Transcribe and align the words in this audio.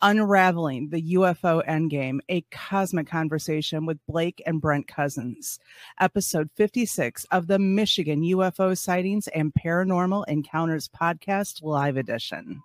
Unraveling 0.00 0.90
the 0.90 1.14
UFO 1.14 1.60
Endgame, 1.66 2.20
a 2.28 2.42
cosmic 2.52 3.08
conversation 3.08 3.84
with 3.84 3.98
Blake 4.06 4.40
and 4.46 4.60
Brent 4.60 4.86
Cousins. 4.86 5.58
Episode 5.98 6.50
56 6.54 7.26
of 7.32 7.48
the 7.48 7.58
Michigan 7.58 8.22
UFO 8.22 8.78
Sightings 8.78 9.26
and 9.26 9.52
Paranormal 9.52 10.24
Encounters 10.28 10.88
Podcast 10.88 11.64
Live 11.64 11.96
Edition. 11.96 12.62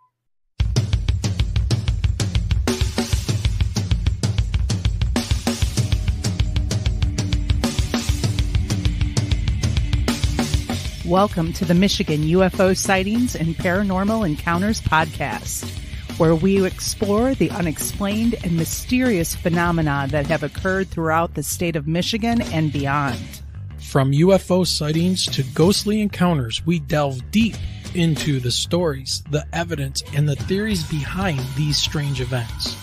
Welcome 11.03 11.51
to 11.53 11.65
the 11.65 11.73
Michigan 11.73 12.21
UFO 12.21 12.77
Sightings 12.77 13.35
and 13.35 13.55
Paranormal 13.55 14.23
Encounters 14.23 14.81
Podcast, 14.81 15.82
where 16.17 16.35
we 16.35 16.65
explore 16.65 17.33
the 17.35 17.49
unexplained 17.51 18.35
and 18.43 18.55
mysterious 18.55 19.35
phenomena 19.35 20.07
that 20.11 20.27
have 20.27 20.43
occurred 20.43 20.89
throughout 20.89 21.33
the 21.33 21.43
state 21.43 21.75
of 21.75 21.87
Michigan 21.87 22.41
and 22.41 22.71
beyond. 22.71 23.41
From 23.79 24.11
UFO 24.11 24.65
sightings 24.65 25.25
to 25.27 25.43
ghostly 25.53 26.01
encounters, 26.01 26.65
we 26.65 26.79
delve 26.79 27.31
deep 27.31 27.55
into 27.93 28.39
the 28.39 28.51
stories, 28.51 29.23
the 29.29 29.45
evidence, 29.53 30.03
and 30.15 30.27
the 30.27 30.35
theories 30.35 30.83
behind 30.83 31.39
these 31.55 31.77
strange 31.77 32.21
events. 32.21 32.75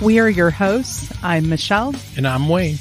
We 0.00 0.18
are 0.18 0.28
your 0.28 0.50
hosts. 0.50 1.12
I'm 1.22 1.48
Michelle. 1.48 1.94
And 2.16 2.26
I'm 2.26 2.48
Wayne. 2.48 2.78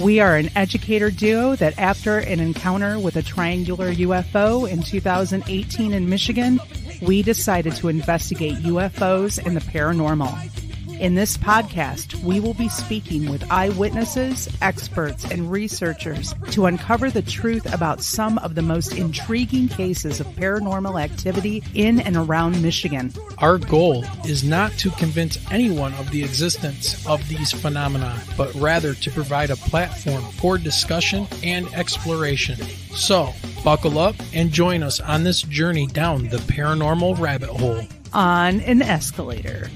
We 0.00 0.20
are 0.20 0.36
an 0.36 0.50
educator 0.56 1.10
duo 1.10 1.54
that, 1.56 1.78
after 1.78 2.18
an 2.18 2.40
encounter 2.40 2.98
with 2.98 3.16
a 3.16 3.22
triangular 3.22 3.92
UFO 3.92 4.68
in 4.68 4.82
2018 4.82 5.92
in 5.92 6.08
Michigan, 6.08 6.60
we 7.02 7.22
decided 7.22 7.74
to 7.76 7.88
investigate 7.88 8.54
UFOs 8.58 9.44
and 9.44 9.56
the 9.56 9.60
paranormal. 9.60 10.71
In 11.02 11.16
this 11.16 11.36
podcast, 11.36 12.14
we 12.22 12.38
will 12.38 12.54
be 12.54 12.68
speaking 12.68 13.28
with 13.28 13.50
eyewitnesses, 13.50 14.48
experts, 14.62 15.28
and 15.28 15.50
researchers 15.50 16.32
to 16.52 16.66
uncover 16.66 17.10
the 17.10 17.22
truth 17.22 17.74
about 17.74 18.00
some 18.00 18.38
of 18.38 18.54
the 18.54 18.62
most 18.62 18.94
intriguing 18.94 19.66
cases 19.66 20.20
of 20.20 20.28
paranormal 20.28 21.02
activity 21.02 21.64
in 21.74 21.98
and 21.98 22.16
around 22.16 22.62
Michigan. 22.62 23.12
Our 23.38 23.58
goal 23.58 24.04
is 24.28 24.44
not 24.44 24.70
to 24.74 24.90
convince 24.90 25.44
anyone 25.50 25.92
of 25.94 26.08
the 26.12 26.22
existence 26.22 27.04
of 27.04 27.26
these 27.26 27.50
phenomena, 27.50 28.22
but 28.36 28.54
rather 28.54 28.94
to 28.94 29.10
provide 29.10 29.50
a 29.50 29.56
platform 29.56 30.22
for 30.22 30.56
discussion 30.56 31.26
and 31.42 31.66
exploration. 31.74 32.62
So, 32.94 33.32
buckle 33.64 33.98
up 33.98 34.14
and 34.32 34.52
join 34.52 34.84
us 34.84 35.00
on 35.00 35.24
this 35.24 35.42
journey 35.42 35.88
down 35.88 36.28
the 36.28 36.36
paranormal 36.36 37.18
rabbit 37.18 37.48
hole. 37.48 37.88
On 38.12 38.60
an 38.60 38.82
escalator. 38.82 39.68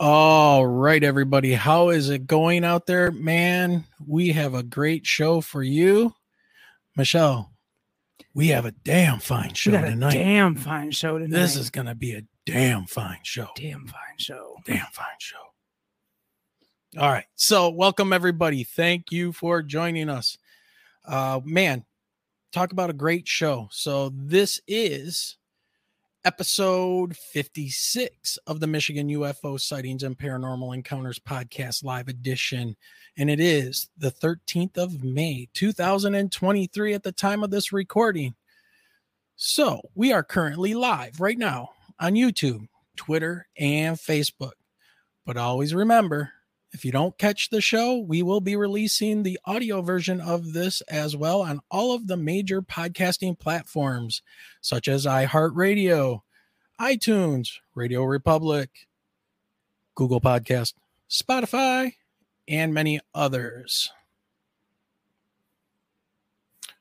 All 0.00 0.66
right, 0.66 1.02
everybody. 1.04 1.52
How 1.52 1.90
is 1.90 2.10
it 2.10 2.26
going 2.26 2.64
out 2.64 2.86
there? 2.86 3.12
Man, 3.12 3.84
we 4.04 4.30
have 4.32 4.52
a 4.52 4.64
great 4.64 5.06
show 5.06 5.40
for 5.40 5.62
you. 5.62 6.12
Michelle, 6.96 7.52
we 8.34 8.48
have 8.48 8.66
a 8.66 8.72
damn 8.72 9.20
fine 9.20 9.54
show 9.54 9.70
tonight. 9.70 10.14
A 10.14 10.18
damn 10.18 10.56
fine 10.56 10.90
show 10.90 11.18
tonight. 11.18 11.38
This 11.38 11.54
is 11.54 11.70
going 11.70 11.86
to 11.86 11.94
be 11.94 12.14
a 12.14 12.22
damn 12.44 12.86
fine 12.86 13.20
show. 13.22 13.48
Damn 13.54 13.86
fine 13.86 14.18
show. 14.18 14.56
Damn 14.66 14.86
fine 14.92 15.06
show. 15.18 15.36
All 16.98 17.10
right. 17.10 17.26
So, 17.36 17.70
welcome, 17.70 18.12
everybody. 18.12 18.64
Thank 18.64 19.12
you 19.12 19.32
for 19.32 19.62
joining 19.62 20.08
us. 20.08 20.38
Uh, 21.04 21.40
man, 21.44 21.84
talk 22.52 22.72
about 22.72 22.90
a 22.90 22.94
great 22.94 23.28
show. 23.28 23.68
So, 23.70 24.10
this 24.12 24.60
is 24.66 25.36
episode 26.24 27.14
56 27.16 28.38
of 28.46 28.58
the 28.58 28.66
Michigan 28.66 29.08
UFO 29.08 29.60
Sightings 29.60 30.02
and 30.02 30.16
Paranormal 30.16 30.74
Encounters 30.74 31.18
Podcast 31.18 31.84
Live 31.84 32.08
Edition. 32.08 32.76
And 33.18 33.28
it 33.28 33.40
is 33.40 33.90
the 33.98 34.10
13th 34.10 34.78
of 34.78 35.04
May, 35.04 35.48
2023, 35.52 36.94
at 36.94 37.02
the 37.02 37.12
time 37.12 37.44
of 37.44 37.50
this 37.50 37.72
recording. 37.72 38.34
So 39.36 39.80
we 39.94 40.12
are 40.12 40.22
currently 40.22 40.72
live 40.72 41.20
right 41.20 41.36
now 41.36 41.70
on 42.00 42.14
YouTube, 42.14 42.68
Twitter, 42.96 43.46
and 43.58 43.96
Facebook. 43.96 44.52
But 45.26 45.36
always 45.36 45.74
remember, 45.74 46.32
if 46.74 46.84
you 46.84 46.90
don't 46.90 47.16
catch 47.16 47.50
the 47.50 47.60
show, 47.60 47.96
we 47.96 48.20
will 48.20 48.40
be 48.40 48.56
releasing 48.56 49.22
the 49.22 49.38
audio 49.44 49.80
version 49.80 50.20
of 50.20 50.54
this 50.54 50.80
as 50.82 51.16
well 51.16 51.40
on 51.40 51.60
all 51.70 51.94
of 51.94 52.08
the 52.08 52.16
major 52.16 52.60
podcasting 52.60 53.38
platforms, 53.38 54.22
such 54.60 54.88
as 54.88 55.06
iHeartRadio, 55.06 56.22
iTunes, 56.80 57.60
Radio 57.76 58.02
Republic, 58.02 58.70
Google 59.94 60.20
Podcast, 60.20 60.74
Spotify, 61.08 61.92
and 62.48 62.74
many 62.74 62.98
others. 63.14 63.92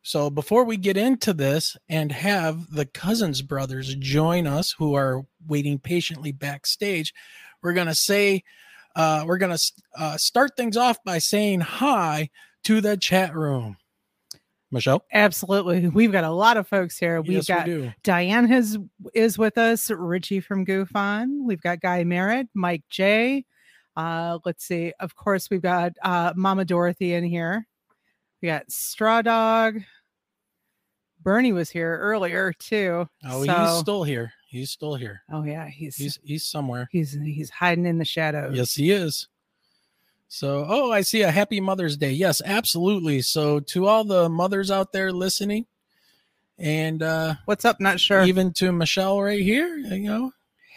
So, 0.02 0.32
before 0.32 0.66
we 0.66 0.76
get 0.76 0.98
into 0.98 1.34
this 1.34 1.78
and 1.88 2.12
have 2.12 2.72
the 2.72 2.88
Cousins 2.88 3.44
brothers 3.44 3.94
join 3.96 4.48
us, 4.48 4.72
who 4.80 4.96
are 4.96 5.28
waiting 5.48 5.78
patiently 5.78 6.32
backstage, 6.32 7.14
we're 7.62 7.74
going 7.74 7.88
to 7.88 7.96
say, 7.96 8.44
uh, 8.96 9.24
we're 9.26 9.38
going 9.38 9.56
to 9.56 9.72
uh, 9.98 10.18
start 10.18 10.56
things 10.56 10.78
off 10.78 10.98
by 11.04 11.18
saying 11.18 11.62
hi 11.62 12.30
to 12.64 12.82
the 12.82 12.98
chat 12.98 13.36
room. 13.36 13.78
Michelle? 14.72 15.06
Absolutely. 15.14 15.88
We've 15.88 16.12
got 16.12 16.24
a 16.24 16.32
lot 16.32 16.58
of 16.58 16.68
folks 16.68 16.98
here. 16.98 17.22
We've 17.22 17.34
yes, 17.34 17.48
got 17.48 17.68
we 17.68 17.94
Diane 18.04 18.48
has 18.48 18.78
is 19.14 19.38
with 19.38 19.58
us, 19.58 19.92
Richie 19.92 20.40
from 20.40 20.66
Goof 20.66 20.96
On. 20.96 21.46
We've 21.46 21.62
got 21.62 21.80
Guy 21.80 22.04
Merritt, 22.04 22.48
Mike 22.56 22.84
J. 22.90 23.46
Uh, 23.96 24.40
let's 24.46 24.66
see. 24.66 24.92
Of 25.00 25.16
course, 25.16 25.50
we've 25.52 25.62
got 25.62 25.94
uh, 26.02 26.34
Mama 26.36 26.66
Dorothy 26.66 27.14
in 27.14 27.24
here. 27.24 27.68
We 28.42 28.48
got 28.48 28.72
Straw 28.72 29.22
Dog. 29.22 29.80
Bernie 31.22 31.54
was 31.54 31.70
here 31.70 31.98
earlier 32.00 32.52
too. 32.54 33.08
Oh, 33.26 33.46
so, 33.46 33.54
he's 33.54 33.80
still 33.80 34.04
here. 34.04 34.34
He's 34.54 34.70
still 34.70 34.94
here. 34.94 35.24
Oh 35.32 35.44
yeah, 35.44 35.68
he's 35.68 35.96
He's 35.96 36.20
he's 36.24 36.46
somewhere. 36.46 36.88
he's 36.92 37.14
he's 37.14 37.50
hiding 37.50 37.88
in 37.88 37.98
the 37.98 38.06
shadows. 38.06 38.56
Yes, 38.56 38.76
he 38.76 38.92
is. 38.92 39.28
So, 40.28 40.66
oh, 40.70 40.92
I 40.92 41.02
see 41.02 41.24
a 41.24 41.32
happy 41.32 41.60
Mother's 41.60 41.98
Day. 41.98 42.12
Yes, 42.12 42.40
absolutely. 42.46 43.22
So, 43.24 43.60
to 43.60 43.88
all 43.88 44.04
the 44.04 44.30
mothers 44.30 44.70
out 44.70 44.92
there 44.92 45.12
listening, 45.12 45.66
and 46.60 47.02
uh 47.02 47.34
What's 47.46 47.66
up? 47.66 47.80
Not 47.80 48.00
sure. 48.00 48.24
even 48.26 48.54
to 48.54 48.72
Michelle 48.72 49.20
right 49.22 49.42
here, 49.42 49.76
you 49.76 50.00
know, 50.02 50.32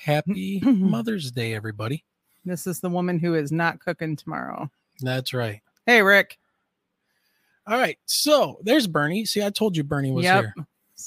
happy 0.04 0.60
Mother's 0.64 1.30
Day, 1.30 1.52
everybody. 1.54 2.02
This 2.46 2.66
is 2.66 2.80
the 2.80 2.88
woman 2.88 3.18
who 3.18 3.34
is 3.34 3.52
not 3.52 3.80
cooking 3.80 4.16
tomorrow. 4.16 4.70
That's 5.00 5.34
right. 5.34 5.60
Hey, 5.84 6.00
Rick. 6.00 6.38
All 7.66 7.76
right. 7.76 7.98
So, 8.06 8.58
there's 8.62 8.86
Bernie. 8.86 9.26
See, 9.26 9.42
I 9.42 9.50
told 9.50 9.76
you 9.76 9.84
Bernie 9.84 10.12
was 10.12 10.24
Yep. 10.24 10.44
here. 10.56 10.66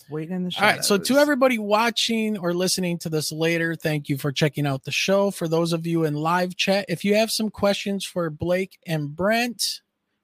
Waiting 0.09 0.35
in 0.35 0.43
the 0.43 0.51
show. 0.51 0.61
All 0.61 0.71
right. 0.71 0.85
So, 0.85 0.97
to 0.97 1.17
everybody 1.17 1.57
watching 1.57 2.37
or 2.37 2.53
listening 2.53 2.99
to 2.99 3.09
this 3.09 3.31
later, 3.31 3.75
thank 3.75 4.07
you 4.07 4.17
for 4.17 4.31
checking 4.31 4.67
out 4.67 4.83
the 4.83 4.91
show. 4.91 5.31
For 5.31 5.47
those 5.47 5.73
of 5.73 5.87
you 5.87 6.03
in 6.03 6.13
live 6.13 6.55
chat, 6.55 6.85
if 6.87 7.03
you 7.03 7.15
have 7.15 7.31
some 7.31 7.49
questions 7.49 8.05
for 8.05 8.29
Blake 8.29 8.77
and 8.85 9.15
Brent, 9.15 9.81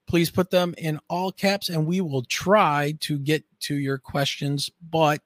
please 0.08 0.30
put 0.30 0.52
them 0.52 0.76
in 0.78 1.00
all 1.10 1.32
caps 1.32 1.70
and 1.70 1.88
we 1.88 2.00
will 2.00 2.24
try 2.24 2.96
to 3.02 3.18
get 3.18 3.44
to 3.62 3.76
your 3.76 3.98
questions. 3.98 4.70
But 4.88 5.22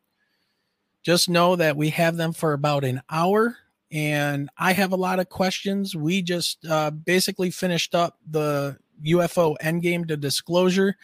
just 1.03 1.29
know 1.29 1.55
that 1.55 1.75
we 1.75 1.89
have 1.89 2.15
them 2.17 2.33
for 2.33 2.53
about 2.53 2.83
an 2.83 3.01
hour 3.09 3.57
and 3.91 4.49
I 4.57 4.73
have 4.73 4.91
a 4.91 4.97
lot 4.97 5.19
of 5.19 5.29
questions. 5.29 5.95
We 5.95 6.21
just 6.21 6.65
uh, 6.65 6.91
basically 6.91 7.51
finished 7.51 7.95
up 7.95 8.17
the 8.29 8.77
UFO 9.05 9.55
Endgame 9.61 10.07
to 10.07 10.17
Disclosure 10.17 10.95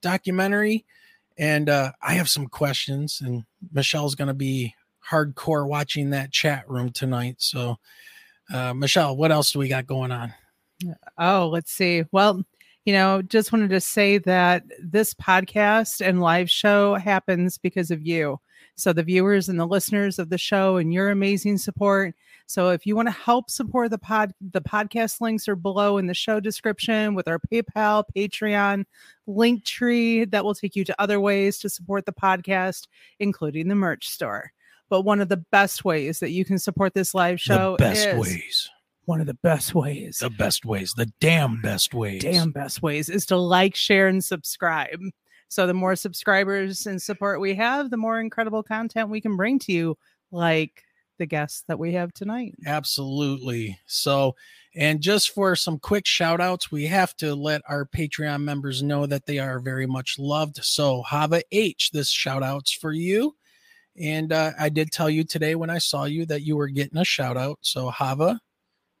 documentary 0.00 0.86
and 1.40 1.70
uh, 1.70 1.92
I 2.02 2.12
have 2.14 2.28
some 2.28 2.48
questions, 2.48 3.22
and 3.24 3.44
Michelle's 3.72 4.14
going 4.14 4.28
to 4.28 4.34
be 4.34 4.74
hardcore 5.10 5.66
watching 5.66 6.10
that 6.10 6.32
chat 6.32 6.68
room 6.68 6.90
tonight. 6.90 7.36
So, 7.38 7.78
uh, 8.52 8.74
Michelle, 8.74 9.16
what 9.16 9.32
else 9.32 9.50
do 9.50 9.58
we 9.58 9.66
got 9.66 9.86
going 9.86 10.12
on? 10.12 10.34
Oh, 11.16 11.48
let's 11.48 11.72
see. 11.72 12.04
Well, 12.12 12.44
you 12.84 12.92
know, 12.92 13.22
just 13.22 13.52
wanted 13.52 13.70
to 13.70 13.80
say 13.80 14.18
that 14.18 14.64
this 14.82 15.14
podcast 15.14 16.06
and 16.06 16.20
live 16.20 16.50
show 16.50 16.96
happens 16.96 17.56
because 17.56 17.90
of 17.90 18.06
you. 18.06 18.38
So 18.76 18.92
the 18.92 19.02
viewers 19.02 19.48
and 19.48 19.58
the 19.58 19.66
listeners 19.66 20.18
of 20.18 20.28
the 20.28 20.38
show 20.38 20.76
and 20.76 20.92
your 20.92 21.08
amazing 21.08 21.56
support. 21.56 22.14
So 22.50 22.70
if 22.70 22.84
you 22.84 22.96
want 22.96 23.06
to 23.06 23.12
help 23.12 23.48
support 23.48 23.92
the 23.92 23.98
pod, 23.98 24.34
the 24.40 24.60
podcast 24.60 25.20
links 25.20 25.46
are 25.46 25.54
below 25.54 25.98
in 25.98 26.08
the 26.08 26.14
show 26.14 26.40
description 26.40 27.14
with 27.14 27.28
our 27.28 27.38
PayPal, 27.38 28.02
Patreon, 28.12 28.86
link 29.28 29.64
tree 29.64 30.24
that 30.24 30.44
will 30.44 30.56
take 30.56 30.74
you 30.74 30.84
to 30.86 31.00
other 31.00 31.20
ways 31.20 31.60
to 31.60 31.68
support 31.68 32.06
the 32.06 32.12
podcast, 32.12 32.88
including 33.20 33.68
the 33.68 33.76
merch 33.76 34.08
store. 34.08 34.50
But 34.88 35.02
one 35.02 35.20
of 35.20 35.28
the 35.28 35.36
best 35.36 35.84
ways 35.84 36.18
that 36.18 36.32
you 36.32 36.44
can 36.44 36.58
support 36.58 36.92
this 36.92 37.14
live 37.14 37.40
show 37.40 37.76
the 37.78 37.84
best 37.84 38.04
is 38.04 38.18
ways, 38.18 38.70
one 39.04 39.20
of 39.20 39.28
the 39.28 39.34
best 39.34 39.72
ways 39.72 40.18
the 40.18 40.28
best 40.28 40.64
ways, 40.64 40.92
the 40.96 41.06
damn 41.20 41.62
best 41.62 41.94
ways. 41.94 42.20
damn 42.20 42.50
best 42.50 42.82
ways 42.82 43.08
is 43.08 43.26
to 43.26 43.36
like, 43.36 43.76
share, 43.76 44.08
and 44.08 44.24
subscribe. 44.24 44.98
So 45.50 45.68
the 45.68 45.74
more 45.74 45.94
subscribers 45.94 46.84
and 46.84 47.00
support 47.00 47.40
we 47.40 47.54
have, 47.54 47.90
the 47.90 47.96
more 47.96 48.18
incredible 48.18 48.64
content 48.64 49.08
we 49.08 49.20
can 49.20 49.36
bring 49.36 49.60
to 49.60 49.72
you, 49.72 49.96
like 50.32 50.82
the 51.20 51.26
guests 51.26 51.62
that 51.68 51.78
we 51.78 51.92
have 51.92 52.12
tonight. 52.12 52.56
Absolutely. 52.66 53.78
So, 53.86 54.34
and 54.74 55.00
just 55.00 55.30
for 55.30 55.54
some 55.54 55.78
quick 55.78 56.06
shout 56.06 56.40
outs, 56.40 56.72
we 56.72 56.86
have 56.86 57.14
to 57.16 57.34
let 57.34 57.62
our 57.68 57.84
Patreon 57.84 58.42
members 58.42 58.82
know 58.82 59.06
that 59.06 59.26
they 59.26 59.38
are 59.38 59.60
very 59.60 59.86
much 59.86 60.18
loved. 60.18 60.64
So, 60.64 61.02
Hava 61.02 61.42
H, 61.52 61.90
this 61.92 62.08
shout 62.08 62.42
out's 62.42 62.72
for 62.72 62.92
you. 62.92 63.36
And 64.00 64.32
uh, 64.32 64.52
I 64.58 64.70
did 64.70 64.90
tell 64.90 65.10
you 65.10 65.22
today 65.22 65.54
when 65.54 65.70
I 65.70 65.78
saw 65.78 66.04
you 66.04 66.24
that 66.26 66.42
you 66.42 66.56
were 66.56 66.68
getting 66.68 66.98
a 66.98 67.04
shout 67.04 67.36
out. 67.36 67.58
So, 67.60 67.90
Hava, 67.90 68.40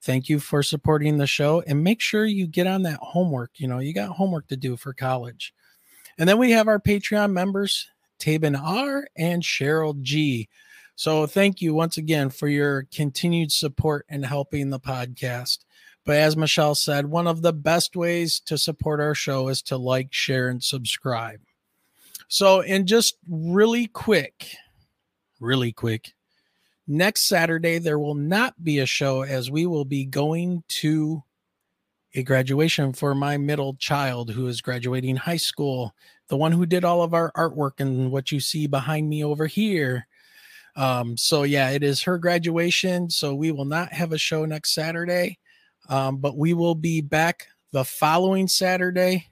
thank 0.02 0.28
you 0.28 0.38
for 0.38 0.62
supporting 0.62 1.16
the 1.16 1.26
show 1.26 1.62
and 1.66 1.82
make 1.82 2.00
sure 2.00 2.26
you 2.26 2.46
get 2.46 2.66
on 2.66 2.82
that 2.82 3.00
homework. 3.00 3.52
You 3.56 3.68
know, 3.68 3.78
you 3.78 3.94
got 3.94 4.10
homework 4.10 4.46
to 4.48 4.56
do 4.56 4.76
for 4.76 4.92
college. 4.92 5.54
And 6.18 6.28
then 6.28 6.36
we 6.36 6.50
have 6.50 6.68
our 6.68 6.78
Patreon 6.78 7.32
members, 7.32 7.88
Tabin 8.18 8.60
R 8.60 9.08
and 9.16 9.42
Cheryl 9.42 9.98
G. 10.02 10.48
So 11.00 11.26
thank 11.26 11.62
you 11.62 11.72
once 11.72 11.96
again 11.96 12.28
for 12.28 12.46
your 12.46 12.82
continued 12.92 13.52
support 13.52 14.04
and 14.10 14.22
helping 14.22 14.68
the 14.68 14.78
podcast. 14.78 15.60
But 16.04 16.16
as 16.16 16.36
Michelle 16.36 16.74
said, 16.74 17.06
one 17.06 17.26
of 17.26 17.40
the 17.40 17.54
best 17.54 17.96
ways 17.96 18.38
to 18.40 18.58
support 18.58 19.00
our 19.00 19.14
show 19.14 19.48
is 19.48 19.62
to 19.62 19.78
like, 19.78 20.08
share, 20.12 20.50
and 20.50 20.62
subscribe. 20.62 21.40
So, 22.28 22.60
and 22.60 22.86
just 22.86 23.16
really 23.26 23.86
quick, 23.86 24.54
really 25.40 25.72
quick, 25.72 26.12
next 26.86 27.22
Saturday, 27.22 27.78
there 27.78 27.98
will 27.98 28.14
not 28.14 28.62
be 28.62 28.80
a 28.80 28.84
show 28.84 29.22
as 29.22 29.50
we 29.50 29.64
will 29.64 29.86
be 29.86 30.04
going 30.04 30.64
to 30.68 31.22
a 32.14 32.22
graduation 32.22 32.92
for 32.92 33.14
my 33.14 33.38
middle 33.38 33.72
child 33.76 34.32
who 34.32 34.46
is 34.48 34.60
graduating 34.60 35.16
high 35.16 35.38
school, 35.38 35.94
the 36.28 36.36
one 36.36 36.52
who 36.52 36.66
did 36.66 36.84
all 36.84 37.00
of 37.00 37.14
our 37.14 37.32
artwork 37.32 37.80
and 37.80 38.12
what 38.12 38.30
you 38.30 38.38
see 38.38 38.66
behind 38.66 39.08
me 39.08 39.24
over 39.24 39.46
here. 39.46 40.06
Um, 40.80 41.18
so 41.18 41.42
yeah, 41.42 41.68
it 41.70 41.82
is 41.82 42.00
her 42.04 42.16
graduation. 42.16 43.10
So 43.10 43.34
we 43.34 43.52
will 43.52 43.66
not 43.66 43.92
have 43.92 44.12
a 44.12 44.18
show 44.18 44.46
next 44.46 44.72
Saturday, 44.72 45.38
um, 45.90 46.16
but 46.16 46.38
we 46.38 46.54
will 46.54 46.74
be 46.74 47.02
back 47.02 47.48
the 47.70 47.84
following 47.84 48.48
Saturday, 48.48 49.26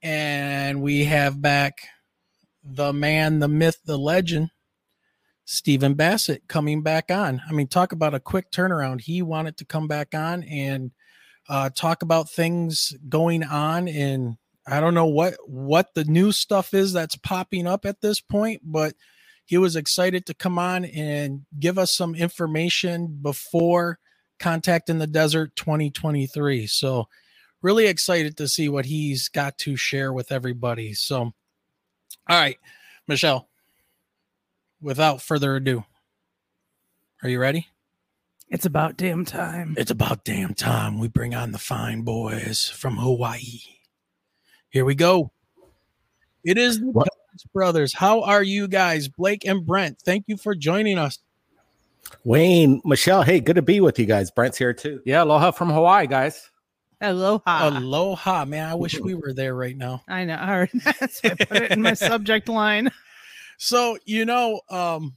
and 0.00 0.80
we 0.80 1.04
have 1.06 1.42
back 1.42 1.88
the 2.62 2.92
man, 2.92 3.40
the 3.40 3.48
myth, 3.48 3.80
the 3.84 3.98
legend, 3.98 4.50
Stephen 5.44 5.94
Bassett 5.94 6.46
coming 6.46 6.82
back 6.82 7.10
on. 7.10 7.42
I 7.48 7.52
mean, 7.52 7.66
talk 7.66 7.90
about 7.90 8.14
a 8.14 8.20
quick 8.20 8.52
turnaround. 8.52 9.00
He 9.00 9.22
wanted 9.22 9.56
to 9.56 9.64
come 9.64 9.88
back 9.88 10.14
on 10.14 10.44
and 10.44 10.92
uh, 11.48 11.70
talk 11.70 12.02
about 12.02 12.30
things 12.30 12.94
going 13.08 13.42
on 13.42 13.88
in 13.88 14.38
I 14.68 14.78
don't 14.78 14.94
know 14.94 15.06
what 15.06 15.34
what 15.48 15.94
the 15.94 16.04
new 16.04 16.30
stuff 16.30 16.74
is 16.74 16.92
that's 16.92 17.16
popping 17.16 17.66
up 17.66 17.84
at 17.84 18.00
this 18.00 18.20
point, 18.20 18.62
but 18.64 18.94
he 19.50 19.58
was 19.58 19.74
excited 19.74 20.26
to 20.26 20.32
come 20.32 20.60
on 20.60 20.84
and 20.84 21.44
give 21.58 21.76
us 21.76 21.92
some 21.92 22.14
information 22.14 23.18
before 23.20 23.98
Contact 24.38 24.88
in 24.88 25.00
the 25.00 25.08
Desert 25.08 25.56
2023. 25.56 26.68
So, 26.68 27.08
really 27.60 27.88
excited 27.88 28.36
to 28.36 28.46
see 28.46 28.68
what 28.68 28.86
he's 28.86 29.28
got 29.28 29.58
to 29.58 29.74
share 29.74 30.12
with 30.12 30.30
everybody. 30.30 30.94
So, 30.94 31.18
all 31.18 31.34
right, 32.28 32.58
Michelle, 33.08 33.48
without 34.80 35.20
further 35.20 35.56
ado, 35.56 35.82
are 37.24 37.28
you 37.28 37.40
ready? 37.40 37.66
It's 38.50 38.66
about 38.66 38.96
damn 38.96 39.24
time. 39.24 39.74
It's 39.76 39.90
about 39.90 40.22
damn 40.22 40.54
time 40.54 41.00
we 41.00 41.08
bring 41.08 41.34
on 41.34 41.50
the 41.50 41.58
fine 41.58 42.02
boys 42.02 42.68
from 42.68 42.98
Hawaii. 42.98 43.62
Here 44.68 44.84
we 44.84 44.94
go. 44.94 45.32
It 46.44 46.56
is 46.56 46.78
the 46.78 46.86
what? 46.86 47.08
Brothers. 47.44 47.94
How 47.94 48.22
are 48.22 48.42
you 48.42 48.68
guys? 48.68 49.08
Blake 49.08 49.46
and 49.46 49.66
Brent, 49.66 49.98
thank 50.00 50.24
you 50.26 50.36
for 50.36 50.54
joining 50.54 50.98
us. 50.98 51.18
Wayne, 52.24 52.80
Michelle, 52.84 53.22
hey, 53.22 53.40
good 53.40 53.56
to 53.56 53.62
be 53.62 53.80
with 53.80 53.98
you 53.98 54.06
guys. 54.06 54.30
Brent's 54.30 54.58
here 54.58 54.72
too. 54.72 55.00
Yeah, 55.04 55.22
aloha 55.22 55.52
from 55.52 55.70
Hawaii, 55.70 56.06
guys. 56.06 56.50
Aloha. 57.00 57.68
Aloha, 57.68 58.44
man. 58.44 58.68
I 58.68 58.74
wish 58.74 58.98
we 59.00 59.14
were 59.14 59.32
there 59.32 59.54
right 59.54 59.76
now. 59.76 60.02
I 60.06 60.24
know. 60.24 60.36
All 60.40 60.58
right. 60.58 60.70
That's 61.00 61.22
why 61.22 61.30
I 61.30 61.44
put 61.44 61.62
it 61.62 61.70
in 61.70 61.82
my 61.82 61.94
subject 61.94 62.48
line. 62.48 62.90
So, 63.56 63.96
you 64.04 64.26
know, 64.26 64.60
um, 64.70 65.16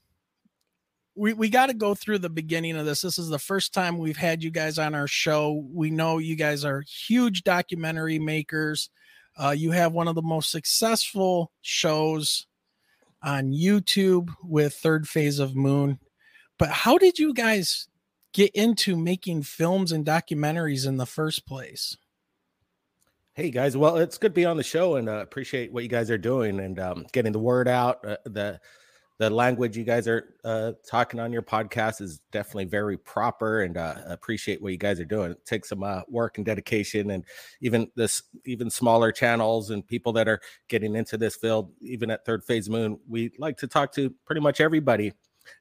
we, 1.15 1.33
we 1.33 1.49
got 1.49 1.67
to 1.67 1.73
go 1.73 1.93
through 1.93 2.19
the 2.19 2.29
beginning 2.29 2.77
of 2.77 2.85
this. 2.85 3.01
This 3.01 3.19
is 3.19 3.27
the 3.27 3.39
first 3.39 3.73
time 3.73 3.97
we've 3.97 4.17
had 4.17 4.43
you 4.43 4.49
guys 4.49 4.79
on 4.79 4.95
our 4.95 5.07
show. 5.07 5.65
We 5.71 5.89
know 5.89 6.17
you 6.19 6.35
guys 6.35 6.63
are 6.63 6.81
huge 6.81 7.43
documentary 7.43 8.17
makers. 8.17 8.89
Uh, 9.37 9.55
you 9.57 9.71
have 9.71 9.93
one 9.93 10.07
of 10.07 10.15
the 10.15 10.21
most 10.21 10.51
successful 10.51 11.51
shows 11.61 12.45
on 13.23 13.51
YouTube 13.51 14.29
with 14.43 14.73
Third 14.73 15.07
Phase 15.07 15.39
of 15.39 15.55
Moon. 15.55 15.99
But 16.59 16.69
how 16.69 16.97
did 16.97 17.17
you 17.17 17.33
guys 17.33 17.87
get 18.33 18.51
into 18.53 18.95
making 18.95 19.43
films 19.43 19.91
and 19.91 20.05
documentaries 20.05 20.87
in 20.87 20.97
the 20.97 21.05
first 21.05 21.47
place? 21.47 21.97
Hey 23.33 23.49
guys, 23.49 23.75
well, 23.75 23.97
it's 23.97 24.19
good 24.19 24.31
to 24.31 24.35
be 24.35 24.45
on 24.45 24.57
the 24.57 24.63
show 24.63 24.95
and 24.95 25.09
uh, 25.09 25.13
appreciate 25.13 25.73
what 25.73 25.81
you 25.81 25.89
guys 25.89 26.11
are 26.11 26.19
doing 26.19 26.59
and 26.59 26.79
um, 26.79 27.07
getting 27.13 27.31
the 27.31 27.39
word 27.39 27.67
out. 27.67 28.05
Uh, 28.05 28.17
the 28.25 28.59
the 29.19 29.29
language 29.29 29.77
you 29.77 29.83
guys 29.83 30.07
are 30.07 30.33
uh, 30.43 30.71
talking 30.89 31.19
on 31.19 31.31
your 31.31 31.43
podcast 31.43 32.01
is 32.01 32.19
definitely 32.31 32.65
very 32.65 32.97
proper 32.97 33.61
and 33.61 33.77
uh, 33.77 33.95
appreciate 34.07 34.61
what 34.61 34.71
you 34.71 34.77
guys 34.77 34.99
are 34.99 35.05
doing. 35.05 35.31
It 35.31 35.45
takes 35.45 35.69
some 35.69 35.83
uh, 35.83 36.01
work 36.09 36.37
and 36.37 36.45
dedication 36.45 37.11
and 37.11 37.23
even 37.61 37.91
this 37.95 38.23
even 38.45 38.69
smaller 38.69 39.11
channels 39.11 39.69
and 39.69 39.85
people 39.85 40.13
that 40.13 40.27
are 40.27 40.41
getting 40.67 40.95
into 40.95 41.17
this 41.17 41.35
field 41.35 41.71
even 41.81 42.09
at 42.09 42.25
third 42.25 42.43
phase 42.43 42.69
moon 42.69 42.99
we 43.07 43.31
like 43.37 43.57
to 43.57 43.67
talk 43.67 43.91
to 43.93 44.13
pretty 44.25 44.41
much 44.41 44.59
everybody 44.59 45.13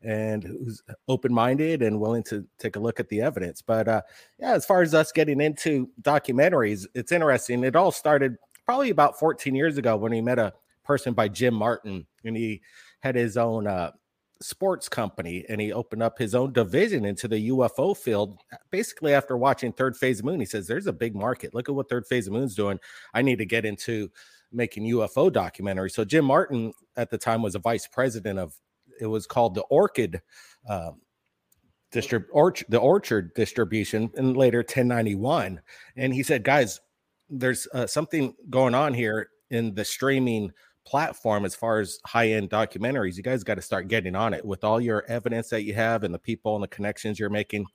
and 0.03 0.45
who's 0.45 0.83
open-minded 1.09 1.83
and 1.83 2.01
willing 2.01 2.23
to 2.23 2.47
take 2.59 2.77
a 2.77 2.81
look 2.81 3.01
at 3.01 3.09
the 3.09 3.21
evidence. 3.21 3.61
But 3.61 3.87
uh 3.87 4.03
yeah 4.39 4.53
as 4.55 4.65
far 4.65 4.83
as 4.83 4.95
us 4.95 5.13
getting 5.13 5.41
into 5.41 5.91
documentaries 6.01 6.87
it's 6.95 7.13
interesting. 7.13 7.65
It 7.65 7.77
all 7.77 7.93
started 7.93 8.37
probably 8.65 8.91
about 8.91 9.19
14 9.19 9.55
years 9.55 9.77
ago 9.77 9.97
when 9.97 10.13
he 10.13 10.21
met 10.21 10.39
a 10.39 10.55
person 10.85 11.15
by 11.15 11.29
jim 11.29 11.55
martin 11.55 12.05
and 12.25 12.37
he 12.37 12.61
had 13.03 13.17
his 13.17 13.37
own 13.37 13.67
uh, 13.67 13.91
sports 14.41 14.89
company 14.89 15.45
and 15.49 15.61
he 15.61 15.73
opened 15.73 16.03
up 16.03 16.19
his 16.19 16.35
own 16.35 16.53
division 16.53 17.05
into 17.05 17.29
the 17.29 17.51
UFO 17.51 17.97
field. 17.97 18.39
Basically, 18.71 19.15
after 19.15 19.37
watching 19.37 19.73
Third 19.73 19.97
Phase 19.97 20.23
Moon, 20.23 20.41
he 20.41 20.47
says, 20.47 20.67
There's 20.67 20.87
a 20.87 20.93
big 20.93 21.15
market. 21.15 21.55
Look 21.55 21.69
at 21.69 21.75
what 21.75 21.89
Third 21.89 22.07
Phase 22.07 22.31
Moon's 22.31 22.55
doing. 22.55 22.79
I 23.15 23.23
need 23.23 23.39
to 23.39 23.47
get 23.47 23.65
into 23.65 24.11
making 24.53 24.85
UFO 24.85 25.31
documentaries. 25.31 25.93
So, 25.93 26.05
Jim 26.05 26.25
Martin 26.25 26.73
at 26.97 27.11
the 27.11 27.19
time 27.19 27.43
was 27.43 27.55
a 27.55 27.61
vice 27.61 27.87
president 27.87 28.39
of 28.39 28.55
it 29.01 29.07
was 29.07 29.27
called 29.27 29.55
the 29.55 29.63
Orchid. 29.63 30.21
Uh, 30.69 30.93
distrib- 31.93 32.31
orch- 32.35 32.65
the 32.69 32.79
orchard 32.79 33.35
distribution 33.35 34.11
and 34.17 34.35
later 34.35 34.61
1091 34.61 35.61
and 35.97 36.15
he 36.15 36.23
said 36.23 36.43
guys 36.43 36.81
there's 37.29 37.69
uh, 37.75 37.87
something 37.87 38.35
going 38.49 38.75
on 38.75 38.95
here 38.95 39.29
in 39.51 39.75
the 39.75 39.85
streaming 39.85 40.51
platform 40.85 41.45
as 41.45 41.55
far 41.55 41.81
as 41.81 41.99
high-end 42.07 42.51
documentaries 42.51 43.17
you 43.17 43.23
guys 43.23 43.45
got 43.45 43.55
to 43.55 43.63
start 43.63 43.89
getting 43.89 44.17
on 44.17 44.35
it. 44.35 44.45
With 44.45 44.65
all 44.65 44.81
your 44.81 45.05
evidence 45.07 45.49
that 45.51 45.63
you 45.63 45.75
have 45.75 46.05
and 46.05 46.13
the 46.13 46.19
people 46.19 46.55
and 46.55 46.63
the 46.63 46.69
connections 46.69 47.19
you're 47.19 47.31
making 47.31 47.67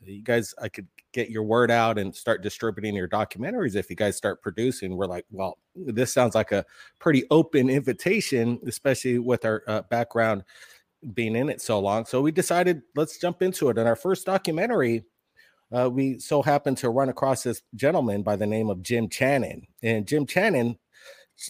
you 0.00 0.22
guys 0.22 0.54
i 0.60 0.68
could 0.68 0.86
get 1.12 1.30
your 1.30 1.42
word 1.42 1.70
out 1.70 1.98
and 1.98 2.14
start 2.14 2.42
distributing 2.42 2.94
your 2.94 3.08
documentaries 3.08 3.76
if 3.76 3.90
you 3.90 3.96
guys 3.96 4.16
start 4.16 4.42
producing. 4.42 4.96
We're 4.96 5.06
like 5.06 5.26
well 5.30 5.58
this 5.74 6.12
sounds 6.12 6.34
like 6.34 6.52
a 6.52 6.64
pretty 6.98 7.24
open 7.30 7.68
invitation 7.68 8.58
especially 8.66 9.18
with 9.18 9.44
our 9.44 9.62
uh, 9.66 9.82
background 9.82 10.44
being 11.14 11.34
in 11.34 11.48
it 11.48 11.60
so 11.60 11.80
long. 11.80 12.04
So 12.04 12.20
we 12.20 12.30
decided 12.32 12.82
let's 12.94 13.18
jump 13.18 13.42
into 13.42 13.68
it. 13.70 13.78
And 13.78 13.88
our 13.88 13.96
first 13.96 14.26
documentary 14.26 15.04
uh, 15.72 15.88
we 15.88 16.18
so 16.18 16.42
happened 16.42 16.76
to 16.78 16.90
run 16.90 17.08
across 17.08 17.42
this 17.42 17.62
gentleman 17.74 18.22
by 18.22 18.36
the 18.36 18.46
name 18.46 18.68
of 18.68 18.82
Jim 18.82 19.08
Channon. 19.08 19.62
And 19.82 20.06
Jim 20.06 20.26
Channon 20.26 20.76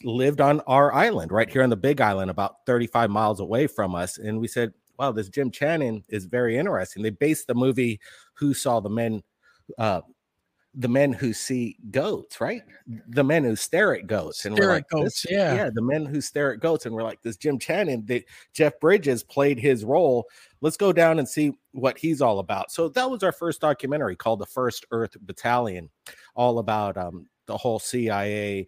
lived 0.05 0.41
on 0.41 0.61
our 0.61 0.93
island 0.95 1.33
right 1.33 1.51
here 1.51 1.62
on 1.62 1.71
the 1.71 1.77
big 1.77 2.01
island 2.01 2.31
about 2.31 2.57
35 2.67 3.11
miles 3.11 3.41
away 3.41 3.67
from 3.67 3.95
us 3.95 4.17
and 4.19 4.39
we 4.39 4.49
said 4.49 4.73
wow 4.99 5.12
this 5.12 5.29
jim 5.29 5.51
channon 5.51 6.03
is 6.09 6.25
very 6.25 6.57
interesting. 6.57 7.03
They 7.03 7.11
based 7.11 7.47
the 7.47 7.55
movie 7.55 8.01
who 8.35 8.55
saw 8.55 8.81
the 8.81 8.91
men 8.91 9.23
uh 9.79 10.03
the 10.75 10.89
men 10.89 11.12
who 11.12 11.35
see 11.35 11.77
goats 11.91 12.41
right? 12.41 12.62
The 13.09 13.25
men 13.25 13.45
who 13.45 13.57
stare 13.57 13.95
at 13.95 14.07
goats 14.07 14.47
and 14.47 14.55
stare 14.57 14.69
we're 14.69 14.75
like 14.75 14.89
goats 14.89 15.27
yeah. 15.29 15.55
yeah 15.55 15.71
the 15.73 15.83
men 15.83 16.07
who 16.07 16.21
stare 16.21 16.53
at 16.53 16.61
goats 16.61 16.87
and 16.87 16.95
we're 16.95 17.03
like 17.03 17.21
this 17.21 17.37
jim 17.37 17.59
channon 17.59 18.07
that 18.07 18.25
jeff 18.53 18.79
bridges 18.81 19.23
played 19.23 19.59
his 19.59 19.85
role. 19.85 20.27
Let's 20.61 20.77
go 20.77 20.93
down 20.93 21.19
and 21.19 21.29
see 21.29 21.53
what 21.73 21.99
he's 21.99 22.23
all 22.23 22.39
about. 22.39 22.71
So 22.71 22.89
that 22.91 23.11
was 23.11 23.23
our 23.23 23.33
first 23.33 23.61
documentary 23.61 24.17
called 24.17 24.39
the 24.39 24.47
first 24.47 24.87
earth 24.93 25.17
battalion 25.21 25.91
all 26.35 26.59
about 26.59 26.97
um 26.97 27.27
the 27.47 27.57
whole 27.57 27.79
cia 27.79 28.67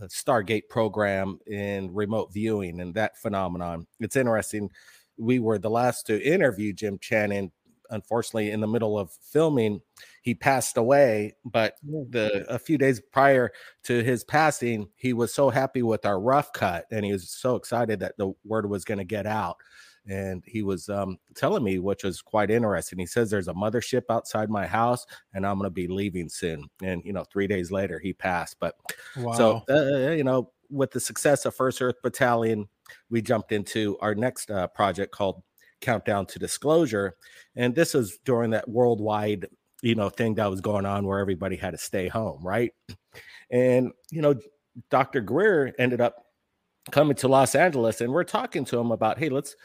Uh, 0.00 0.06
Stargate 0.06 0.68
program 0.68 1.38
in 1.46 1.92
remote 1.94 2.32
viewing 2.32 2.80
and 2.80 2.94
that 2.94 3.16
phenomenon. 3.16 3.86
It's 4.00 4.16
interesting. 4.16 4.70
We 5.16 5.38
were 5.38 5.58
the 5.58 5.70
last 5.70 6.06
to 6.08 6.22
interview 6.22 6.72
Jim 6.72 6.98
Channon. 6.98 7.50
Unfortunately, 7.88 8.50
in 8.50 8.60
the 8.60 8.66
middle 8.66 8.98
of 8.98 9.12
filming, 9.12 9.80
he 10.22 10.34
passed 10.34 10.76
away. 10.76 11.36
But 11.44 11.74
the 11.82 12.44
a 12.48 12.58
few 12.58 12.78
days 12.78 13.00
prior 13.12 13.52
to 13.84 14.02
his 14.02 14.24
passing, 14.24 14.88
he 14.96 15.12
was 15.12 15.32
so 15.32 15.50
happy 15.50 15.82
with 15.82 16.04
our 16.04 16.20
rough 16.20 16.52
cut, 16.52 16.86
and 16.90 17.04
he 17.04 17.12
was 17.12 17.30
so 17.30 17.54
excited 17.54 18.00
that 18.00 18.18
the 18.18 18.32
word 18.44 18.68
was 18.68 18.84
going 18.84 18.98
to 18.98 19.04
get 19.04 19.24
out. 19.24 19.56
And 20.08 20.42
he 20.46 20.62
was 20.62 20.88
um, 20.88 21.18
telling 21.34 21.64
me, 21.64 21.78
which 21.78 22.04
was 22.04 22.22
quite 22.22 22.50
interesting. 22.50 22.98
He 22.98 23.06
says 23.06 23.30
there's 23.30 23.48
a 23.48 23.54
mothership 23.54 24.02
outside 24.10 24.50
my 24.50 24.66
house, 24.66 25.06
and 25.34 25.46
I'm 25.46 25.58
going 25.58 25.66
to 25.66 25.70
be 25.70 25.88
leaving 25.88 26.28
soon. 26.28 26.68
And 26.82 27.02
you 27.04 27.12
know, 27.12 27.24
three 27.24 27.46
days 27.46 27.70
later, 27.70 27.98
he 27.98 28.12
passed. 28.12 28.56
But 28.60 28.76
wow. 29.16 29.32
so 29.32 29.62
uh, 29.68 30.10
you 30.12 30.24
know, 30.24 30.52
with 30.70 30.90
the 30.90 31.00
success 31.00 31.44
of 31.44 31.54
First 31.54 31.82
Earth 31.82 31.96
Battalion, 32.02 32.68
we 33.10 33.20
jumped 33.20 33.52
into 33.52 33.98
our 34.00 34.14
next 34.14 34.50
uh, 34.50 34.68
project 34.68 35.12
called 35.12 35.42
Countdown 35.80 36.26
to 36.26 36.38
Disclosure, 36.38 37.16
and 37.56 37.74
this 37.74 37.94
was 37.94 38.18
during 38.24 38.50
that 38.50 38.68
worldwide 38.68 39.46
you 39.82 39.94
know 39.94 40.08
thing 40.08 40.34
that 40.34 40.50
was 40.50 40.60
going 40.60 40.86
on 40.86 41.06
where 41.06 41.18
everybody 41.18 41.56
had 41.56 41.72
to 41.72 41.78
stay 41.78 42.08
home, 42.08 42.40
right? 42.44 42.72
And 43.50 43.92
you 44.10 44.22
know, 44.22 44.34
Dr. 44.90 45.20
Greer 45.20 45.74
ended 45.78 46.00
up 46.00 46.26
coming 46.90 47.16
to 47.16 47.28
Los 47.28 47.54
Angeles, 47.54 48.00
and 48.00 48.12
we're 48.12 48.24
talking 48.24 48.64
to 48.66 48.78
him 48.78 48.90
about, 48.90 49.18
hey, 49.18 49.28
let's 49.28 49.56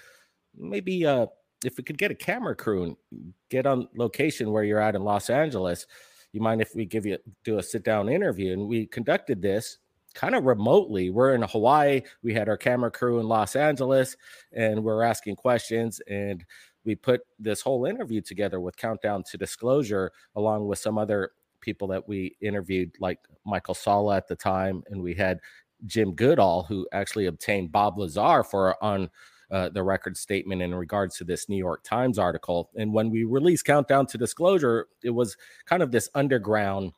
maybe 0.58 1.05
uh, 1.05 1.27
if 1.63 1.77
we 1.77 1.84
could 1.84 1.98
get 1.98 2.12
a 2.12 2.15
camera 2.15 2.55
crew 2.55 2.84
and 2.84 3.34
get 3.50 3.65
on 3.65 3.88
location 3.96 4.51
where 4.51 4.63
you're 4.63 4.81
at 4.81 4.96
in 4.96 5.03
Los 5.03 5.29
Angeles, 5.29 5.86
you 6.34 6.41
mind 6.41 6.62
if 6.62 6.75
we 6.75 6.86
give 6.86 7.05
you 7.05 7.17
do 7.43 7.58
a 7.58 7.63
sit 7.63 7.84
down 7.84 8.10
interview? 8.10 8.53
And 8.53 8.67
we 8.67 8.86
conducted 8.86 9.41
this 9.41 9.77
kind 10.13 10.36
of 10.36 10.43
remotely. 10.43 11.10
We're 11.10 11.36
in 11.36 11.41
Hawaii. 11.41 12.01
We 12.24 12.34
had 12.34 12.50
our 12.50 12.58
camera 12.58 12.91
crew 12.91 13.20
in 13.20 13.27
Los 13.27 13.55
Angeles, 13.55 14.17
and 14.53 14.84
we're 14.84 15.03
asking 15.03 15.36
questions. 15.36 16.01
And 16.10 16.46
we 16.84 16.96
put 16.96 17.22
this 17.39 17.62
whole 17.62 17.86
interview 17.86 18.22
together 18.22 18.60
with 18.60 18.77
Countdown 18.77 19.24
to 19.24 19.38
Disclosure, 19.38 20.12
along 20.36 20.67
with 20.67 20.79
some 20.79 20.98
other 20.98 21.31
people 21.62 21.88
that 21.89 22.08
we 22.08 22.36
interviewed, 22.41 22.91
like 23.00 23.20
Michael 23.46 23.75
Salla 23.75 24.17
at 24.17 24.27
the 24.27 24.36
time, 24.36 24.84
and 24.89 25.01
we 25.01 25.13
had 25.13 25.39
Jim 25.86 26.13
Goodall, 26.13 26.63
who 26.63 26.88
actually 26.91 27.27
obtained 27.27 27.72
Bob 27.72 27.98
Lazar 27.98 28.43
for 28.43 28.81
on 28.84 29.10
uh, 29.51 29.70
the 29.70 29.84
record 29.84 30.15
statement 30.15 30.62
in 30.62 30.74
regards 30.74 31.17
to 31.17 31.24
this 31.24 31.50
New 31.50 31.58
York 31.58 31.84
Times 31.84 32.17
article. 32.17 32.70
And 32.75 32.93
when 32.93 33.10
we 33.10 33.25
released 33.25 33.65
Countdown 33.65 34.05
to 34.08 34.17
Disclosure, 34.17 34.88
it 35.03 35.10
was 35.10 35.36
kind 35.65 35.84
of 35.84 35.91
this 35.91 36.10
underground 36.15 36.93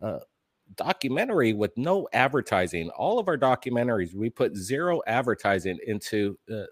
uh, 0.00 0.20
documentary 0.76 1.52
with 1.52 1.76
no 1.76 2.08
advertising. 2.12 2.88
All 2.90 3.18
of 3.18 3.28
our 3.28 3.36
documentaries, 3.36 4.14
we 4.14 4.30
put 4.30 4.56
zero 4.56 5.02
advertising 5.06 5.78
into 5.86 6.38
uh, 6.50 6.64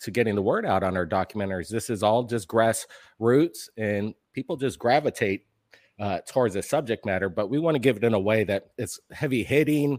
to 0.00 0.10
getting 0.10 0.34
the 0.34 0.42
word 0.42 0.66
out 0.66 0.82
on 0.82 0.96
our 0.96 1.06
documentaries. 1.06 1.68
This 1.68 1.90
is 1.90 2.02
all 2.02 2.24
just 2.24 2.46
grassroots, 2.46 3.68
and 3.76 4.14
people 4.34 4.56
just 4.56 4.78
gravitate 4.78 5.46
uh, 5.98 6.18
towards 6.28 6.54
the 6.54 6.62
subject 6.62 7.06
matter. 7.06 7.28
But 7.28 7.48
we 7.48 7.58
want 7.58 7.74
to 7.74 7.80
give 7.80 7.96
it 7.96 8.04
in 8.04 8.14
a 8.14 8.20
way 8.20 8.44
that 8.44 8.66
it's 8.76 9.00
heavy 9.10 9.42
hitting. 9.42 9.98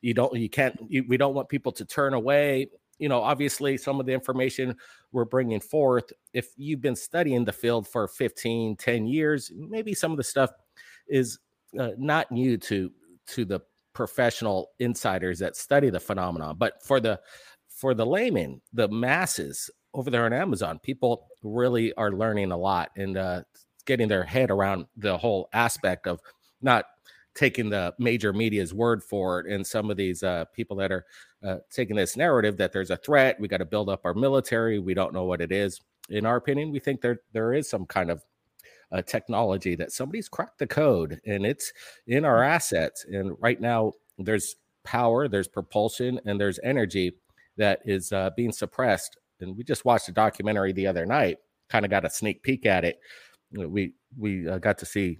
You 0.00 0.14
don't, 0.14 0.34
you 0.34 0.48
can't, 0.48 0.76
you, 0.88 1.04
we 1.06 1.16
don't 1.16 1.34
want 1.34 1.48
people 1.48 1.70
to 1.72 1.84
turn 1.84 2.14
away 2.14 2.68
you 2.98 3.08
know, 3.08 3.20
obviously 3.20 3.76
some 3.76 4.00
of 4.00 4.06
the 4.06 4.12
information 4.12 4.76
we're 5.12 5.24
bringing 5.24 5.60
forth, 5.60 6.12
if 6.32 6.48
you've 6.56 6.80
been 6.80 6.96
studying 6.96 7.44
the 7.44 7.52
field 7.52 7.88
for 7.88 8.06
15, 8.06 8.76
10 8.76 9.06
years, 9.06 9.50
maybe 9.54 9.94
some 9.94 10.10
of 10.10 10.16
the 10.16 10.24
stuff 10.24 10.50
is 11.08 11.38
uh, 11.78 11.90
not 11.98 12.30
new 12.30 12.56
to 12.56 12.90
to 13.26 13.44
the 13.44 13.60
professional 13.92 14.70
insiders 14.78 15.38
that 15.38 15.56
study 15.56 15.90
the 15.90 16.00
phenomenon, 16.00 16.56
but 16.58 16.82
for 16.82 17.00
the 17.00 17.20
for 17.68 17.94
the 17.94 18.06
layman, 18.06 18.60
the 18.72 18.88
masses 18.88 19.70
over 19.94 20.10
there 20.10 20.24
on 20.24 20.32
Amazon, 20.32 20.78
people 20.78 21.28
really 21.42 21.92
are 21.94 22.12
learning 22.12 22.52
a 22.52 22.56
lot 22.56 22.90
and 22.96 23.16
uh, 23.16 23.42
getting 23.86 24.08
their 24.08 24.24
head 24.24 24.50
around 24.50 24.86
the 24.96 25.16
whole 25.16 25.48
aspect 25.52 26.06
of 26.06 26.20
not 26.60 26.84
taking 27.34 27.70
the 27.70 27.94
major 27.98 28.32
media's 28.32 28.74
word 28.74 29.02
for 29.02 29.40
it 29.40 29.46
and 29.46 29.66
some 29.66 29.90
of 29.90 29.96
these 29.96 30.22
uh, 30.22 30.44
people 30.54 30.76
that 30.76 30.92
are 30.92 31.04
uh, 31.44 31.56
taking 31.70 31.96
this 31.96 32.16
narrative 32.16 32.56
that 32.56 32.72
there's 32.72 32.90
a 32.90 32.96
threat 32.96 33.38
we 33.40 33.48
got 33.48 33.58
to 33.58 33.64
build 33.64 33.88
up 33.88 34.00
our 34.04 34.14
military 34.14 34.78
we 34.78 34.94
don't 34.94 35.14
know 35.14 35.24
what 35.24 35.40
it 35.40 35.52
is 35.52 35.80
in 36.08 36.26
our 36.26 36.36
opinion 36.36 36.70
we 36.70 36.78
think 36.78 37.00
there 37.00 37.20
there 37.32 37.52
is 37.52 37.68
some 37.68 37.86
kind 37.86 38.10
of 38.10 38.22
uh, 38.92 39.02
technology 39.02 39.74
that 39.74 39.90
somebody's 39.90 40.28
cracked 40.28 40.58
the 40.58 40.66
code 40.66 41.20
and 41.26 41.46
it's 41.46 41.72
in 42.06 42.24
our 42.24 42.42
assets 42.42 43.04
and 43.08 43.34
right 43.40 43.60
now 43.60 43.92
there's 44.18 44.56
power 44.84 45.28
there's 45.28 45.48
propulsion 45.48 46.20
and 46.26 46.40
there's 46.40 46.60
energy 46.62 47.12
that 47.56 47.80
is 47.84 48.12
uh, 48.12 48.30
being 48.36 48.52
suppressed 48.52 49.16
and 49.40 49.56
we 49.56 49.64
just 49.64 49.84
watched 49.84 50.08
a 50.08 50.12
documentary 50.12 50.72
the 50.72 50.86
other 50.86 51.06
night 51.06 51.38
kind 51.70 51.84
of 51.84 51.90
got 51.90 52.04
a 52.04 52.10
sneak 52.10 52.42
peek 52.42 52.66
at 52.66 52.84
it 52.84 52.98
we 53.52 53.92
we 54.18 54.48
uh, 54.48 54.58
got 54.58 54.78
to 54.78 54.86
see 54.86 55.18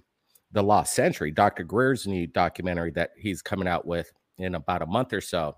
the 0.53 0.63
Lost 0.63 0.93
Century, 0.93 1.31
Dr. 1.31 1.63
Greer's 1.63 2.07
new 2.07 2.27
documentary 2.27 2.91
that 2.91 3.11
he's 3.17 3.41
coming 3.41 3.67
out 3.67 3.85
with 3.85 4.11
in 4.37 4.55
about 4.55 4.83
a 4.83 4.85
month 4.85 5.11
or 5.11 5.21
so. 5.21 5.57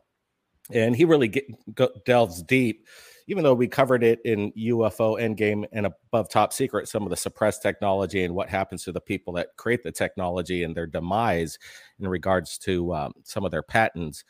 And 0.72 0.96
he 0.96 1.06
really 1.06 1.28
get, 1.28 1.46
go, 1.76 1.90
delves 2.06 2.42
deep, 2.42 2.88
even 3.28 3.44
though 3.44 3.54
we 3.54 3.68
covered 3.68 4.04
it 4.04 4.20
in 4.26 4.52
UFO 4.54 5.20
Endgame 5.22 5.66
and 5.72 5.86
Above 5.86 6.30
Top 6.30 6.54
Secret, 6.54 6.88
some 6.88 7.04
of 7.04 7.10
the 7.10 7.16
suppressed 7.16 7.62
technology 7.62 8.24
and 8.24 8.34
what 8.34 8.50
happens 8.50 8.84
to 8.84 8.92
the 8.92 9.02
people 9.02 9.34
that 9.34 9.56
create 9.58 9.84
the 9.84 9.92
technology 9.92 10.64
and 10.64 10.76
their 10.76 10.88
demise 10.88 11.60
in 12.00 12.08
regards 12.08 12.58
to 12.60 12.94
um, 12.94 13.14
some 13.24 13.46
of 13.46 13.52
their 13.52 13.64
patents. 13.64 14.24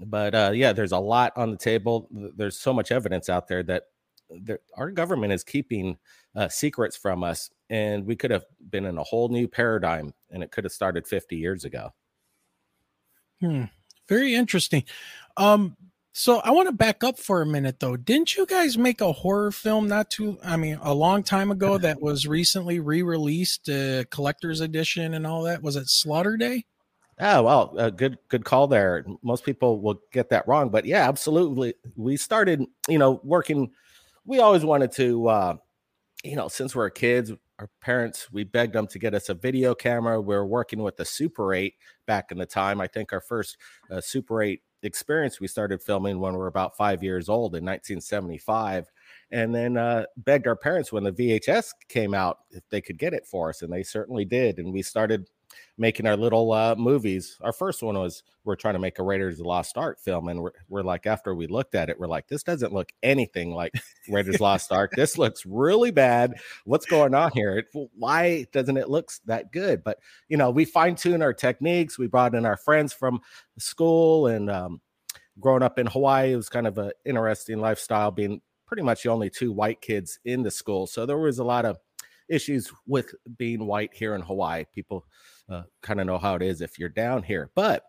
But 0.00 0.34
uh, 0.34 0.52
yeah, 0.54 0.72
there's 0.72 0.92
a 0.92 0.98
lot 0.98 1.32
on 1.36 1.50
the 1.50 1.56
table. 1.56 2.08
There's 2.10 2.58
so 2.58 2.72
much 2.72 2.90
evidence 2.90 3.28
out 3.28 3.46
there 3.46 3.62
that 3.64 3.84
there, 4.40 4.60
our 4.76 4.90
government 4.90 5.32
is 5.32 5.44
keeping 5.44 5.98
uh, 6.34 6.48
secrets 6.48 6.96
from 6.96 7.22
us 7.22 7.50
and 7.70 8.06
we 8.06 8.16
could 8.16 8.30
have 8.30 8.44
been 8.70 8.86
in 8.86 8.98
a 8.98 9.02
whole 9.02 9.28
new 9.28 9.46
paradigm 9.46 10.12
and 10.30 10.42
it 10.42 10.50
could 10.50 10.64
have 10.64 10.72
started 10.72 11.06
50 11.06 11.36
years 11.36 11.64
ago 11.64 11.92
hmm. 13.40 13.64
very 14.08 14.34
interesting 14.34 14.84
um 15.36 15.76
so 16.12 16.38
i 16.40 16.50
want 16.50 16.68
to 16.68 16.74
back 16.74 17.02
up 17.02 17.18
for 17.18 17.42
a 17.42 17.46
minute 17.46 17.80
though 17.80 17.96
didn't 17.96 18.36
you 18.36 18.46
guys 18.46 18.76
make 18.76 19.00
a 19.00 19.12
horror 19.12 19.50
film 19.50 19.88
not 19.88 20.10
too 20.10 20.38
i 20.44 20.56
mean 20.56 20.78
a 20.82 20.94
long 20.94 21.22
time 21.22 21.50
ago 21.50 21.78
that 21.78 22.00
was 22.00 22.26
recently 22.26 22.80
re-released 22.80 23.68
uh, 23.68 24.04
collector's 24.10 24.60
edition 24.60 25.14
and 25.14 25.26
all 25.26 25.42
that 25.42 25.62
was 25.62 25.76
it 25.76 25.88
slaughter 25.88 26.36
day 26.36 26.64
Oh 27.20 27.42
well, 27.42 27.74
a 27.76 27.90
good 27.90 28.16
good 28.28 28.44
call 28.44 28.66
there. 28.66 29.04
Most 29.22 29.44
people 29.44 29.80
will 29.80 30.00
get 30.12 30.30
that 30.30 30.48
wrong, 30.48 30.70
but 30.70 30.86
yeah, 30.86 31.06
absolutely. 31.06 31.74
We 31.94 32.16
started, 32.16 32.64
you 32.88 32.98
know, 32.98 33.20
working. 33.22 33.70
We 34.24 34.40
always 34.40 34.64
wanted 34.64 34.92
to, 34.92 35.28
uh, 35.28 35.56
you 36.24 36.36
know, 36.36 36.48
since 36.48 36.74
we're 36.74 36.88
kids, 36.88 37.30
our 37.62 37.70
parents 37.80 38.26
we 38.32 38.42
begged 38.42 38.72
them 38.72 38.88
to 38.88 38.98
get 38.98 39.14
us 39.14 39.28
a 39.28 39.34
video 39.34 39.72
camera 39.72 40.20
we 40.20 40.34
are 40.34 40.44
working 40.44 40.82
with 40.82 40.96
the 40.96 41.04
super 41.04 41.54
8 41.54 41.72
back 42.06 42.32
in 42.32 42.38
the 42.38 42.46
time 42.46 42.80
i 42.80 42.88
think 42.88 43.12
our 43.12 43.20
first 43.20 43.56
uh, 43.88 44.00
super 44.00 44.42
8 44.42 44.60
experience 44.82 45.40
we 45.40 45.46
started 45.46 45.82
filming 45.82 46.18
when 46.18 46.32
we 46.32 46.38
were 46.38 46.48
about 46.48 46.76
five 46.76 47.02
years 47.02 47.28
old 47.28 47.54
in 47.54 47.64
1975 47.64 48.90
and 49.30 49.54
then 49.54 49.76
uh, 49.76 50.04
begged 50.18 50.46
our 50.46 50.56
parents 50.56 50.92
when 50.92 51.04
the 51.04 51.12
vhs 51.12 51.70
came 51.88 52.14
out 52.14 52.38
if 52.50 52.68
they 52.68 52.80
could 52.80 52.98
get 52.98 53.14
it 53.14 53.26
for 53.26 53.50
us 53.50 53.62
and 53.62 53.72
they 53.72 53.82
certainly 53.82 54.24
did 54.24 54.58
and 54.58 54.72
we 54.72 54.82
started 54.82 55.28
making 55.82 56.06
our 56.06 56.16
little 56.16 56.52
uh, 56.52 56.76
movies. 56.76 57.36
Our 57.40 57.52
first 57.52 57.82
one 57.82 57.98
was 57.98 58.22
we're 58.44 58.56
trying 58.56 58.74
to 58.74 58.80
make 58.80 59.00
a 59.00 59.02
Raiders 59.02 59.34
of 59.34 59.38
the 59.38 59.48
Lost 59.48 59.76
Ark 59.76 59.98
film, 59.98 60.28
and 60.28 60.40
we're, 60.40 60.52
we're 60.68 60.82
like, 60.84 61.06
after 61.06 61.34
we 61.34 61.48
looked 61.48 61.74
at 61.74 61.90
it, 61.90 61.98
we're 61.98 62.06
like, 62.06 62.28
this 62.28 62.44
doesn't 62.44 62.72
look 62.72 62.92
anything 63.02 63.52
like 63.52 63.72
Raiders 64.08 64.40
Lost 64.40 64.70
Ark. 64.70 64.92
This 64.96 65.18
looks 65.18 65.44
really 65.44 65.90
bad. 65.90 66.34
What's 66.64 66.86
going 66.86 67.14
on 67.14 67.32
here? 67.32 67.64
Why 67.94 68.46
doesn't 68.52 68.76
it 68.76 68.88
look 68.88 69.10
that 69.26 69.52
good? 69.52 69.82
But 69.82 69.98
you 70.28 70.36
know, 70.36 70.50
we 70.50 70.64
fine 70.64 70.94
tune 70.94 71.20
our 71.20 71.34
techniques. 71.34 71.98
We 71.98 72.06
brought 72.06 72.36
in 72.36 72.46
our 72.46 72.56
friends 72.56 72.92
from 72.92 73.20
school, 73.58 74.28
and 74.28 74.48
um, 74.48 74.80
growing 75.40 75.64
up 75.64 75.80
in 75.80 75.88
Hawaii, 75.88 76.32
it 76.32 76.36
was 76.36 76.48
kind 76.48 76.68
of 76.68 76.78
an 76.78 76.92
interesting 77.04 77.58
lifestyle, 77.58 78.12
being 78.12 78.40
pretty 78.66 78.84
much 78.84 79.02
the 79.02 79.10
only 79.10 79.30
two 79.30 79.50
white 79.50 79.80
kids 79.80 80.20
in 80.24 80.44
the 80.44 80.50
school. 80.50 80.86
So 80.86 81.06
there 81.06 81.18
was 81.18 81.40
a 81.40 81.44
lot 81.44 81.64
of 81.64 81.76
issues 82.28 82.72
with 82.86 83.12
being 83.36 83.66
white 83.66 83.90
here 83.92 84.14
in 84.14 84.22
Hawaii. 84.22 84.64
People 84.72 85.04
uh, 85.48 85.62
kind 85.82 86.00
of 86.00 86.06
know 86.06 86.18
how 86.18 86.34
it 86.34 86.42
is 86.42 86.60
if 86.60 86.78
you're 86.78 86.88
down 86.88 87.22
here. 87.22 87.50
But 87.54 87.84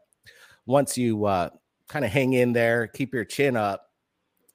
once 0.66 0.98
you 0.98 1.26
uh, 1.26 1.50
kind 1.88 2.06
of 2.06 2.12
hang 2.12 2.34
in 2.34 2.54
there, 2.54 2.88
keep 2.88 3.14
your 3.14 3.26
chin 3.26 3.56
up, 3.58 3.90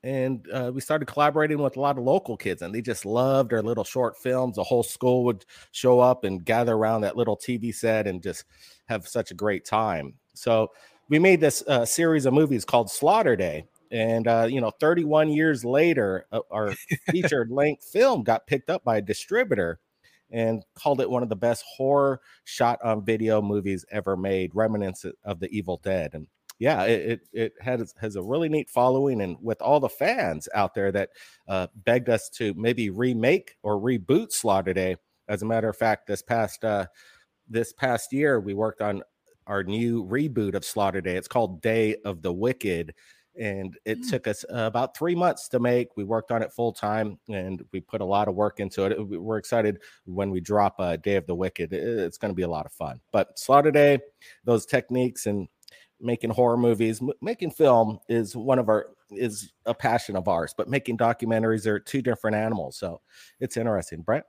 and 0.05 0.47
uh, 0.52 0.71
we 0.73 0.81
started 0.81 1.07
collaborating 1.07 1.59
with 1.59 1.76
a 1.76 1.81
lot 1.81 1.99
of 1.99 2.05
local 2.05 2.37
kids, 2.37 2.62
and 2.62 2.73
they 2.73 2.81
just 2.81 3.05
loved 3.05 3.52
our 3.52 3.62
little 3.62 3.85
short 3.85 4.17
films. 4.17 4.57
The 4.57 4.64
whole 4.64 4.85
school 4.85 5.25
would 5.25 5.45
show 5.73 5.99
up 5.99 6.25
and 6.25 6.45
gather 6.45 6.75
around 6.75 7.00
that 7.00 7.17
little 7.17 7.37
TV 7.37 7.75
set 7.75 8.07
and 8.07 8.23
just 8.23 8.45
have 8.87 9.09
such 9.09 9.33
a 9.33 9.35
great 9.35 9.64
time. 9.64 10.14
So 10.35 10.71
we 11.09 11.19
made 11.19 11.40
this 11.40 11.64
uh, 11.67 11.85
series 11.85 12.26
of 12.26 12.33
movies 12.33 12.64
called 12.64 12.90
Slaughter 12.90 13.35
Day. 13.35 13.64
And 13.90 14.28
uh, 14.28 14.47
you 14.49 14.61
know, 14.61 14.71
31 14.78 15.31
years 15.31 15.64
later, 15.64 16.26
uh, 16.31 16.40
our 16.50 16.75
featured 17.11 17.50
length 17.50 17.85
film 17.85 18.23
got 18.23 18.47
picked 18.47 18.71
up 18.71 18.85
by 18.85 18.99
a 18.99 19.02
distributor 19.02 19.81
and 20.30 20.62
called 20.75 21.00
it 21.00 21.11
one 21.11 21.23
of 21.23 21.28
the 21.28 21.37
best 21.37 21.64
horror 21.76 22.20
shot 22.44 22.78
on 22.82 23.04
video 23.04 23.40
movies 23.40 23.85
ever 23.90 24.16
made, 24.16 24.54
remnants 24.54 25.04
of 25.25 25.40
the 25.40 25.49
Evil 25.50 25.80
Dead. 25.82 26.11
And 26.14 26.26
yeah, 26.58 26.85
it 26.85 27.00
it, 27.11 27.20
it 27.32 27.52
has 27.61 27.94
has 28.00 28.16
a 28.16 28.23
really 28.23 28.49
neat 28.49 28.68
following, 28.68 29.20
and 29.20 29.37
with 29.40 29.62
all 29.62 29.80
the 29.80 29.88
fans 29.88 30.49
out 30.54 30.75
there 30.75 30.90
that 30.92 31.11
uh, 31.47 31.68
begged 31.75 32.08
us 32.08 32.28
to 32.30 32.52
maybe 32.54 32.90
remake 32.90 33.56
or 33.62 33.80
reboot 33.80 34.32
Slaughter 34.32 34.75
Day. 34.75 34.97
As 35.28 35.42
a 35.42 35.47
matter 35.47 35.68
of 35.68 35.76
fact, 35.76 36.06
this 36.06 36.23
past 36.23 36.64
uh, 36.64 36.87
this 37.49 37.73
past 37.73 38.12
year, 38.12 38.40
we 38.40 38.54
worked 38.54 38.82
on 38.82 39.02
our 39.47 39.62
new 39.62 40.04
reboot 40.04 40.54
of 40.54 40.64
Slaughter 40.64 41.00
Day. 41.00 41.16
It's 41.16 41.28
called 41.28 41.62
Day 41.62 41.97
of 42.04 42.23
the 42.23 42.32
Wicked, 42.32 42.94
and 43.38 43.78
it 43.85 44.00
mm. 44.00 44.11
took 44.11 44.26
us 44.26 44.45
uh, 44.52 44.62
about 44.62 44.97
three 44.97 45.14
months 45.14 45.49
to 45.49 45.61
make. 45.61 45.97
We 45.97 46.04
worked 46.04 46.30
on 46.33 46.42
it 46.42 46.52
full 46.52 46.73
time, 46.73 47.18
and 47.28 47.64
we 47.73 47.80
put 47.80 48.00
a 48.00 48.04
lot 48.04 48.28
of 48.28 48.35
work 48.35 48.61
into 48.61 48.85
it. 48.85 49.09
We're 49.09 49.38
excited 49.38 49.78
when 50.07 50.30
we 50.30 50.40
drop 50.40 50.76
uh, 50.78 50.97
Day 50.97 51.16
of 51.16 51.26
the 51.26 51.35
Wicked. 51.35 51.73
It's 51.73 52.18
going 52.18 52.30
to 52.30 52.37
be 52.37 52.42
a 52.42 52.49
lot 52.49 52.66
of 52.66 52.73
fun. 52.73 53.00
But 53.12 53.38
Slaughter 53.38 53.71
Day, 53.71 54.00
those 54.45 54.66
techniques 54.66 55.26
and 55.26 55.49
making 56.00 56.30
horror 56.30 56.57
movies, 56.57 57.00
m- 57.00 57.11
making 57.23 57.52
film 57.52 57.99
is 58.09 58.37
one 58.37 58.59
of 58.59 58.68
our 58.68 58.88
is 59.11 59.52
a 59.64 59.75
passion 59.75 60.16
of 60.16 60.28
ours. 60.28 60.54
But 60.57 60.68
making 60.68 60.99
documentaries 60.99 61.66
are 61.66 61.78
two 61.78 62.02
different 62.02 62.37
animals, 62.37 62.76
so 62.76 63.00
it's 63.40 63.57
interesting. 63.57 64.02
Brent. 64.02 64.25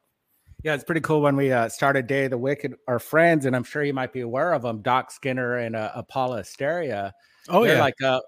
Yeah, 0.62 0.74
it's 0.74 0.84
pretty 0.84 1.02
cool 1.02 1.22
when 1.22 1.38
we 1.38 1.54
uh, 1.54 1.70
started 1.70 2.06
Day 2.06 2.26
of 2.26 2.32
the 2.32 2.38
Wicked. 2.38 2.76
Our 2.88 3.00
friends, 3.00 3.46
and 3.46 3.56
I'm 3.56 3.64
sure 3.64 3.82
you 3.82 3.94
might 3.94 4.12
be 4.12 4.22
aware 4.22 4.52
of 4.52 4.62
them, 4.62 4.82
Doc 4.82 5.10
Skinner 5.10 5.56
and 5.56 5.74
uh, 5.74 6.02
Paula 6.04 6.40
Asteria. 6.40 7.14
Oh 7.48 7.64
yeah, 7.64 7.80
like 7.80 8.00
uh, 8.04 8.20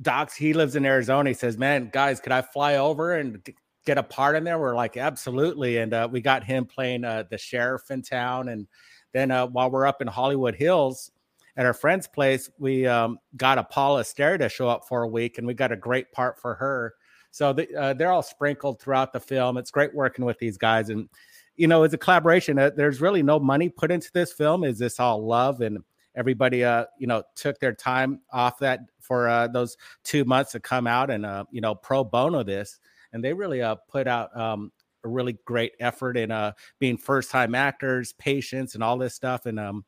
Doc's. 0.00 0.34
He 0.34 0.52
lives 0.52 0.76
in 0.76 0.86
Arizona. 0.86 1.30
He 1.30 1.34
says, 1.34 1.58
"Man, 1.58 1.90
guys, 1.92 2.20
could 2.20 2.32
I 2.32 2.42
fly 2.42 2.76
over 2.76 3.14
and 3.16 3.46
get 3.84 3.98
a 3.98 4.02
part 4.02 4.36
in 4.36 4.44
there?" 4.44 4.58
We're 4.58 4.74
like, 4.74 4.96
"Absolutely!" 4.96 5.78
And 5.78 5.92
uh, 5.92 6.08
we 6.10 6.20
got 6.20 6.44
him 6.44 6.64
playing 6.64 7.04
uh, 7.04 7.24
the 7.30 7.38
sheriff 7.38 7.90
in 7.90 8.02
town. 8.02 8.48
And 8.48 8.66
then 9.12 9.30
uh, 9.30 9.46
while 9.46 9.70
we're 9.70 9.86
up 9.86 10.02
in 10.02 10.08
Hollywood 10.08 10.54
Hills 10.54 11.10
at 11.56 11.66
our 11.66 11.74
friend's 11.74 12.06
place, 12.06 12.50
we 12.58 12.86
um, 12.86 13.18
got 13.36 13.58
a 13.58 13.64
Paula 13.64 14.00
Asteria 14.00 14.38
to 14.38 14.48
show 14.48 14.68
up 14.68 14.86
for 14.88 15.02
a 15.02 15.08
week, 15.08 15.38
and 15.38 15.46
we 15.46 15.54
got 15.54 15.72
a 15.72 15.76
great 15.76 16.12
part 16.12 16.40
for 16.40 16.54
her. 16.54 16.94
So 17.30 17.52
the, 17.52 17.74
uh, 17.74 17.94
they're 17.94 18.12
all 18.12 18.22
sprinkled 18.22 18.80
throughout 18.80 19.12
the 19.12 19.20
film. 19.20 19.56
It's 19.56 19.70
great 19.70 19.94
working 19.94 20.24
with 20.24 20.38
these 20.38 20.58
guys 20.58 20.90
and 20.90 21.08
you 21.56 21.66
know, 21.66 21.82
it's 21.82 21.94
a 21.94 21.98
collaboration. 21.98 22.58
Uh, 22.58 22.70
there's 22.74 23.00
really 23.00 23.22
no 23.22 23.38
money 23.38 23.68
put 23.68 23.90
into 23.90 24.10
this 24.12 24.32
film. 24.32 24.64
Is 24.64 24.78
this 24.78 24.98
all 24.98 25.24
love 25.24 25.60
and 25.60 25.78
everybody, 26.14 26.64
uh, 26.64 26.86
you 26.98 27.06
know, 27.06 27.22
took 27.34 27.58
their 27.58 27.72
time 27.72 28.20
off 28.32 28.58
that 28.60 28.80
for 29.00 29.28
uh, 29.28 29.48
those 29.48 29.76
two 30.04 30.24
months 30.24 30.52
to 30.52 30.60
come 30.60 30.86
out 30.86 31.10
and 31.10 31.26
uh, 31.26 31.44
you 31.50 31.60
know, 31.60 31.74
pro 31.74 32.04
bono 32.04 32.42
this, 32.42 32.78
and 33.12 33.22
they 33.22 33.32
really 33.32 33.62
uh 33.62 33.76
put 33.88 34.06
out 34.06 34.36
um 34.36 34.72
a 35.04 35.08
really 35.08 35.36
great 35.44 35.72
effort 35.80 36.16
in 36.16 36.30
uh 36.30 36.52
being 36.78 36.96
first 36.96 37.30
time 37.30 37.54
actors, 37.54 38.12
patience, 38.14 38.74
and 38.74 38.84
all 38.84 38.98
this 38.98 39.14
stuff, 39.14 39.46
and 39.46 39.58
um. 39.58 39.84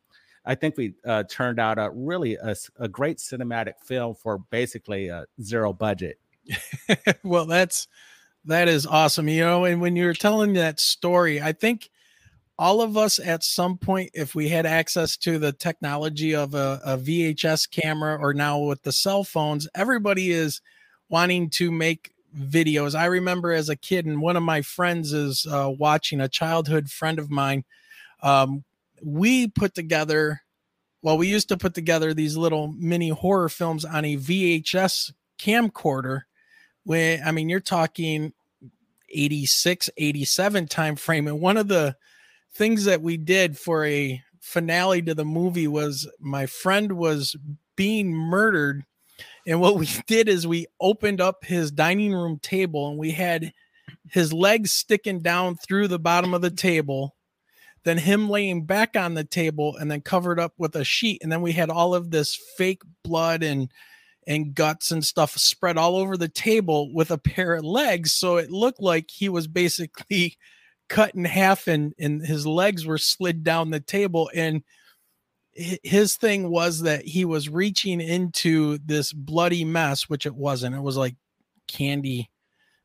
I 0.46 0.54
think 0.54 0.76
we 0.76 0.92
uh, 1.06 1.22
turned 1.22 1.58
out 1.58 1.78
a 1.78 1.88
really 1.90 2.34
a, 2.34 2.54
a 2.78 2.86
great 2.86 3.16
cinematic 3.16 3.80
film 3.82 4.14
for 4.14 4.36
basically 4.36 5.08
a 5.08 5.24
zero 5.40 5.72
budget. 5.72 6.18
well, 7.22 7.46
that's 7.46 7.88
that 8.44 8.68
is 8.68 8.86
awesome. 8.86 9.28
You 9.28 9.40
know, 9.40 9.64
and 9.64 9.80
when 9.80 9.96
you're 9.96 10.12
telling 10.12 10.52
that 10.54 10.80
story, 10.80 11.40
I 11.40 11.52
think 11.52 11.88
all 12.58 12.80
of 12.80 12.96
us 12.96 13.18
at 13.18 13.42
some 13.42 13.76
point, 13.76 14.10
if 14.14 14.34
we 14.34 14.48
had 14.48 14.66
access 14.66 15.16
to 15.18 15.38
the 15.38 15.52
technology 15.52 16.34
of 16.34 16.54
a, 16.54 16.80
a, 16.84 16.96
VHS 16.96 17.68
camera 17.70 18.16
or 18.16 18.32
now 18.32 18.60
with 18.60 18.82
the 18.82 18.92
cell 18.92 19.24
phones, 19.24 19.66
everybody 19.74 20.30
is 20.30 20.60
wanting 21.08 21.50
to 21.50 21.72
make 21.72 22.12
videos. 22.38 22.94
I 22.94 23.06
remember 23.06 23.52
as 23.52 23.68
a 23.68 23.76
kid, 23.76 24.06
and 24.06 24.20
one 24.20 24.36
of 24.36 24.42
my 24.42 24.62
friends 24.62 25.12
is 25.12 25.46
uh, 25.46 25.72
watching 25.76 26.20
a 26.20 26.28
childhood 26.28 26.90
friend 26.90 27.18
of 27.18 27.30
mine. 27.30 27.64
Um, 28.22 28.64
we 29.02 29.48
put 29.48 29.74
together, 29.74 30.42
well, 31.02 31.18
we 31.18 31.26
used 31.26 31.48
to 31.48 31.56
put 31.56 31.74
together 31.74 32.14
these 32.14 32.36
little 32.36 32.72
mini 32.72 33.08
horror 33.08 33.48
films 33.48 33.84
on 33.84 34.04
a 34.04 34.16
VHS 34.16 35.12
camcorder 35.38 36.22
when 36.84 37.20
I 37.24 37.32
mean 37.32 37.48
you're 37.48 37.60
talking 37.60 38.32
86, 39.10 39.90
87 39.96 40.68
time 40.68 40.96
frame. 40.96 41.26
And 41.26 41.40
one 41.40 41.56
of 41.56 41.68
the 41.68 41.96
things 42.54 42.84
that 42.84 43.02
we 43.02 43.16
did 43.16 43.58
for 43.58 43.84
a 43.84 44.22
finale 44.40 45.02
to 45.02 45.14
the 45.14 45.24
movie 45.24 45.66
was 45.66 46.08
my 46.20 46.46
friend 46.46 46.92
was 46.92 47.36
being 47.76 48.12
murdered. 48.12 48.84
And 49.46 49.60
what 49.60 49.76
we 49.76 49.88
did 50.06 50.28
is 50.28 50.46
we 50.46 50.66
opened 50.80 51.20
up 51.20 51.44
his 51.44 51.70
dining 51.70 52.12
room 52.12 52.38
table 52.40 52.88
and 52.88 52.98
we 52.98 53.10
had 53.10 53.52
his 54.10 54.32
legs 54.32 54.72
sticking 54.72 55.20
down 55.20 55.56
through 55.56 55.88
the 55.88 55.98
bottom 55.98 56.34
of 56.34 56.42
the 56.42 56.50
table, 56.50 57.16
then 57.84 57.98
him 57.98 58.28
laying 58.28 58.64
back 58.64 58.96
on 58.96 59.14
the 59.14 59.24
table 59.24 59.76
and 59.76 59.90
then 59.90 60.00
covered 60.00 60.38
up 60.38 60.52
with 60.56 60.76
a 60.76 60.84
sheet. 60.84 61.20
And 61.22 61.32
then 61.32 61.42
we 61.42 61.52
had 61.52 61.70
all 61.70 61.94
of 61.94 62.10
this 62.10 62.38
fake 62.56 62.82
blood 63.02 63.42
and 63.42 63.70
and 64.26 64.54
guts 64.54 64.90
and 64.90 65.04
stuff 65.04 65.36
spread 65.36 65.76
all 65.76 65.96
over 65.96 66.16
the 66.16 66.30
table 66.30 66.90
with 66.94 67.10
a 67.10 67.18
pair 67.18 67.56
of 67.56 67.64
legs. 67.64 68.14
So 68.14 68.38
it 68.38 68.50
looked 68.50 68.80
like 68.80 69.10
he 69.10 69.28
was 69.28 69.46
basically 69.46 70.38
cut 70.94 71.12
in 71.16 71.24
half 71.24 71.66
and, 71.66 71.92
and 71.98 72.24
his 72.24 72.46
legs 72.46 72.86
were 72.86 72.98
slid 72.98 73.42
down 73.42 73.70
the 73.70 73.80
table. 73.80 74.30
And 74.32 74.62
his 75.52 76.16
thing 76.16 76.50
was 76.50 76.82
that 76.82 77.04
he 77.04 77.24
was 77.24 77.48
reaching 77.48 78.00
into 78.00 78.78
this 78.78 79.12
bloody 79.12 79.64
mess, 79.64 80.08
which 80.08 80.24
it 80.24 80.36
wasn't. 80.36 80.76
It 80.76 80.82
was 80.82 80.96
like 80.96 81.16
candy 81.66 82.30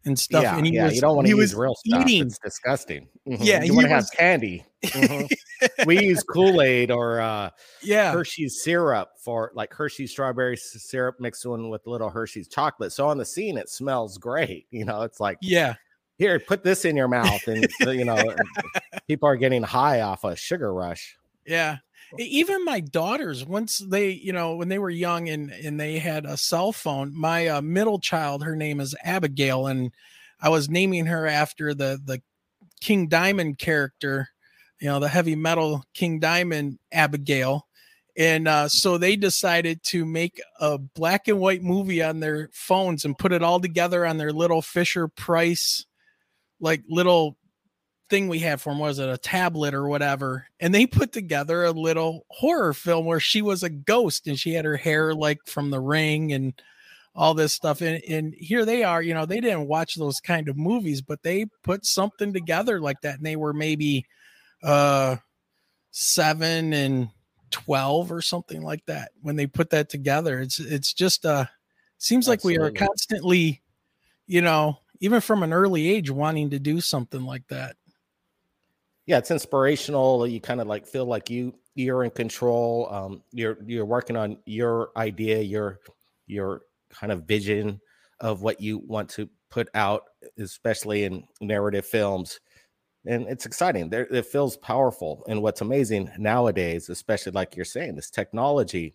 and 0.06 0.18
stuff. 0.18 0.42
Yeah, 0.42 0.58
and 0.58 0.66
he 0.66 0.74
yeah, 0.74 0.86
was, 0.86 0.96
you 0.96 1.02
don't 1.02 1.16
want 1.16 1.28
to 1.28 1.36
use 1.38 1.54
real 1.54 1.76
stuff. 1.86 2.02
Eating. 2.08 2.26
It's 2.26 2.40
disgusting. 2.40 3.08
Mm-hmm. 3.28 3.44
Yeah, 3.44 3.62
you 3.62 3.76
want 3.76 3.86
to 3.86 3.94
have 3.94 4.10
candy. 4.12 4.66
Mm-hmm. 4.84 5.84
we 5.86 6.04
use 6.04 6.24
Kool 6.24 6.64
Aid 6.64 6.90
or 6.90 7.20
uh, 7.20 7.52
yeah 7.84 8.12
Hershey's 8.12 8.64
syrup 8.64 9.10
for 9.24 9.52
like 9.54 9.72
Hershey's 9.72 10.10
strawberry 10.10 10.58
syrup 10.58 11.18
mixed 11.20 11.46
in 11.46 11.70
with 11.70 11.86
little 11.86 12.10
Hershey's 12.10 12.48
chocolate. 12.48 12.92
So 12.92 13.08
on 13.08 13.20
the 13.20 13.26
scene, 13.26 13.56
it 13.56 13.70
smells 13.70 14.18
great. 14.18 14.66
You 14.72 14.86
know, 14.86 15.04
it's 15.04 15.20
like 15.20 15.38
yeah. 15.42 15.76
Here, 16.20 16.40
put 16.40 16.64
this 16.64 16.86
in 16.86 16.96
your 16.96 17.08
mouth, 17.20 17.48
and 17.48 17.68
you 17.82 18.06
know, 18.06 18.36
people 19.08 19.28
are 19.28 19.38
getting 19.38 19.64
high 19.64 20.02
off 20.02 20.24
a 20.24 20.36
sugar 20.36 20.72
rush. 20.72 21.18
Yeah, 21.48 21.78
even 22.18 22.66
my 22.66 22.80
daughters 22.80 23.46
once 23.46 23.80
they 23.80 24.12
you 24.12 24.34
know 24.34 24.56
when 24.56 24.70
they 24.70 24.80
were 24.80 24.90
young 24.90 25.30
and 25.30 25.52
and 25.52 25.80
they 25.80 26.00
had 26.00 26.26
a 26.26 26.38
cell 26.38 26.72
phone 26.72 27.16
my 27.16 27.48
uh, 27.48 27.62
middle 27.62 28.00
child 28.00 28.44
her 28.44 28.56
name 28.56 28.80
is 28.80 28.96
abigail 29.04 29.68
and 29.68 29.92
i 30.42 30.50
was 30.50 30.70
naming 30.70 31.06
her 31.06 31.28
after 31.28 31.74
the 31.74 32.00
the 32.04 32.22
king 32.82 33.08
diamond 33.08 33.58
character 33.58 34.30
you 34.80 34.88
know 34.88 35.00
the 35.00 35.08
heavy 35.08 35.36
metal 35.36 35.84
king 35.94 36.20
diamond 36.20 36.80
abigail 36.92 37.68
and 38.18 38.48
uh, 38.50 38.68
so 38.68 38.98
they 38.98 39.16
decided 39.16 39.82
to 39.84 40.04
make 40.04 40.42
a 40.60 40.78
black 40.78 41.30
and 41.30 41.40
white 41.40 41.64
movie 41.64 42.04
on 42.04 42.20
their 42.20 42.50
phones 42.52 43.06
and 43.06 43.18
put 43.18 43.32
it 43.32 43.44
all 43.44 43.62
together 43.62 44.06
on 44.06 44.18
their 44.18 44.34
little 44.34 44.62
fisher 44.62 45.08
price 45.08 45.86
like 46.60 46.84
little 46.90 47.38
thing 48.10 48.28
we 48.28 48.40
had 48.40 48.60
for 48.60 48.72
him 48.72 48.80
was 48.80 49.00
it 49.00 49.08
a 49.08 49.18
tablet 49.18 49.74
or 49.74 49.88
whatever 49.88 50.48
and 50.60 50.74
they 50.74 50.88
put 50.88 51.12
together 51.12 51.64
a 51.64 51.72
little 51.72 52.26
horror 52.30 52.74
film 52.74 53.06
where 53.06 53.20
she 53.20 53.42
was 53.42 53.62
a 53.62 53.70
ghost 53.70 54.28
and 54.28 54.40
she 54.40 54.54
had 54.54 54.66
her 54.66 54.78
hair 54.78 55.14
like 55.14 55.40
from 55.46 55.70
the 55.70 55.80
ring 55.80 56.34
and 56.34 56.60
all 57.16 57.34
this 57.34 57.54
stuff 57.54 57.82
and, 57.82 58.02
and 58.10 58.34
here 58.34 58.66
they 58.66 58.84
are 58.84 59.02
you 59.02 59.14
know 59.14 59.26
they 59.26 59.40
didn't 59.40 59.68
watch 59.68 59.96
those 59.96 60.20
kind 60.20 60.50
of 60.50 60.58
movies 60.58 61.02
but 61.02 61.22
they 61.22 61.46
put 61.64 61.86
something 61.86 62.34
together 62.34 62.80
like 62.80 63.00
that 63.02 63.18
and 63.18 63.26
they 63.26 63.36
were 63.36 63.54
maybe 63.54 64.06
uh 64.64 65.16
7 65.92 66.74
and 66.74 67.10
12 67.52 68.12
or 68.12 68.22
something 68.22 68.62
like 68.62 68.86
that 68.86 69.12
when 69.22 69.36
they 69.36 69.48
put 69.48 69.70
that 69.70 69.90
together 69.90 70.40
it's 70.40 70.60
it's 70.60 70.94
just 70.94 71.26
uh 71.26 71.46
seems 71.98 72.28
Absolutely. 72.28 72.58
like 72.58 72.62
we 72.62 72.68
are 72.68 72.88
constantly 72.88 73.62
you 74.26 74.42
know 74.42 74.80
even 75.00 75.22
from 75.22 75.44
an 75.44 75.54
early 75.54 75.90
age 75.90 76.10
wanting 76.10 76.50
to 76.50 76.60
do 76.60 76.82
something 76.82 77.24
like 77.24 77.48
that 77.48 77.76
yeah, 79.10 79.18
it's 79.18 79.32
inspirational. 79.32 80.28
You 80.28 80.40
kind 80.40 80.62
of 80.62 80.68
like 80.68 80.86
feel 80.86 81.06
like 81.06 81.32
you 81.32 81.56
you're 81.74 82.04
in 82.04 82.12
control. 82.12 82.88
Um, 82.92 83.24
you're 83.32 83.58
you're 83.66 83.84
working 83.84 84.16
on 84.16 84.38
your 84.46 84.92
idea, 84.96 85.40
your 85.42 85.80
your 86.28 86.62
kind 86.92 87.12
of 87.12 87.24
vision 87.24 87.82
of 88.20 88.44
what 88.44 88.62
you 88.62 88.78
want 88.86 89.10
to 89.10 89.28
put 89.50 89.68
out, 89.74 90.04
especially 90.38 91.06
in 91.06 91.24
narrative 91.42 91.88
films. 91.88 92.40
And 93.04 93.26
it's 93.28 93.48
exciting. 93.48 93.90
There, 93.90 94.06
it 94.14 94.28
feels 94.28 94.58
powerful. 94.58 95.24
And 95.28 95.42
what's 95.42 95.62
amazing 95.62 96.12
nowadays, 96.20 96.88
especially 96.90 97.32
like 97.32 97.56
you're 97.56 97.66
saying, 97.66 97.96
this 97.96 98.12
technology, 98.12 98.94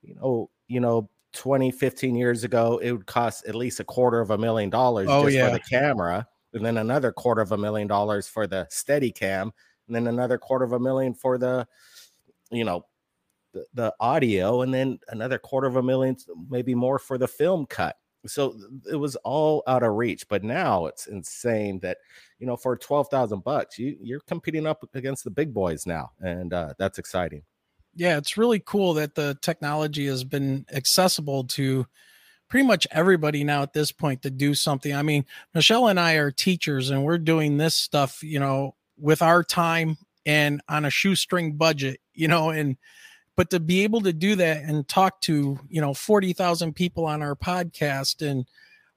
you 0.00 0.14
know, 0.14 0.48
you 0.66 0.80
know, 0.80 1.10
20, 1.32 1.70
15 1.70 2.14
years 2.14 2.44
ago, 2.44 2.78
it 2.78 2.92
would 2.92 3.06
cost 3.06 3.46
at 3.46 3.54
least 3.54 3.80
a 3.80 3.84
quarter 3.84 4.20
of 4.20 4.30
a 4.30 4.38
million 4.38 4.70
dollars 4.70 5.08
oh, 5.10 5.24
just 5.24 5.36
yeah. 5.36 5.46
for 5.46 5.52
the 5.52 5.60
camera 5.60 6.26
and 6.54 6.64
then 6.64 6.78
another 6.78 7.12
quarter 7.12 7.40
of 7.40 7.52
a 7.52 7.58
million 7.58 7.88
dollars 7.88 8.28
for 8.28 8.46
the 8.46 8.66
steady 8.70 9.10
cam 9.10 9.52
and 9.86 9.96
then 9.96 10.06
another 10.06 10.38
quarter 10.38 10.64
of 10.64 10.72
a 10.72 10.80
million 10.80 11.14
for 11.14 11.38
the 11.38 11.66
you 12.50 12.64
know 12.64 12.84
the, 13.52 13.64
the 13.74 13.94
audio 14.00 14.62
and 14.62 14.72
then 14.72 14.98
another 15.08 15.38
quarter 15.38 15.66
of 15.66 15.76
a 15.76 15.82
million 15.82 16.16
maybe 16.48 16.74
more 16.74 16.98
for 16.98 17.18
the 17.18 17.28
film 17.28 17.66
cut 17.66 17.96
so 18.26 18.56
it 18.90 18.96
was 18.96 19.16
all 19.16 19.62
out 19.66 19.82
of 19.82 19.94
reach 19.94 20.28
but 20.28 20.44
now 20.44 20.86
it's 20.86 21.06
insane 21.06 21.78
that 21.80 21.98
you 22.38 22.46
know 22.46 22.56
for 22.56 22.76
12,000 22.76 23.42
bucks 23.42 23.78
you 23.78 23.96
you're 24.00 24.20
competing 24.20 24.66
up 24.66 24.88
against 24.94 25.24
the 25.24 25.30
big 25.30 25.52
boys 25.52 25.86
now 25.86 26.10
and 26.20 26.52
uh, 26.52 26.72
that's 26.78 26.98
exciting 26.98 27.42
yeah 27.94 28.16
it's 28.16 28.36
really 28.36 28.60
cool 28.60 28.94
that 28.94 29.14
the 29.14 29.36
technology 29.42 30.06
has 30.06 30.24
been 30.24 30.64
accessible 30.72 31.44
to 31.44 31.86
pretty 32.52 32.66
much 32.66 32.86
everybody 32.90 33.44
now 33.44 33.62
at 33.62 33.72
this 33.72 33.90
point 33.90 34.20
to 34.20 34.30
do 34.30 34.52
something. 34.52 34.94
I 34.94 35.00
mean, 35.00 35.24
Michelle 35.54 35.88
and 35.88 35.98
I 35.98 36.16
are 36.16 36.30
teachers 36.30 36.90
and 36.90 37.02
we're 37.02 37.16
doing 37.16 37.56
this 37.56 37.74
stuff, 37.74 38.22
you 38.22 38.38
know, 38.38 38.74
with 38.98 39.22
our 39.22 39.42
time 39.42 39.96
and 40.26 40.60
on 40.68 40.84
a 40.84 40.90
shoestring 40.90 41.56
budget, 41.56 41.98
you 42.12 42.28
know, 42.28 42.50
and 42.50 42.76
but 43.36 43.48
to 43.48 43.58
be 43.58 43.84
able 43.84 44.02
to 44.02 44.12
do 44.12 44.36
that 44.36 44.64
and 44.64 44.86
talk 44.86 45.22
to 45.22 45.58
you 45.70 45.80
know 45.80 45.94
40,000 45.94 46.74
people 46.74 47.06
on 47.06 47.22
our 47.22 47.34
podcast 47.34 48.20
and 48.20 48.46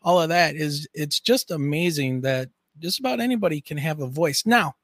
all 0.01 0.21
of 0.21 0.27
that 0.27 0.55
is 0.55 0.87
it's 0.93 1.21
just 1.21 1.49
amazing 1.49 2.21
that 2.21 2.49
just 2.79 2.99
about 2.99 3.21
anybody 3.21 3.61
can 3.61 3.77
have 3.77 4.01
a 4.01 4.07
voice 4.07 4.43
now 4.45 4.75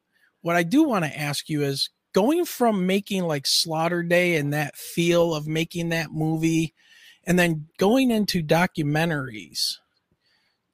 what 0.41 0.55
i 0.55 0.63
do 0.63 0.83
want 0.83 1.03
to 1.03 1.19
ask 1.19 1.49
you 1.49 1.63
is 1.63 1.89
going 2.13 2.45
from 2.45 2.85
making 2.85 3.23
like 3.23 3.47
slaughter 3.47 4.03
day 4.03 4.35
and 4.35 4.53
that 4.53 4.75
feel 4.75 5.33
of 5.33 5.47
making 5.47 5.89
that 5.89 6.11
movie 6.11 6.73
and 7.25 7.37
then 7.37 7.67
going 7.77 8.11
into 8.11 8.43
documentaries 8.43 9.77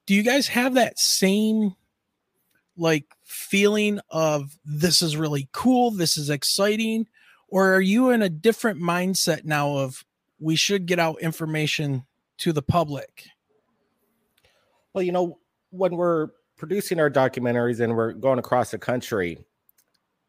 do 0.06 0.14
you 0.14 0.22
guys 0.22 0.48
have 0.48 0.74
that 0.74 0.98
same 0.98 1.74
like 2.76 3.04
feeling 3.24 4.00
of 4.10 4.58
this 4.64 5.02
is 5.02 5.16
really 5.16 5.48
cool 5.52 5.90
this 5.90 6.16
is 6.16 6.30
exciting 6.30 7.06
or 7.48 7.74
are 7.74 7.80
you 7.80 8.10
in 8.10 8.22
a 8.22 8.28
different 8.28 8.80
mindset 8.80 9.44
now 9.44 9.76
of 9.76 10.04
we 10.40 10.56
should 10.56 10.86
get 10.86 10.98
out 10.98 11.20
information 11.20 12.04
to 12.38 12.52
the 12.52 12.62
public 12.62 13.24
well 14.92 15.02
you 15.02 15.12
know 15.12 15.38
when 15.70 15.96
we're 15.96 16.28
producing 16.56 16.98
our 16.98 17.10
documentaries 17.10 17.80
and 17.80 17.96
we're 17.96 18.12
going 18.12 18.38
across 18.38 18.70
the 18.70 18.78
country 18.78 19.38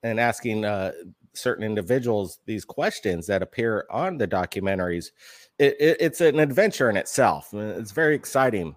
and 0.03 0.19
asking 0.19 0.65
uh, 0.65 0.91
certain 1.33 1.63
individuals 1.63 2.39
these 2.45 2.65
questions 2.65 3.27
that 3.27 3.41
appear 3.41 3.85
on 3.89 4.17
the 4.17 4.27
documentaries 4.27 5.11
it, 5.57 5.75
it, 5.79 5.97
it's 5.99 6.21
an 6.21 6.39
adventure 6.39 6.89
in 6.89 6.97
itself 6.97 7.53
it's 7.53 7.91
very 7.91 8.15
exciting. 8.15 8.75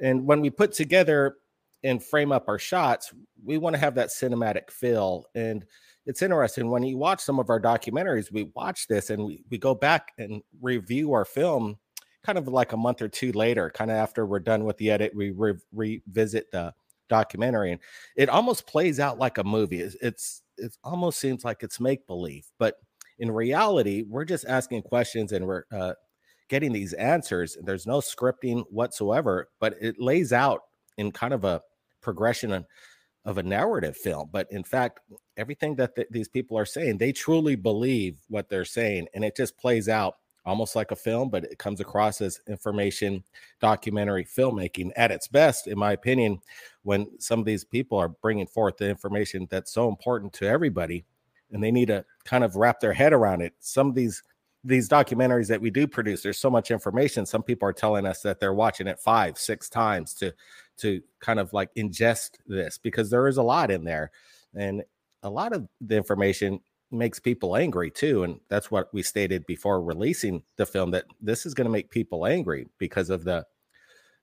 And 0.00 0.26
when 0.26 0.40
we 0.40 0.50
put 0.50 0.72
together 0.72 1.36
and 1.82 2.02
frame 2.02 2.32
up 2.32 2.48
our 2.48 2.58
shots 2.58 3.12
we 3.44 3.58
want 3.58 3.74
to 3.74 3.80
have 3.80 3.94
that 3.94 4.08
cinematic 4.08 4.70
feel 4.70 5.26
and 5.34 5.64
it's 6.06 6.22
interesting 6.22 6.70
when 6.70 6.82
you 6.82 6.98
watch 6.98 7.20
some 7.20 7.38
of 7.38 7.50
our 7.50 7.60
documentaries 7.60 8.32
we 8.32 8.50
watch 8.54 8.88
this 8.88 9.10
and 9.10 9.24
we, 9.24 9.44
we 9.50 9.58
go 9.58 9.74
back 9.74 10.12
and 10.18 10.42
review 10.60 11.12
our 11.12 11.24
film 11.24 11.76
kind 12.24 12.38
of 12.38 12.48
like 12.48 12.72
a 12.72 12.76
month 12.76 13.02
or 13.02 13.08
two 13.08 13.32
later 13.32 13.70
kind 13.70 13.90
of 13.90 13.96
after 13.96 14.24
we're 14.24 14.38
done 14.38 14.64
with 14.64 14.78
the 14.78 14.90
edit 14.90 15.14
we 15.14 15.30
re- 15.30 15.54
revisit 15.72 16.50
the 16.50 16.72
documentary 17.10 17.72
and 17.72 17.80
it 18.16 18.30
almost 18.30 18.66
plays 18.66 18.98
out 18.98 19.18
like 19.18 19.36
a 19.36 19.44
movie 19.44 19.80
it's, 19.80 19.96
it's 20.00 20.42
it 20.58 20.76
almost 20.84 21.18
seems 21.18 21.44
like 21.44 21.62
it's 21.62 21.80
make 21.80 22.06
believe 22.06 22.46
but 22.58 22.76
in 23.18 23.30
reality 23.30 24.04
we're 24.08 24.24
just 24.24 24.44
asking 24.46 24.82
questions 24.82 25.32
and 25.32 25.46
we're 25.46 25.64
uh, 25.72 25.92
getting 26.48 26.72
these 26.72 26.92
answers 26.94 27.56
there's 27.62 27.86
no 27.86 27.98
scripting 27.98 28.64
whatsoever 28.70 29.48
but 29.60 29.74
it 29.80 29.96
lays 29.98 30.32
out 30.32 30.62
in 30.96 31.10
kind 31.10 31.34
of 31.34 31.44
a 31.44 31.60
progression 32.00 32.64
of 33.24 33.38
a 33.38 33.42
narrative 33.42 33.96
film 33.96 34.28
but 34.30 34.46
in 34.50 34.62
fact 34.62 35.00
everything 35.36 35.74
that 35.76 35.94
th- 35.94 36.08
these 36.10 36.28
people 36.28 36.58
are 36.58 36.66
saying 36.66 36.98
they 36.98 37.12
truly 37.12 37.56
believe 37.56 38.18
what 38.28 38.48
they're 38.48 38.64
saying 38.64 39.06
and 39.14 39.24
it 39.24 39.36
just 39.36 39.56
plays 39.56 39.88
out 39.88 40.16
almost 40.46 40.76
like 40.76 40.90
a 40.90 40.96
film 40.96 41.30
but 41.30 41.44
it 41.44 41.58
comes 41.58 41.80
across 41.80 42.20
as 42.20 42.40
information 42.48 43.22
documentary 43.60 44.24
filmmaking 44.24 44.90
at 44.96 45.10
its 45.10 45.26
best 45.26 45.66
in 45.66 45.78
my 45.78 45.92
opinion 45.92 46.38
when 46.82 47.08
some 47.18 47.40
of 47.40 47.46
these 47.46 47.64
people 47.64 47.98
are 47.98 48.08
bringing 48.08 48.46
forth 48.46 48.76
the 48.76 48.88
information 48.88 49.46
that's 49.50 49.72
so 49.72 49.88
important 49.88 50.32
to 50.32 50.46
everybody 50.46 51.04
and 51.54 51.62
they 51.62 51.70
need 51.70 51.86
to 51.86 52.04
kind 52.24 52.44
of 52.44 52.56
wrap 52.56 52.80
their 52.80 52.92
head 52.92 53.12
around 53.12 53.40
it. 53.40 53.54
Some 53.60 53.88
of 53.88 53.94
these 53.94 54.22
these 54.66 54.88
documentaries 54.88 55.46
that 55.48 55.60
we 55.60 55.70
do 55.70 55.86
produce 55.86 56.22
there's 56.22 56.38
so 56.38 56.48
much 56.48 56.70
information 56.70 57.26
some 57.26 57.42
people 57.42 57.68
are 57.68 57.72
telling 57.74 58.06
us 58.06 58.22
that 58.22 58.40
they're 58.40 58.54
watching 58.54 58.86
it 58.86 58.98
five 58.98 59.36
six 59.36 59.68
times 59.68 60.14
to 60.14 60.32
to 60.78 61.02
kind 61.20 61.38
of 61.38 61.52
like 61.52 61.68
ingest 61.74 62.38
this 62.46 62.78
because 62.78 63.10
there 63.10 63.28
is 63.28 63.36
a 63.36 63.42
lot 63.42 63.70
in 63.70 63.84
there 63.84 64.10
and 64.54 64.82
a 65.22 65.28
lot 65.28 65.52
of 65.52 65.68
the 65.82 65.94
information 65.94 66.58
makes 66.94 67.18
people 67.18 67.56
angry 67.56 67.90
too 67.90 68.22
and 68.22 68.40
that's 68.48 68.70
what 68.70 68.92
we 68.92 69.02
stated 69.02 69.46
before 69.46 69.82
releasing 69.82 70.42
the 70.56 70.66
film 70.66 70.92
that 70.92 71.04
this 71.20 71.44
is 71.44 71.54
going 71.54 71.66
to 71.66 71.70
make 71.70 71.90
people 71.90 72.26
angry 72.26 72.68
because 72.78 73.10
of 73.10 73.24
the 73.24 73.44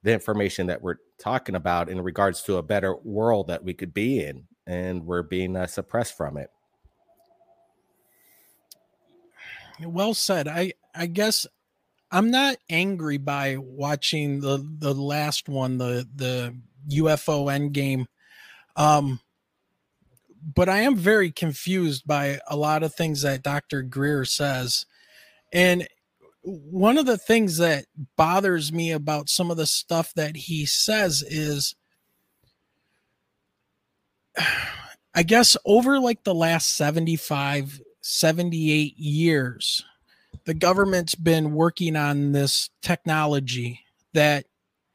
the 0.04 0.14
information 0.14 0.68
that 0.68 0.82
we're 0.82 0.98
talking 1.20 1.56
about 1.56 1.90
in 1.90 2.02
regards 2.02 2.42
to 2.44 2.58
a 2.58 2.64
better 2.64 2.96
world 2.96 3.48
that 3.48 3.64
we 3.64 3.74
could 3.74 3.94
be 3.94 4.24
in 4.24 4.46
and 4.66 5.06
we're 5.06 5.22
being 5.22 5.56
uh, 5.56 5.68
suppressed 5.68 6.16
from 6.16 6.38
it. 6.38 6.50
Well 9.84 10.14
said. 10.14 10.48
I 10.48 10.74
i 10.94 11.06
guess 11.06 11.48
i'm 12.12 12.32
not 12.32 12.58
angry 12.70 13.18
by 13.18 13.56
watching 13.58 14.42
the 14.42 14.58
the 14.80 14.94
last 14.94 15.48
one 15.48 15.78
the 15.78 16.08
the 16.16 16.56
ufo 16.90 17.46
Endgame. 17.46 18.06
Um 18.76 19.20
but 20.56 20.69
i 20.69 20.80
am 20.80 20.95
very 20.95 21.32
confused 21.32 22.06
by 22.06 22.39
a 22.47 22.56
lot 22.56 22.84
of 22.84 22.93
things 22.93 23.21
that 23.21 23.43
dr 23.43 23.82
greer 23.84 24.25
says 24.25 24.86
and 25.54 25.88
one 26.43 26.97
of 26.97 27.06
the 27.06 27.17
things 27.17 27.58
that 27.58 27.86
bothers 28.15 28.73
me 28.73 28.91
about 28.91 29.30
some 29.30 29.51
of 29.51 29.58
the 29.58 29.67
stuff 29.67 30.12
that 30.15 30.36
he 30.36 30.65
says 30.65 31.23
is 31.27 31.75
I 35.13 35.23
guess 35.23 35.58
over 35.65 35.99
like 35.99 36.23
the 36.23 36.34
last 36.34 36.75
75, 36.75 37.82
78 38.01 38.97
years, 38.97 39.84
the 40.45 40.54
government's 40.54 41.15
been 41.15 41.54
working 41.54 41.95
on 41.95 42.32
this 42.32 42.69
technology 42.82 43.82
that, 44.13 44.45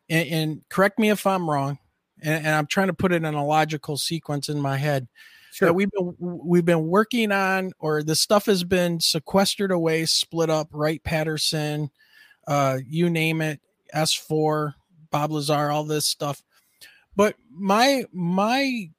and, 0.08 0.28
and 0.28 0.68
correct 0.70 0.98
me 0.98 1.10
if 1.10 1.26
I'm 1.26 1.48
wrong, 1.48 1.78
and, 2.22 2.46
and, 2.46 2.54
I'm 2.54 2.66
trying 2.66 2.86
to 2.86 2.94
put 2.94 3.12
it 3.12 3.24
in 3.24 3.34
a 3.34 3.44
logical 3.44 3.98
sequence 3.98 4.48
in 4.48 4.60
my 4.60 4.78
head. 4.78 5.06
Sure. 5.56 5.68
That 5.68 5.72
we've 5.72 5.90
been 5.90 6.14
we've 6.18 6.66
been 6.66 6.86
working 6.86 7.32
on, 7.32 7.72
or 7.78 8.02
the 8.02 8.14
stuff 8.14 8.44
has 8.44 8.62
been 8.62 9.00
sequestered 9.00 9.70
away, 9.70 10.04
split 10.04 10.50
up. 10.50 10.68
Wright 10.70 11.02
Patterson, 11.02 11.90
uh, 12.46 12.80
you 12.86 13.08
name 13.08 13.40
it, 13.40 13.58
S4, 13.94 14.74
Bob 15.10 15.32
Lazar, 15.32 15.70
all 15.70 15.84
this 15.84 16.04
stuff. 16.04 16.42
But 17.16 17.36
my 17.50 18.04
my 18.12 18.90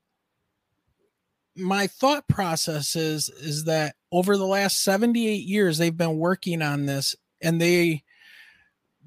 my 1.55 1.85
thought 1.85 2.27
process 2.27 2.95
is 2.95 3.29
is 3.29 3.65
that 3.65 3.93
over 4.11 4.35
the 4.35 4.47
last 4.47 4.83
78 4.83 5.43
years 5.43 5.77
they've 5.77 5.95
been 5.95 6.17
working 6.17 6.63
on 6.63 6.87
this 6.87 7.15
and 7.39 7.61
they 7.61 8.03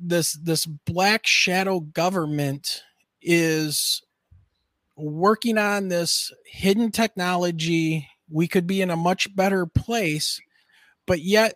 this 0.00 0.34
this 0.34 0.66
black 0.66 1.26
shadow 1.26 1.80
government 1.80 2.84
is 3.20 4.02
working 5.00 5.58
on 5.58 5.88
this 5.88 6.32
hidden 6.46 6.90
technology. 6.90 8.08
We 8.30 8.48
could 8.48 8.66
be 8.66 8.82
in 8.82 8.90
a 8.90 8.96
much 8.96 9.34
better 9.34 9.66
place, 9.66 10.40
but 11.06 11.20
yet 11.20 11.54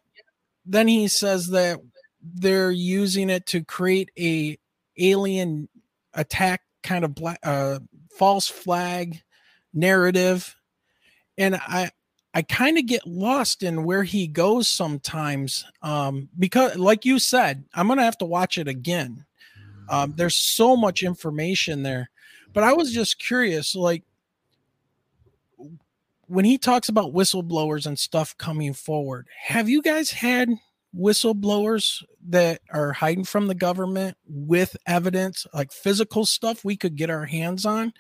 then 0.66 0.88
he 0.88 1.08
says 1.08 1.48
that 1.48 1.78
they're 2.22 2.70
using 2.70 3.30
it 3.30 3.46
to 3.46 3.62
create 3.62 4.10
a 4.18 4.58
alien 4.96 5.68
attack 6.14 6.62
kind 6.82 7.04
of 7.04 7.14
black, 7.14 7.38
uh, 7.42 7.80
false 8.16 8.48
flag 8.48 9.22
narrative. 9.72 10.54
And 11.36 11.56
i 11.56 11.90
i 12.32 12.42
kind 12.42 12.78
of 12.78 12.86
get 12.86 13.06
lost 13.06 13.62
in 13.62 13.84
where 13.84 14.02
he 14.02 14.26
goes 14.26 14.66
sometimes 14.66 15.64
um 15.82 16.28
because 16.36 16.76
like 16.76 17.04
you 17.04 17.18
said 17.18 17.64
i'm 17.74 17.86
gonna 17.86 18.02
have 18.04 18.18
to 18.18 18.24
watch 18.24 18.58
it 18.58 18.68
again. 18.68 19.24
Um 19.88 20.14
there's 20.16 20.36
so 20.36 20.76
much 20.76 21.02
information 21.02 21.82
there 21.82 22.10
but 22.54 22.62
I 22.62 22.72
was 22.72 22.92
just 22.92 23.18
curious, 23.18 23.74
like 23.74 24.04
when 26.26 26.44
he 26.44 26.56
talks 26.56 26.88
about 26.88 27.12
whistleblowers 27.12 27.84
and 27.84 27.98
stuff 27.98 28.36
coming 28.38 28.72
forward, 28.72 29.26
have 29.38 29.68
you 29.68 29.82
guys 29.82 30.10
had 30.10 30.48
whistleblowers 30.96 32.02
that 32.28 32.60
are 32.70 32.92
hiding 32.92 33.24
from 33.24 33.48
the 33.48 33.54
government 33.54 34.16
with 34.26 34.76
evidence, 34.86 35.46
like 35.52 35.72
physical 35.72 36.24
stuff 36.24 36.64
we 36.64 36.76
could 36.76 36.96
get 36.96 37.10
our 37.10 37.26
hands 37.26 37.66
on 37.66 37.92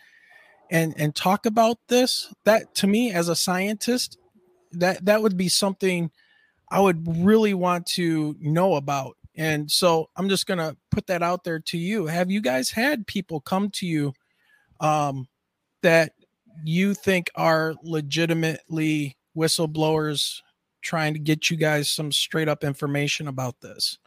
and 0.70 0.94
and 0.96 1.14
talk 1.14 1.44
about 1.44 1.78
this? 1.88 2.32
That 2.44 2.74
to 2.76 2.86
me 2.86 3.10
as 3.12 3.28
a 3.28 3.36
scientist, 3.36 4.16
that 4.72 5.04
that 5.04 5.20
would 5.20 5.36
be 5.36 5.48
something 5.48 6.10
I 6.70 6.80
would 6.80 7.24
really 7.24 7.54
want 7.54 7.86
to 7.88 8.36
know 8.40 8.76
about. 8.76 9.16
And 9.36 9.70
so 9.70 10.10
I'm 10.16 10.28
just 10.28 10.46
going 10.46 10.58
to 10.58 10.76
put 10.92 11.08
that 11.08 11.22
out 11.22 11.42
there 11.42 11.58
to 11.58 11.76
you. 11.76 12.06
Have 12.06 12.30
you 12.30 12.40
guys 12.40 12.70
had 12.70 13.06
people 13.06 13.40
come 13.40 13.68
to 13.70 13.86
you 13.86 14.14
um, 14.84 15.26
that 15.82 16.12
you 16.62 16.94
think 16.94 17.30
are 17.34 17.74
legitimately 17.82 19.16
whistleblowers 19.36 20.40
trying 20.82 21.14
to 21.14 21.18
get 21.18 21.50
you 21.50 21.56
guys 21.56 21.88
some 21.88 22.12
straight 22.12 22.48
up 22.48 22.62
information 22.62 23.28
about 23.28 23.60
this? 23.60 23.98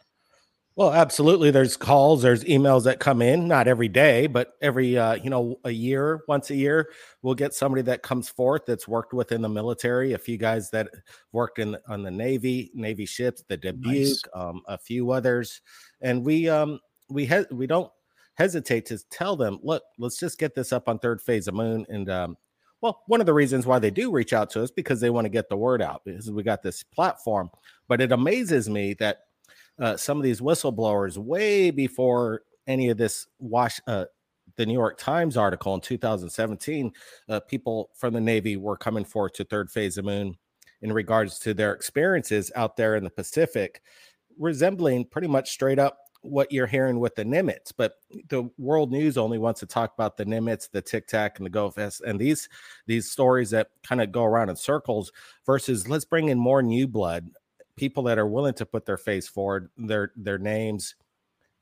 Well, 0.75 0.93
absolutely. 0.93 1.49
There's 1.49 1.75
calls, 1.75 2.21
there's 2.21 2.43
emails 2.43 2.83
that 2.83 2.99
come 2.99 3.23
in, 3.23 3.47
not 3.47 3.67
every 3.67 3.87
day, 3.87 4.27
but 4.27 4.53
every 4.61 4.95
uh, 4.95 5.15
you 5.15 5.31
know, 5.31 5.59
a 5.63 5.71
year, 5.71 6.21
once 6.27 6.51
a 6.51 6.55
year, 6.55 6.91
we'll 7.23 7.33
get 7.33 7.55
somebody 7.55 7.81
that 7.81 8.03
comes 8.03 8.29
forth 8.29 8.67
that's 8.67 8.87
worked 8.87 9.11
within 9.11 9.41
the 9.41 9.49
military, 9.49 10.13
a 10.13 10.19
few 10.19 10.37
guys 10.37 10.69
that 10.69 10.87
worked 11.31 11.57
in 11.57 11.75
on 11.87 12.03
the 12.03 12.11
Navy, 12.11 12.69
Navy 12.75 13.07
ships, 13.07 13.43
the 13.47 13.57
Dubuque, 13.57 13.93
nice. 13.95 14.21
um, 14.35 14.61
a 14.67 14.77
few 14.77 15.09
others. 15.09 15.61
And 16.01 16.23
we 16.23 16.47
um 16.47 16.79
we 17.09 17.25
ha- 17.25 17.45
we 17.51 17.65
don't 17.65 17.91
hesitate 18.37 18.85
to 18.85 18.97
tell 19.09 19.35
them, 19.35 19.59
look, 19.63 19.83
let's 19.97 20.19
just 20.19 20.37
get 20.37 20.55
this 20.55 20.71
up 20.71 20.87
on 20.87 20.99
third 20.99 21.21
phase 21.21 21.47
of 21.47 21.55
moon 21.55 21.85
and 21.89 22.09
um, 22.09 22.37
well, 22.81 23.03
one 23.07 23.19
of 23.19 23.25
the 23.25 23.33
reasons 23.33 23.65
why 23.65 23.79
they 23.79 23.89
do 23.89 24.11
reach 24.11 24.33
out 24.33 24.49
to 24.51 24.61
us 24.61 24.69
because 24.69 24.99
they 24.99 25.09
want 25.09 25.25
to 25.25 25.29
get 25.29 25.49
the 25.49 25.57
word 25.57 25.81
out 25.81 26.03
because 26.05 26.29
we 26.29 26.43
got 26.43 26.61
this 26.61 26.83
platform. 26.83 27.49
But 27.87 28.01
it 28.01 28.11
amazes 28.11 28.69
me 28.69 28.93
that 28.95 29.21
uh, 29.79 29.97
some 29.97 30.17
of 30.17 30.23
these 30.23 30.41
whistleblowers, 30.41 31.17
way 31.17 31.71
before 31.71 32.43
any 32.67 32.89
of 32.89 32.97
this 32.97 33.27
wash, 33.39 33.79
uh, 33.87 34.05
the 34.57 34.65
New 34.65 34.73
York 34.73 34.97
Times 34.97 35.37
article 35.37 35.73
in 35.73 35.81
2017, 35.81 36.91
uh, 37.29 37.39
people 37.41 37.89
from 37.95 38.13
the 38.13 38.21
Navy 38.21 38.57
were 38.57 38.77
coming 38.77 39.05
forward 39.05 39.33
to 39.35 39.43
third 39.43 39.71
phase 39.71 39.97
of 39.97 40.05
moon 40.05 40.35
in 40.81 40.93
regards 40.93 41.39
to 41.39 41.53
their 41.53 41.73
experiences 41.73 42.51
out 42.55 42.77
there 42.77 42.95
in 42.95 43.03
the 43.03 43.09
Pacific, 43.09 43.81
resembling 44.37 45.05
pretty 45.05 45.27
much 45.27 45.49
straight 45.49 45.79
up 45.79 45.97
what 46.21 46.51
you're 46.51 46.67
hearing 46.67 46.99
with 46.99 47.15
the 47.15 47.23
Nimitz, 47.23 47.71
but 47.75 47.95
the 48.29 48.49
world 48.57 48.91
news 48.91 49.17
only 49.17 49.37
wants 49.37 49.59
to 49.61 49.65
talk 49.65 49.93
about 49.93 50.17
the 50.17 50.25
Nimitz, 50.25 50.69
the 50.69 50.81
Tic 50.81 51.07
Tac, 51.07 51.39
and 51.39 51.45
the 51.45 51.49
GoFast, 51.49 52.01
and 52.01 52.19
these 52.19 52.49
these 52.85 53.09
stories 53.09 53.49
that 53.51 53.69
kind 53.87 54.01
of 54.01 54.11
go 54.11 54.23
around 54.23 54.49
in 54.49 54.55
circles. 54.55 55.11
Versus, 55.45 55.87
let's 55.87 56.05
bring 56.05 56.29
in 56.29 56.37
more 56.37 56.61
new 56.61 56.87
blood, 56.87 57.29
people 57.75 58.03
that 58.03 58.19
are 58.19 58.27
willing 58.27 58.53
to 58.55 58.65
put 58.65 58.85
their 58.85 58.97
face 58.97 59.27
forward, 59.27 59.69
their 59.77 60.11
their 60.15 60.37
names, 60.37 60.95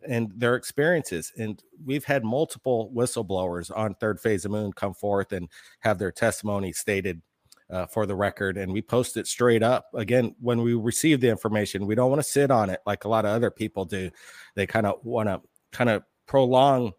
and 0.08 0.32
their 0.36 0.56
experiences. 0.56 1.32
And 1.38 1.62
we've 1.84 2.06
had 2.06 2.24
multiple 2.24 2.92
whistleblowers 2.96 3.76
on 3.76 3.96
Third 3.96 4.20
Phase 4.20 4.46
of 4.46 4.52
Moon 4.52 4.74
come 4.74 4.94
forth 4.94 5.32
and 5.32 5.50
have 5.82 6.00
their 6.00 6.12
testimony 6.12 6.72
stated 6.72 7.22
uh, 7.70 7.86
for 7.88 8.06
the 8.06 8.16
record, 8.16 8.58
and 8.58 8.72
we 8.72 8.82
post 8.82 9.18
it 9.18 9.28
straight 9.28 9.64
up. 9.64 9.88
Again, 9.94 10.36
when 10.40 10.62
we 10.62 10.74
receive 10.74 11.22
the 11.22 11.30
information, 11.30 11.86
we 11.86 11.96
don't 11.96 12.10
want 12.10 12.22
to 12.22 12.30
sit 12.30 12.52
on 12.52 12.70
it 12.70 12.82
like 12.86 13.06
a 13.06 13.10
lot 13.10 13.26
of 13.26 13.32
other 13.32 13.52
people 13.52 13.86
do. 13.86 14.12
They 14.56 14.68
kind 14.68 14.86
of 14.86 15.04
want 15.04 15.30
to 15.30 15.42
kind 15.72 15.90
of 15.90 16.04
prolong 16.28 16.94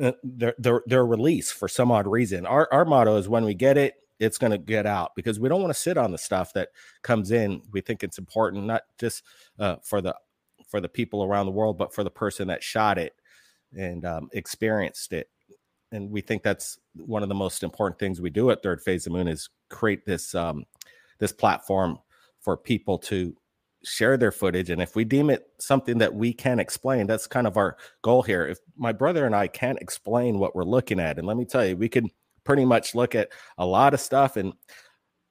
uh, 0.00 0.12
their, 0.22 0.54
their 0.58 0.82
their 0.86 1.06
release 1.06 1.50
for 1.50 1.68
some 1.68 1.90
odd 1.90 2.06
reason. 2.06 2.46
Our 2.46 2.68
our 2.72 2.84
motto 2.84 3.16
is 3.16 3.28
when 3.28 3.44
we 3.44 3.54
get 3.54 3.76
it, 3.76 3.94
it's 4.20 4.38
going 4.38 4.52
to 4.52 4.58
get 4.58 4.86
out 4.86 5.12
because 5.16 5.40
we 5.40 5.48
don't 5.48 5.60
want 5.60 5.74
to 5.74 5.80
sit 5.80 5.98
on 5.98 6.12
the 6.12 6.18
stuff 6.18 6.52
that 6.54 6.68
comes 7.02 7.30
in. 7.30 7.62
We 7.72 7.80
think 7.80 8.02
it's 8.02 8.18
important 8.18 8.66
not 8.66 8.82
just 8.98 9.22
uh, 9.58 9.76
for 9.82 10.00
the 10.00 10.14
for 10.68 10.80
the 10.80 10.88
people 10.88 11.24
around 11.24 11.46
the 11.46 11.52
world, 11.52 11.78
but 11.78 11.94
for 11.94 12.04
the 12.04 12.10
person 12.10 12.48
that 12.48 12.62
shot 12.62 12.98
it 12.98 13.14
and 13.76 14.04
um, 14.04 14.28
experienced 14.32 15.12
it 15.12 15.28
and 15.94 16.10
we 16.10 16.20
think 16.20 16.42
that's 16.42 16.78
one 16.96 17.22
of 17.22 17.28
the 17.28 17.36
most 17.36 17.62
important 17.62 18.00
things 18.00 18.20
we 18.20 18.28
do 18.28 18.50
at 18.50 18.64
Third 18.64 18.82
Phase 18.82 19.06
of 19.06 19.12
Moon 19.12 19.28
is 19.28 19.48
create 19.74 20.06
this 20.06 20.34
um, 20.34 20.64
this 21.18 21.32
platform 21.32 21.98
for 22.40 22.56
people 22.56 22.98
to 22.98 23.34
share 23.84 24.16
their 24.16 24.32
footage. 24.32 24.70
And 24.70 24.80
if 24.80 24.96
we 24.96 25.04
deem 25.04 25.28
it 25.28 25.46
something 25.58 25.98
that 25.98 26.14
we 26.14 26.32
can 26.32 26.58
explain, 26.58 27.06
that's 27.06 27.26
kind 27.26 27.46
of 27.46 27.56
our 27.56 27.76
goal 28.02 28.22
here. 28.22 28.46
If 28.46 28.58
my 28.76 28.92
brother 28.92 29.26
and 29.26 29.34
I 29.34 29.46
can't 29.46 29.78
explain 29.80 30.38
what 30.38 30.54
we're 30.54 30.64
looking 30.64 31.00
at, 31.00 31.18
and 31.18 31.26
let 31.26 31.36
me 31.36 31.44
tell 31.44 31.66
you, 31.66 31.76
we 31.76 31.88
can 31.88 32.08
pretty 32.44 32.64
much 32.64 32.94
look 32.94 33.14
at 33.14 33.30
a 33.58 33.66
lot 33.66 33.94
of 33.94 34.00
stuff 34.00 34.36
and 34.36 34.52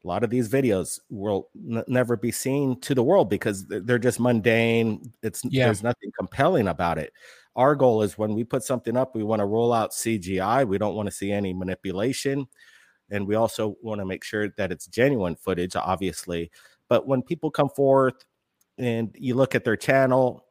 a 0.03 0.07
lot 0.07 0.23
of 0.23 0.29
these 0.29 0.49
videos 0.49 0.99
will 1.09 1.49
n- 1.55 1.83
never 1.87 2.17
be 2.17 2.31
seen 2.31 2.79
to 2.81 2.93
the 2.93 3.03
world 3.03 3.29
because 3.29 3.65
they're 3.67 3.97
just 3.97 4.19
mundane. 4.19 5.13
It's 5.23 5.43
yeah. 5.45 5.65
there's 5.65 5.83
nothing 5.83 6.11
compelling 6.17 6.67
about 6.67 6.97
it 6.97 7.13
our 7.55 7.75
goal 7.75 8.01
is 8.01 8.17
when 8.17 8.33
we 8.33 8.43
put 8.43 8.63
something 8.63 8.97
up, 8.97 9.15
we 9.15 9.23
want 9.23 9.39
to 9.39 9.45
roll 9.45 9.73
out 9.73 9.91
CGI. 9.91 10.67
We 10.67 10.77
don't 10.77 10.95
want 10.95 11.07
to 11.07 11.11
see 11.11 11.31
any 11.31 11.53
manipulation. 11.53 12.47
And 13.13 13.27
we 13.27 13.35
also 13.35 13.77
want 13.81 14.01
to 14.01 14.05
make 14.05 14.23
sure 14.23 14.49
that 14.57 14.71
it's 14.71 14.87
genuine 14.87 15.35
footage, 15.35 15.75
obviously. 15.75 16.51
But 16.89 17.07
when 17.07 17.21
people 17.21 17.51
come 17.51 17.69
forth 17.69 18.25
and 18.77 19.15
you 19.17 19.35
look 19.35 19.53
at 19.55 19.63
their 19.63 19.77
channel, 19.77 20.45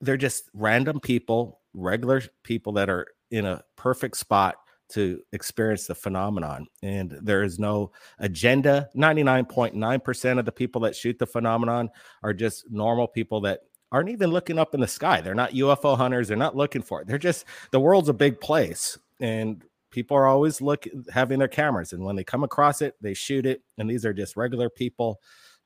they're 0.00 0.16
just 0.16 0.48
random 0.54 1.00
people, 1.00 1.60
regular 1.74 2.22
people 2.44 2.72
that 2.74 2.88
are 2.88 3.08
in 3.30 3.44
a 3.44 3.62
perfect 3.74 4.16
spot 4.16 4.54
to 4.88 5.20
experience 5.32 5.88
the 5.88 5.94
phenomenon. 5.94 6.68
And 6.82 7.18
there 7.20 7.42
is 7.42 7.58
no 7.58 7.90
agenda. 8.20 8.88
99.9% 8.96 10.38
of 10.38 10.44
the 10.44 10.52
people 10.52 10.80
that 10.82 10.94
shoot 10.94 11.18
the 11.18 11.26
phenomenon 11.26 11.90
are 12.22 12.32
just 12.32 12.70
normal 12.70 13.08
people 13.08 13.40
that 13.40 13.62
aren't 13.90 14.10
even 14.10 14.30
looking 14.30 14.58
up 14.58 14.74
in 14.74 14.80
the 14.80 14.86
sky. 14.86 15.20
They're 15.20 15.34
not 15.34 15.52
UFO 15.52 15.96
hunters. 15.96 16.28
They're 16.28 16.36
not 16.36 16.56
looking 16.56 16.82
for 16.82 17.00
it. 17.00 17.08
They're 17.08 17.18
just 17.18 17.44
the 17.72 17.80
world's 17.80 18.08
a 18.08 18.14
big 18.14 18.40
place, 18.40 18.96
and 19.20 19.64
people 19.96 20.14
are 20.14 20.26
always 20.26 20.60
looking 20.60 21.06
having 21.10 21.38
their 21.38 21.48
cameras. 21.48 21.94
And 21.94 22.04
when 22.04 22.16
they 22.16 22.22
come 22.22 22.44
across 22.44 22.82
it, 22.82 22.96
they 23.00 23.14
shoot 23.14 23.46
it. 23.46 23.62
And 23.78 23.88
these 23.88 24.04
are 24.04 24.12
just 24.12 24.36
regular 24.36 24.68
people, 24.68 25.22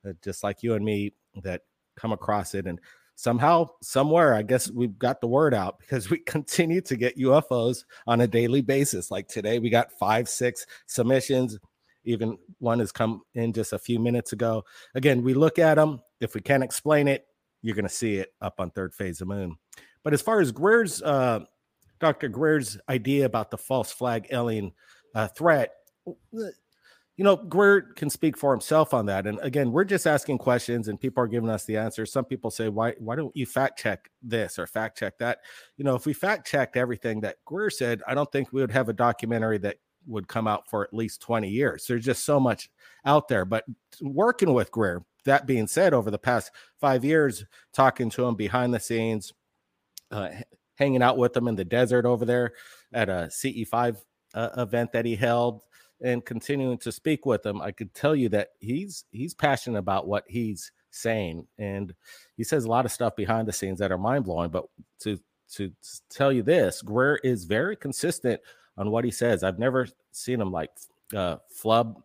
uh, 0.07 0.13
just 0.23 0.41
like 0.41 0.63
you 0.63 0.73
and 0.73 0.85
me, 0.85 1.13
that 1.43 1.63
come 1.97 2.13
across 2.13 2.55
it. 2.55 2.65
And 2.65 2.79
somehow, 3.15 3.67
somewhere, 3.81 4.33
I 4.33 4.43
guess 4.43 4.71
we've 4.71 4.97
got 4.97 5.19
the 5.19 5.27
word 5.27 5.53
out 5.53 5.79
because 5.79 6.09
we 6.09 6.19
continue 6.19 6.79
to 6.79 6.95
get 6.95 7.17
UFOs 7.17 7.83
on 8.07 8.21
a 8.21 8.27
daily 8.27 8.61
basis. 8.61 9.11
Like 9.11 9.27
today, 9.27 9.59
we 9.59 9.69
got 9.69 9.91
five, 9.99 10.29
six 10.29 10.65
submissions. 10.85 11.59
Even 12.05 12.37
one 12.59 12.79
has 12.79 12.93
come 12.93 13.23
in 13.35 13.51
just 13.51 13.73
a 13.73 13.79
few 13.79 13.99
minutes 13.99 14.31
ago. 14.31 14.63
Again, 14.95 15.23
we 15.23 15.33
look 15.33 15.59
at 15.59 15.75
them. 15.75 15.99
If 16.21 16.35
we 16.35 16.39
can't 16.39 16.63
explain 16.63 17.09
it, 17.09 17.25
you're 17.61 17.75
going 17.75 17.83
to 17.83 17.93
see 17.93 18.15
it 18.15 18.33
up 18.39 18.61
on 18.61 18.71
third 18.71 18.93
phase 18.93 19.19
of 19.19 19.27
moon. 19.27 19.57
But 20.05 20.13
as 20.13 20.21
far 20.21 20.39
as 20.39 20.53
Greer's, 20.53 21.01
uh, 21.01 21.41
Dr. 22.01 22.27
Greer's 22.27 22.77
idea 22.89 23.25
about 23.25 23.51
the 23.51 23.57
false 23.57 23.91
flag 23.91 24.27
alien 24.31 24.73
uh, 25.15 25.27
threat, 25.29 25.71
you 27.21 27.25
know, 27.25 27.35
Greer 27.35 27.81
can 27.81 28.09
speak 28.09 28.35
for 28.35 28.51
himself 28.51 28.93
on 28.93 29.05
that. 29.05 29.27
And 29.27 29.37
again, 29.41 29.71
we're 29.71 29.83
just 29.83 30.07
asking 30.07 30.39
questions 30.39 30.87
and 30.87 30.99
people 30.99 31.23
are 31.23 31.27
giving 31.27 31.49
us 31.49 31.65
the 31.65 31.77
answers. 31.77 32.11
Some 32.11 32.25
people 32.25 32.49
say, 32.49 32.67
why, 32.67 32.95
why 32.97 33.15
don't 33.15 33.35
you 33.35 33.45
fact 33.45 33.77
check 33.77 34.09
this 34.23 34.57
or 34.57 34.65
fact 34.65 34.97
check 34.97 35.17
that? 35.19 35.39
You 35.77 35.83
know, 35.83 35.93
if 35.93 36.05
we 36.05 36.13
fact 36.13 36.47
checked 36.47 36.77
everything 36.77 37.21
that 37.21 37.37
Greer 37.45 37.69
said, 37.69 38.01
I 38.07 38.15
don't 38.15 38.31
think 38.31 38.51
we 38.51 38.61
would 38.61 38.71
have 38.71 38.89
a 38.89 38.93
documentary 38.93 39.59
that 39.59 39.77
would 40.07 40.27
come 40.27 40.47
out 40.47 40.67
for 40.67 40.83
at 40.83 40.93
least 40.93 41.21
20 41.21 41.47
years. 41.47 41.85
There's 41.85 42.03
just 42.03 42.25
so 42.25 42.39
much 42.39 42.71
out 43.05 43.27
there. 43.27 43.45
But 43.45 43.65
working 44.01 44.53
with 44.53 44.71
Greer, 44.71 45.03
that 45.25 45.45
being 45.45 45.67
said, 45.67 45.93
over 45.93 46.09
the 46.09 46.17
past 46.17 46.51
five 46.79 47.05
years, 47.05 47.45
talking 47.71 48.09
to 48.11 48.25
him 48.25 48.33
behind 48.33 48.73
the 48.73 48.79
scenes, 48.79 49.33
uh, 50.09 50.29
hanging 50.81 51.03
out 51.03 51.15
with 51.17 51.37
him 51.37 51.47
in 51.47 51.55
the 51.55 51.63
desert 51.63 52.05
over 52.05 52.25
there 52.25 52.53
at 52.91 53.07
a 53.07 53.29
CE5 53.31 53.97
uh, 54.33 54.49
event 54.57 54.91
that 54.91 55.05
he 55.05 55.15
held, 55.15 55.61
and 56.01 56.25
continuing 56.25 56.79
to 56.79 56.91
speak 56.91 57.27
with 57.27 57.45
him, 57.45 57.61
I 57.61 57.71
could 57.71 57.93
tell 57.93 58.15
you 58.15 58.29
that 58.29 58.49
he's 58.59 59.05
he's 59.11 59.35
passionate 59.35 59.77
about 59.77 60.07
what 60.07 60.23
he's 60.27 60.71
saying, 60.89 61.45
and 61.59 61.93
he 62.35 62.43
says 62.43 62.65
a 62.65 62.69
lot 62.69 62.85
of 62.85 62.91
stuff 62.91 63.15
behind 63.15 63.47
the 63.47 63.53
scenes 63.53 63.77
that 63.77 63.91
are 63.91 63.99
mind 63.99 64.25
blowing. 64.25 64.49
But 64.49 64.65
to 65.01 65.19
to 65.53 65.71
tell 66.09 66.31
you 66.31 66.41
this, 66.41 66.81
Greer 66.81 67.17
is 67.23 67.45
very 67.45 67.75
consistent 67.75 68.41
on 68.75 68.89
what 68.89 69.05
he 69.05 69.11
says. 69.11 69.43
I've 69.43 69.59
never 69.59 69.87
seen 70.11 70.41
him 70.41 70.51
like 70.51 70.71
uh, 71.15 71.37
flub 71.49 72.01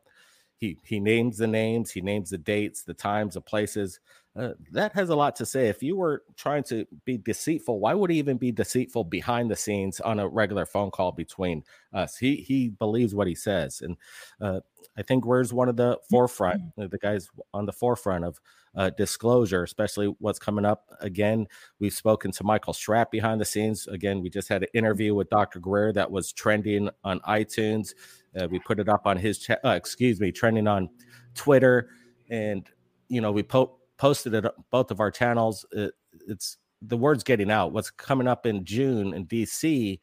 he 0.58 0.78
he 0.84 1.00
names 1.00 1.38
the 1.38 1.46
names, 1.46 1.90
he 1.90 2.00
names 2.00 2.30
the 2.30 2.38
dates, 2.38 2.82
the 2.82 2.94
times, 2.94 3.34
the 3.34 3.40
places. 3.40 4.00
Uh, 4.36 4.52
that 4.70 4.92
has 4.92 5.08
a 5.08 5.16
lot 5.16 5.34
to 5.36 5.46
say. 5.46 5.68
If 5.68 5.82
you 5.82 5.96
were 5.96 6.22
trying 6.36 6.62
to 6.64 6.86
be 7.04 7.16
deceitful, 7.16 7.80
why 7.80 7.94
would 7.94 8.10
he 8.10 8.18
even 8.18 8.36
be 8.36 8.52
deceitful 8.52 9.04
behind 9.04 9.50
the 9.50 9.56
scenes 9.56 9.98
on 10.00 10.18
a 10.18 10.28
regular 10.28 10.66
phone 10.66 10.90
call 10.90 11.12
between 11.12 11.64
us? 11.92 12.18
He 12.18 12.36
he 12.36 12.68
believes 12.68 13.14
what 13.14 13.28
he 13.28 13.34
says, 13.34 13.80
and 13.80 13.96
uh, 14.40 14.60
I 14.98 15.02
think 15.02 15.24
where's 15.24 15.52
one 15.52 15.68
of 15.68 15.76
the 15.76 15.98
forefront, 16.10 16.62
mm-hmm. 16.62 16.88
the 16.88 16.98
guys 16.98 17.28
on 17.54 17.64
the 17.64 17.72
forefront 17.72 18.24
of 18.24 18.38
uh, 18.74 18.90
disclosure, 18.90 19.62
especially 19.62 20.14
what's 20.18 20.38
coming 20.38 20.66
up. 20.66 20.90
Again, 21.00 21.46
we've 21.78 21.94
spoken 21.94 22.30
to 22.32 22.44
Michael 22.44 22.74
Schratt 22.74 23.10
behind 23.10 23.40
the 23.40 23.44
scenes. 23.44 23.86
Again, 23.86 24.20
we 24.20 24.28
just 24.28 24.48
had 24.48 24.62
an 24.62 24.68
interview 24.74 25.14
with 25.14 25.30
Dr. 25.30 25.60
Greer 25.60 25.92
that 25.94 26.10
was 26.10 26.32
trending 26.32 26.90
on 27.04 27.20
iTunes. 27.20 27.94
Uh, 28.38 28.48
we 28.50 28.58
put 28.58 28.78
it 28.78 28.88
up 28.88 29.06
on 29.06 29.16
his, 29.16 29.38
cha- 29.38 29.56
uh, 29.64 29.70
excuse 29.70 30.20
me, 30.20 30.30
trending 30.30 30.66
on 30.66 30.90
Twitter, 31.34 31.88
and 32.28 32.68
you 33.08 33.22
know 33.22 33.32
we 33.32 33.42
po- 33.42 33.78
posted 33.98 34.34
it 34.34 34.44
on 34.44 34.52
both 34.70 34.90
of 34.90 35.00
our 35.00 35.10
channels. 35.10 35.64
It, 35.72 35.92
it's 36.26 36.58
the 36.82 36.96
word's 36.96 37.24
getting 37.24 37.50
out. 37.50 37.72
What's 37.72 37.90
coming 37.90 38.28
up 38.28 38.46
in 38.46 38.64
June 38.64 39.14
in 39.14 39.26
DC? 39.26 39.98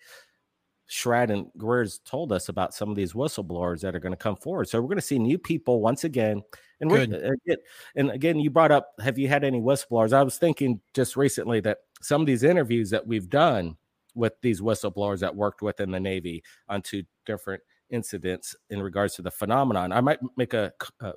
Schratt 0.87 1.31
and 1.31 1.47
Greer's 1.57 1.99
told 1.99 2.31
us 2.31 2.49
about 2.49 2.73
some 2.73 2.89
of 2.89 2.95
these 2.95 3.13
whistleblowers 3.13 3.81
that 3.81 3.95
are 3.95 3.99
going 3.99 4.11
to 4.13 4.17
come 4.17 4.35
forward. 4.35 4.67
So 4.69 4.79
we're 4.79 4.89
going 4.89 4.97
to 4.97 5.01
see 5.01 5.17
new 5.17 5.39
people 5.39 5.81
once 5.81 6.03
again. 6.03 6.43
And 6.81 6.91
we're 6.91 7.01
again, 7.03 7.35
uh, 7.49 7.55
and 7.95 8.11
again, 8.11 8.39
you 8.39 8.49
brought 8.49 8.71
up, 8.71 8.89
have 8.99 9.17
you 9.17 9.27
had 9.27 9.43
any 9.43 9.59
whistleblowers? 9.59 10.13
I 10.13 10.21
was 10.21 10.37
thinking 10.37 10.81
just 10.93 11.15
recently 11.15 11.61
that 11.61 11.79
some 12.01 12.21
of 12.21 12.27
these 12.27 12.43
interviews 12.43 12.89
that 12.89 13.07
we've 13.07 13.29
done 13.29 13.77
with 14.13 14.33
these 14.41 14.61
whistleblowers 14.61 15.19
that 15.19 15.35
worked 15.35 15.61
within 15.61 15.89
the 15.91 15.99
Navy 15.99 16.43
on 16.67 16.81
two 16.81 17.03
different 17.25 17.63
incidents 17.89 18.55
in 18.69 18.81
regards 18.81 19.15
to 19.15 19.21
the 19.21 19.31
phenomenon. 19.31 19.91
I 19.91 20.01
might 20.01 20.19
make 20.35 20.53
a, 20.53 20.73
a 20.99 21.13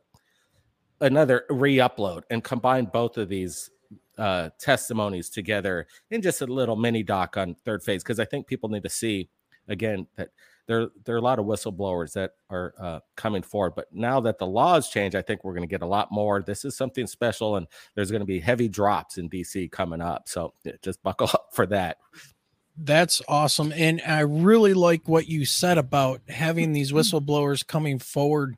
another 1.00 1.44
re-upload 1.50 2.22
and 2.30 2.42
combine 2.42 2.86
both 2.86 3.18
of 3.18 3.28
these 3.28 3.70
uh, 4.18 4.50
testimonies 4.58 5.28
together 5.28 5.86
in 6.10 6.22
just 6.22 6.40
a 6.40 6.46
little 6.46 6.76
mini 6.76 7.02
doc 7.02 7.36
on 7.36 7.54
third 7.64 7.82
phase 7.82 8.02
because 8.02 8.18
I 8.18 8.24
think 8.24 8.46
people 8.46 8.68
need 8.68 8.82
to 8.82 8.88
see 8.88 9.28
again 9.68 10.06
that 10.16 10.30
there 10.66 10.88
there 11.04 11.14
are 11.14 11.18
a 11.18 11.22
lot 11.22 11.38
of 11.38 11.46
whistleblowers 11.46 12.12
that 12.14 12.32
are 12.50 12.74
uh, 12.78 13.00
coming 13.14 13.42
forward. 13.42 13.74
But 13.76 13.86
now 13.92 14.20
that 14.20 14.38
the 14.38 14.46
laws 14.46 14.88
change, 14.90 15.14
I 15.14 15.22
think 15.22 15.44
we're 15.44 15.52
going 15.52 15.62
to 15.62 15.70
get 15.70 15.82
a 15.82 15.86
lot 15.86 16.10
more. 16.10 16.42
This 16.42 16.64
is 16.64 16.76
something 16.76 17.06
special, 17.06 17.56
and 17.56 17.66
there's 17.94 18.10
going 18.10 18.20
to 18.20 18.26
be 18.26 18.40
heavy 18.40 18.68
drops 18.68 19.18
in 19.18 19.30
DC 19.30 19.70
coming 19.70 20.00
up. 20.00 20.28
So 20.28 20.54
just 20.82 21.02
buckle 21.02 21.28
up 21.34 21.48
for 21.52 21.66
that. 21.66 21.98
That's 22.78 23.22
awesome. 23.26 23.72
And 23.74 24.02
I 24.06 24.20
really 24.20 24.74
like 24.74 25.08
what 25.08 25.28
you 25.28 25.46
said 25.46 25.78
about 25.78 26.20
having 26.28 26.72
these 26.72 26.92
whistleblowers 26.92 27.66
coming 27.66 27.98
forward 27.98 28.56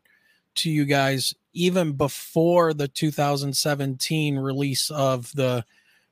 to 0.59 0.71
you 0.71 0.85
guys 0.85 1.35
even 1.53 1.93
before 1.93 2.73
the 2.75 2.89
2017 2.89 4.39
release 4.39 4.91
of 4.91 5.33
the 5.33 5.65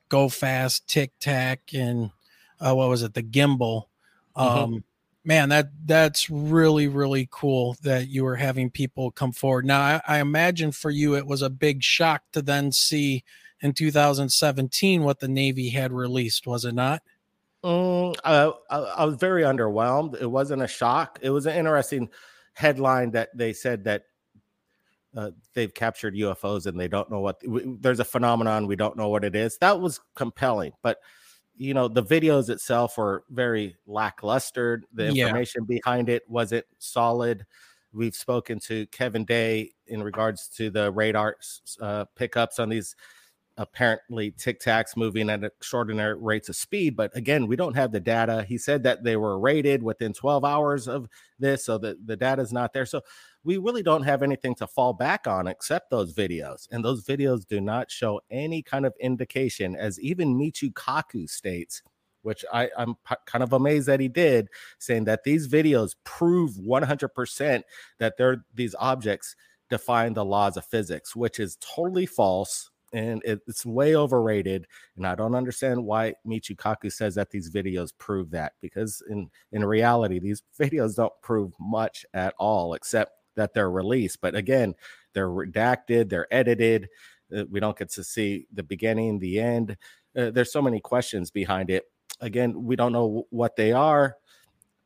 Go 0.09 0.29
Fast 0.29 0.89
Tic 0.89 1.13
Tac 1.21 1.61
and 1.73 2.11
uh, 2.61 2.75
what 2.75 2.89
was 2.89 3.03
it, 3.03 3.15
the 3.15 3.23
gimbal. 3.23 3.85
Mm-hmm. 4.37 4.59
Um, 4.59 4.85
man, 5.25 5.49
that 5.51 5.71
that's 5.85 6.31
really 6.31 6.89
really 6.89 7.29
cool 7.31 7.77
that 7.83 8.09
you 8.09 8.25
were 8.25 8.37
having 8.37 8.71
people 8.71 9.11
come 9.11 9.33
forward. 9.33 9.65
Now, 9.65 9.81
I, 9.81 10.01
I 10.07 10.21
imagine 10.21 10.73
for 10.73 10.91
you 10.91 11.17
it 11.17 11.27
was 11.27 11.43
a 11.43 11.51
big 11.51 11.83
shock 11.83 12.23
to 12.33 12.43
then 12.43 12.73
see 12.73 13.25
in 13.61 13.73
2017 13.73 15.03
what 15.03 15.21
the 15.21 15.29
Navy 15.29 15.71
had 15.71 15.93
released, 15.93 16.47
was 16.47 16.65
it 16.65 16.75
not? 16.75 17.03
Mm, 17.65 18.17
uh, 18.23 18.53
I, 18.71 18.77
I 18.77 19.05
was 19.05 19.17
very 19.17 19.43
underwhelmed. 19.43 20.21
It 20.21 20.31
wasn't 20.31 20.63
a 20.63 20.69
shock. 20.69 21.19
It 21.23 21.31
was 21.31 21.47
an 21.47 21.57
interesting 21.57 22.11
headline 22.53 23.11
that 23.13 23.37
they 23.37 23.53
said 23.53 23.85
that 23.85 24.05
uh, 25.17 25.31
they've 25.55 25.73
captured 25.73 26.15
UFOs 26.15 26.67
and 26.67 26.79
they 26.79 26.89
don't 26.89 27.11
know 27.11 27.21
what 27.21 27.41
there's 27.81 28.01
a 28.01 28.05
phenomenon 28.05 28.67
we 28.67 28.77
don't 28.77 28.97
know 28.97 29.09
what 29.09 29.25
it 29.25 29.35
is. 29.35 29.57
That 29.59 29.81
was 29.81 30.01
compelling, 30.15 30.73
but 30.83 30.99
you 31.57 31.73
know 31.73 31.89
the 31.89 32.03
videos 32.03 32.51
itself 32.51 32.99
were 32.99 33.25
very 33.31 33.77
lackluster. 33.87 34.83
The 34.93 35.09
information 35.09 35.67
yeah. 35.69 35.77
behind 35.77 36.09
it 36.09 36.23
wasn't 36.29 36.67
solid. 36.79 37.47
We've 37.93 38.15
spoken 38.15 38.59
to 38.61 38.87
Kevin 38.89 39.25
Day 39.25 39.71
in 39.87 40.03
regards 40.03 40.49
to 40.57 40.69
the 40.69 40.93
radar 40.93 41.37
uh, 41.81 42.05
pickups 42.15 42.59
on 42.59 42.69
these 42.69 42.95
apparently 43.59 44.31
Tic 44.33 44.61
Tacs 44.61 44.97
moving 44.97 45.31
at 45.31 45.43
extraordinary 45.43 46.15
rates 46.15 46.49
of 46.49 46.57
speed. 46.57 46.97
But 46.97 47.17
again, 47.17 47.47
we 47.47 47.57
don't 47.57 47.75
have 47.75 47.93
the 47.93 48.01
data. 48.01 48.45
He 48.47 48.59
said 48.59 48.83
that 48.83 49.03
they 49.03 49.17
were 49.17 49.39
rated 49.39 49.83
within 49.83 50.13
12 50.13 50.45
hours 50.45 50.89
of 50.89 51.09
this, 51.39 51.65
so 51.65 51.79
the, 51.79 51.99
the 52.05 52.17
data 52.17 52.43
is 52.43 52.53
not 52.53 52.73
there. 52.73 52.87
So 52.87 53.03
we 53.45 53.57
really 53.59 53.83
don't 53.83 54.03
have 54.03 54.23
anything 54.23 54.55
to 54.57 54.67
fall 54.67 54.93
back 54.93 55.27
on 55.27 55.47
except 55.47 55.91
those 55.91 56.13
videos. 56.13 56.69
And 56.71 56.85
those 56.85 57.05
videos 57.05 57.47
do 57.47 57.61
not 57.61 57.91
show 57.91 58.21
any 58.31 58.63
kind 58.63 58.85
of 58.85 58.95
indication, 59.01 59.75
as 59.77 59.99
even 60.01 60.37
Michio 60.37 60.73
Kaku 60.73 61.29
states, 61.29 61.83
which 62.23 62.45
I, 62.53 62.71
am 62.77 62.97
p- 63.09 63.15
kind 63.25 63.43
of 63.43 63.53
amazed 63.53 63.87
that 63.87 64.01
he 64.01 64.09
did, 64.09 64.49
saying 64.79 65.05
that 65.05 65.25
these 65.25 65.49
videos 65.49 65.95
prove 66.05 66.53
100% 66.57 67.63
that 67.99 68.17
they're 68.19 68.45
these 68.55 68.75
objects 68.79 69.37
define 69.69 70.15
the 70.15 70.25
laws 70.25 70.57
of 70.57 70.65
physics, 70.65 71.17
which 71.17 71.41
is 71.41 71.57
totally 71.61 72.07
false 72.07 72.71
and 72.93 73.23
it's 73.25 73.67
way 73.67 73.97
overrated. 73.97 74.67
And 74.97 75.07
I 75.07 75.15
don't 75.15 75.35
understand 75.35 75.85
why 75.85 76.15
Michio 76.27 76.57
Kaku 76.57 76.93
says 76.93 77.15
that 77.17 77.31
these 77.31 77.51
videos 77.51 77.93
prove 77.99 78.31
that 78.31 78.53
because 78.61 79.03
in 79.09 79.31
in 79.53 79.65
reality, 79.65 80.19
these 80.19 80.43
videos 80.61 80.97
don't 80.97 81.13
prove 81.23 81.53
much 81.59 82.07
at 82.15 82.35
all, 82.39 82.75
except 82.75 83.13
that 83.37 83.55
they're 83.55 83.71
released. 83.71 84.21
But 84.21 84.35
again, 84.35 84.75
they're 85.13 85.29
redacted, 85.29 86.09
they're 86.09 86.33
edited. 86.33 86.89
Uh, 87.35 87.45
we 87.51 87.61
don't 87.61 87.77
get 87.77 87.91
to 87.91 88.05
see 88.05 88.47
the 88.53 88.63
beginning, 88.63 89.19
the 89.19 89.41
end. 89.41 89.77
Uh, 90.17 90.31
there's 90.31 90.53
so 90.53 90.63
many 90.63 90.81
questions 90.81 91.31
behind 91.31 91.71
it. 91.71 91.85
Again, 92.21 92.65
we 92.65 92.77
don't 92.77 92.93
know 92.93 93.27
what 93.31 93.57
they 93.57 93.73
are, 93.73 94.17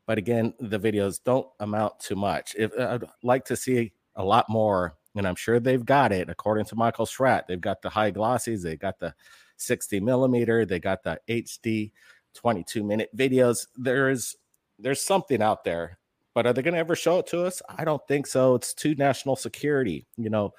but 0.06 0.18
again, 0.18 0.54
the 0.58 0.80
videos 0.80 1.20
don't 1.22 1.46
amount 1.60 2.00
to 2.00 2.16
much. 2.16 2.56
If 2.58 2.72
uh, 2.76 2.98
I'd 3.00 3.08
like 3.22 3.44
to 3.46 3.56
see 3.56 3.92
a 4.16 4.24
lot 4.24 4.48
more, 4.48 4.96
and 5.14 5.26
I'm 5.26 5.36
sure 5.36 5.60
they've 5.60 5.84
got 5.84 6.12
it. 6.12 6.28
According 6.28 6.66
to 6.66 6.76
Michael 6.76 7.06
Schratt, 7.06 7.46
they've 7.48 7.60
got 7.60 7.82
the 7.82 7.90
high 7.90 8.12
glossies, 8.12 8.62
they 8.62 8.76
got 8.76 8.98
the 8.98 9.14
60 9.56 10.00
millimeter, 10.00 10.64
they 10.64 10.78
got 10.78 11.02
the 11.02 11.20
HD 11.28 11.92
22 12.34 12.82
minute 12.82 13.10
videos. 13.16 13.66
There 13.76 14.10
is 14.10 14.36
there's 14.78 15.02
something 15.02 15.42
out 15.42 15.64
there 15.64 15.98
but 16.34 16.46
are 16.46 16.52
they 16.52 16.62
going 16.62 16.74
to 16.74 16.80
ever 16.80 16.94
show 16.94 17.18
it 17.18 17.26
to 17.28 17.44
us? 17.44 17.60
I 17.76 17.84
don't 17.84 18.06
think 18.06 18.26
so. 18.26 18.54
It's 18.54 18.72
too 18.72 18.94
national 18.94 19.36
security. 19.36 20.06
You 20.16 20.30
know, 20.30 20.54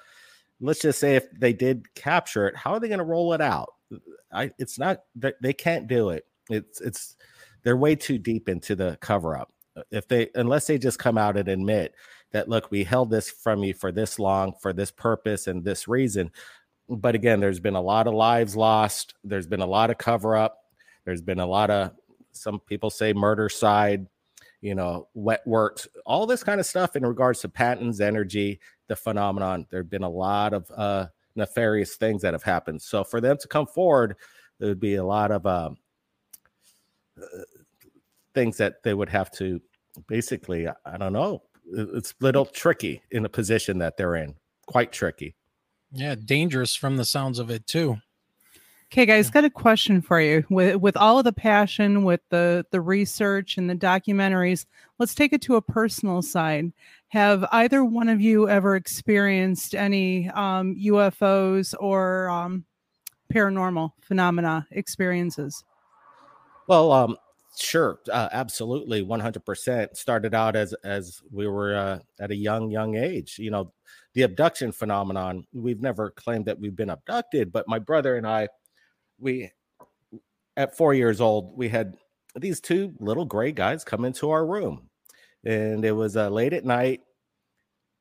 let's 0.60 0.80
just 0.80 1.00
say 1.00 1.16
if 1.16 1.30
they 1.32 1.52
did 1.52 1.92
capture 1.94 2.46
it, 2.48 2.56
how 2.56 2.72
are 2.72 2.80
they 2.80 2.88
going 2.88 2.98
to 2.98 3.04
roll 3.04 3.32
it 3.32 3.40
out? 3.40 3.70
I 4.32 4.50
it's 4.58 4.78
not 4.78 5.02
that 5.16 5.34
they 5.42 5.52
can't 5.52 5.86
do 5.86 6.10
it. 6.10 6.24
It's 6.48 6.80
it's 6.80 7.16
they're 7.62 7.76
way 7.76 7.94
too 7.94 8.18
deep 8.18 8.48
into 8.48 8.74
the 8.74 8.96
cover 9.00 9.36
up. 9.36 9.52
If 9.90 10.08
they 10.08 10.28
unless 10.34 10.66
they 10.66 10.78
just 10.78 10.98
come 10.98 11.18
out 11.18 11.36
and 11.36 11.48
admit 11.48 11.94
that 12.32 12.48
look, 12.48 12.70
we 12.70 12.84
held 12.84 13.10
this 13.10 13.30
from 13.30 13.62
you 13.62 13.74
for 13.74 13.92
this 13.92 14.18
long 14.18 14.52
for 14.60 14.72
this 14.72 14.90
purpose 14.90 15.46
and 15.46 15.64
this 15.64 15.86
reason. 15.88 16.30
But 16.88 17.14
again, 17.14 17.40
there's 17.40 17.60
been 17.60 17.76
a 17.76 17.80
lot 17.80 18.06
of 18.06 18.14
lives 18.14 18.56
lost. 18.56 19.14
There's 19.24 19.46
been 19.46 19.60
a 19.60 19.66
lot 19.66 19.90
of 19.90 19.98
cover 19.98 20.36
up. 20.36 20.58
There's 21.04 21.22
been 21.22 21.40
a 21.40 21.46
lot 21.46 21.70
of 21.70 21.92
some 22.32 22.60
people 22.60 22.90
say 22.90 23.12
murder 23.12 23.48
side 23.48 24.06
you 24.62 24.76
know, 24.76 25.08
wet 25.12 25.42
works, 25.44 25.88
all 26.06 26.24
this 26.24 26.44
kind 26.44 26.60
of 26.60 26.66
stuff 26.66 26.94
in 26.94 27.04
regards 27.04 27.40
to 27.40 27.48
patents, 27.48 28.00
energy, 28.00 28.60
the 28.86 28.96
phenomenon. 28.96 29.66
There 29.70 29.80
have 29.80 29.90
been 29.90 30.04
a 30.04 30.08
lot 30.08 30.54
of 30.54 30.70
uh, 30.74 31.06
nefarious 31.34 31.96
things 31.96 32.22
that 32.22 32.32
have 32.32 32.44
happened. 32.44 32.80
So 32.80 33.02
for 33.02 33.20
them 33.20 33.36
to 33.38 33.48
come 33.48 33.66
forward, 33.66 34.16
there 34.58 34.68
would 34.68 34.80
be 34.80 34.94
a 34.94 35.04
lot 35.04 35.32
of 35.32 35.44
um, 35.46 35.76
uh, 37.20 37.42
things 38.34 38.56
that 38.58 38.84
they 38.84 38.94
would 38.94 39.08
have 39.08 39.32
to 39.32 39.60
basically, 40.06 40.68
I 40.68 40.96
don't 40.96 41.12
know, 41.12 41.42
it's 41.72 42.12
a 42.12 42.24
little 42.24 42.46
tricky 42.46 43.02
in 43.10 43.22
the 43.22 43.28
position 43.28 43.78
that 43.78 43.96
they're 43.96 44.16
in, 44.16 44.34
quite 44.66 44.92
tricky. 44.92 45.34
Yeah, 45.92 46.14
dangerous 46.14 46.74
from 46.74 46.96
the 46.96 47.04
sounds 47.04 47.38
of 47.38 47.50
it 47.50 47.66
too. 47.66 47.98
Okay, 48.92 49.06
guys, 49.06 49.30
got 49.30 49.44
a 49.44 49.50
question 49.50 50.02
for 50.02 50.20
you. 50.20 50.44
With 50.50 50.76
with 50.76 50.98
all 50.98 51.18
of 51.18 51.24
the 51.24 51.32
passion, 51.32 52.04
with 52.04 52.20
the 52.28 52.66
the 52.72 52.80
research 52.80 53.56
and 53.56 53.68
the 53.68 53.74
documentaries, 53.74 54.66
let's 54.98 55.14
take 55.14 55.32
it 55.32 55.40
to 55.42 55.56
a 55.56 55.62
personal 55.62 56.20
side. 56.20 56.72
Have 57.08 57.46
either 57.52 57.84
one 57.84 58.10
of 58.10 58.20
you 58.20 58.50
ever 58.50 58.76
experienced 58.76 59.74
any 59.74 60.28
um, 60.30 60.76
UFOs 60.76 61.74
or 61.80 62.28
um, 62.28 62.66
paranormal 63.32 63.92
phenomena 64.02 64.66
experiences? 64.70 65.64
Well, 66.68 66.92
um, 66.92 67.16
sure, 67.56 68.00
uh, 68.10 68.28
absolutely, 68.32 69.02
one 69.02 69.20
hundred 69.20 69.44
percent. 69.44 69.96
Started 69.96 70.34
out 70.34 70.56
as 70.56 70.72
as 70.84 71.20
we 71.30 71.46
were 71.46 71.74
uh, 71.74 71.98
at 72.20 72.30
a 72.30 72.36
young 72.36 72.70
young 72.70 72.96
age. 72.96 73.38
You 73.38 73.50
know, 73.50 73.72
the 74.14 74.22
abduction 74.22 74.72
phenomenon. 74.72 75.46
We've 75.52 75.80
never 75.80 76.10
claimed 76.10 76.46
that 76.46 76.58
we've 76.58 76.76
been 76.76 76.90
abducted, 76.90 77.52
but 77.52 77.68
my 77.68 77.78
brother 77.78 78.16
and 78.16 78.26
I 78.26 78.48
we 79.18 79.50
at 80.56 80.76
four 80.76 80.94
years 80.94 81.20
old, 81.20 81.56
we 81.56 81.68
had 81.68 81.96
these 82.36 82.60
two 82.60 82.92
little 82.98 83.24
gray 83.24 83.52
guys 83.52 83.84
come 83.84 84.04
into 84.04 84.30
our 84.30 84.44
room, 84.44 84.88
and 85.44 85.84
it 85.84 85.92
was 85.92 86.16
uh, 86.16 86.28
late 86.28 86.52
at 86.52 86.64
night. 86.64 87.00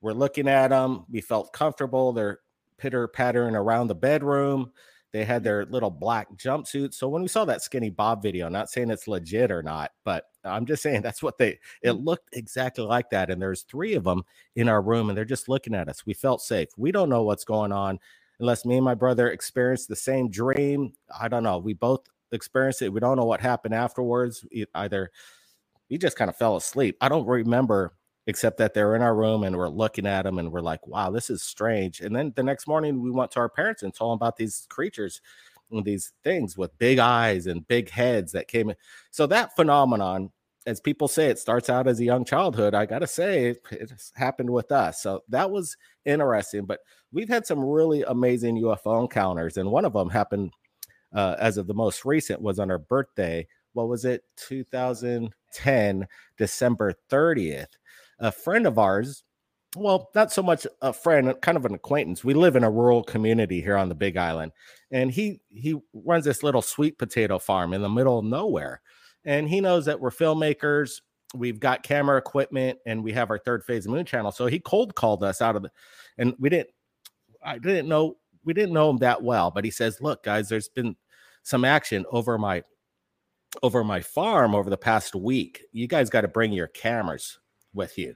We're 0.01 0.13
looking 0.13 0.47
at 0.47 0.69
them. 0.69 1.05
We 1.09 1.21
felt 1.21 1.53
comfortable. 1.53 2.11
They're 2.11 2.39
pitter 2.77 3.07
pattering 3.07 3.55
around 3.55 3.87
the 3.87 3.95
bedroom. 3.95 4.71
They 5.11 5.25
had 5.25 5.43
their 5.43 5.65
little 5.65 5.89
black 5.89 6.27
jumpsuits. 6.37 6.93
So 6.93 7.09
when 7.09 7.21
we 7.21 7.27
saw 7.27 7.43
that 7.45 7.61
skinny 7.61 7.89
Bob 7.89 8.21
video, 8.21 8.47
not 8.47 8.69
saying 8.69 8.89
it's 8.89 9.07
legit 9.07 9.51
or 9.51 9.61
not, 9.61 9.91
but 10.05 10.25
I'm 10.43 10.65
just 10.65 10.81
saying 10.81 11.01
that's 11.03 11.21
what 11.21 11.37
they 11.37 11.59
it 11.81 11.91
mm. 11.91 12.05
looked 12.05 12.29
exactly 12.33 12.85
like 12.85 13.09
that. 13.09 13.29
And 13.29 13.41
there's 13.41 13.63
three 13.63 13.93
of 13.95 14.03
them 14.03 14.23
in 14.55 14.69
our 14.69 14.81
room 14.81 15.09
and 15.09 15.17
they're 15.17 15.25
just 15.25 15.49
looking 15.49 15.75
at 15.75 15.89
us. 15.89 16.05
We 16.05 16.13
felt 16.13 16.41
safe. 16.41 16.69
We 16.77 16.91
don't 16.91 17.09
know 17.09 17.23
what's 17.23 17.43
going 17.43 17.71
on 17.71 17.99
unless 18.39 18.65
me 18.65 18.77
and 18.77 18.85
my 18.85 18.95
brother 18.95 19.29
experienced 19.29 19.89
the 19.89 19.95
same 19.95 20.29
dream. 20.29 20.93
I 21.19 21.27
don't 21.27 21.43
know. 21.43 21.57
We 21.57 21.73
both 21.73 22.01
experienced 22.31 22.81
it. 22.81 22.89
We 22.89 22.99
don't 22.99 23.17
know 23.17 23.25
what 23.25 23.41
happened 23.41 23.75
afterwards. 23.75 24.45
Either 24.73 25.11
we 25.89 25.97
just 25.97 26.17
kind 26.17 26.29
of 26.29 26.37
fell 26.37 26.55
asleep. 26.55 26.97
I 27.01 27.09
don't 27.09 27.27
remember 27.27 27.93
except 28.31 28.57
that 28.57 28.73
they're 28.73 28.95
in 28.95 29.01
our 29.01 29.13
room 29.13 29.43
and 29.43 29.57
we're 29.57 29.67
looking 29.67 30.05
at 30.05 30.21
them 30.21 30.39
and 30.39 30.53
we're 30.53 30.61
like, 30.61 30.87
wow, 30.87 31.11
this 31.11 31.29
is 31.29 31.43
strange. 31.43 31.99
And 31.99 32.15
then 32.15 32.31
the 32.37 32.43
next 32.43 32.65
morning 32.65 33.01
we 33.01 33.11
went 33.11 33.29
to 33.31 33.41
our 33.41 33.49
parents 33.49 33.83
and 33.83 33.93
told 33.93 34.13
them 34.13 34.25
about 34.25 34.37
these 34.37 34.65
creatures 34.69 35.19
and 35.69 35.83
these 35.83 36.13
things 36.23 36.57
with 36.57 36.77
big 36.77 36.97
eyes 36.97 37.45
and 37.45 37.67
big 37.67 37.89
heads 37.89 38.31
that 38.31 38.47
came 38.47 38.69
in. 38.69 38.77
So 39.11 39.27
that 39.27 39.53
phenomenon, 39.57 40.31
as 40.65 40.79
people 40.79 41.09
say, 41.09 41.27
it 41.27 41.39
starts 41.39 41.69
out 41.69 41.89
as 41.89 41.99
a 41.99 42.05
young 42.05 42.23
childhood. 42.23 42.73
I 42.73 42.85
gotta 42.85 43.05
say, 43.05 43.47
it, 43.47 43.61
it 43.69 43.91
happened 44.15 44.49
with 44.49 44.71
us. 44.71 45.01
So 45.01 45.23
that 45.27 45.51
was 45.51 45.75
interesting. 46.05 46.63
But 46.63 46.79
we've 47.11 47.27
had 47.27 47.45
some 47.45 47.59
really 47.59 48.03
amazing 48.03 48.61
UFO 48.61 49.01
encounters, 49.01 49.57
and 49.57 49.69
one 49.69 49.83
of 49.83 49.91
them 49.91 50.09
happened 50.09 50.53
uh, 51.13 51.35
as 51.37 51.57
of 51.57 51.67
the 51.67 51.73
most 51.73 52.05
recent 52.05 52.41
was 52.41 52.59
on 52.59 52.71
our 52.71 52.77
birthday. 52.77 53.45
What 53.73 53.89
was 53.89 54.05
it? 54.05 54.23
2010, 54.37 56.07
December 56.37 56.93
30th. 57.09 57.75
A 58.21 58.31
friend 58.31 58.65
of 58.65 58.79
ours, 58.79 59.23
well, 59.75 60.09
not 60.15 60.31
so 60.31 60.41
much 60.41 60.65
a 60.81 60.93
friend, 60.93 61.33
kind 61.41 61.57
of 61.57 61.65
an 61.65 61.73
acquaintance. 61.73 62.23
We 62.23 62.33
live 62.33 62.55
in 62.55 62.63
a 62.63 62.71
rural 62.71 63.03
community 63.03 63.61
here 63.61 63.77
on 63.77 63.89
the 63.89 63.95
Big 63.95 64.15
Island, 64.15 64.53
and 64.91 65.11
he 65.11 65.41
he 65.49 65.77
runs 65.93 66.25
this 66.25 66.43
little 66.43 66.61
sweet 66.61 66.97
potato 66.97 67.39
farm 67.39 67.73
in 67.73 67.81
the 67.81 67.89
middle 67.89 68.19
of 68.19 68.25
nowhere. 68.25 68.81
And 69.25 69.49
he 69.49 69.61
knows 69.61 69.85
that 69.85 69.99
we're 69.99 70.11
filmmakers 70.11 71.01
we've 71.33 71.59
got 71.59 71.83
camera 71.83 72.17
equipment 72.17 72.79
and 72.85 73.03
we 73.03 73.11
have 73.13 73.29
our 73.29 73.37
third 73.37 73.63
phase 73.63 73.87
moon 73.87 74.05
channel. 74.05 74.31
So 74.31 74.47
he 74.47 74.59
cold 74.59 74.95
called 74.95 75.23
us 75.23 75.41
out 75.41 75.55
of 75.55 75.63
the, 75.63 75.71
and 76.17 76.33
we 76.39 76.49
didn't, 76.49 76.69
I 77.43 77.57
didn't 77.57 77.87
know, 77.87 78.17
we 78.43 78.53
didn't 78.53 78.73
know 78.73 78.89
him 78.89 78.97
that 78.97 79.21
well, 79.23 79.51
but 79.51 79.65
he 79.65 79.71
says, 79.71 80.01
look, 80.01 80.23
guys, 80.23 80.49
there's 80.49 80.69
been 80.69 80.95
some 81.43 81.65
action 81.65 82.05
over 82.11 82.37
my 82.37 82.63
over 83.63 83.83
my 83.83 83.99
farm 83.99 84.55
over 84.55 84.69
the 84.69 84.77
past 84.77 85.13
week. 85.13 85.63
You 85.73 85.85
guys 85.85 86.09
got 86.09 86.21
to 86.21 86.29
bring 86.29 86.53
your 86.53 86.67
cameras 86.67 87.37
with 87.73 87.97
you. 87.97 88.15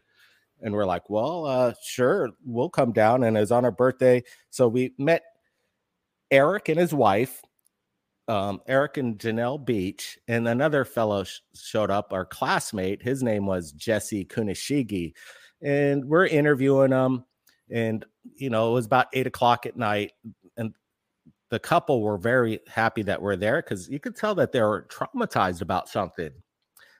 And 0.62 0.74
we're 0.74 0.86
like, 0.86 1.10
well, 1.10 1.45
uh, 1.45 1.74
sure, 1.84 2.30
we'll 2.45 2.70
come 2.70 2.91
down. 2.91 3.24
And 3.24 3.36
it 3.36 3.39
was 3.39 3.51
on 3.51 3.66
our 3.66 3.72
birthday. 3.72 4.24
So 4.49 4.68
we 4.68 4.93
met 4.97 5.24
Eric 6.32 6.70
and 6.70 6.80
his 6.80 6.93
wife, 6.93 7.41
um, 8.28 8.62
Eric 8.68 8.97
and 8.97 9.20
Janelle 9.20 9.64
Beach, 9.64 10.18
and 10.28 10.47
another 10.47 10.86
fellow 10.86 11.24
sh- 11.24 11.39
showed 11.53 11.91
up, 11.91 12.14
our 12.14 12.26
classmate. 12.26 13.03
His 13.03 13.22
name 13.22 13.45
was 13.45 13.74
Jesse 13.74 14.26
Kunishigi. 14.26 15.14
And 15.62 16.06
we're 16.06 16.28
interviewing 16.28 16.91
him. 16.91 17.26
And, 17.70 18.06
you 18.36 18.49
know, 18.49 18.70
it 18.70 18.74
was 18.74 18.86
about 18.86 19.08
eight 19.14 19.28
o'clock 19.28 19.66
at 19.66 19.78
night. 19.78 20.14
And 20.58 20.74
the 21.49 21.60
couple 21.60 22.01
were 22.01 22.18
very 22.18 22.60
happy 22.68 23.03
that 23.03 23.22
we're 23.22 23.36
there 23.36 23.62
because 23.62 23.89
you 23.89 23.99
could 23.99 24.16
tell 24.16 24.36
that 24.36 24.51
they 24.51 24.62
were 24.62 24.88
traumatized 24.89 25.62
about 25.62 25.89
something 25.89 26.32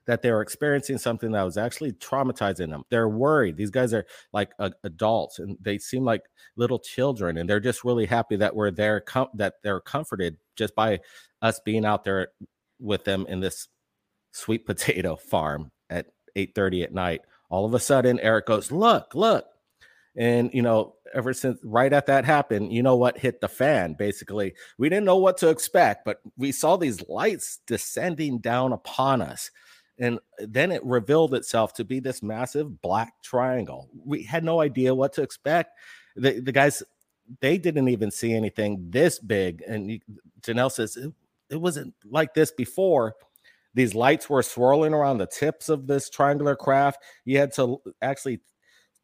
that 0.08 0.22
they 0.22 0.32
were 0.32 0.42
experiencing 0.42 0.98
something 0.98 1.32
that 1.32 1.44
was 1.44 1.58
actually 1.58 1.92
traumatizing 1.94 2.70
them. 2.70 2.84
They're 2.90 3.10
worried. 3.10 3.58
These 3.58 3.72
guys 3.72 3.94
are 3.94 4.06
like 4.34 4.52
uh, 4.60 4.70
adults 4.84 5.40
and 5.40 5.58
they 5.62 5.78
seem 5.78 6.04
like 6.04 6.24
little 6.56 6.80
children 6.80 7.38
and 7.38 7.50
they're 7.50 7.60
just 7.60 7.84
really 7.84 8.06
happy 8.06 8.36
that 8.38 8.56
we're 8.56 8.72
there 8.72 9.00
com- 9.02 9.30
that 9.36 9.56
they're 9.64 9.82
comforted 9.82 10.38
just 10.56 10.76
by 10.76 11.00
us 11.42 11.60
being 11.66 11.86
out 11.86 12.04
there 12.04 12.30
with 12.80 13.04
them 13.04 13.26
in 13.28 13.40
this 13.40 13.68
sweet 14.32 14.66
potato 14.66 15.16
farm 15.16 15.72
at 15.90 16.08
8:30 16.36 16.84
at 16.84 16.94
night. 16.94 17.22
All 17.50 17.66
of 17.66 17.74
a 17.74 17.80
sudden 17.80 18.20
Eric 18.20 18.48
goes, 18.48 18.72
"Look, 18.72 19.16
look." 19.16 19.46
And 20.18 20.54
you 20.54 20.62
know, 20.62 20.96
ever 21.14 21.34
since 21.34 21.60
right 21.64 21.92
at 21.92 22.06
that 22.06 22.26
happened, 22.26 22.72
you 22.72 22.82
know 22.82 22.96
what 22.96 23.18
hit 23.18 23.42
the 23.42 23.48
fan 23.48 23.96
basically. 23.98 24.54
We 24.78 24.90
didn't 24.90 25.06
know 25.06 25.18
what 25.18 25.38
to 25.38 25.50
expect, 25.50 26.06
but 26.06 26.22
we 26.38 26.52
saw 26.52 26.78
these 26.78 27.08
lights 27.10 27.60
descending 27.68 28.40
down 28.40 28.72
upon 28.72 29.22
us 29.22 29.52
and 29.98 30.20
then 30.40 30.72
it 30.72 30.84
revealed 30.84 31.34
itself 31.34 31.74
to 31.74 31.86
be 31.86 32.00
this 32.00 32.22
massive 32.22 32.82
black 32.82 33.14
triangle. 33.22 33.90
We 34.06 34.24
had 34.24 34.44
no 34.44 34.62
idea 34.62 34.94
what 34.94 35.14
to 35.14 35.22
expect. 35.22 35.78
The, 36.16 36.40
the 36.40 36.52
guys, 36.52 36.84
they 37.40 37.58
didn't 37.58 37.88
even 37.88 38.12
see 38.12 38.34
anything 38.34 38.88
this 38.90 39.20
big. 39.20 39.64
And 39.68 40.02
Janelle 40.42 40.72
says 40.72 40.98
it, 40.98 41.14
it 41.50 41.62
wasn't 41.62 41.94
like 42.04 42.34
this 42.34 42.52
before. 42.52 43.16
These 43.74 43.96
lights 43.96 44.30
were 44.30 44.44
swirling 44.44 44.94
around 44.94 45.18
the 45.18 45.28
tips 45.28 45.70
of 45.70 45.88
this 45.88 46.10
triangular 46.10 46.56
craft. 46.56 47.04
You 47.26 47.40
had 47.40 47.54
to 47.54 47.82
actually 48.02 48.40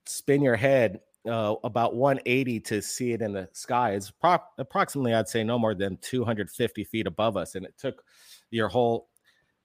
spin 0.06 0.42
your 0.42 0.56
head 0.56 1.00
uh, 1.30 1.56
about 1.64 1.96
180 1.96 2.60
to 2.62 2.82
see 2.82 3.12
it 3.12 3.22
in 3.22 3.34
the 3.34 3.48
sky. 3.52 3.92
It's 3.92 4.12
pro- 4.12 4.39
approximately, 4.58 5.14
I'd 5.14 5.30
say, 5.30 5.44
no 5.44 5.60
more 5.60 5.76
than 5.76 5.98
250 6.02 6.84
feet 6.86 7.08
above 7.08 7.38
us. 7.38 7.56
And 7.56 7.66
it 7.66 7.76
took 7.78 8.04
your 8.50 8.70
whole 8.70 9.10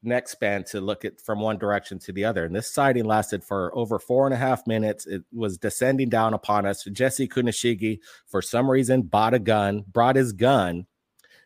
neck 0.07 0.29
span 0.29 0.65
to 0.65 0.81
look 0.81 1.05
at 1.05 1.21
from 1.21 1.41
one 1.41 1.59
direction 1.59 1.99
to 2.01 2.13
the 2.13 2.25
other. 2.25 2.45
And 2.45 2.55
this 2.55 2.73
sighting 2.73 3.05
lasted 3.05 3.45
for 3.45 3.77
over 3.77 3.99
four 3.99 4.27
and 4.27 4.35
a 4.35 4.39
half 4.39 4.67
minutes. 4.67 5.07
It 5.07 5.23
was 5.33 5.59
descending 5.59 6.09
down 6.09 6.35
upon 6.35 6.67
us. 6.67 6.85
Jesse 6.85 7.29
Kunishigi, 7.29 7.99
for 8.27 8.41
some 8.41 8.71
reason, 8.71 9.03
bought 9.03 9.35
a 9.35 9.39
gun, 9.39 9.85
brought 9.89 10.17
his 10.17 10.33
gun. 10.33 10.87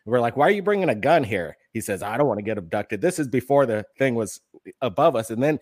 We're 0.05 0.19
like, 0.19 0.37
why 0.37 0.47
are 0.47 0.51
you 0.51 0.63
bringing 0.63 0.89
a 0.89 0.95
gun 0.95 1.23
here? 1.23 1.57
He 1.73 1.81
says, 1.81 2.01
I 2.01 2.17
don't 2.17 2.27
want 2.27 2.39
to 2.39 2.43
get 2.43 2.57
abducted. 2.57 3.01
This 3.01 3.19
is 3.19 3.27
before 3.27 3.65
the 3.65 3.85
thing 3.97 4.15
was 4.15 4.41
above 4.81 5.15
us. 5.15 5.29
And 5.29 5.41
then 5.41 5.59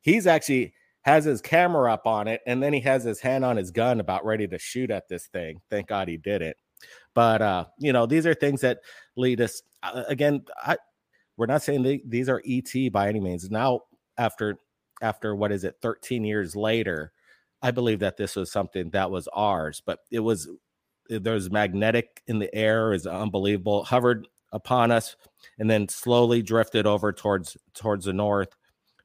he's 0.00 0.26
actually 0.26 0.74
has 1.02 1.24
his 1.24 1.40
camera 1.40 1.92
up 1.92 2.06
on 2.06 2.26
it. 2.26 2.40
And 2.46 2.62
then 2.62 2.72
he 2.72 2.80
has 2.80 3.04
his 3.04 3.20
hand 3.20 3.44
on 3.44 3.56
his 3.56 3.70
gun 3.70 4.00
about 4.00 4.24
ready 4.24 4.48
to 4.48 4.58
shoot 4.58 4.90
at 4.90 5.08
this 5.08 5.26
thing. 5.26 5.60
Thank 5.70 5.86
God 5.88 6.08
he 6.08 6.16
did 6.16 6.42
it. 6.42 6.56
But, 7.14 7.40
uh, 7.40 7.66
you 7.78 7.92
know, 7.92 8.06
these 8.06 8.26
are 8.26 8.34
things 8.34 8.60
that 8.60 8.80
lead 9.16 9.40
us. 9.40 9.62
Uh, 9.82 10.02
again, 10.08 10.44
I, 10.60 10.76
we're 11.36 11.46
not 11.46 11.62
saying 11.62 11.82
they, 11.82 12.02
these 12.06 12.28
are 12.28 12.42
ET 12.46 12.92
by 12.92 13.08
any 13.08 13.20
means. 13.20 13.50
Now, 13.50 13.80
after 14.18 14.58
after 15.02 15.34
what 15.34 15.52
is 15.52 15.64
it, 15.64 15.76
13 15.82 16.24
years 16.24 16.56
later, 16.56 17.12
I 17.62 17.70
believe 17.70 17.98
that 18.00 18.16
this 18.16 18.36
was 18.36 18.50
something 18.50 18.90
that 18.90 19.10
was 19.10 19.28
ours, 19.28 19.82
but 19.84 20.00
it 20.10 20.20
was 20.20 20.48
there's 21.08 21.50
magnetic 21.50 22.22
in 22.26 22.38
the 22.38 22.52
air 22.54 22.92
is 22.92 23.06
unbelievable, 23.06 23.84
hovered 23.84 24.26
upon 24.52 24.90
us, 24.90 25.16
and 25.58 25.70
then 25.70 25.88
slowly 25.88 26.42
drifted 26.42 26.86
over 26.86 27.12
towards 27.12 27.56
towards 27.74 28.06
the 28.06 28.12
north. 28.12 28.56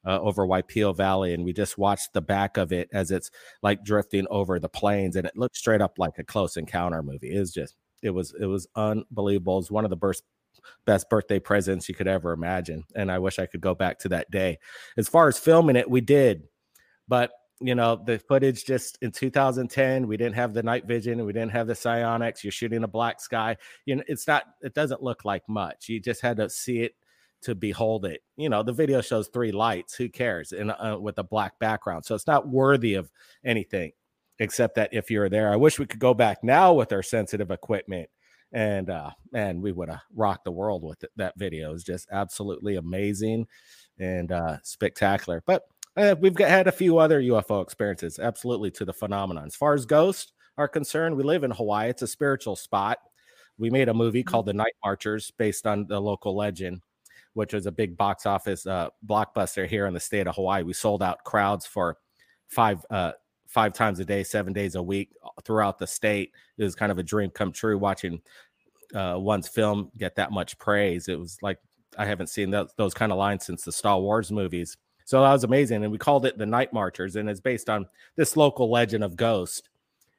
Uh, 0.04 0.18
over 0.18 0.44
Waipio 0.44 0.96
Valley, 0.96 1.32
and 1.32 1.44
we 1.44 1.52
just 1.52 1.78
watched 1.78 2.12
the 2.12 2.20
back 2.20 2.56
of 2.56 2.72
it 2.72 2.88
as 2.92 3.12
it's 3.12 3.30
like 3.62 3.84
drifting 3.84 4.26
over 4.30 4.58
the 4.58 4.68
plains, 4.68 5.14
and 5.14 5.24
it 5.24 5.36
looked 5.36 5.56
straight 5.56 5.80
up 5.80 5.96
like 5.96 6.18
a 6.18 6.24
close 6.24 6.56
encounter 6.56 7.04
movie. 7.04 7.32
It 7.32 7.38
was 7.38 7.52
just, 7.52 7.76
it 8.02 8.10
was, 8.10 8.34
it 8.40 8.46
was 8.46 8.66
unbelievable. 8.74 9.60
it's 9.60 9.70
one 9.70 9.84
of 9.84 9.90
the 9.90 9.96
best 9.96 10.24
best 10.84 11.08
birthday 11.10 11.38
presents 11.38 11.88
you 11.88 11.94
could 11.94 12.08
ever 12.08 12.32
imagine. 12.32 12.84
And 12.94 13.10
I 13.10 13.18
wish 13.18 13.38
I 13.38 13.46
could 13.46 13.60
go 13.60 13.74
back 13.74 13.98
to 14.00 14.08
that 14.10 14.30
day. 14.30 14.58
As 14.96 15.08
far 15.08 15.28
as 15.28 15.38
filming 15.38 15.76
it, 15.76 15.90
we 15.90 16.00
did, 16.00 16.44
but 17.08 17.30
you 17.60 17.74
know, 17.74 18.00
the 18.04 18.18
footage 18.18 18.64
just 18.64 18.98
in 19.02 19.12
2010, 19.12 20.08
we 20.08 20.16
didn't 20.16 20.34
have 20.34 20.52
the 20.52 20.62
night 20.62 20.84
vision 20.86 21.24
we 21.24 21.32
didn't 21.32 21.52
have 21.52 21.68
the 21.68 21.74
SiOnyx. 21.74 22.42
You're 22.42 22.50
shooting 22.50 22.82
a 22.82 22.88
black 22.88 23.20
sky. 23.20 23.56
You 23.86 23.96
know, 23.96 24.02
it's 24.08 24.26
not, 24.26 24.44
it 24.62 24.74
doesn't 24.74 25.02
look 25.02 25.24
like 25.24 25.48
much. 25.48 25.88
You 25.88 26.00
just 26.00 26.20
had 26.20 26.38
to 26.38 26.50
see 26.50 26.80
it 26.80 26.94
to 27.42 27.54
behold 27.54 28.04
it. 28.04 28.22
You 28.36 28.48
know, 28.48 28.62
the 28.62 28.72
video 28.72 29.00
shows 29.00 29.28
three 29.28 29.52
lights. 29.52 29.94
Who 29.94 30.08
cares? 30.08 30.52
And 30.52 30.72
uh, 30.72 30.98
with 31.00 31.18
a 31.18 31.24
black 31.24 31.58
background, 31.58 32.04
so 32.04 32.14
it's 32.14 32.26
not 32.26 32.48
worthy 32.48 32.94
of 32.94 33.10
anything 33.44 33.92
except 34.38 34.74
that 34.76 34.92
if 34.92 35.10
you're 35.10 35.28
there, 35.28 35.52
I 35.52 35.56
wish 35.56 35.78
we 35.78 35.86
could 35.86 36.00
go 36.00 36.14
back 36.14 36.42
now 36.42 36.72
with 36.72 36.92
our 36.92 37.02
sensitive 37.02 37.50
equipment 37.50 38.08
and 38.52 38.90
uh 38.90 39.10
man 39.32 39.60
we 39.60 39.72
would 39.72 39.88
have 39.88 40.00
rocked 40.14 40.44
the 40.44 40.52
world 40.52 40.82
with 40.82 41.02
it. 41.02 41.10
that 41.16 41.34
video 41.38 41.72
is 41.72 41.82
just 41.82 42.06
absolutely 42.12 42.76
amazing 42.76 43.46
and 43.98 44.30
uh 44.32 44.56
spectacular 44.62 45.42
but 45.46 45.64
uh, 45.94 46.14
we've 46.20 46.34
got, 46.34 46.48
had 46.48 46.66
a 46.68 46.72
few 46.72 46.98
other 46.98 47.20
ufo 47.22 47.62
experiences 47.62 48.18
absolutely 48.18 48.70
to 48.70 48.84
the 48.84 48.92
phenomenon. 48.94 49.46
As 49.46 49.56
far 49.56 49.74
as 49.74 49.86
ghosts 49.86 50.32
are 50.58 50.68
concerned 50.68 51.16
we 51.16 51.22
live 51.22 51.44
in 51.44 51.50
hawaii 51.50 51.88
it's 51.88 52.02
a 52.02 52.06
spiritual 52.06 52.56
spot. 52.56 52.98
We 53.58 53.70
made 53.70 53.88
a 53.88 53.94
movie 53.94 54.22
called 54.22 54.46
the 54.46 54.54
night 54.54 54.74
marchers 54.84 55.30
based 55.30 55.66
on 55.66 55.86
the 55.86 56.00
local 56.00 56.36
legend 56.36 56.82
which 57.34 57.54
was 57.54 57.64
a 57.64 57.72
big 57.72 57.96
box 57.96 58.26
office 58.26 58.66
uh, 58.66 58.88
blockbuster 59.06 59.66
here 59.66 59.86
in 59.86 59.94
the 59.94 60.00
state 60.00 60.26
of 60.26 60.34
hawaii. 60.34 60.62
We 60.62 60.74
sold 60.74 61.02
out 61.02 61.24
crowds 61.24 61.64
for 61.64 61.96
five 62.48 62.84
uh 62.90 63.12
five 63.52 63.72
times 63.72 64.00
a 64.00 64.04
day, 64.04 64.24
seven 64.24 64.52
days 64.52 64.74
a 64.74 64.82
week 64.82 65.10
uh, 65.22 65.28
throughout 65.44 65.78
the 65.78 65.86
state. 65.86 66.32
It 66.56 66.64
was 66.64 66.74
kind 66.74 66.90
of 66.90 66.98
a 66.98 67.02
dream 67.02 67.30
come 67.30 67.52
true 67.52 67.78
watching 67.78 68.20
uh, 68.94 69.16
one's 69.18 69.48
film 69.48 69.90
get 69.96 70.16
that 70.16 70.32
much 70.32 70.58
praise. 70.58 71.08
It 71.08 71.18
was 71.18 71.38
like 71.42 71.58
I 71.98 72.06
haven't 72.06 72.28
seen 72.28 72.50
that, 72.50 72.68
those 72.76 72.94
kind 72.94 73.12
of 73.12 73.18
lines 73.18 73.44
since 73.44 73.64
the 73.64 73.72
Star 73.72 74.00
Wars 74.00 74.32
movies. 74.32 74.76
So 75.04 75.20
that 75.20 75.32
was 75.32 75.44
amazing. 75.44 75.82
And 75.82 75.92
we 75.92 75.98
called 75.98 76.24
it 76.24 76.38
the 76.38 76.46
Night 76.46 76.72
Marchers, 76.72 77.16
and 77.16 77.28
it's 77.28 77.40
based 77.40 77.68
on 77.68 77.86
this 78.16 78.36
local 78.36 78.70
legend 78.70 79.04
of 79.04 79.16
ghosts. 79.16 79.68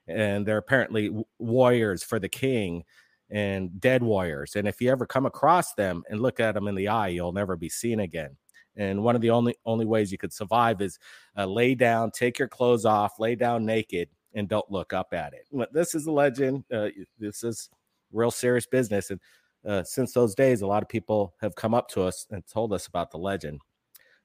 And 0.07 0.45
they're 0.45 0.57
apparently 0.57 1.11
warriors 1.39 2.03
for 2.03 2.19
the 2.19 2.29
king 2.29 2.83
and 3.29 3.79
dead 3.79 4.03
warriors. 4.03 4.55
And 4.55 4.67
if 4.67 4.81
you 4.81 4.91
ever 4.91 5.05
come 5.05 5.25
across 5.25 5.73
them 5.73 6.03
and 6.09 6.21
look 6.21 6.39
at 6.39 6.53
them 6.53 6.67
in 6.67 6.75
the 6.75 6.89
eye, 6.89 7.07
you'll 7.07 7.31
never 7.31 7.55
be 7.55 7.69
seen 7.69 8.01
again. 8.01 8.35
And 8.75 9.03
one 9.03 9.15
of 9.15 9.21
the 9.21 9.29
only 9.29 9.55
only 9.65 9.85
ways 9.85 10.11
you 10.11 10.17
could 10.17 10.33
survive 10.33 10.81
is 10.81 10.97
uh, 11.37 11.45
lay 11.45 11.75
down, 11.75 12.11
take 12.11 12.39
your 12.39 12.47
clothes 12.47 12.85
off, 12.85 13.19
lay 13.19 13.35
down 13.35 13.65
naked, 13.65 14.09
and 14.33 14.47
don't 14.49 14.69
look 14.71 14.93
up 14.93 15.13
at 15.13 15.33
it. 15.33 15.45
But 15.51 15.73
This 15.73 15.95
is 15.95 16.05
a 16.07 16.11
legend. 16.11 16.63
Uh, 16.73 16.89
this 17.19 17.43
is 17.43 17.69
real 18.11 18.31
serious 18.31 18.65
business. 18.65 19.09
And 19.11 19.19
uh, 19.67 19.83
since 19.83 20.13
those 20.13 20.35
days, 20.35 20.61
a 20.61 20.67
lot 20.67 20.83
of 20.83 20.89
people 20.89 21.33
have 21.41 21.55
come 21.55 21.73
up 21.73 21.89
to 21.89 22.03
us 22.03 22.25
and 22.31 22.43
told 22.47 22.73
us 22.73 22.87
about 22.87 23.11
the 23.11 23.17
legend. 23.17 23.61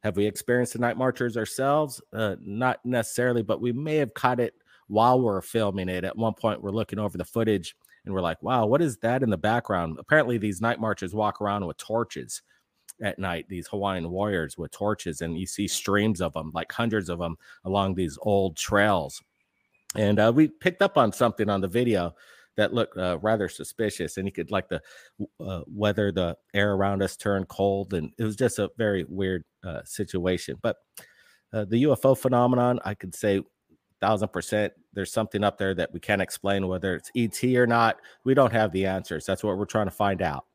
Have 0.02 0.16
we 0.16 0.26
experienced 0.26 0.74
the 0.74 0.78
night 0.78 0.96
marchers 0.96 1.36
ourselves? 1.36 2.00
Uh, 2.12 2.36
not 2.40 2.78
necessarily, 2.84 3.42
but 3.42 3.60
we 3.60 3.72
may 3.72 3.96
have 3.96 4.14
caught 4.14 4.40
it 4.40 4.54
while 4.86 5.20
we're 5.20 5.42
filming 5.42 5.88
it. 5.88 6.04
At 6.04 6.16
one 6.16 6.34
point, 6.34 6.62
we're 6.62 6.70
looking 6.70 6.98
over 6.98 7.18
the 7.18 7.24
footage 7.24 7.74
and 8.04 8.14
we're 8.14 8.20
like, 8.20 8.42
wow, 8.42 8.66
what 8.66 8.80
is 8.80 8.96
that 8.98 9.22
in 9.22 9.30
the 9.30 9.36
background? 9.36 9.96
Apparently, 9.98 10.38
these 10.38 10.60
night 10.60 10.80
marchers 10.80 11.14
walk 11.14 11.40
around 11.40 11.66
with 11.66 11.76
torches 11.76 12.42
at 13.02 13.18
night, 13.18 13.46
these 13.48 13.68
Hawaiian 13.68 14.10
warriors 14.10 14.58
with 14.58 14.70
torches, 14.70 15.20
and 15.20 15.38
you 15.38 15.46
see 15.46 15.68
streams 15.68 16.20
of 16.20 16.32
them, 16.32 16.50
like 16.54 16.72
hundreds 16.72 17.08
of 17.08 17.18
them, 17.18 17.36
along 17.64 17.94
these 17.94 18.18
old 18.22 18.56
trails. 18.56 19.22
And 19.94 20.18
uh, 20.18 20.32
we 20.34 20.48
picked 20.48 20.82
up 20.82 20.98
on 20.98 21.12
something 21.12 21.48
on 21.48 21.60
the 21.60 21.68
video 21.68 22.14
that 22.56 22.74
looked 22.74 22.98
uh, 22.98 23.18
rather 23.22 23.48
suspicious, 23.48 24.16
and 24.16 24.26
you 24.26 24.32
could 24.32 24.50
like 24.50 24.68
the 24.68 24.82
uh, 25.40 25.62
weather, 25.66 26.10
the 26.10 26.36
air 26.54 26.74
around 26.74 27.02
us 27.02 27.16
turned 27.16 27.48
cold, 27.48 27.94
and 27.94 28.12
it 28.18 28.24
was 28.24 28.36
just 28.36 28.58
a 28.58 28.70
very 28.76 29.04
weird 29.08 29.44
uh, 29.64 29.82
situation. 29.84 30.56
But 30.60 30.76
uh, 31.52 31.64
the 31.64 31.84
UFO 31.84 32.18
phenomenon, 32.18 32.80
I 32.84 32.94
could 32.94 33.14
say 33.14 33.42
thousand 34.00 34.28
percent 34.28 34.72
there's 34.92 35.12
something 35.12 35.42
up 35.42 35.58
there 35.58 35.74
that 35.74 35.92
we 35.92 36.00
can't 36.00 36.22
explain 36.22 36.68
whether 36.68 36.94
it's 36.94 37.10
et 37.16 37.42
or 37.56 37.66
not 37.66 37.98
we 38.24 38.34
don't 38.34 38.52
have 38.52 38.70
the 38.72 38.86
answers 38.86 39.26
that's 39.26 39.42
what 39.42 39.58
we're 39.58 39.64
trying 39.64 39.86
to 39.86 39.90
find 39.90 40.22
out 40.22 40.46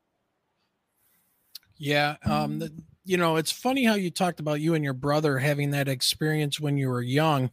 yeah. 1.76 2.16
Um, 2.24 2.58
the, 2.58 2.72
you 3.04 3.16
know, 3.16 3.36
it's 3.36 3.52
funny 3.52 3.84
how 3.84 3.94
you 3.94 4.10
talked 4.10 4.40
about 4.40 4.60
you 4.60 4.74
and 4.74 4.84
your 4.84 4.94
brother 4.94 5.38
having 5.38 5.70
that 5.72 5.88
experience 5.88 6.60
when 6.60 6.78
you 6.78 6.88
were 6.88 7.02
young. 7.02 7.50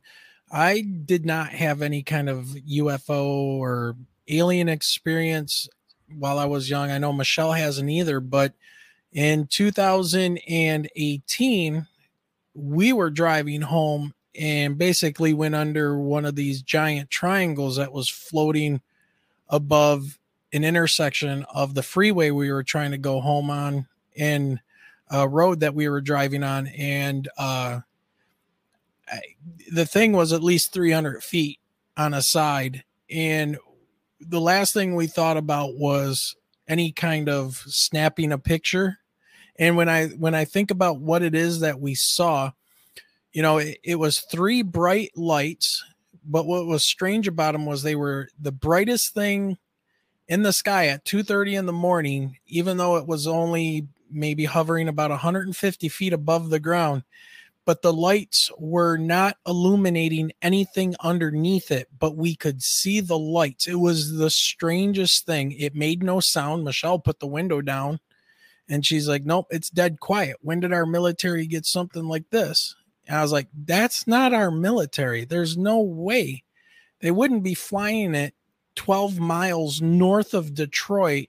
I 0.51 0.81
did 0.81 1.25
not 1.25 1.49
have 1.49 1.81
any 1.81 2.03
kind 2.03 2.29
of 2.29 2.45
UFO 2.45 3.25
or 3.25 3.95
alien 4.27 4.69
experience 4.69 5.67
while 6.17 6.39
I 6.39 6.45
was 6.45 6.69
young. 6.69 6.91
I 6.91 6.97
know 6.97 7.13
Michelle 7.13 7.53
hasn't 7.53 7.89
either, 7.89 8.19
but 8.19 8.53
In 9.13 9.47
2018, 9.47 11.87
we 12.53 12.93
were 12.93 13.09
driving 13.09 13.61
home 13.61 14.13
and 14.35 14.77
basically 14.77 15.33
went 15.33 15.55
under 15.55 15.99
one 15.99 16.25
of 16.25 16.35
these 16.35 16.61
giant 16.61 17.09
triangles 17.09 17.75
that 17.75 17.91
was 17.91 18.07
floating 18.07 18.79
above 19.49 20.17
an 20.53 20.63
intersection 20.63 21.45
of 21.53 21.73
the 21.73 21.83
freeway 21.83 22.31
we 22.31 22.51
were 22.51 22.63
trying 22.63 22.91
to 22.91 22.97
go 22.97 23.19
home 23.19 23.49
on 23.49 23.87
and 24.17 24.59
a 25.09 25.27
road 25.27 25.59
that 25.59 25.75
we 25.75 25.89
were 25.89 26.01
driving 26.01 26.43
on 26.43 26.67
and 26.67 27.27
uh 27.37 27.79
I, 29.07 29.19
the 29.71 29.85
thing 29.85 30.13
was 30.13 30.31
at 30.31 30.43
least 30.43 30.73
300 30.73 31.23
feet 31.23 31.59
on 31.97 32.13
a 32.13 32.21
side 32.21 32.83
and 33.09 33.57
the 34.19 34.41
last 34.41 34.73
thing 34.73 34.95
we 34.95 35.07
thought 35.07 35.37
about 35.37 35.75
was 35.75 36.35
any 36.67 36.91
kind 36.91 37.27
of 37.27 37.55
snapping 37.67 38.31
a 38.31 38.37
picture 38.37 38.99
and 39.59 39.75
when 39.75 39.89
i 39.89 40.07
when 40.07 40.33
i 40.33 40.45
think 40.45 40.71
about 40.71 40.99
what 40.99 41.21
it 41.21 41.35
is 41.35 41.59
that 41.59 41.79
we 41.79 41.93
saw 41.93 42.51
you 43.33 43.41
know 43.41 43.57
it, 43.57 43.77
it 43.83 43.95
was 43.95 44.21
three 44.21 44.61
bright 44.61 45.11
lights 45.15 45.83
but 46.23 46.45
what 46.45 46.67
was 46.67 46.83
strange 46.83 47.27
about 47.27 47.53
them 47.53 47.65
was 47.65 47.83
they 47.83 47.95
were 47.95 48.29
the 48.39 48.51
brightest 48.51 49.13
thing 49.13 49.57
in 50.27 50.43
the 50.43 50.53
sky 50.53 50.87
at 50.87 51.03
2:30 51.03 51.57
in 51.57 51.65
the 51.65 51.73
morning 51.73 52.37
even 52.47 52.77
though 52.77 52.95
it 52.95 53.07
was 53.07 53.27
only 53.27 53.87
maybe 54.11 54.45
hovering 54.45 54.87
about 54.87 55.11
150 55.11 55.89
feet 55.89 56.13
above 56.13 56.49
the 56.49 56.59
ground 56.59 57.03
but 57.65 57.81
the 57.81 57.93
lights 57.93 58.49
were 58.57 58.97
not 58.97 59.37
illuminating 59.47 60.31
anything 60.41 60.95
underneath 61.01 61.71
it 61.71 61.87
but 61.99 62.17
we 62.17 62.35
could 62.35 62.61
see 62.61 62.99
the 62.99 63.17
lights. 63.17 63.67
It 63.67 63.75
was 63.75 64.13
the 64.13 64.29
strangest 64.29 65.25
thing. 65.25 65.51
It 65.53 65.75
made 65.75 66.03
no 66.03 66.19
sound. 66.19 66.63
Michelle 66.63 66.99
put 66.99 67.19
the 67.19 67.27
window 67.27 67.61
down 67.61 67.99
and 68.67 68.85
she's 68.85 69.07
like 69.07 69.25
nope 69.25 69.47
it's 69.51 69.69
dead 69.69 69.99
quiet. 69.99 70.37
When 70.41 70.59
did 70.59 70.73
our 70.73 70.85
military 70.85 71.45
get 71.45 71.65
something 71.65 72.05
like 72.05 72.29
this? 72.29 72.75
And 73.07 73.17
i 73.17 73.21
was 73.21 73.31
like 73.31 73.47
that's 73.53 74.07
not 74.07 74.33
our 74.33 74.51
military. 74.51 75.25
There's 75.25 75.57
no 75.57 75.79
way. 75.79 76.43
They 76.99 77.11
wouldn't 77.11 77.43
be 77.43 77.53
flying 77.53 78.15
it 78.15 78.33
12 78.75 79.19
miles 79.19 79.81
north 79.81 80.33
of 80.33 80.53
detroit 80.53 81.27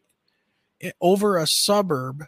eh, 0.80 0.92
over 1.00 1.36
a 1.36 1.46
suburb 1.46 2.26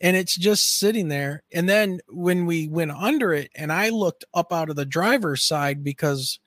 and 0.00 0.16
it's 0.16 0.36
just 0.36 0.78
sitting 0.78 1.08
there. 1.08 1.42
And 1.52 1.68
then 1.68 2.00
when 2.08 2.46
we 2.46 2.68
went 2.68 2.90
under 2.90 3.32
it, 3.32 3.50
and 3.54 3.72
I 3.72 3.88
looked 3.88 4.24
up 4.34 4.52
out 4.52 4.70
of 4.70 4.76
the 4.76 4.84
driver's 4.84 5.42
side 5.42 5.82
because 5.82 6.38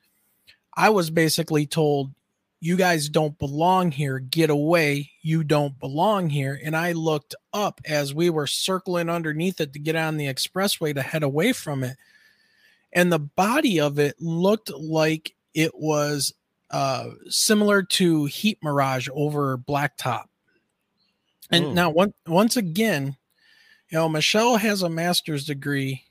I 0.76 0.90
was 0.90 1.10
basically 1.10 1.66
told, 1.66 2.12
You 2.60 2.76
guys 2.76 3.08
don't 3.08 3.38
belong 3.38 3.90
here. 3.90 4.18
Get 4.18 4.50
away. 4.50 5.10
You 5.22 5.42
don't 5.42 5.78
belong 5.78 6.30
here. 6.30 6.58
And 6.62 6.76
I 6.76 6.92
looked 6.92 7.34
up 7.52 7.80
as 7.84 8.14
we 8.14 8.30
were 8.30 8.46
circling 8.46 9.08
underneath 9.08 9.60
it 9.60 9.72
to 9.72 9.78
get 9.78 9.96
on 9.96 10.16
the 10.16 10.32
expressway 10.32 10.94
to 10.94 11.02
head 11.02 11.22
away 11.22 11.52
from 11.52 11.82
it. 11.82 11.96
And 12.92 13.12
the 13.12 13.18
body 13.18 13.80
of 13.80 13.98
it 13.98 14.16
looked 14.20 14.70
like 14.70 15.34
it 15.54 15.74
was 15.74 16.34
uh, 16.70 17.10
similar 17.28 17.82
to 17.82 18.26
Heat 18.26 18.58
Mirage 18.62 19.08
over 19.12 19.58
Blacktop. 19.58 20.24
And 21.50 21.66
mm. 21.66 21.74
now, 21.74 21.90
one, 21.90 22.14
once 22.26 22.56
again, 22.56 23.16
you 23.90 23.98
know, 23.98 24.08
Michelle 24.08 24.56
has 24.56 24.82
a 24.82 24.88
master's 24.88 25.44
degree 25.44 26.04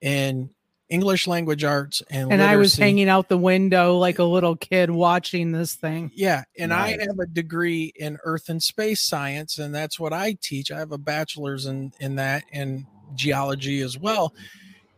in 0.00 0.50
English 0.92 1.26
language 1.26 1.64
arts 1.64 2.02
and 2.10 2.30
and 2.30 2.40
literacy. 2.40 2.52
I 2.52 2.56
was 2.56 2.76
hanging 2.76 3.08
out 3.08 3.28
the 3.30 3.38
window 3.38 3.96
like 3.96 4.18
a 4.18 4.24
little 4.24 4.56
kid 4.56 4.90
watching 4.90 5.50
this 5.50 5.74
thing. 5.74 6.10
Yeah, 6.14 6.44
and 6.58 6.68
nice. 6.68 6.98
I 6.98 7.02
have 7.04 7.18
a 7.18 7.26
degree 7.26 7.92
in 7.96 8.18
earth 8.24 8.50
and 8.50 8.62
space 8.62 9.00
science 9.00 9.58
and 9.58 9.74
that's 9.74 9.98
what 9.98 10.12
I 10.12 10.36
teach. 10.40 10.70
I 10.70 10.78
have 10.78 10.92
a 10.92 10.98
bachelor's 10.98 11.64
in 11.64 11.92
in 11.98 12.16
that 12.16 12.44
and 12.52 12.84
geology 13.14 13.80
as 13.80 13.98
well. 13.98 14.34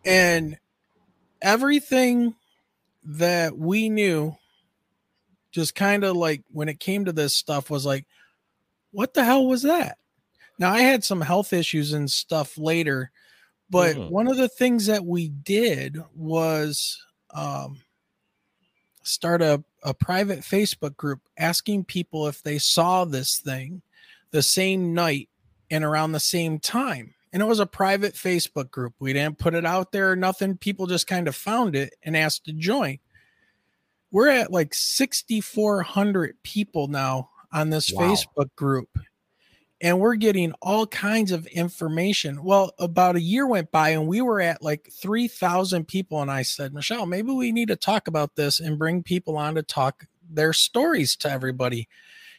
And 0.04 0.58
everything 1.40 2.34
that 3.04 3.56
we 3.56 3.88
knew 3.88 4.36
just 5.52 5.76
kind 5.76 6.02
of 6.02 6.16
like 6.16 6.42
when 6.50 6.68
it 6.68 6.80
came 6.80 7.04
to 7.04 7.12
this 7.12 7.34
stuff 7.34 7.70
was 7.70 7.86
like 7.86 8.04
what 8.90 9.14
the 9.14 9.24
hell 9.24 9.46
was 9.46 9.62
that? 9.62 9.96
Now 10.58 10.72
I 10.72 10.80
had 10.80 11.04
some 11.04 11.20
health 11.20 11.52
issues 11.52 11.92
and 11.92 12.10
stuff 12.10 12.56
later, 12.56 13.10
but 13.70 13.96
mm. 13.96 14.10
one 14.10 14.28
of 14.28 14.36
the 14.36 14.48
things 14.48 14.86
that 14.86 15.04
we 15.04 15.28
did 15.28 15.98
was 16.14 17.02
um, 17.34 17.80
start 19.02 19.42
a, 19.42 19.62
a 19.82 19.94
private 19.94 20.40
Facebook 20.40 20.96
group 20.96 21.20
asking 21.38 21.84
people 21.84 22.28
if 22.28 22.42
they 22.42 22.58
saw 22.58 23.04
this 23.04 23.38
thing 23.38 23.82
the 24.30 24.42
same 24.42 24.94
night 24.94 25.28
and 25.70 25.84
around 25.84 26.12
the 26.12 26.20
same 26.20 26.58
time. 26.58 27.14
And 27.32 27.42
it 27.42 27.46
was 27.46 27.58
a 27.58 27.66
private 27.66 28.14
Facebook 28.14 28.70
group. 28.70 28.94
We 29.00 29.12
didn't 29.12 29.38
put 29.38 29.54
it 29.54 29.66
out 29.66 29.90
there 29.90 30.12
or 30.12 30.16
nothing. 30.16 30.56
People 30.56 30.86
just 30.86 31.08
kind 31.08 31.26
of 31.26 31.34
found 31.34 31.74
it 31.74 31.94
and 32.04 32.16
asked 32.16 32.44
to 32.44 32.52
join. 32.52 32.98
We're 34.12 34.28
at 34.28 34.52
like 34.52 34.72
6,400 34.72 36.36
people 36.44 36.86
now 36.86 37.30
on 37.52 37.70
this 37.70 37.92
wow. 37.92 38.02
Facebook 38.02 38.54
group 38.54 38.88
and 39.80 39.98
we're 39.98 40.14
getting 40.14 40.52
all 40.62 40.86
kinds 40.86 41.32
of 41.32 41.46
information. 41.46 42.42
Well, 42.42 42.72
about 42.78 43.16
a 43.16 43.20
year 43.20 43.46
went 43.46 43.70
by 43.70 43.90
and 43.90 44.06
we 44.06 44.20
were 44.20 44.40
at 44.40 44.62
like 44.62 44.88
3,000 44.92 45.86
people. 45.86 46.22
And 46.22 46.30
I 46.30 46.42
said, 46.42 46.72
Michelle, 46.72 47.06
maybe 47.06 47.32
we 47.32 47.52
need 47.52 47.68
to 47.68 47.76
talk 47.76 48.08
about 48.08 48.36
this 48.36 48.60
and 48.60 48.78
bring 48.78 49.02
people 49.02 49.36
on 49.36 49.56
to 49.56 49.62
talk 49.62 50.06
their 50.30 50.52
stories 50.52 51.16
to 51.16 51.30
everybody 51.30 51.88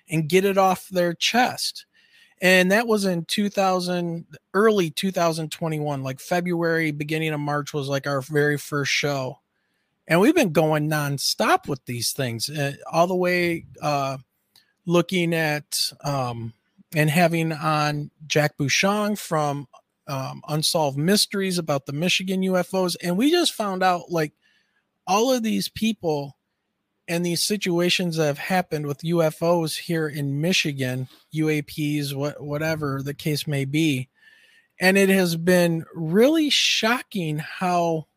and 0.10 0.30
get 0.30 0.46
it 0.46 0.58
off 0.58 0.88
their 0.90 1.14
chest. 1.14 1.86
And 2.42 2.72
that 2.72 2.88
was 2.88 3.06
in 3.06 3.26
2000, 3.26 4.26
early 4.54 4.90
2021, 4.90 6.04
like 6.04 6.20
February, 6.20 6.92
beginning 6.92 7.34
of 7.34 7.40
March 7.40 7.74
was 7.74 7.88
like 7.88 8.08
our 8.08 8.22
very 8.22 8.58
first 8.58 8.92
show. 8.92 9.40
And 10.08 10.20
we've 10.20 10.36
been 10.36 10.52
going 10.52 10.90
nonstop 10.90 11.68
with 11.68 11.84
these 11.86 12.12
things 12.12 12.50
uh, 12.50 12.74
all 12.92 13.08
the 13.08 13.16
way, 13.16 13.66
uh, 13.82 14.18
looking 14.86 15.34
at, 15.34 15.92
um, 16.04 16.54
and 16.94 17.10
having 17.10 17.52
on 17.52 18.12
Jack 18.28 18.58
Bouchon 18.58 19.16
from 19.16 19.68
um, 20.08 20.42
Unsolved 20.48 20.98
Mysteries 20.98 21.58
about 21.58 21.86
the 21.86 21.94
Michigan 21.94 22.42
UFOs. 22.42 22.96
And 23.02 23.18
we 23.18 23.32
just 23.32 23.54
found 23.54 23.84
out 23.84 24.12
like 24.12 24.34
all 25.08 25.32
of 25.32 25.44
these 25.44 25.70
people 25.70 26.38
and 27.08 27.26
these 27.26 27.44
situations 27.44 28.18
that 28.18 28.26
have 28.26 28.38
happened 28.38 28.88
with 28.88 29.04
UFOs 29.04 29.78
here 29.78 30.08
in 30.08 30.42
Michigan, 30.42 31.08
UAPs, 31.34 32.14
what, 32.14 32.42
whatever 32.42 33.02
the 33.04 33.14
case 33.14 33.46
may 33.46 33.66
be. 33.66 34.10
And 34.80 34.98
it 34.98 35.10
has 35.10 35.36
been 35.36 35.86
really 35.94 36.50
shocking 36.50 37.38
how 37.38 38.08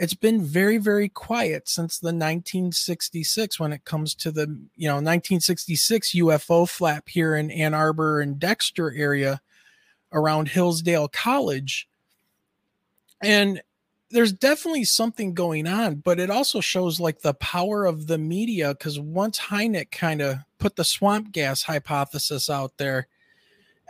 it's 0.00 0.14
been 0.14 0.42
very 0.42 0.78
very 0.78 1.10
quiet 1.10 1.68
since 1.68 1.98
the 1.98 2.06
1966 2.06 3.60
when 3.60 3.70
it 3.70 3.84
comes 3.84 4.14
to 4.14 4.32
the 4.32 4.46
you 4.74 4.88
know 4.88 4.94
1966 4.94 6.14
UFO 6.14 6.68
flap 6.68 7.06
here 7.06 7.36
in 7.36 7.50
Ann 7.50 7.74
Arbor 7.74 8.22
and 8.22 8.38
Dexter 8.38 8.92
area 8.96 9.42
around 10.10 10.48
Hillsdale 10.48 11.08
College. 11.08 11.86
And 13.22 13.60
there's 14.10 14.32
definitely 14.32 14.84
something 14.84 15.34
going 15.34 15.66
on 15.66 15.96
but 15.96 16.18
it 16.18 16.30
also 16.30 16.60
shows 16.60 16.98
like 16.98 17.20
the 17.20 17.34
power 17.34 17.84
of 17.84 18.06
the 18.06 18.18
media 18.18 18.74
cuz 18.74 18.98
once 18.98 19.38
Hynek 19.38 19.90
kind 19.90 20.22
of 20.22 20.38
put 20.58 20.76
the 20.76 20.84
swamp 20.84 21.30
gas 21.30 21.62
hypothesis 21.62 22.48
out 22.48 22.76
there 22.78 23.06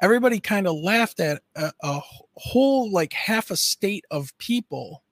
everybody 0.02 0.40
kind 0.40 0.66
of 0.66 0.74
laughed 0.74 1.20
at 1.20 1.42
a, 1.54 1.72
a 1.82 2.00
whole 2.34 2.90
like 2.90 3.12
half 3.12 3.50
a 3.50 3.56
state 3.56 4.04
of 4.10 4.36
people 4.36 5.02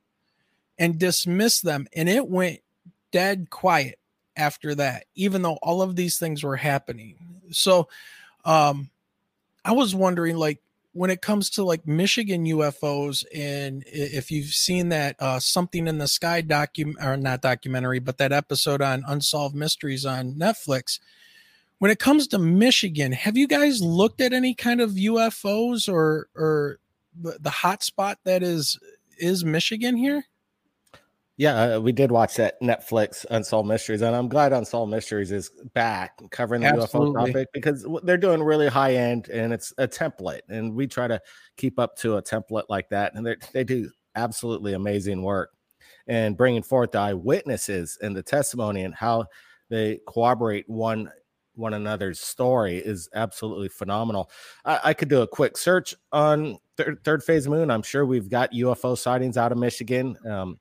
and 0.78 0.98
dismissed 0.98 1.64
them. 1.64 1.86
And 1.94 2.08
it 2.08 2.28
went 2.28 2.60
dead 3.10 3.50
quiet 3.50 3.98
after 4.36 4.74
that, 4.76 5.04
even 5.14 5.42
though 5.42 5.58
all 5.62 5.82
of 5.82 5.96
these 5.96 6.18
things 6.18 6.42
were 6.42 6.56
happening. 6.56 7.16
So 7.50 7.88
um 8.44 8.90
I 9.64 9.72
was 9.72 9.94
wondering 9.94 10.36
like 10.36 10.62
when 10.92 11.10
it 11.10 11.20
comes 11.20 11.50
to 11.50 11.64
like 11.64 11.86
Michigan 11.86 12.44
UFOs 12.46 13.24
and 13.34 13.84
if 13.86 14.30
you've 14.30 14.52
seen 14.52 14.90
that 14.90 15.16
uh 15.18 15.40
something 15.40 15.86
in 15.86 15.98
the 15.98 16.08
sky 16.08 16.40
document 16.40 16.98
or 17.02 17.16
not 17.16 17.42
documentary 17.42 17.98
but 17.98 18.18
that 18.18 18.32
episode 18.32 18.80
on 18.80 19.04
unsolved 19.06 19.54
mysteries 19.54 20.06
on 20.06 20.34
Netflix 20.34 21.00
when 21.78 21.90
it 21.90 21.98
comes 21.98 22.28
to 22.28 22.38
Michigan 22.38 23.12
have 23.12 23.36
you 23.36 23.48
guys 23.48 23.82
looked 23.82 24.20
at 24.20 24.32
any 24.32 24.54
kind 24.54 24.80
of 24.80 24.92
UFOs 24.92 25.92
or 25.92 26.28
or 26.34 26.78
the, 27.20 27.38
the 27.40 27.50
hot 27.50 27.82
spot 27.82 28.18
that 28.24 28.42
is 28.42 28.78
is 29.18 29.44
Michigan 29.44 29.96
here 29.96 30.24
yeah, 31.38 31.76
uh, 31.76 31.80
we 31.80 31.92
did 31.92 32.10
watch 32.10 32.34
that 32.34 32.60
Netflix 32.60 33.24
Unsolved 33.30 33.68
Mysteries, 33.68 34.02
and 34.02 34.14
I'm 34.14 34.28
glad 34.28 34.52
Unsolved 34.52 34.90
Mysteries 34.90 35.30
is 35.30 35.50
back 35.72 36.20
covering 36.30 36.62
the 36.62 36.66
Absolutely. 36.66 37.14
UFO 37.14 37.26
topic 37.26 37.48
because 37.54 37.86
they're 38.02 38.16
doing 38.16 38.42
really 38.42 38.66
high 38.66 38.94
end 38.94 39.28
and 39.28 39.52
it's 39.52 39.72
a 39.78 39.86
template, 39.86 40.40
and 40.48 40.74
we 40.74 40.88
try 40.88 41.06
to 41.06 41.20
keep 41.56 41.78
up 41.78 41.96
to 41.98 42.16
a 42.16 42.22
template 42.22 42.64
like 42.68 42.88
that, 42.90 43.14
and 43.14 43.24
they 43.52 43.62
do 43.62 43.88
absolutely 44.16 44.74
amazing 44.74 45.22
work 45.22 45.50
and 46.08 46.36
bringing 46.36 46.62
forth 46.62 46.90
the 46.90 46.98
eyewitnesses 46.98 47.96
and 48.02 48.16
the 48.16 48.22
testimony 48.22 48.82
and 48.82 48.94
how 48.94 49.26
they 49.70 50.00
corroborate 50.08 50.68
one 50.68 51.08
one 51.54 51.74
another's 51.74 52.20
story 52.20 52.78
is 52.78 53.08
absolutely 53.14 53.68
phenomenal. 53.68 54.30
I, 54.64 54.80
I 54.84 54.94
could 54.94 55.08
do 55.08 55.22
a 55.22 55.26
quick 55.26 55.56
search 55.56 55.94
on 56.12 56.58
third, 56.76 57.00
third 57.04 57.22
phase 57.24 57.48
moon. 57.48 57.70
I'm 57.70 57.82
sure 57.82 58.06
we've 58.06 58.30
got 58.30 58.52
UFO 58.52 58.96
sightings 58.96 59.36
out 59.36 59.50
of 59.50 59.58
Michigan. 59.58 60.16
Um, 60.24 60.60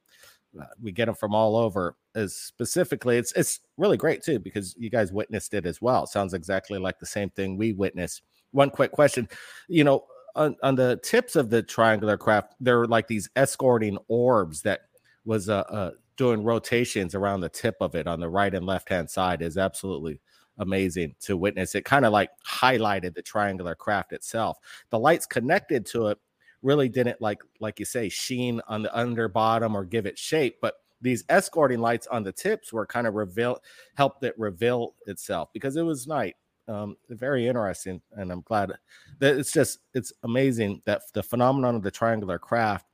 we 0.82 0.92
get 0.92 1.06
them 1.06 1.16
from 1.16 1.36
all 1.36 1.56
over. 1.56 1.96
As 2.16 2.36
specifically, 2.36 3.18
it's 3.18 3.32
it's 3.34 3.60
really 3.78 3.98
great 3.98 4.24
too 4.24 4.40
because 4.40 4.76
you 4.78 4.90
guys 4.90 5.12
witnessed 5.12 5.54
it 5.54 5.66
as 5.66 5.82
well. 5.82 6.08
Sounds 6.08 6.34
exactly 6.34 6.80
like 6.80 7.00
the 7.00 7.06
same 7.06 7.30
thing 7.30 7.58
we 7.58 7.74
witnessed. 7.74 8.24
One 8.52 8.70
quick 8.70 8.92
question, 8.92 9.28
you 9.68 9.84
know, 9.84 10.06
on, 10.36 10.56
on 10.64 10.76
the 10.76 11.00
tips 11.04 11.36
of 11.36 11.50
the 11.50 11.62
triangular 11.62 12.18
craft, 12.18 12.56
there 12.60 12.80
are 12.82 12.88
like 12.88 13.08
these 13.08 13.30
escorting 13.36 13.98
orbs 14.08 14.62
that 14.62 14.82
was 15.26 15.50
uh, 15.50 15.64
uh, 15.70 15.92
doing 16.16 16.44
rotations 16.44 17.16
around 17.16 17.42
the 17.42 17.50
tip 17.50 17.76
of 17.82 17.96
it 17.96 18.08
on 18.08 18.20
the 18.20 18.30
right 18.30 18.54
and 18.54 18.66
left 18.66 18.90
hand 18.90 19.10
side 19.10 19.42
is 19.42 19.58
absolutely 19.58 20.20
amazing 20.60 21.16
to 21.20 21.38
witness. 21.38 21.76
It 21.76 21.86
kind 21.86 22.06
of 22.06 22.12
like 22.12 22.30
highlighted 22.48 23.14
the 23.14 23.22
triangular 23.22 23.76
craft 23.76 24.14
itself. 24.14 24.58
The 24.90 25.00
lights 25.00 25.26
connected 25.26 25.86
to 25.88 26.08
it 26.08 26.20
really 26.62 26.90
didn't 26.90 27.22
like 27.22 27.42
like 27.60 27.80
you 27.80 27.86
say 27.86 28.10
sheen 28.10 28.62
on 28.68 28.84
the 28.84 28.98
under 28.98 29.28
bottom 29.28 29.76
or 29.76 29.86
give 29.86 30.06
it 30.06 30.18
shape, 30.18 30.58
but 30.62 30.76
these 31.02 31.24
escorting 31.30 31.80
lights 31.80 32.08
on 32.08 32.24
the 32.24 32.32
tips 32.32 32.74
were 32.74 32.86
kind 32.86 33.06
of 33.06 33.14
reveal 33.14 33.60
helped 33.96 34.24
it 34.24 34.34
reveal 34.38 34.96
itself 35.06 35.50
because 35.54 35.76
it 35.76 35.84
was 35.84 36.08
night. 36.08 36.36
Um, 36.68 36.98
very 37.10 37.48
interesting, 37.48 38.02
and 38.12 38.32
I'm 38.32 38.42
glad 38.42 38.74
that 39.20 39.38
it's 39.38 39.52
just 39.52 39.80
it's 39.94 40.12
amazing 40.24 40.82
that 40.86 41.02
the 41.14 41.24
phenomenon 41.24 41.76
of 41.76 41.84
the 41.84 41.92
triangular 41.92 42.40
craft. 42.40 42.86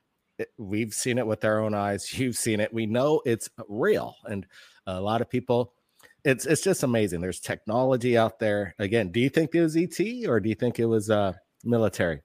We've 0.57 0.93
seen 0.93 1.19
it 1.19 1.27
with 1.27 1.45
our 1.45 1.59
own 1.59 1.73
eyes. 1.73 2.11
You've 2.17 2.37
seen 2.37 2.59
it. 2.59 2.73
We 2.73 2.85
know 2.85 3.21
it's 3.25 3.49
real, 3.67 4.15
and 4.25 4.45
a 4.85 4.99
lot 5.01 5.21
of 5.21 5.29
people 5.29 5.73
it's 6.25 6.45
it's 6.45 6.61
just 6.61 6.83
amazing. 6.83 7.21
There's 7.21 7.39
technology 7.39 8.17
out 8.17 8.39
there. 8.39 8.75
Again, 8.79 9.11
do 9.11 9.19
you 9.19 9.29
think 9.29 9.53
it 9.53 9.61
was 9.61 9.75
ET 9.75 9.99
or 10.27 10.39
do 10.39 10.49
you 10.49 10.55
think 10.55 10.79
it 10.79 10.85
was 10.85 11.09
uh 11.09 11.33
military? 11.63 12.21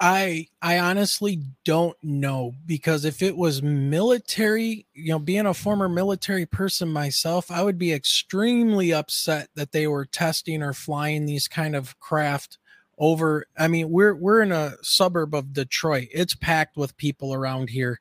I 0.00 0.46
I 0.62 0.78
honestly 0.78 1.42
don't 1.64 1.96
know 2.02 2.54
because 2.66 3.04
if 3.04 3.22
it 3.22 3.36
was 3.36 3.62
military, 3.62 4.86
you 4.94 5.10
know, 5.10 5.18
being 5.18 5.46
a 5.46 5.54
former 5.54 5.88
military 5.88 6.46
person 6.46 6.88
myself, 6.88 7.50
I 7.50 7.62
would 7.62 7.78
be 7.78 7.92
extremely 7.92 8.92
upset 8.92 9.48
that 9.56 9.72
they 9.72 9.86
were 9.88 10.04
testing 10.04 10.62
or 10.62 10.72
flying 10.72 11.26
these 11.26 11.48
kind 11.48 11.74
of 11.74 11.98
craft 11.98 12.58
over 12.98 13.46
I 13.56 13.68
mean, 13.68 13.90
we're 13.90 14.14
we're 14.14 14.42
in 14.42 14.52
a 14.52 14.74
suburb 14.82 15.34
of 15.34 15.52
Detroit. 15.52 16.08
It's 16.12 16.34
packed 16.34 16.76
with 16.76 16.96
people 16.96 17.34
around 17.34 17.70
here 17.70 18.00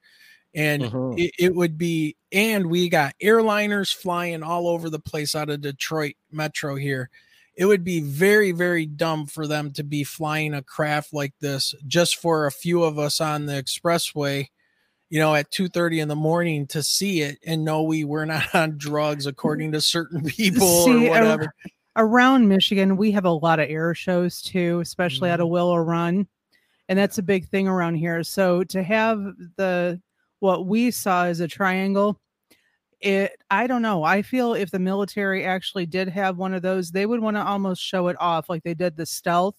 and 0.58 0.84
uh-huh. 0.84 1.12
it, 1.18 1.32
it, 1.38 1.56
would 1.56 1.78
be 1.78 2.18
and 2.32 2.68
we 2.68 2.90
got 2.90 3.14
airliners 3.22 3.94
flying 3.94 4.44
all 4.44 4.68
over 4.68 4.90
the 4.90 5.00
place 5.00 5.36
out 5.36 5.50
of 5.50 5.62
detroit 5.62 6.16
metro 6.32 6.76
here 6.76 7.10
it 7.58 7.66
would 7.66 7.84
be 7.84 8.00
very 8.00 8.52
very 8.52 8.86
dumb 8.86 9.26
for 9.26 9.48
them 9.48 9.72
to 9.72 9.84
be 9.84 10.04
flying 10.04 10.54
a 10.54 10.62
craft 10.62 11.14
like 11.14 11.34
this 11.42 11.74
just 11.88 12.18
for 12.18 12.46
a 12.46 12.52
few 12.52 12.84
of 12.84 13.00
us 13.00 13.20
on 13.20 13.46
the 13.46 13.54
expressway 13.54 14.48
you 15.10 15.20
know 15.20 15.34
at 15.34 15.52
2 15.52 15.68
30 15.70 16.00
in 16.02 16.08
the 16.08 16.16
morning 16.16 16.68
to 16.68 16.84
see 16.84 17.22
it 17.22 17.38
and 17.46 17.66
know 17.66 17.84
we 17.84 18.04
were 18.04 18.26
not 18.26 18.44
on 18.56 18.78
drugs 18.78 19.26
according 19.26 19.72
to 19.72 19.82
certain 19.82 20.24
people 20.26 20.86
see, 20.86 21.08
or 21.08 21.10
whatever. 21.10 21.54
around 21.96 22.48
michigan 22.48 22.98
we 22.98 23.12
have 23.12 23.26
a 23.26 23.32
lot 23.32 23.60
of 23.60 23.70
air 23.70 23.94
shows 23.94 24.42
too 24.42 24.80
especially 24.80 25.28
mm-hmm. 25.28 25.34
out 25.34 25.42
of 25.42 25.50
willow 25.50 25.78
run 25.78 26.28
and 26.90 26.98
that's 26.98 27.18
a 27.18 27.24
big 27.24 27.48
thing 27.48 27.68
around 27.68 27.96
here. 27.96 28.24
So 28.24 28.64
to 28.66 28.84
have 28.84 29.20
the 29.58 30.02
what 30.40 30.68
we 30.68 30.92
saw 30.92 31.26
as 31.26 31.40
a 31.40 31.48
triangle 31.48 32.20
it 33.02 33.32
i 33.52 33.68
don't 33.68 33.82
know 33.82 34.04
i 34.04 34.22
feel 34.22 34.54
if 34.54 34.72
the 34.72 34.80
military 34.80 35.46
actually 35.46 35.86
did 35.86 36.10
have 36.10 36.38
one 36.38 36.54
of 36.54 36.62
those 36.62 36.92
they 36.92 37.06
would 37.06 37.20
want 37.20 37.38
to 37.38 37.44
almost 37.44 37.82
show 37.82 38.08
it 38.08 38.16
off 38.20 38.50
like 38.50 38.64
they 38.64 38.74
did 38.74 38.96
the 38.98 39.06
stealth 39.06 39.56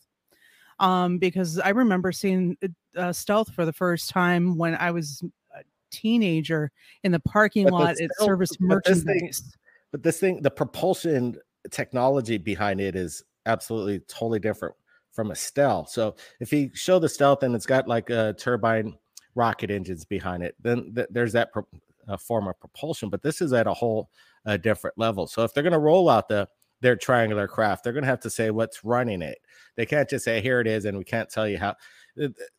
um 0.80 1.18
because 1.18 1.59
i 1.61 1.68
remember 1.68 2.11
seeing 2.11 2.57
uh, 2.97 3.12
stealth 3.12 3.53
for 3.55 3.64
the 3.64 3.72
first 3.72 4.11
time 4.11 4.57
when 4.57 4.74
i 4.76 4.91
was 4.91 5.22
a 5.55 5.62
teenager 5.91 6.70
in 7.05 7.12
the 7.12 7.20
parking 7.20 7.64
but 7.64 7.72
lot 7.72 8.01
at 8.01 8.11
service 8.18 8.59
merchandise 8.61 9.05
but 9.05 9.14
this, 9.14 9.20
thing, 9.20 9.53
but 9.93 10.03
this 10.03 10.20
thing 10.20 10.43
the 10.43 10.51
propulsion 10.51 11.36
technology 11.70 12.39
behind 12.39 12.80
it 12.80 12.97
is 12.97 13.22
absolutely 13.47 14.01
totally 14.01 14.41
different 14.41 14.74
from 15.12 15.30
a 15.30 15.34
stealth 15.34 15.89
so 15.89 16.16
if 16.41 16.53
you 16.53 16.70
show 16.74 16.99
the 16.99 17.09
stealth 17.09 17.45
and 17.45 17.55
it's 17.55 17.66
got 17.66 17.86
like 17.86 18.11
a 18.11 18.34
turbine 18.36 18.97
rocket 19.39 19.70
engines 19.70 20.05
behind 20.05 20.43
it, 20.43 20.55
then 20.61 20.93
th- 20.95 21.07
there's 21.11 21.32
that 21.32 21.53
pro- 21.53 21.66
uh, 22.09 22.17
form 22.17 22.49
of 22.49 22.59
propulsion. 22.59 23.11
But 23.11 23.23
this 23.23 23.41
is 23.41 23.53
at 23.53 23.67
a 23.67 23.75
whole 23.75 24.11
uh, 24.47 24.57
different 24.57 24.99
level. 24.99 25.27
So 25.27 25.45
if 25.45 25.53
they're 25.53 25.63
going 25.63 25.73
to 25.73 25.79
roll 25.79 26.09
out 26.09 26.29
the 26.29 26.49
their 26.81 26.95
triangular 26.95 27.49
craft, 27.49 27.83
they're 27.83 27.93
going 27.93 28.05
to 28.05 28.09
have 28.09 28.21
to 28.21 28.31
say 28.31 28.51
what's 28.51 28.85
running 28.85 29.21
it. 29.21 29.39
They 29.75 29.85
can't 29.85 30.09
just 30.09 30.25
say 30.25 30.41
here 30.41 30.61
it 30.61 30.69
is, 30.69 30.85
and 30.85 30.97
we 30.97 31.05
can't 31.05 31.29
tell 31.29 31.49
you 31.49 31.59
how. 31.59 31.75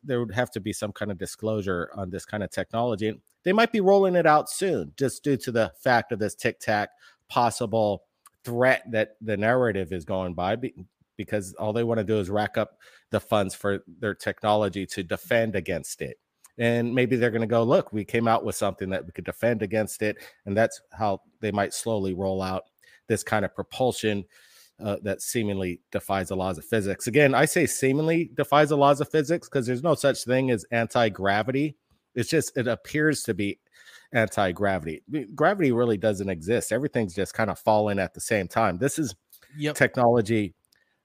There 0.02 0.20
would 0.20 0.34
have 0.34 0.50
to 0.52 0.60
be 0.60 0.72
some 0.72 0.92
kind 0.92 1.10
of 1.10 1.18
disclosure 1.18 1.90
on 1.94 2.10
this 2.10 2.24
kind 2.24 2.42
of 2.42 2.50
technology. 2.50 3.20
They 3.42 3.52
might 3.52 3.72
be 3.72 3.80
rolling 3.80 4.14
it 4.14 4.26
out 4.26 4.48
soon, 4.48 4.92
just 4.96 5.22
due 5.22 5.36
to 5.38 5.52
the 5.52 5.72
fact 5.78 6.12
of 6.12 6.18
this 6.18 6.34
tic 6.34 6.60
tac 6.60 6.90
possible 7.28 8.04
threat 8.44 8.82
that 8.90 9.16
the 9.20 9.36
narrative 9.36 9.92
is 9.92 10.04
going 10.04 10.34
by 10.34 10.56
because 11.16 11.52
all 11.54 11.74
they 11.74 11.84
want 11.84 11.98
to 11.98 12.04
do 12.04 12.18
is 12.18 12.30
rack 12.30 12.56
up 12.56 12.78
the 13.10 13.20
funds 13.20 13.54
for 13.54 13.82
their 13.98 14.14
technology 14.14 14.86
to 14.86 15.02
defend 15.02 15.54
against 15.54 16.00
it 16.00 16.18
and 16.60 16.94
maybe 16.94 17.16
they're 17.16 17.30
going 17.30 17.40
to 17.40 17.46
go 17.46 17.64
look 17.64 17.92
we 17.92 18.04
came 18.04 18.28
out 18.28 18.44
with 18.44 18.54
something 18.54 18.90
that 18.90 19.04
we 19.04 19.10
could 19.10 19.24
defend 19.24 19.62
against 19.62 20.02
it 20.02 20.18
and 20.46 20.56
that's 20.56 20.80
how 20.92 21.20
they 21.40 21.50
might 21.50 21.74
slowly 21.74 22.14
roll 22.14 22.40
out 22.40 22.64
this 23.08 23.24
kind 23.24 23.44
of 23.44 23.52
propulsion 23.52 24.24
uh, 24.78 24.96
that 25.02 25.20
seemingly 25.20 25.80
defies 25.90 26.28
the 26.28 26.36
laws 26.36 26.56
of 26.56 26.64
physics. 26.64 27.06
Again 27.06 27.34
i 27.34 27.44
say 27.44 27.66
seemingly 27.66 28.30
defies 28.34 28.68
the 28.68 28.76
laws 28.76 29.00
of 29.00 29.10
physics 29.10 29.48
because 29.48 29.66
there's 29.66 29.82
no 29.82 29.94
such 29.94 30.24
thing 30.24 30.50
as 30.50 30.64
anti-gravity. 30.70 31.76
It's 32.14 32.30
just 32.30 32.56
it 32.56 32.68
appears 32.68 33.22
to 33.24 33.34
be 33.34 33.58
anti-gravity. 34.12 35.02
Gravity 35.34 35.72
really 35.72 35.96
doesn't 35.96 36.28
exist. 36.28 36.72
Everything's 36.72 37.14
just 37.14 37.34
kind 37.34 37.50
of 37.50 37.58
falling 37.58 37.98
at 37.98 38.14
the 38.14 38.20
same 38.20 38.48
time. 38.48 38.78
This 38.78 38.98
is 38.98 39.14
yep. 39.56 39.76
technology 39.76 40.54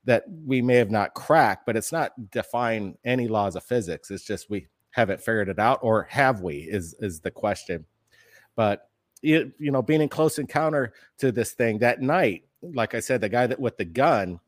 that 0.05 0.23
we 0.45 0.61
may 0.61 0.75
have 0.75 0.91
not 0.91 1.13
cracked 1.13 1.65
but 1.65 1.75
it's 1.75 1.91
not 1.91 2.11
defying 2.31 2.97
any 3.05 3.27
laws 3.27 3.55
of 3.55 3.63
physics. 3.63 4.11
It's 4.11 4.23
just 4.23 4.49
we 4.49 4.67
haven't 4.95 5.19
figured 5.19 5.49
it 5.49 5.59
out, 5.59 5.79
or 5.81 6.03
have 6.03 6.39
we? 6.39 6.59
Is 6.59 6.95
is 6.99 7.19
the 7.19 7.29
question. 7.29 7.85
But 8.55 8.89
you, 9.21 9.51
you 9.59 9.69
know, 9.69 9.81
being 9.81 9.99
in 9.99 10.07
close 10.07 10.39
encounter 10.39 10.93
to 11.17 11.33
this 11.33 11.51
thing 11.51 11.79
that 11.79 12.01
night, 12.01 12.45
like 12.61 12.95
I 12.95 13.01
said, 13.01 13.19
the 13.19 13.27
guy 13.27 13.45
that 13.45 13.59
with 13.59 13.75
the 13.75 13.83
gun, 13.83 14.39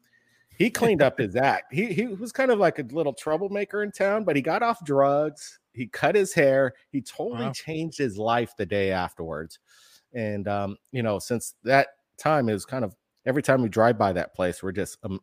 he 0.58 0.70
cleaned 0.70 1.02
up 1.02 1.20
his 1.20 1.36
act. 1.36 1.74
He 1.74 1.88
he 1.88 2.08
was 2.08 2.32
kind 2.32 2.50
of 2.50 2.60
like 2.60 2.80
a 2.80 2.84
little 2.84 3.12
troublemaker 3.12 3.84
in 3.84 3.92
town, 3.92 4.24
but 4.24 4.38
he 4.38 4.42
got 4.42 4.64
off 4.64 4.86
drugs. 4.86 5.60
He 5.74 5.86
cut 5.86 6.16
his 6.16 6.34
hair. 6.34 6.76
He 6.92 7.02
totally 7.02 7.48
wow. 7.48 7.52
changed 7.52 7.98
his 7.98 8.18
life 8.18 8.54
the 8.58 8.66
day 8.66 8.92
afterwards. 8.92 9.60
And 10.14 10.48
um, 10.48 10.78
you 10.94 11.04
know, 11.04 11.20
since 11.20 11.56
that 11.66 11.90
time, 12.18 12.48
it 12.48 12.54
was 12.54 12.66
kind 12.66 12.86
of 12.86 12.96
every 13.26 13.44
time 13.44 13.62
we 13.62 13.68
drive 13.68 13.98
by 13.98 14.14
that 14.14 14.34
place, 14.34 14.64
we're 14.64 14.72
just 14.72 14.98
um, 15.04 15.20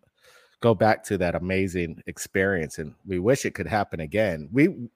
go 0.60 0.74
back 0.74 1.02
to 1.04 1.16
that 1.16 1.34
amazing 1.34 2.02
experience, 2.06 2.76
and 2.76 2.94
we 3.06 3.18
wish 3.18 3.46
it 3.46 3.54
could 3.54 3.66
happen 3.66 4.00
again. 4.00 4.50
We 4.52 4.88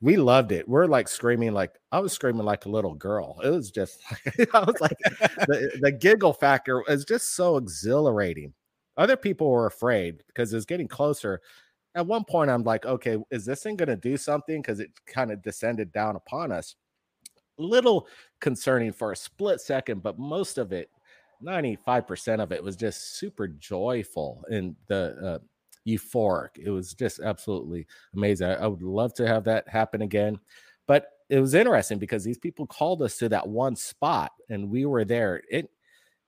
we 0.00 0.16
loved 0.16 0.52
it. 0.52 0.68
We're 0.68 0.86
like 0.86 1.08
screaming, 1.08 1.52
like 1.52 1.72
I 1.92 1.98
was 2.00 2.12
screaming 2.12 2.44
like 2.44 2.66
a 2.66 2.70
little 2.70 2.94
girl. 2.94 3.40
It 3.42 3.50
was 3.50 3.70
just, 3.70 4.00
I 4.54 4.60
was 4.60 4.80
like, 4.80 4.96
the, 5.46 5.78
the 5.80 5.92
giggle 5.92 6.32
factor 6.32 6.82
is 6.88 7.04
just 7.04 7.34
so 7.34 7.56
exhilarating. 7.56 8.52
Other 8.96 9.16
people 9.16 9.50
were 9.50 9.66
afraid 9.66 10.22
because 10.28 10.52
it 10.52 10.56
was 10.56 10.66
getting 10.66 10.88
closer. 10.88 11.40
At 11.94 12.06
one 12.06 12.24
point, 12.24 12.50
I'm 12.50 12.64
like, 12.64 12.86
okay, 12.86 13.18
is 13.30 13.44
this 13.44 13.62
thing 13.62 13.76
going 13.76 13.88
to 13.88 13.96
do 13.96 14.16
something? 14.16 14.60
Because 14.60 14.80
it 14.80 14.90
kind 15.06 15.30
of 15.30 15.42
descended 15.42 15.92
down 15.92 16.16
upon 16.16 16.52
us. 16.52 16.76
Little 17.58 18.08
concerning 18.40 18.92
for 18.92 19.12
a 19.12 19.16
split 19.16 19.60
second, 19.60 20.02
but 20.02 20.18
most 20.18 20.58
of 20.58 20.72
it, 20.72 20.90
95% 21.42 22.42
of 22.42 22.52
it 22.52 22.62
was 22.62 22.76
just 22.76 23.18
super 23.18 23.48
joyful 23.48 24.44
and 24.50 24.74
the 24.88 25.16
uh, 25.22 25.38
euphoric. 25.86 26.58
It 26.58 26.70
was 26.70 26.94
just 26.94 27.20
absolutely 27.20 27.86
amazing. 28.14 28.48
I, 28.48 28.54
I 28.54 28.66
would 28.66 28.82
love 28.82 29.14
to 29.14 29.26
have 29.26 29.44
that 29.44 29.68
happen 29.68 30.02
again. 30.02 30.38
But 30.86 31.08
it 31.30 31.40
was 31.40 31.54
interesting 31.54 31.98
because 31.98 32.24
these 32.24 32.38
people 32.38 32.66
called 32.66 33.02
us 33.02 33.16
to 33.18 33.28
that 33.30 33.48
one 33.48 33.76
spot 33.76 34.32
and 34.50 34.70
we 34.70 34.86
were 34.86 35.04
there. 35.04 35.42
It 35.50 35.70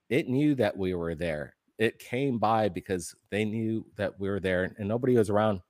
it 0.09 0.29
knew 0.29 0.55
that 0.55 0.75
we 0.77 0.93
were 0.93 1.15
there. 1.15 1.55
It 1.77 1.99
came 1.99 2.39
by 2.39 2.69
because 2.69 3.13
they 3.29 3.45
knew 3.45 3.85
that 3.97 4.19
we 4.19 4.29
were 4.29 4.39
there 4.39 4.73
and 4.77 4.87
nobody 4.87 5.17
was 5.17 5.29
around 5.29 5.61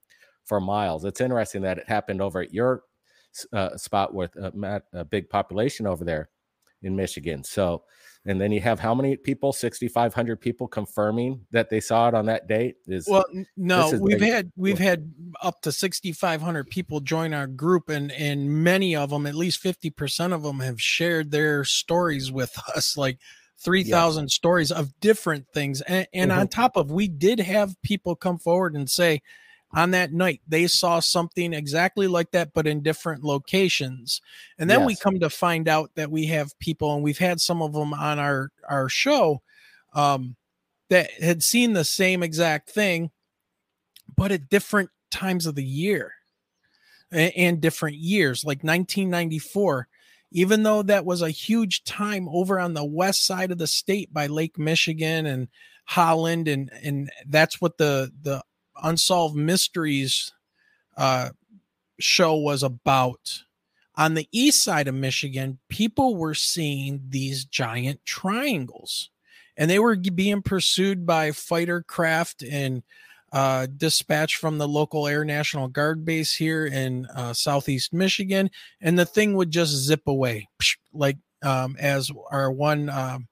for 0.45 0.61
miles. 0.61 1.03
It's 1.03 1.21
interesting 1.21 1.61
that 1.63 1.79
it 1.79 1.89
happened 1.89 2.21
over 2.21 2.41
at 2.41 2.53
your 2.53 2.83
uh, 3.51 3.75
spot 3.75 4.13
with 4.13 4.35
a, 4.37 4.81
a 4.93 5.03
big 5.03 5.29
population 5.29 5.85
over 5.85 6.05
there 6.05 6.29
in 6.83 6.95
Michigan. 6.95 7.43
So 7.43 7.83
and 8.27 8.39
then 8.39 8.51
you 8.51 8.61
have 8.61 8.79
how 8.79 8.93
many 8.93 9.15
people 9.15 9.53
6500 9.53 10.39
people 10.39 10.67
confirming 10.67 11.41
that 11.51 11.69
they 11.69 11.79
saw 11.79 12.07
it 12.07 12.13
on 12.13 12.25
that 12.25 12.47
date 12.47 12.75
is 12.85 13.07
well 13.09 13.25
no 13.55 13.91
we've 13.99 14.21
had 14.21 14.51
we've 14.55 14.79
had 14.79 15.11
up 15.41 15.61
to 15.61 15.71
6500 15.71 16.69
people 16.69 16.99
join 16.99 17.33
our 17.33 17.47
group 17.47 17.89
and 17.89 18.11
and 18.11 18.49
many 18.63 18.95
of 18.95 19.09
them 19.09 19.25
at 19.25 19.35
least 19.35 19.63
50% 19.63 20.33
of 20.33 20.43
them 20.43 20.59
have 20.59 20.81
shared 20.81 21.31
their 21.31 21.63
stories 21.63 22.31
with 22.31 22.57
us 22.75 22.97
like 22.97 23.19
3,000 23.59 24.25
yes. 24.25 24.33
stories 24.33 24.71
of 24.71 24.99
different 24.99 25.47
things. 25.53 25.81
And, 25.81 26.07
and 26.13 26.31
mm-hmm. 26.31 26.41
on 26.41 26.47
top 26.47 26.77
of, 26.77 26.91
we 26.91 27.07
did 27.07 27.39
have 27.39 27.75
people 27.81 28.15
come 28.15 28.37
forward 28.37 28.75
and 28.75 28.89
say, 28.89 29.21
on 29.77 29.91
that 29.91 30.11
night 30.11 30.41
they 30.47 30.65
saw 30.65 30.99
something 30.99 31.53
exactly 31.53 32.07
like 32.07 32.31
that 32.31 32.51
but 32.51 32.65
in 32.65 32.81
different 32.81 33.23
locations 33.23 34.21
and 34.57 34.67
then 34.67 34.79
yes. 34.79 34.87
we 34.87 34.95
come 34.95 35.19
to 35.19 35.29
find 35.29 35.67
out 35.67 35.91
that 35.93 36.09
we 36.09 36.25
have 36.25 36.57
people 36.57 36.95
and 36.95 37.03
we've 37.03 37.19
had 37.19 37.39
some 37.39 37.61
of 37.61 37.73
them 37.73 37.93
on 37.93 38.17
our 38.17 38.49
our 38.67 38.89
show 38.89 39.39
um, 39.93 40.35
that 40.89 41.11
had 41.21 41.43
seen 41.43 41.73
the 41.73 41.83
same 41.83 42.23
exact 42.23 42.71
thing 42.71 43.11
but 44.15 44.31
at 44.31 44.49
different 44.49 44.89
times 45.11 45.45
of 45.45 45.53
the 45.53 45.63
year 45.63 46.11
and, 47.11 47.31
and 47.35 47.61
different 47.61 47.97
years 47.97 48.43
like 48.43 48.63
1994 48.63 49.87
even 50.31 50.63
though 50.63 50.81
that 50.81 51.05
was 51.05 51.21
a 51.21 51.29
huge 51.29 51.83
time 51.83 52.27
over 52.29 52.59
on 52.59 52.73
the 52.73 52.83
west 52.83 53.27
side 53.27 53.51
of 53.51 53.59
the 53.59 53.67
state 53.67 54.11
by 54.11 54.25
Lake 54.25 54.57
Michigan 54.57 55.27
and 55.27 55.47
Holland 55.85 56.47
and 56.47 56.71
and 56.83 57.11
that's 57.27 57.61
what 57.61 57.77
the 57.77 58.11
the 58.23 58.41
unsolved 58.83 59.35
mysteries 59.35 60.33
uh, 60.95 61.29
show 61.99 62.35
was 62.35 62.63
about. 62.63 63.43
On 63.95 64.13
the 64.13 64.27
east 64.31 64.63
side 64.63 64.87
of 64.87 64.95
Michigan, 64.95 65.59
people 65.69 66.15
were 66.15 66.35
seeing 66.35 67.01
these 67.09 67.45
giant 67.45 68.05
triangles, 68.05 69.09
and 69.57 69.69
they 69.69 69.79
were 69.79 69.95
being 69.95 70.41
pursued 70.43 71.05
by 71.05 71.31
fighter 71.31 71.81
craft 71.81 72.43
and 72.43 72.83
uh, 73.31 73.67
dispatched 73.75 74.35
from 74.35 74.57
the 74.57 74.67
local 74.67 75.07
Air 75.07 75.25
National 75.25 75.67
Guard 75.67 76.05
base 76.05 76.35
here 76.35 76.65
in 76.65 77.07
uh, 77.07 77.33
southeast 77.33 77.91
Michigan, 77.91 78.49
and 78.79 78.97
the 78.97 79.05
thing 79.05 79.33
would 79.33 79.51
just 79.51 79.73
zip 79.73 80.07
away, 80.07 80.47
like 80.93 81.17
um, 81.43 81.75
as 81.79 82.11
our 82.31 82.51
one 82.51 82.89
um, 82.89 83.27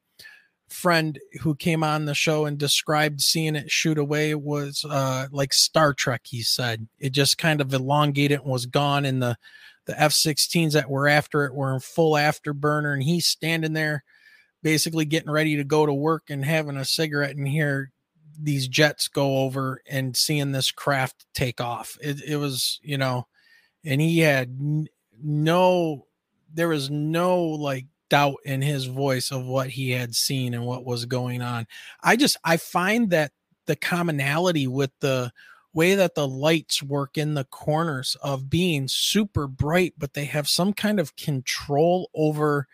friend 0.76 1.18
who 1.42 1.56
came 1.56 1.84
on 1.84 2.06
the 2.06 2.14
show 2.14 2.46
and 2.46 2.58
described 2.58 3.22
seeing 3.22 3.56
it 3.56 3.72
shoot 3.72 3.98
away 3.98 4.36
was 4.36 4.86
uh, 4.90 5.28
like 5.32 5.54
Star 5.54 5.94
Trek. 5.94 6.22
He 6.26 6.42
said 6.42 6.88
it 7.00 7.12
just 7.12 7.38
kind 7.38 7.62
of 7.62 7.74
elongated 7.74 8.42
and 8.42 8.52
was 8.52 8.66
gone, 8.66 9.06
and 9.06 9.22
the 9.22 9.38
the 9.86 10.00
F-16s 10.02 10.74
that 10.74 10.90
were 10.90 11.08
after 11.08 11.46
it 11.46 11.54
were 11.54 11.74
in 11.74 11.80
full 11.80 12.14
afterburner, 12.14 12.94
and 12.94 13.04
he's 13.04 13.28
standing 13.28 13.74
there, 13.74 14.04
basically 14.64 15.06
getting 15.06 15.30
ready 15.30 15.56
to 15.56 15.64
go 15.64 15.86
to 15.86 15.94
work 15.94 16.24
and 16.30 16.44
having 16.44 16.78
a 16.78 16.86
cigarette, 16.86 17.36
and 17.36 17.48
hear 17.48 17.92
these 18.38 18.68
jets 18.68 19.08
go 19.08 19.40
over 19.40 19.82
and 19.90 20.18
seeing 20.18 20.52
this 20.52 20.72
craft 20.72 21.26
take 21.34 21.62
off. 21.62 21.98
It, 22.02 22.22
it 22.24 22.36
was, 22.38 22.80
you 22.84 22.98
know, 22.98 23.28
and 23.84 24.02
he 24.02 24.20
had 24.20 24.58
no, 25.24 26.08
there 26.54 26.68
was 26.68 26.90
no 26.90 27.42
like 27.42 27.86
doubt 28.10 28.38
in 28.46 28.62
his 28.62 28.86
voice 28.86 29.32
of 29.32 29.46
what 29.46 29.70
he 29.70 29.92
had 29.92 30.16
seen 30.16 30.54
and 30.54 30.66
what 30.66 30.86
was 30.86 31.06
going 31.06 31.42
on. 31.42 31.68
I 32.04 32.16
just 32.16 32.38
I 32.44 32.58
find 32.58 33.10
that 33.10 33.32
the 33.66 33.76
commonality 33.76 34.68
with 34.68 34.92
the 35.00 35.32
way 35.74 35.96
that 35.96 36.16
the 36.16 36.28
lights 36.28 36.82
work 36.82 37.18
in 37.18 37.34
the 37.34 37.44
corners 37.44 38.16
of 38.24 38.50
being 38.50 38.88
super 38.88 39.48
bright, 39.48 39.94
but 39.98 40.14
they 40.14 40.26
have 40.26 40.48
some 40.48 40.72
kind 40.74 41.00
of 41.00 41.16
control 41.18 42.10
over 42.16 42.68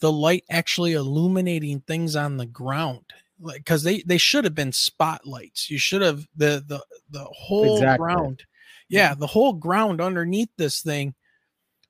the 0.00 0.12
light 0.12 0.44
actually 0.48 0.92
illuminating 0.92 1.80
things 1.80 2.14
on 2.16 2.36
the 2.36 2.46
ground. 2.46 3.04
Like 3.40 3.58
because 3.58 3.82
they 3.82 4.02
they 4.02 4.18
should 4.18 4.44
have 4.44 4.54
been 4.54 4.72
spotlights. 4.72 5.70
You 5.70 5.78
should 5.78 6.02
have 6.02 6.26
the 6.36 6.62
the 6.66 6.84
the 7.10 7.24
whole 7.24 7.76
exactly. 7.76 8.04
ground. 8.04 8.44
Yeah, 8.88 9.14
the 9.14 9.26
whole 9.26 9.54
ground 9.54 10.00
underneath 10.00 10.50
this 10.56 10.82
thing 10.82 11.14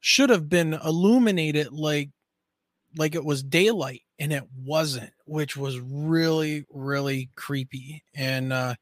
should 0.01 0.31
have 0.31 0.49
been 0.49 0.75
illuminated 0.75 1.73
like 1.73 2.11
like 2.97 3.15
it 3.15 3.25
was 3.25 3.43
daylight 3.43 4.03
and 4.19 4.33
it 4.33 4.45
wasn't 4.65 5.13
which 5.27 5.57
was 5.57 5.79
really 5.81 6.65
really 6.71 7.31
creepy 7.37 8.03
and 8.15 8.53
uh 8.53 8.75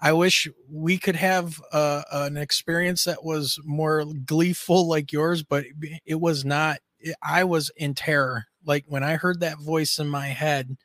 i 0.00 0.12
wish 0.12 0.48
we 0.70 0.98
could 0.98 1.16
have 1.16 1.60
uh, 1.72 2.02
an 2.12 2.36
experience 2.36 3.04
that 3.04 3.24
was 3.24 3.58
more 3.64 4.04
gleeful 4.24 4.88
like 4.88 5.12
yours 5.12 5.42
but 5.42 5.64
it 6.06 6.20
was 6.20 6.44
not 6.44 6.78
i 7.22 7.44
was 7.44 7.70
in 7.76 7.94
terror 7.94 8.44
like 8.64 8.84
when 8.86 9.02
i 9.02 9.16
heard 9.16 9.40
that 9.40 9.58
voice 9.58 9.98
in 9.98 10.08
my 10.08 10.28
head 10.28 10.76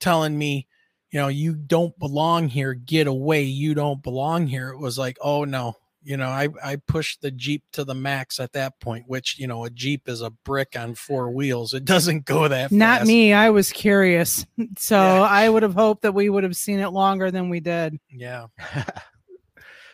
telling 0.00 0.36
me 0.36 0.66
you 1.10 1.20
know 1.20 1.28
you 1.28 1.54
don't 1.54 1.98
belong 1.98 2.48
here 2.48 2.74
get 2.74 3.06
away 3.06 3.42
you 3.42 3.74
don't 3.74 4.02
belong 4.02 4.46
here 4.46 4.70
it 4.70 4.78
was 4.78 4.98
like 4.98 5.16
oh 5.22 5.44
no 5.44 5.76
you 6.04 6.16
know 6.16 6.28
i 6.28 6.48
i 6.64 6.76
pushed 6.76 7.20
the 7.22 7.30
jeep 7.30 7.62
to 7.72 7.84
the 7.84 7.94
max 7.94 8.40
at 8.40 8.52
that 8.52 8.78
point 8.80 9.04
which 9.06 9.38
you 9.38 9.46
know 9.46 9.64
a 9.64 9.70
jeep 9.70 10.08
is 10.08 10.20
a 10.20 10.30
brick 10.30 10.76
on 10.76 10.94
four 10.94 11.30
wheels 11.30 11.74
it 11.74 11.84
doesn't 11.84 12.24
go 12.24 12.48
that 12.48 12.64
fast. 12.64 12.72
not 12.72 13.06
me 13.06 13.32
i 13.32 13.50
was 13.50 13.70
curious 13.72 14.44
so 14.78 14.96
yeah. 14.96 15.22
i 15.22 15.48
would 15.48 15.62
have 15.62 15.74
hoped 15.74 16.02
that 16.02 16.12
we 16.12 16.28
would 16.28 16.44
have 16.44 16.56
seen 16.56 16.80
it 16.80 16.90
longer 16.90 17.30
than 17.30 17.48
we 17.48 17.60
did 17.60 17.98
yeah 18.10 18.46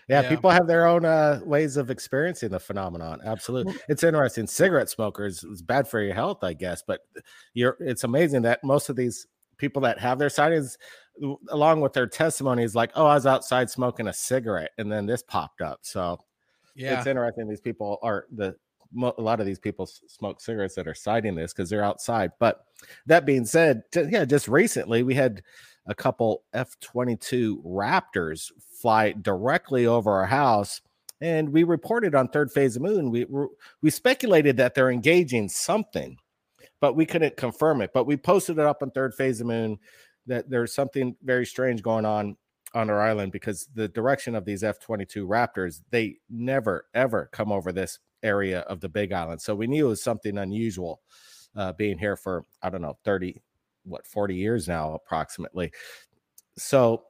yeah, 0.09 0.22
yeah, 0.22 0.28
people 0.28 0.50
have 0.50 0.66
their 0.66 0.86
own 0.86 1.04
uh, 1.04 1.40
ways 1.44 1.76
of 1.76 1.90
experiencing 1.90 2.48
the 2.48 2.59
phenomenon. 2.59 3.20
Absolutely, 3.22 3.74
it's 3.90 4.02
interesting. 4.02 4.46
Cigarette 4.46 4.88
smokers 4.88 5.44
is 5.44 5.61
bad 5.61 5.86
for 5.86 6.00
your 6.00 6.14
health, 6.14 6.42
I 6.42 6.54
guess, 6.54 6.82
but 6.86 7.00
you're. 7.52 7.76
It's 7.78 8.04
amazing 8.04 8.40
that 8.42 8.64
most 8.64 8.88
of 8.88 8.96
these 8.96 9.26
people 9.59 9.82
that 9.82 9.98
have 9.98 10.18
their 10.18 10.30
sightings 10.30 10.78
along 11.50 11.80
with 11.80 11.92
their 11.92 12.06
testimonies 12.06 12.74
like 12.74 12.90
oh 12.94 13.06
i 13.06 13.14
was 13.14 13.26
outside 13.26 13.68
smoking 13.68 14.08
a 14.08 14.12
cigarette 14.12 14.70
and 14.78 14.90
then 14.90 15.06
this 15.06 15.22
popped 15.22 15.60
up. 15.60 15.80
So 15.82 16.18
yeah. 16.74 16.98
it's 16.98 17.06
interesting 17.06 17.48
these 17.48 17.60
people 17.60 17.98
are 18.02 18.26
the 18.32 18.56
a 19.02 19.20
lot 19.20 19.38
of 19.38 19.44
these 19.44 19.58
people 19.58 19.86
smoke 19.86 20.40
cigarettes 20.40 20.74
that 20.76 20.88
are 20.88 20.94
sighting 20.94 21.34
this 21.34 21.52
because 21.52 21.68
they're 21.68 21.84
outside. 21.84 22.32
But 22.38 22.64
that 23.06 23.26
being 23.26 23.44
said 23.44 23.82
yeah 23.94 24.24
just 24.24 24.48
recently 24.48 25.02
we 25.02 25.14
had 25.14 25.42
a 25.86 25.94
couple 25.94 26.42
f-22 26.52 27.64
raptors 27.64 28.52
fly 28.80 29.12
directly 29.12 29.86
over 29.86 30.12
our 30.12 30.26
house 30.26 30.80
and 31.20 31.48
we 31.48 31.64
reported 31.64 32.14
on 32.14 32.28
third 32.28 32.52
phase 32.52 32.76
of 32.76 32.82
moon. 32.82 33.10
We 33.10 33.26
we 33.82 33.90
speculated 33.90 34.56
that 34.58 34.74
they're 34.74 34.90
engaging 34.90 35.48
something 35.48 36.18
but 36.80 36.94
we 36.94 37.06
couldn't 37.06 37.36
confirm 37.36 37.80
it. 37.80 37.90
But 37.92 38.06
we 38.06 38.16
posted 38.16 38.58
it 38.58 38.64
up 38.64 38.82
on 38.82 38.90
third 38.90 39.14
phase 39.14 39.40
of 39.40 39.46
moon 39.46 39.78
that 40.29 40.49
there's 40.49 40.74
something 40.74 41.16
very 41.22 41.45
strange 41.45 41.83
going 41.83 42.05
on 42.05 42.37
on 42.74 42.91
our 42.91 43.01
island 43.01 43.33
because 43.33 43.68
the 43.74 43.89
direction 43.89 44.35
of 44.35 44.45
these 44.45 44.62
F-22 44.62 45.26
Raptors, 45.26 45.81
they 45.91 46.16
never 46.29 46.87
ever 46.95 47.29
come 47.33 47.51
over 47.51 47.72
this 47.72 47.99
area 48.22 48.61
of 48.61 48.81
the 48.81 48.89
Big 48.89 49.12
Island. 49.12 49.41
So 49.41 49.55
we 49.55 49.66
knew 49.66 49.87
it 49.87 49.91
was 49.91 50.03
something 50.03 50.39
unusual 50.39 51.01
uh, 51.57 51.72
being 51.72 51.99
here 51.99 52.16
for 52.16 52.45
I 52.62 52.70
don't 52.70 52.83
know 52.83 52.99
30 53.05 53.41
what 53.85 54.07
40 54.07 54.35
years 54.35 54.68
now 54.68 54.95
approximately. 54.95 55.72
So 56.57 57.05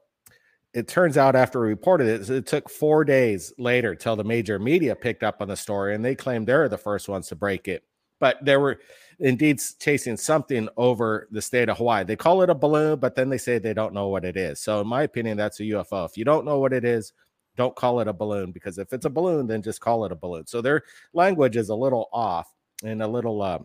it 0.73 0.87
turns 0.87 1.17
out 1.17 1.35
after 1.35 1.61
we 1.61 1.67
reported 1.67 2.07
it, 2.07 2.29
it 2.29 2.45
took 2.45 2.69
four 2.69 3.03
days 3.03 3.51
later 3.57 3.95
till 3.95 4.15
the 4.15 4.23
major 4.23 4.59
media 4.59 4.95
picked 4.95 5.23
up 5.23 5.41
on 5.41 5.47
the 5.47 5.57
story 5.57 5.95
and 5.95 6.05
they 6.05 6.15
claimed 6.15 6.47
they're 6.47 6.69
the 6.69 6.77
first 6.77 7.09
ones 7.09 7.27
to 7.27 7.35
break 7.35 7.67
it. 7.67 7.83
But 8.19 8.37
there 8.43 8.59
were 8.59 8.79
indeed 9.19 9.61
chasing 9.79 10.17
something 10.17 10.69
over 10.77 11.27
the 11.31 11.41
state 11.41 11.69
of 11.69 11.77
Hawaii. 11.77 12.03
They 12.03 12.15
call 12.15 12.41
it 12.41 12.49
a 12.49 12.55
balloon, 12.55 12.99
but 12.99 13.15
then 13.15 13.29
they 13.29 13.37
say 13.37 13.57
they 13.57 13.73
don't 13.73 13.93
know 13.93 14.07
what 14.07 14.25
it 14.25 14.37
is. 14.37 14.59
So, 14.59 14.81
in 14.81 14.87
my 14.87 15.03
opinion, 15.03 15.37
that's 15.37 15.59
a 15.59 15.63
UFO. 15.63 16.05
If 16.05 16.17
you 16.17 16.25
don't 16.25 16.45
know 16.45 16.59
what 16.59 16.73
it 16.73 16.85
is, 16.85 17.13
don't 17.59 17.75
call 17.75 17.99
it 17.99 18.07
a 18.07 18.13
balloon 18.13 18.53
because 18.53 18.77
if 18.77 18.93
it's 18.93 19.05
a 19.05 19.09
balloon, 19.09 19.45
then 19.45 19.61
just 19.61 19.81
call 19.81 20.05
it 20.05 20.13
a 20.13 20.15
balloon. 20.15 20.47
So 20.47 20.61
their 20.61 20.83
language 21.13 21.57
is 21.57 21.67
a 21.67 21.75
little 21.75 22.07
off 22.13 22.47
and 22.85 23.03
a 23.03 23.07
little 23.07 23.41
uh, 23.41 23.59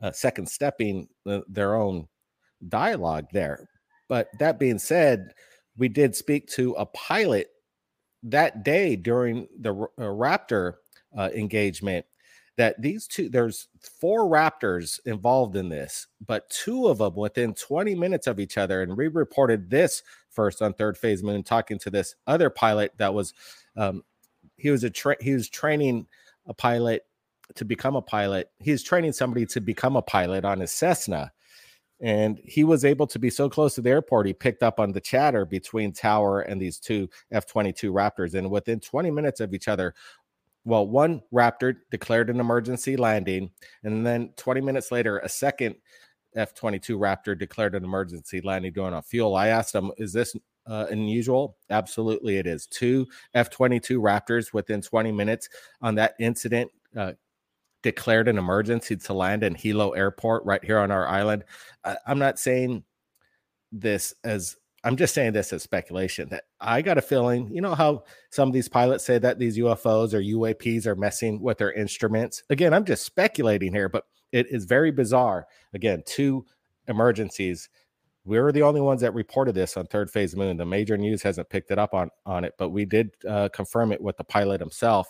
uh, 0.00 0.12
second 0.12 0.48
stepping 0.48 1.06
their 1.46 1.74
own 1.74 2.08
dialogue 2.66 3.26
there. 3.32 3.68
But 4.08 4.28
that 4.38 4.58
being 4.58 4.78
said, 4.78 5.34
we 5.76 5.88
did 5.88 6.16
speak 6.16 6.48
to 6.52 6.72
a 6.72 6.86
pilot 6.86 7.48
that 8.22 8.64
day 8.64 8.96
during 8.96 9.46
the 9.60 9.74
uh, 9.74 9.86
Raptor 9.98 10.76
uh, 11.16 11.28
engagement 11.34 12.06
that 12.56 12.80
these 12.80 13.06
two 13.06 13.28
there's 13.28 13.68
four 14.00 14.24
raptors 14.24 15.00
involved 15.06 15.56
in 15.56 15.68
this 15.68 16.06
but 16.26 16.48
two 16.50 16.86
of 16.86 16.98
them 16.98 17.14
within 17.14 17.54
20 17.54 17.94
minutes 17.94 18.26
of 18.26 18.38
each 18.38 18.56
other 18.56 18.82
and 18.82 18.96
we 18.96 19.08
reported 19.08 19.70
this 19.70 20.02
first 20.30 20.62
on 20.62 20.72
third 20.72 20.96
phase 20.96 21.22
moon 21.22 21.42
talking 21.42 21.78
to 21.78 21.90
this 21.90 22.14
other 22.26 22.50
pilot 22.50 22.92
that 22.96 23.12
was 23.12 23.34
um, 23.76 24.02
he 24.56 24.70
was 24.70 24.84
a 24.84 24.90
tra- 24.90 25.22
he 25.22 25.32
was 25.32 25.48
training 25.48 26.06
a 26.46 26.54
pilot 26.54 27.02
to 27.54 27.64
become 27.64 27.96
a 27.96 28.02
pilot. 28.02 28.50
He's 28.58 28.82
training 28.82 29.12
somebody 29.12 29.46
to 29.46 29.60
become 29.60 29.96
a 29.96 30.02
pilot 30.02 30.44
on 30.44 30.60
his 30.60 30.72
cessna 30.72 31.32
and 32.00 32.40
he 32.44 32.64
was 32.64 32.84
able 32.84 33.06
to 33.06 33.18
be 33.18 33.30
so 33.30 33.48
close 33.48 33.74
to 33.74 33.80
the 33.80 33.90
airport 33.90 34.26
he 34.26 34.32
picked 34.32 34.62
up 34.62 34.80
on 34.80 34.92
the 34.92 35.00
chatter 35.00 35.44
between 35.44 35.92
tower 35.92 36.40
and 36.40 36.60
these 36.60 36.78
two 36.78 37.08
f-22 37.30 37.90
raptors 37.90 38.34
and 38.34 38.50
within 38.50 38.80
20 38.80 39.10
minutes 39.10 39.40
of 39.40 39.54
each 39.54 39.68
other 39.68 39.94
well, 40.64 40.86
one 40.86 41.22
Raptor 41.32 41.76
declared 41.90 42.30
an 42.30 42.40
emergency 42.40 42.96
landing, 42.96 43.50
and 43.82 44.06
then 44.06 44.30
20 44.36 44.60
minutes 44.60 44.90
later, 44.90 45.18
a 45.18 45.28
second 45.28 45.76
F 46.34 46.54
22 46.54 46.98
Raptor 46.98 47.38
declared 47.38 47.74
an 47.74 47.84
emergency 47.84 48.40
landing 48.40 48.72
going 48.72 48.94
on 48.94 49.02
fuel. 49.02 49.36
I 49.36 49.48
asked 49.48 49.74
him, 49.74 49.92
Is 49.98 50.12
this 50.12 50.34
uh, 50.66 50.86
unusual? 50.90 51.56
Absolutely, 51.70 52.38
it 52.38 52.46
is. 52.46 52.66
Two 52.66 53.06
F 53.34 53.50
22 53.50 54.00
Raptors 54.00 54.52
within 54.52 54.80
20 54.80 55.12
minutes 55.12 55.48
on 55.82 55.94
that 55.96 56.14
incident 56.18 56.70
uh, 56.96 57.12
declared 57.82 58.28
an 58.28 58.38
emergency 58.38 58.96
to 58.96 59.12
land 59.12 59.42
in 59.42 59.54
Hilo 59.54 59.90
Airport 59.90 60.44
right 60.44 60.64
here 60.64 60.78
on 60.78 60.90
our 60.90 61.06
island. 61.06 61.44
I, 61.84 61.98
I'm 62.06 62.18
not 62.18 62.38
saying 62.38 62.84
this 63.70 64.14
as 64.24 64.56
I'm 64.84 64.96
just 64.96 65.14
saying 65.14 65.32
this 65.32 65.52
as 65.52 65.62
speculation 65.62 66.28
that 66.28 66.44
I 66.60 66.82
got 66.82 66.98
a 66.98 67.02
feeling, 67.02 67.50
you 67.50 67.62
know, 67.62 67.74
how 67.74 68.04
some 68.30 68.48
of 68.48 68.52
these 68.52 68.68
pilots 68.68 69.04
say 69.04 69.18
that 69.18 69.38
these 69.38 69.56
UFOs 69.56 70.12
or 70.12 70.20
UAPs 70.20 70.86
are 70.86 70.94
messing 70.94 71.40
with 71.40 71.56
their 71.56 71.72
instruments. 71.72 72.42
Again, 72.50 72.74
I'm 72.74 72.84
just 72.84 73.04
speculating 73.04 73.72
here, 73.72 73.88
but 73.88 74.04
it 74.30 74.46
is 74.50 74.66
very 74.66 74.90
bizarre. 74.90 75.46
Again, 75.72 76.02
two 76.04 76.44
emergencies. 76.86 77.70
We 78.26 78.38
were 78.38 78.52
the 78.52 78.62
only 78.62 78.82
ones 78.82 79.00
that 79.00 79.14
reported 79.14 79.54
this 79.54 79.78
on 79.78 79.86
Third 79.86 80.10
Phase 80.10 80.36
Moon. 80.36 80.58
The 80.58 80.66
major 80.66 80.98
news 80.98 81.22
hasn't 81.22 81.48
picked 81.48 81.70
it 81.70 81.78
up 81.78 81.94
on 81.94 82.10
on 82.26 82.44
it, 82.44 82.52
but 82.58 82.70
we 82.70 82.84
did 82.84 83.10
uh, 83.26 83.48
confirm 83.50 83.90
it 83.90 84.02
with 84.02 84.18
the 84.18 84.24
pilot 84.24 84.60
himself. 84.60 85.08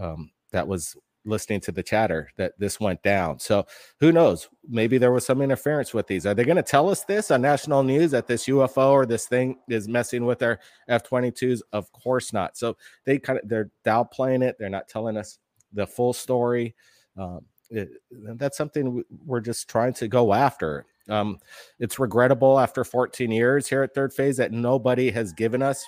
Um, 0.00 0.30
that 0.52 0.66
was 0.66 0.96
listening 1.26 1.60
to 1.60 1.72
the 1.72 1.82
chatter 1.82 2.30
that 2.36 2.52
this 2.58 2.80
went 2.80 3.02
down. 3.02 3.38
So 3.38 3.66
who 4.00 4.12
knows? 4.12 4.48
Maybe 4.68 4.98
there 4.98 5.12
was 5.12 5.26
some 5.26 5.42
interference 5.42 5.92
with 5.92 6.06
these. 6.06 6.24
Are 6.24 6.34
they 6.34 6.44
going 6.44 6.56
to 6.56 6.62
tell 6.62 6.88
us 6.88 7.04
this 7.04 7.30
on 7.30 7.42
national 7.42 7.82
news 7.82 8.12
that 8.12 8.26
this 8.26 8.46
UFO 8.46 8.92
or 8.92 9.06
this 9.06 9.26
thing 9.26 9.58
is 9.68 9.88
messing 9.88 10.24
with 10.24 10.42
our 10.42 10.58
F-22s? 10.88 11.60
Of 11.72 11.90
course 11.92 12.32
not. 12.32 12.56
So 12.56 12.76
they 13.04 13.18
kind 13.18 13.38
of 13.38 13.48
they're 13.48 13.70
downplaying 13.84 14.42
it. 14.42 14.56
They're 14.58 14.70
not 14.70 14.88
telling 14.88 15.16
us 15.16 15.38
the 15.72 15.86
full 15.86 16.12
story. 16.12 16.74
Um, 17.16 17.40
it, 17.70 17.90
that's 18.10 18.56
something 18.56 19.02
we're 19.24 19.40
just 19.40 19.68
trying 19.68 19.94
to 19.94 20.08
go 20.08 20.32
after. 20.32 20.86
Um, 21.08 21.38
it's 21.78 21.98
regrettable 21.98 22.58
after 22.58 22.84
14 22.84 23.30
years 23.30 23.66
here 23.68 23.82
at 23.82 23.94
Third 23.94 24.12
Phase 24.12 24.36
that 24.38 24.52
nobody 24.52 25.10
has 25.10 25.32
given 25.32 25.62
us 25.62 25.84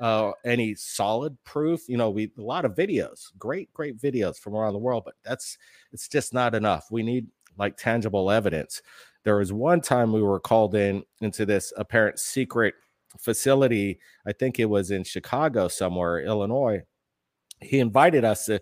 uh, 0.00 0.32
any 0.44 0.74
solid 0.74 1.36
proof. 1.44 1.88
You 1.88 1.96
know, 1.96 2.10
we 2.10 2.30
a 2.38 2.42
lot 2.42 2.64
of 2.64 2.74
videos, 2.74 3.32
great, 3.38 3.72
great 3.72 3.98
videos 3.98 4.38
from 4.38 4.54
around 4.54 4.72
the 4.72 4.78
world, 4.78 5.02
but 5.04 5.14
that's 5.24 5.58
it's 5.92 6.08
just 6.08 6.32
not 6.32 6.54
enough. 6.54 6.86
We 6.90 7.02
need 7.02 7.26
like 7.58 7.76
tangible 7.76 8.30
evidence. 8.30 8.82
There 9.24 9.36
was 9.36 9.52
one 9.52 9.80
time 9.80 10.12
we 10.12 10.22
were 10.22 10.40
called 10.40 10.74
in 10.74 11.02
into 11.20 11.44
this 11.44 11.72
apparent 11.76 12.18
secret 12.18 12.74
facility. 13.18 13.98
I 14.26 14.32
think 14.32 14.58
it 14.58 14.66
was 14.66 14.90
in 14.90 15.04
Chicago 15.04 15.68
somewhere, 15.68 16.20
Illinois. 16.20 16.82
He 17.60 17.80
invited 17.80 18.24
us 18.24 18.46
to, 18.46 18.60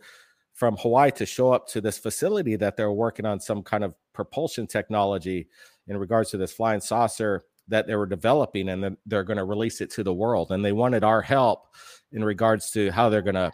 from 0.55 0.77
Hawaii 0.79 1.11
to 1.13 1.27
show 1.27 1.53
up 1.53 1.69
to 1.69 1.81
this 1.83 1.99
facility 1.99 2.57
that 2.57 2.77
they're 2.77 2.93
working 2.93 3.27
on 3.27 3.41
some 3.41 3.63
kind 3.63 3.85
of 3.85 3.95
propulsion 4.15 4.67
technology 4.67 5.49
in 5.87 5.99
regards 5.99 6.31
to 6.31 6.39
this 6.39 6.53
flying 6.53 6.81
saucer 6.81 7.45
that 7.69 7.87
they 7.87 7.97
were 7.97 8.07
developing 8.07 8.69
and 8.69 8.97
they're 9.07 9.25
going 9.25 9.37
to 9.37 9.45
release 9.45 9.81
it 9.81 9.91
to 9.91 10.03
the 10.03 10.15
world 10.15 10.53
and 10.53 10.65
they 10.65 10.73
wanted 10.73 11.03
our 11.03 11.21
help 11.21 11.67
in 12.13 12.25
regards 12.25 12.71
to 12.71 12.91
how 12.91 13.09
they're 13.09 13.23
going 13.23 13.35
to 13.35 13.51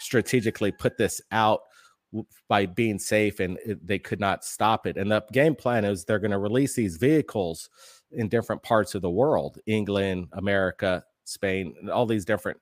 strategically 0.00 0.72
put 0.72 0.96
this 0.98 1.20
out 1.30 1.60
by 2.48 2.66
being 2.66 2.98
safe 2.98 3.40
and 3.40 3.58
they 3.82 3.98
could 3.98 4.20
not 4.20 4.44
stop 4.44 4.86
it. 4.86 4.96
And 4.96 5.10
the 5.10 5.24
game 5.32 5.54
plan 5.54 5.84
is 5.84 6.04
they're 6.04 6.18
going 6.18 6.32
to 6.32 6.38
release 6.38 6.74
these 6.74 6.96
vehicles 6.96 7.70
in 8.12 8.28
different 8.28 8.62
parts 8.62 8.94
of 8.94 9.02
the 9.02 9.10
world 9.10 9.58
england 9.66 10.28
america 10.32 11.02
spain 11.24 11.74
all 11.92 12.06
these 12.06 12.24
different 12.24 12.58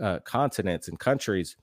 uh, 0.00 0.18
continents 0.20 0.88
and 0.88 0.98
countries 0.98 1.56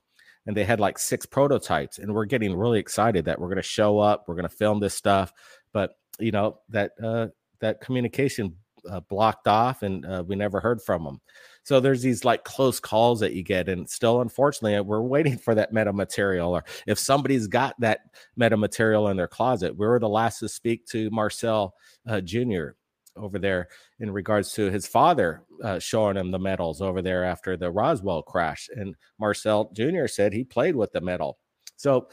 and 0.46 0.56
they 0.56 0.64
had 0.64 0.80
like 0.80 0.98
six 0.98 1.24
prototypes 1.24 1.98
and 1.98 2.12
we're 2.12 2.24
getting 2.24 2.54
really 2.54 2.78
excited 2.78 3.24
that 3.24 3.38
we're 3.40 3.48
going 3.48 3.56
to 3.56 3.62
show 3.62 3.98
up 3.98 4.24
we're 4.26 4.34
going 4.34 4.48
to 4.48 4.54
film 4.54 4.80
this 4.80 4.94
stuff 4.94 5.32
but 5.72 5.92
you 6.18 6.30
know 6.30 6.58
that 6.68 6.92
uh, 7.02 7.26
that 7.60 7.80
communication 7.80 8.54
uh, 8.88 9.00
blocked 9.00 9.46
off 9.46 9.82
and 9.82 10.04
uh, 10.06 10.24
we 10.26 10.36
never 10.36 10.60
heard 10.60 10.82
from 10.82 11.04
them. 11.04 11.20
So 11.68 11.80
there's 11.80 12.00
these 12.00 12.24
like 12.24 12.44
close 12.44 12.80
calls 12.80 13.20
that 13.20 13.34
you 13.34 13.42
get, 13.42 13.68
and 13.68 13.86
still, 13.88 14.22
unfortunately, 14.22 14.80
we're 14.80 15.02
waiting 15.02 15.36
for 15.36 15.54
that 15.54 15.70
meta 15.70 15.92
material. 15.92 16.56
Or 16.56 16.64
if 16.86 16.98
somebody's 16.98 17.46
got 17.46 17.78
that 17.80 18.00
meta 18.36 18.56
material 18.56 19.08
in 19.08 19.18
their 19.18 19.28
closet, 19.28 19.76
we 19.76 19.86
were 19.86 19.98
the 19.98 20.08
last 20.08 20.38
to 20.38 20.48
speak 20.48 20.86
to 20.86 21.10
Marcel 21.10 21.74
uh, 22.08 22.22
Jr. 22.22 22.68
over 23.16 23.38
there 23.38 23.68
in 24.00 24.10
regards 24.10 24.52
to 24.54 24.70
his 24.70 24.86
father 24.86 25.42
uh, 25.62 25.78
showing 25.78 26.16
him 26.16 26.30
the 26.30 26.38
medals 26.38 26.80
over 26.80 27.02
there 27.02 27.22
after 27.22 27.54
the 27.54 27.70
Roswell 27.70 28.22
crash, 28.22 28.70
and 28.74 28.94
Marcel 29.20 29.70
Jr. 29.74 30.06
said 30.06 30.32
he 30.32 30.44
played 30.44 30.74
with 30.74 30.92
the 30.92 31.02
medal. 31.02 31.38
So 31.76 32.08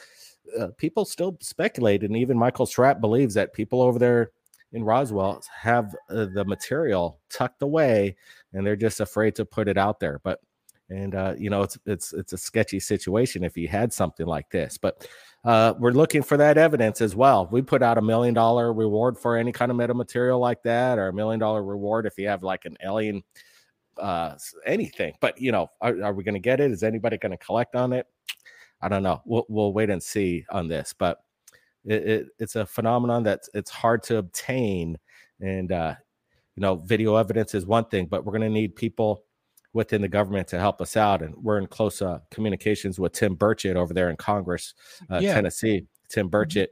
uh, 0.59 0.67
people 0.77 1.05
still 1.05 1.37
speculate, 1.39 2.03
and 2.03 2.17
even 2.17 2.37
Michael 2.37 2.65
Schratt 2.65 2.99
believes 2.99 3.35
that 3.35 3.53
people 3.53 3.81
over 3.81 3.99
there 3.99 4.31
in 4.75 4.83
Roswell 4.83 5.41
have 5.57 5.95
uh, 6.09 6.25
the 6.25 6.43
material 6.45 7.19
tucked 7.29 7.61
away 7.61 8.15
and 8.53 8.67
they're 8.67 8.75
just 8.75 8.99
afraid 8.99 9.35
to 9.35 9.45
put 9.45 9.67
it 9.67 9.77
out 9.77 9.99
there. 9.99 10.19
But 10.23 10.39
and 10.89 11.15
uh, 11.15 11.33
you 11.37 11.49
know 11.49 11.63
it's 11.63 11.79
it's 11.85 12.13
it's 12.13 12.33
a 12.33 12.37
sketchy 12.37 12.79
situation 12.79 13.43
if 13.43 13.57
you 13.57 13.67
had 13.67 13.91
something 13.91 14.27
like 14.27 14.49
this. 14.51 14.77
But 14.77 15.07
uh, 15.43 15.73
we're 15.79 15.91
looking 15.91 16.21
for 16.21 16.37
that 16.37 16.57
evidence 16.57 17.01
as 17.01 17.15
well. 17.15 17.47
We 17.51 17.61
put 17.61 17.81
out 17.81 17.97
a 17.97 18.01
million 18.01 18.33
dollar 18.33 18.71
reward 18.73 19.17
for 19.17 19.37
any 19.37 19.51
kind 19.51 19.71
of 19.71 19.77
meta 19.77 19.93
material 19.93 20.39
like 20.39 20.61
that, 20.63 20.99
or 20.99 21.07
a 21.07 21.13
million 21.13 21.39
dollar 21.39 21.63
reward 21.63 22.05
if 22.05 22.19
you 22.19 22.27
have 22.27 22.43
like 22.43 22.65
an 22.65 22.77
alien 22.83 23.23
uh 23.97 24.35
anything 24.65 25.13
but 25.21 25.39
you 25.39 25.53
know 25.53 25.69
are, 25.79 26.03
are 26.03 26.13
we 26.13 26.21
going 26.21 26.33
to 26.33 26.39
get 26.39 26.59
it 26.59 26.69
is 26.69 26.83
anybody 26.83 27.17
going 27.17 27.31
to 27.31 27.37
collect 27.37 27.75
on 27.75 27.93
it 27.93 28.05
i 28.81 28.89
don't 28.89 29.03
know 29.03 29.21
we'll, 29.23 29.45
we'll 29.47 29.71
wait 29.71 29.89
and 29.89 30.03
see 30.03 30.45
on 30.49 30.67
this 30.67 30.93
but 30.97 31.19
it, 31.85 32.07
it, 32.07 32.27
it's 32.39 32.55
a 32.55 32.65
phenomenon 32.65 33.23
that's 33.23 33.49
it's 33.53 33.71
hard 33.71 34.03
to 34.03 34.17
obtain, 34.17 34.97
and 35.39 35.71
uh, 35.71 35.95
you 36.55 36.61
know, 36.61 36.75
video 36.75 37.15
evidence 37.15 37.53
is 37.53 37.65
one 37.65 37.85
thing, 37.85 38.07
but 38.07 38.25
we're 38.25 38.31
going 38.31 38.41
to 38.41 38.49
need 38.49 38.75
people 38.75 39.23
within 39.73 40.01
the 40.01 40.07
government 40.07 40.47
to 40.47 40.59
help 40.59 40.81
us 40.81 40.97
out, 40.97 41.21
and 41.21 41.35
we're 41.35 41.57
in 41.57 41.67
close 41.67 42.01
uh, 42.01 42.19
communications 42.31 42.99
with 42.99 43.13
Tim 43.13 43.35
Burchett 43.35 43.75
over 43.75 43.93
there 43.93 44.09
in 44.09 44.17
Congress, 44.17 44.73
uh, 45.11 45.19
yeah. 45.19 45.33
Tennessee. 45.33 45.85
Tim 46.09 46.29
mm-hmm. 46.29 46.35
Burchett, 46.35 46.67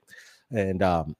mm-hmm. 0.52 0.58
and 0.58 0.84
um, 0.84 1.16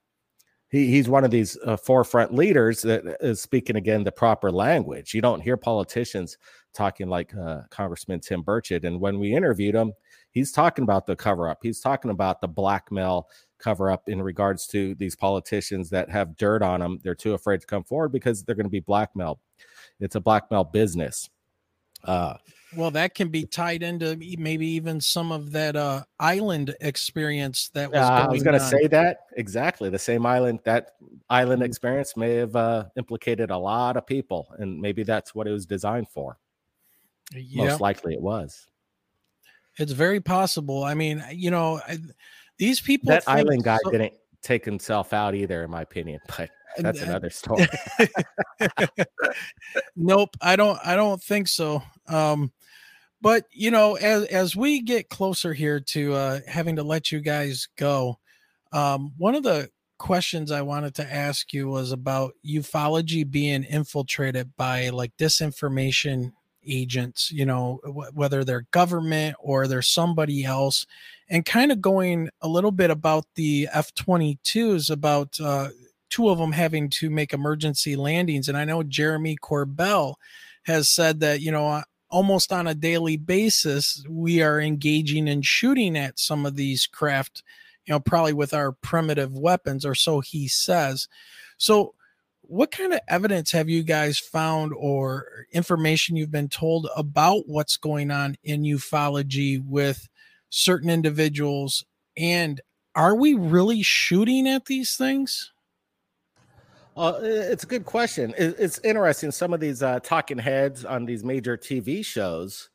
he, 0.70 0.88
he's 0.88 1.08
one 1.08 1.24
of 1.24 1.32
these 1.32 1.58
uh, 1.66 1.78
forefront 1.78 2.34
leaders 2.34 2.82
that 2.82 3.18
is 3.22 3.42
speaking 3.42 3.76
again 3.76 4.04
the 4.04 4.12
proper 4.12 4.52
language. 4.52 5.14
You 5.14 5.22
don't 5.22 5.42
hear 5.42 5.56
politicians 5.56 6.38
talking 6.74 7.08
like 7.08 7.36
uh, 7.36 7.62
Congressman 7.70 8.20
Tim 8.20 8.44
Burchett. 8.44 8.84
And 8.84 9.00
when 9.00 9.20
we 9.20 9.36
interviewed 9.36 9.76
him, 9.76 9.94
he's 10.32 10.52
talking 10.52 10.84
about 10.84 11.06
the 11.06 11.16
cover 11.16 11.48
up. 11.48 11.60
He's 11.62 11.80
talking 11.80 12.10
about 12.10 12.42
the 12.42 12.48
blackmail 12.48 13.28
cover 13.64 13.90
up 13.90 14.10
in 14.10 14.22
regards 14.22 14.68
to 14.68 14.96
these 14.96 15.16
politicians 15.16 15.90
that 15.90 16.10
have 16.10 16.36
dirt 16.36 16.62
on 16.62 16.82
them. 16.82 17.00
They're 17.04 17.16
too 17.16 17.34
afraid 17.34 17.62
to 17.62 17.68
come 17.68 17.84
forward 17.84 18.12
because 18.12 18.44
they're 18.44 18.56
going 18.56 18.66
to 18.66 18.70
be 18.70 18.80
blackmailed. 18.80 19.40
It's 20.00 20.16
a 20.16 20.20
blackmail 20.20 20.66
business. 20.66 21.30
Uh, 22.04 22.36
well, 22.76 22.92
that 22.92 23.16
can 23.16 23.30
be 23.30 23.46
tied 23.46 23.84
into 23.84 24.18
maybe 24.38 24.68
even 24.68 25.00
some 25.00 25.32
of 25.32 25.52
that 25.52 25.76
uh, 25.76 26.04
island 26.20 26.76
experience 26.82 27.70
that 27.70 27.92
was. 27.92 28.00
Uh, 28.00 28.26
I 28.28 28.28
was 28.28 28.44
going 28.44 28.60
to 28.60 28.66
say 28.66 28.88
that 28.88 29.20
exactly 29.38 29.90
the 29.90 30.00
same 30.00 30.26
island. 30.26 30.60
That 30.66 30.92
island 31.30 31.62
mm-hmm. 31.62 31.68
experience 31.68 32.18
may 32.18 32.36
have 32.36 32.56
uh, 32.56 32.86
implicated 32.98 33.52
a 33.52 33.58
lot 33.58 33.96
of 33.96 34.06
people, 34.06 34.54
and 34.58 34.82
maybe 34.82 35.04
that's 35.04 35.34
what 35.34 35.48
it 35.48 35.52
was 35.52 35.66
designed 35.66 36.10
for. 36.10 36.38
Yep. 37.34 37.70
Most 37.70 37.82
likely, 37.82 38.14
it 38.14 38.22
was. 38.22 38.68
It's 39.78 39.92
very 39.92 40.20
possible. 40.20 40.84
I 40.84 40.94
mean, 40.94 41.24
you 41.32 41.52
know, 41.52 41.80
I, 41.88 41.98
these 42.58 42.82
people. 42.82 43.10
That 43.10 43.24
island 43.28 43.64
guy 43.64 43.78
so- 43.84 43.92
didn't 43.92 44.14
take 44.42 44.66
himself 44.66 45.14
out 45.14 45.36
either, 45.36 45.64
in 45.64 45.72
my 45.72 45.82
opinion. 45.82 46.20
But 46.76 46.86
that's 46.86 47.02
another 47.02 47.30
story. 47.30 47.68
nope, 49.96 50.36
I 50.42 50.56
don't. 50.56 50.80
I 50.84 50.96
don't 50.96 51.22
think 51.22 51.48
so. 51.48 51.84
Um, 52.08 52.52
but 53.22 53.46
you 53.52 53.70
know, 53.70 53.96
as 53.96 54.26
as 54.26 54.56
we 54.56 54.82
get 54.82 55.08
closer 55.08 55.54
here 55.54 55.80
to 55.80 56.14
uh, 56.14 56.40
having 56.48 56.78
to 56.78 56.84
let 56.84 57.12
you 57.12 57.20
guys 57.20 57.68
go, 57.78 58.18
um, 58.72 59.14
one 59.18 59.36
of 59.36 59.44
the 59.44 59.70
questions 60.00 60.52
I 60.52 60.64
wanted 60.64 60.96
to 60.96 61.14
ask 61.14 61.54
you 61.54 61.70
was 61.70 61.92
about 61.92 62.34
ufology 62.46 63.30
being 63.30 63.64
infiltrated 63.64 64.54
by 64.58 64.90
like 64.90 65.16
disinformation 65.18 66.34
agents, 66.66 67.32
you 67.32 67.46
know, 67.46 67.80
w- 67.86 68.12
whether 68.14 68.44
they're 68.44 68.68
government 68.72 69.36
or 69.40 69.68
they're 69.68 69.82
somebody 69.82 70.44
else, 70.46 70.86
and 71.30 71.46
kind 71.46 71.72
of 71.72 71.82
going 71.82 72.30
a 72.42 72.48
little 72.48 72.72
bit 72.72 72.92
about 72.92 73.26
the 73.36 73.68
F 73.72 73.94
22s, 73.96 74.90
about 74.90 75.40
uh, 75.40 75.70
two 76.10 76.30
of 76.30 76.38
them 76.38 76.52
having 76.52 76.90
to 76.90 77.10
make 77.10 77.34
emergency 77.34 77.96
landings. 77.96 78.48
And 78.48 78.58
I 78.58 78.66
know 78.66 78.84
Jeremy 78.84 79.36
Corbell 79.42 80.16
has 80.64 80.88
said 80.88 81.20
that, 81.22 81.42
you 81.42 81.52
know, 81.52 81.68
uh, 81.68 81.82
almost 82.10 82.54
on 82.54 82.68
a 82.68 82.76
daily 82.76 83.18
basis, 83.18 84.06
we 84.08 84.42
are 84.42 84.62
engaging 84.62 85.28
and 85.28 85.44
shooting 85.44 85.98
at 85.98 86.20
some 86.20 86.46
of 86.46 86.56
these 86.56 86.86
craft, 86.86 87.42
you 87.86 87.92
know, 87.92 88.00
probably 88.00 88.34
with 88.34 88.54
our 88.54 88.72
primitive 88.72 89.36
weapons, 89.36 89.84
or 89.84 89.96
so 89.96 90.20
he 90.20 90.48
says. 90.48 91.08
So, 91.58 91.96
what 92.44 92.72
kind 92.72 92.94
of 92.94 93.00
evidence 93.08 93.52
have 93.52 93.70
you 93.70 93.84
guys 93.84 94.20
found 94.20 94.74
or 94.76 95.48
information 95.52 96.16
you've 96.16 96.32
been 96.32 96.50
told 96.50 96.88
about 96.96 97.44
what's 97.48 97.78
going 97.78 98.12
on 98.12 98.36
in 98.44 98.64
ufology 98.64 99.64
with 99.66 100.08
certain 100.50 100.90
individuals? 100.90 101.84
And 102.16 102.62
are 102.96 103.16
we 103.16 103.34
really 103.34 103.82
shooting 103.82 104.48
at 104.48 104.66
these 104.66 104.96
things? 104.96 105.52
Uh, 106.96 107.20
it's 107.24 107.64
a 107.64 107.68
good 107.68 107.86
question. 107.86 108.36
It's 108.38 108.80
interesting 108.80 109.32
some 109.32 109.54
of 109.54 109.60
these 109.60 109.82
uh, 109.82 110.00
talking 110.02 110.38
heads 110.38 110.86
on 110.86 111.06
these 111.06 111.24
major 111.24 111.58
tv 111.58 112.06
shows 112.06 112.70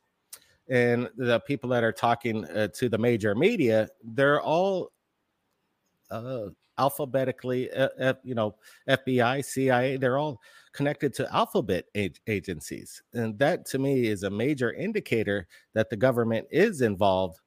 and 0.69 1.09
the 1.15 1.39
people 1.41 1.69
that 1.69 1.83
are 1.83 1.91
talking 1.91 2.45
uh, 2.45 2.67
to 2.75 2.89
the 2.89 2.97
major 2.97 3.33
media 3.33 3.89
they're 4.03 4.41
all 4.41 4.91
uh, 6.11 6.47
alphabetically, 6.79 7.69
uh, 7.71 8.13
you 8.23 8.33
know, 8.33 8.55
FBI, 8.87 9.43
CIA, 9.43 9.97
they're 9.97 10.17
all 10.17 10.41
connected 10.71 11.13
to 11.15 11.33
alphabet 11.33 11.85
ag- 11.95 12.19
agencies. 12.27 13.03
And 13.13 13.37
that 13.39 13.65
to 13.67 13.79
me 13.79 14.07
is 14.07 14.23
a 14.23 14.29
major 14.29 14.73
indicator 14.73 15.47
that 15.73 15.89
the 15.89 15.97
government 15.97 16.47
is 16.51 16.81
involved 16.81 17.39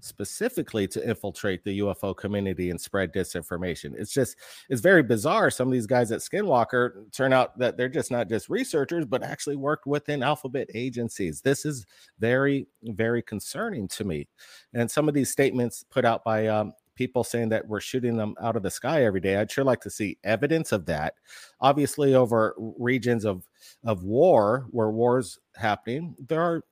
specifically 0.00 0.88
to 0.88 1.06
infiltrate 1.06 1.62
the 1.62 1.80
UFO 1.80 2.16
community 2.16 2.70
and 2.70 2.80
spread 2.80 3.12
disinformation. 3.12 3.94
It's 3.96 4.12
just 4.12 4.36
it's 4.68 4.80
very 4.80 5.02
bizarre. 5.02 5.50
Some 5.50 5.68
of 5.68 5.72
these 5.72 5.86
guys 5.86 6.10
at 6.10 6.20
Skinwalker 6.20 7.12
turn 7.12 7.32
out 7.32 7.58
that 7.58 7.76
they're 7.76 7.88
just 7.88 8.10
not 8.10 8.28
just 8.28 8.48
researchers, 8.48 9.04
but 9.04 9.22
actually 9.22 9.56
worked 9.56 9.86
within 9.86 10.22
alphabet 10.22 10.68
agencies. 10.74 11.40
This 11.40 11.64
is 11.64 11.86
very, 12.18 12.66
very 12.82 13.22
concerning 13.22 13.88
to 13.88 14.04
me. 14.04 14.26
And 14.74 14.90
some 14.90 15.08
of 15.08 15.14
these 15.14 15.30
statements 15.30 15.84
put 15.90 16.04
out 16.04 16.24
by 16.24 16.46
um, 16.46 16.72
people 17.00 17.24
saying 17.24 17.48
that 17.48 17.66
we're 17.66 17.80
shooting 17.80 18.18
them 18.18 18.34
out 18.42 18.56
of 18.56 18.62
the 18.62 18.70
sky 18.70 19.04
every 19.04 19.22
day. 19.22 19.36
I'd 19.36 19.50
sure 19.50 19.64
like 19.64 19.80
to 19.80 19.90
see 19.90 20.18
evidence 20.22 20.70
of 20.70 20.84
that. 20.84 21.14
Obviously, 21.58 22.14
over 22.14 22.54
regions 22.58 23.24
of 23.24 23.48
of 23.84 24.04
war 24.04 24.66
where 24.70 24.90
wars 24.90 25.38
happening, 25.56 26.14
there 26.28 26.42
are 26.42 26.62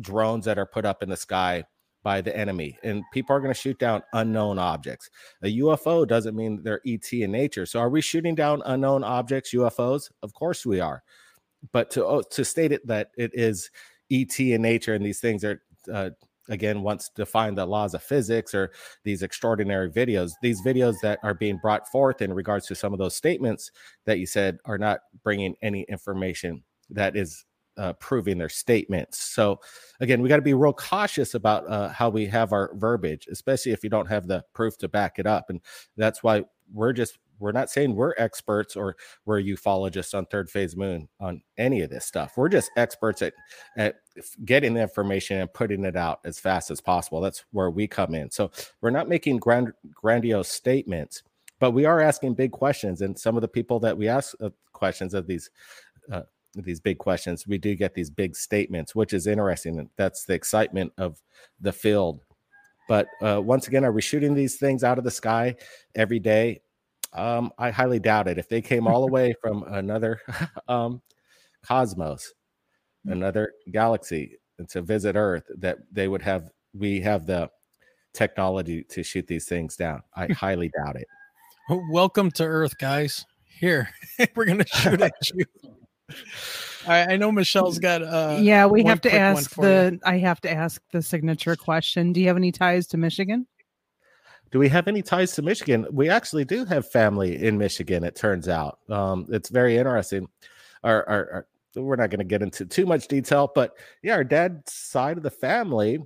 drones 0.00 0.46
that 0.46 0.58
are 0.58 0.64
put 0.64 0.86
up 0.86 1.02
in 1.02 1.10
the 1.10 1.18
sky 1.18 1.64
by 2.02 2.22
the 2.22 2.34
enemy 2.36 2.78
and 2.82 3.02
people 3.12 3.34
are 3.36 3.40
going 3.40 3.52
to 3.52 3.58
shoot 3.58 3.78
down 3.78 4.02
unknown 4.12 4.58
objects 4.58 5.08
a 5.42 5.58
ufo 5.60 6.06
doesn't 6.06 6.36
mean 6.36 6.60
they're 6.62 6.82
et 6.86 7.10
in 7.12 7.30
nature 7.30 7.64
so 7.64 7.78
are 7.78 7.88
we 7.88 8.02
shooting 8.02 8.34
down 8.34 8.60
unknown 8.66 9.02
objects 9.02 9.54
ufos 9.54 10.10
of 10.22 10.34
course 10.34 10.66
we 10.66 10.80
are 10.80 11.02
but 11.72 11.90
to 11.90 12.04
oh, 12.04 12.20
to 12.20 12.44
state 12.44 12.72
it 12.72 12.86
that 12.86 13.10
it 13.16 13.30
is 13.32 13.70
et 14.10 14.38
in 14.38 14.60
nature 14.60 14.92
and 14.92 15.06
these 15.06 15.20
things 15.20 15.44
are 15.44 15.62
uh, 15.90 16.10
again 16.48 16.82
once 16.82 17.10
define 17.14 17.54
the 17.54 17.64
laws 17.64 17.94
of 17.94 18.02
physics 18.02 18.54
or 18.54 18.70
these 19.02 19.22
extraordinary 19.22 19.90
videos 19.90 20.32
these 20.42 20.62
videos 20.62 20.94
that 21.02 21.18
are 21.22 21.34
being 21.34 21.58
brought 21.58 21.88
forth 21.88 22.20
in 22.20 22.32
regards 22.32 22.66
to 22.66 22.74
some 22.74 22.92
of 22.92 22.98
those 22.98 23.16
statements 23.16 23.70
that 24.04 24.18
you 24.18 24.26
said 24.26 24.58
are 24.64 24.78
not 24.78 25.00
bringing 25.22 25.54
any 25.62 25.82
information 25.82 26.62
that 26.90 27.16
is 27.16 27.44
uh, 27.76 27.92
proving 27.94 28.38
their 28.38 28.48
statements. 28.48 29.18
So, 29.20 29.60
again, 30.00 30.22
we 30.22 30.28
got 30.28 30.36
to 30.36 30.42
be 30.42 30.54
real 30.54 30.72
cautious 30.72 31.34
about 31.34 31.68
uh, 31.68 31.88
how 31.88 32.08
we 32.08 32.26
have 32.26 32.52
our 32.52 32.70
verbiage, 32.74 33.26
especially 33.30 33.72
if 33.72 33.82
you 33.82 33.90
don't 33.90 34.06
have 34.06 34.26
the 34.26 34.44
proof 34.52 34.78
to 34.78 34.88
back 34.88 35.18
it 35.18 35.26
up. 35.26 35.50
And 35.50 35.60
that's 35.96 36.22
why 36.22 36.44
we're 36.72 36.92
just 36.92 37.18
we're 37.38 37.52
not 37.52 37.70
saying 37.70 37.94
we're 37.94 38.14
experts 38.18 38.76
or 38.76 38.96
we're 39.24 39.40
ufologists 39.40 40.16
on 40.16 40.26
third 40.26 40.50
phase 40.50 40.76
moon 40.76 41.08
on 41.20 41.42
any 41.58 41.80
of 41.82 41.90
this 41.90 42.04
stuff. 42.04 42.34
We're 42.36 42.48
just 42.48 42.70
experts 42.76 43.22
at 43.22 43.34
at 43.76 43.96
getting 44.44 44.74
the 44.74 44.82
information 44.82 45.38
and 45.40 45.52
putting 45.52 45.84
it 45.84 45.96
out 45.96 46.20
as 46.24 46.38
fast 46.38 46.70
as 46.70 46.80
possible. 46.80 47.20
That's 47.20 47.44
where 47.50 47.70
we 47.70 47.86
come 47.86 48.14
in. 48.14 48.30
So 48.30 48.50
we're 48.80 48.90
not 48.90 49.08
making 49.08 49.38
grand 49.38 49.72
grandiose 49.92 50.48
statements, 50.48 51.22
but 51.58 51.72
we 51.72 51.84
are 51.84 52.00
asking 52.00 52.34
big 52.34 52.52
questions. 52.52 53.00
And 53.00 53.18
some 53.18 53.36
of 53.36 53.42
the 53.42 53.48
people 53.48 53.80
that 53.80 53.96
we 53.96 54.08
ask 54.08 54.34
uh, 54.40 54.50
questions 54.72 55.14
of 55.14 55.26
these 55.26 55.50
uh, 56.12 56.22
these 56.54 56.80
big 56.80 56.98
questions, 56.98 57.46
we 57.46 57.58
do 57.58 57.74
get 57.74 57.94
these 57.94 58.10
big 58.10 58.36
statements, 58.36 58.94
which 58.94 59.12
is 59.12 59.26
interesting. 59.26 59.88
That's 59.96 60.24
the 60.24 60.34
excitement 60.34 60.92
of 60.98 61.20
the 61.60 61.72
field. 61.72 62.20
But 62.88 63.08
uh, 63.22 63.40
once 63.42 63.66
again, 63.66 63.84
are 63.84 63.92
we 63.92 64.02
shooting 64.02 64.34
these 64.34 64.56
things 64.56 64.84
out 64.84 64.98
of 64.98 65.04
the 65.04 65.10
sky 65.10 65.56
every 65.94 66.18
day? 66.18 66.60
Um, 67.14 67.52
I 67.58 67.70
highly 67.70 68.00
doubt 68.00 68.28
it. 68.28 68.38
If 68.38 68.48
they 68.48 68.60
came 68.60 68.86
all 68.86 69.06
the 69.06 69.12
way 69.12 69.34
from 69.40 69.62
another 69.68 70.20
um, 70.68 71.00
cosmos, 71.64 72.32
mm. 73.06 73.12
another 73.12 73.52
galaxy, 73.70 74.38
to 74.68 74.82
visit 74.82 75.16
Earth, 75.16 75.44
that 75.58 75.78
they 75.90 76.08
would 76.08 76.22
have, 76.22 76.50
we 76.74 77.00
have 77.00 77.26
the 77.26 77.50
technology 78.12 78.84
to 78.84 79.02
shoot 79.02 79.26
these 79.26 79.46
things 79.46 79.76
down. 79.76 80.02
I 80.16 80.26
highly 80.32 80.70
doubt 80.70 80.96
it. 80.96 81.06
Welcome 81.90 82.30
to 82.32 82.44
Earth, 82.44 82.76
guys. 82.78 83.24
Here, 83.44 83.90
we're 84.34 84.46
going 84.46 84.58
to 84.58 84.66
shoot 84.66 85.00
at 85.00 85.12
you. 85.32 85.44
I, 86.86 87.14
I 87.14 87.16
know 87.16 87.32
Michelle's 87.32 87.78
got. 87.78 88.02
Uh, 88.02 88.38
yeah, 88.40 88.66
we 88.66 88.84
have 88.84 89.00
to 89.02 89.14
ask 89.14 89.54
the. 89.54 89.90
You. 89.92 90.00
I 90.04 90.18
have 90.18 90.40
to 90.42 90.50
ask 90.50 90.82
the 90.92 91.00
signature 91.00 91.56
question. 91.56 92.12
Do 92.12 92.20
you 92.20 92.26
have 92.26 92.36
any 92.36 92.52
ties 92.52 92.86
to 92.88 92.96
Michigan? 92.96 93.46
Do 94.54 94.60
we 94.60 94.68
have 94.68 94.86
any 94.86 95.02
ties 95.02 95.32
to 95.32 95.42
Michigan? 95.42 95.84
We 95.90 96.08
actually 96.08 96.44
do 96.44 96.64
have 96.66 96.88
family 96.88 97.42
in 97.42 97.58
Michigan. 97.58 98.04
It 98.04 98.14
turns 98.14 98.48
out 98.48 98.78
um, 98.88 99.26
it's 99.28 99.48
very 99.48 99.76
interesting. 99.76 100.28
Our, 100.84 101.04
our, 101.08 101.46
our 101.74 101.82
we're 101.82 101.96
not 101.96 102.10
going 102.10 102.20
to 102.20 102.24
get 102.24 102.40
into 102.40 102.64
too 102.64 102.86
much 102.86 103.08
detail, 103.08 103.50
but 103.52 103.72
yeah, 104.04 104.14
our 104.14 104.22
dad's 104.22 104.72
side 104.72 105.16
of 105.16 105.24
the 105.24 105.30
family. 105.30 105.98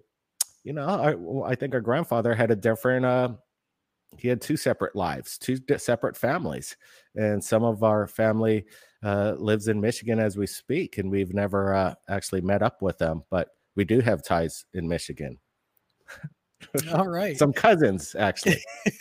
You 0.64 0.72
know, 0.72 0.86
our, 0.86 1.44
I 1.44 1.56
think 1.56 1.74
our 1.74 1.82
grandfather 1.82 2.34
had 2.34 2.50
a 2.50 2.56
different. 2.56 3.04
Uh, 3.04 3.32
he 4.16 4.28
had 4.28 4.40
two 4.40 4.56
separate 4.56 4.96
lives, 4.96 5.36
two 5.36 5.58
separate 5.76 6.16
families, 6.16 6.74
and 7.16 7.44
some 7.44 7.64
of 7.64 7.82
our 7.82 8.06
family 8.06 8.64
uh, 9.02 9.34
lives 9.36 9.68
in 9.68 9.78
Michigan 9.78 10.18
as 10.18 10.38
we 10.38 10.46
speak, 10.46 10.96
and 10.96 11.10
we've 11.10 11.34
never 11.34 11.74
uh, 11.74 11.94
actually 12.08 12.40
met 12.40 12.62
up 12.62 12.80
with 12.80 12.96
them, 12.96 13.24
but 13.28 13.50
we 13.76 13.84
do 13.84 14.00
have 14.00 14.22
ties 14.22 14.64
in 14.72 14.88
Michigan. 14.88 15.38
All 16.92 17.08
right. 17.08 17.36
Some 17.36 17.52
cousins, 17.52 18.14
actually. 18.18 18.62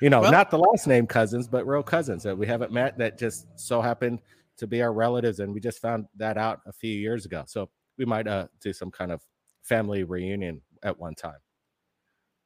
you 0.00 0.10
know, 0.10 0.20
well, 0.20 0.32
not 0.32 0.50
the 0.50 0.58
last 0.58 0.86
name 0.86 1.06
cousins, 1.06 1.48
but 1.48 1.66
real 1.66 1.82
cousins 1.82 2.22
that 2.22 2.36
we 2.36 2.46
haven't 2.46 2.72
met 2.72 2.98
that 2.98 3.18
just 3.18 3.46
so 3.56 3.80
happened 3.80 4.20
to 4.58 4.66
be 4.66 4.82
our 4.82 4.92
relatives. 4.92 5.40
And 5.40 5.52
we 5.52 5.60
just 5.60 5.80
found 5.80 6.06
that 6.16 6.36
out 6.36 6.60
a 6.66 6.72
few 6.72 6.92
years 6.92 7.24
ago. 7.24 7.44
So 7.46 7.70
we 7.98 8.04
might 8.04 8.26
uh, 8.26 8.48
do 8.60 8.72
some 8.72 8.90
kind 8.90 9.12
of 9.12 9.22
family 9.62 10.04
reunion 10.04 10.60
at 10.82 10.98
one 10.98 11.14
time. 11.14 11.38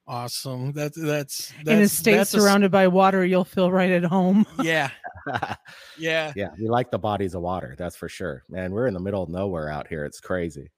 Awesome. 0.09 0.73
That's 0.73 0.97
that's, 0.97 1.53
that's 1.65 1.69
in 1.69 1.83
a 1.83 1.89
state 1.89 2.27
surrounded 2.29 2.67
a... 2.67 2.71
by 2.71 2.87
water, 2.87 3.25
you'll 3.25 3.45
feel 3.45 3.73
right 3.73 3.91
at 3.91 4.05
home. 4.05 4.47
yeah. 4.63 4.91
yeah. 5.99 6.33
Yeah. 6.37 6.51
We 6.59 6.69
like 6.69 6.93
the 6.93 6.99
bodies 6.99 7.35
of 7.35 7.43
water, 7.43 7.75
that's 7.77 7.97
for 7.97 8.09
sure. 8.09 8.45
Man, 8.49 8.71
we're 8.73 8.87
in 8.87 8.95
the 8.95 9.01
middle 9.01 9.23
of 9.23 9.29
nowhere 9.29 9.69
out 9.69 9.89
here. 9.89 10.05
It's 10.05 10.21
crazy. 10.21 10.71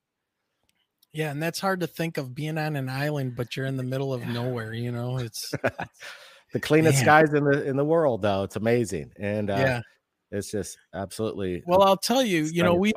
Yeah, 1.19 1.33
and 1.33 1.43
that's 1.43 1.59
hard 1.59 1.81
to 1.81 1.89
think 1.89 2.17
of 2.17 2.33
being 2.33 2.57
on 2.59 2.77
an 2.77 2.89
island, 2.89 3.35
but 3.35 3.57
you're 3.57 3.67
in 3.67 3.77
the 3.77 3.83
middle 3.83 4.15
of 4.15 4.25
nowhere, 4.29 4.73
you 4.73 4.93
know. 4.93 5.19
It's 5.19 5.51
the 6.53 6.61
cleanest 6.61 6.99
man. 6.99 7.05
skies 7.05 7.35
in 7.35 7.43
the 7.43 7.65
in 7.65 7.77
the 7.77 7.85
world, 7.85 8.23
though. 8.23 8.45
It's 8.45 8.55
amazing. 8.55 9.11
And 9.19 9.51
uh, 9.51 9.57
yeah, 9.57 9.81
it's 10.31 10.49
just 10.49 10.79
absolutely 10.95 11.65
well, 11.67 11.83
I'll 11.83 11.97
tell 11.97 12.23
you, 12.23 12.45
you 12.45 12.63
know, 12.63 12.77
we 12.77 12.93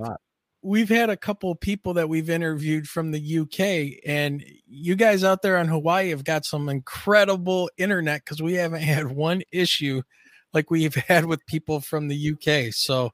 we've 0.61 0.87
had 0.87 1.09
a 1.09 1.17
couple 1.17 1.55
people 1.55 1.95
that 1.95 2.09
we've 2.09 2.29
interviewed 2.29 2.87
from 2.87 3.09
the 3.09 3.39
UK, 3.39 3.99
and 4.07 4.45
you 4.67 4.95
guys 4.95 5.23
out 5.23 5.41
there 5.41 5.57
on 5.57 5.67
Hawaii 5.67 6.11
have 6.11 6.23
got 6.23 6.45
some 6.45 6.69
incredible 6.69 7.71
internet 7.79 8.23
because 8.23 8.39
we 8.39 8.53
haven't 8.53 8.83
had 8.83 9.11
one 9.11 9.41
issue 9.51 10.03
like 10.53 10.69
we've 10.69 10.93
had 11.07 11.25
with 11.25 11.43
people 11.47 11.81
from 11.81 12.07
the 12.07 12.33
UK. 12.33 12.71
So 12.71 13.13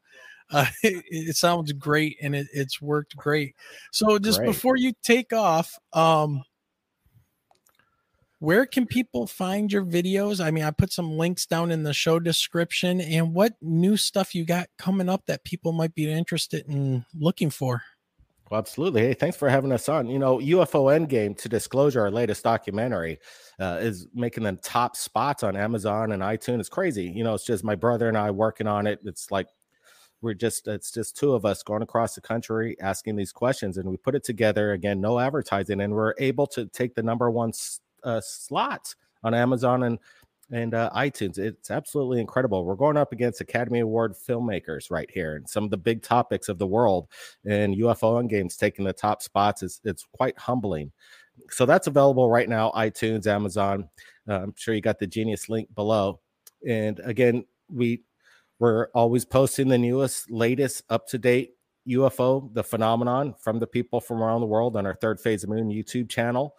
uh, 0.52 0.66
it, 0.84 1.04
it, 1.10 1.36
sounds 1.36 1.72
great 1.74 2.18
and 2.22 2.36
it, 2.36 2.48
it's 2.54 2.82
worked 2.82 3.16
great. 3.16 3.56
So 3.92 4.18
just 4.20 4.40
great. 4.40 4.48
before 4.48 4.78
you 4.78 4.94
take 5.04 5.34
off, 5.34 5.78
um, 5.94 6.44
where 8.40 8.66
can 8.66 8.86
people 8.86 9.26
find 9.26 9.72
your 9.72 9.84
videos? 9.84 10.44
I 10.44 10.52
mean, 10.52 10.64
I 10.64 10.72
put 10.72 10.94
some 10.94 11.18
links 11.18 11.46
down 11.46 11.72
in 11.72 11.84
the 11.84 11.94
show 11.94 12.20
description 12.20 13.02
and 13.02 13.34
what 13.34 13.54
new 13.62 13.98
stuff 13.98 14.36
you 14.36 14.46
got 14.46 14.68
coming 14.78 15.10
up 15.10 15.24
that 15.26 15.44
people 15.44 15.72
might 15.72 15.96
be 15.96 16.12
interested 16.12 16.66
in 16.68 17.04
looking 17.18 17.50
for. 17.50 17.82
Well, 18.50 18.60
absolutely. 18.60 19.02
Hey, 19.02 19.14
thanks 19.14 19.36
for 19.36 19.50
having 19.50 19.72
us 19.74 19.90
on. 19.90 20.08
You 20.08 20.20
know, 20.20 20.38
UFO 20.38 20.96
Endgame 20.96 21.38
to 21.40 21.50
disclosure, 21.50 22.02
our 22.02 22.12
latest 22.12 22.44
documentary, 22.44 23.20
uh, 23.60 23.80
is 23.82 24.08
making 24.14 24.44
the 24.44 24.54
top 24.54 24.96
spots 24.96 25.44
on 25.44 25.58
Amazon 25.58 26.14
and 26.14 26.22
iTunes. 26.22 26.62
It's 26.62 26.70
crazy. 26.70 27.06
You 27.06 27.24
know, 27.24 27.34
it's 27.34 27.46
just 27.46 27.66
my 27.66 27.76
brother 27.76 28.08
and 28.08 28.18
I 28.18 28.32
working 28.32 28.68
on 28.68 28.88
it. 28.88 29.00
It's 29.04 29.32
like 29.32 29.48
we're 30.22 30.34
just 30.34 30.68
it's 30.68 30.92
just 30.92 31.16
two 31.16 31.34
of 31.34 31.46
us 31.46 31.64
going 31.64 31.82
across 31.82 32.16
the 32.16 32.22
country 32.22 32.76
asking 32.82 33.16
these 33.16 33.32
questions, 33.32 33.78
and 33.78 33.90
we 33.90 33.98
put 33.98 34.16
it 34.16 34.24
together 34.24 34.74
again, 34.74 35.00
no 35.00 35.20
advertising, 35.20 35.82
and 35.82 35.94
we're 35.94 36.14
able 36.18 36.48
to 36.48 36.66
take 36.68 36.96
the 36.96 37.04
number 37.04 37.30
one 37.30 37.52
uh, 38.04 38.22
slots 38.22 38.96
on 39.24 39.34
Amazon 39.34 39.84
and 39.84 40.00
and 40.50 40.74
uh, 40.74 40.90
iTunes. 40.96 41.38
It's 41.38 41.70
absolutely 41.70 42.22
incredible. 42.22 42.64
We're 42.64 42.76
going 42.76 42.98
up 42.98 43.12
against 43.12 43.42
Academy 43.42 43.82
Award 43.82 44.14
filmmakers 44.16 44.90
right 44.90 45.10
here, 45.12 45.36
and 45.36 45.48
some 45.48 45.64
of 45.64 45.70
the 45.70 45.78
big 45.78 46.02
topics 46.02 46.50
of 46.50 46.58
the 46.58 46.68
world. 46.68 47.08
And 47.46 47.76
UFO 47.76 48.22
Endgame's 48.22 48.58
taking 48.58 48.86
the 48.86 48.94
top 48.94 49.22
spots. 49.22 49.62
It's 49.64 49.82
it's 49.84 50.06
quite 50.14 50.38
humbling. 50.40 50.92
So 51.52 51.66
that's 51.66 51.88
available 51.88 52.30
right 52.30 52.50
now. 52.50 52.72
iTunes, 52.72 53.28
Amazon. 53.28 53.90
Uh, 54.28 54.42
I'm 54.42 54.54
sure 54.56 54.74
you 54.74 54.82
got 54.82 55.00
the 55.00 55.08
Genius 55.08 55.50
link 55.50 55.74
below. 55.76 56.20
And 56.68 57.00
again, 57.04 57.46
we 57.70 58.02
we're 58.60 58.88
always 58.96 59.26
posting 59.26 59.68
the 59.68 59.78
newest, 59.78 60.32
latest, 60.32 60.84
up 60.90 61.08
to 61.08 61.18
date 61.18 61.52
UFO, 61.88 62.54
the 62.54 62.64
phenomenon 62.64 63.34
from 63.40 63.60
the 63.60 63.68
people 63.68 64.02
from 64.02 64.22
around 64.22 64.42
the 64.42 64.48
world 64.48 64.76
on 64.76 64.86
our 64.86 64.96
Third 64.96 65.20
Phase 65.20 65.44
of 65.44 65.50
Moon 65.50 65.70
YouTube 65.70 66.10
channel 66.10 66.56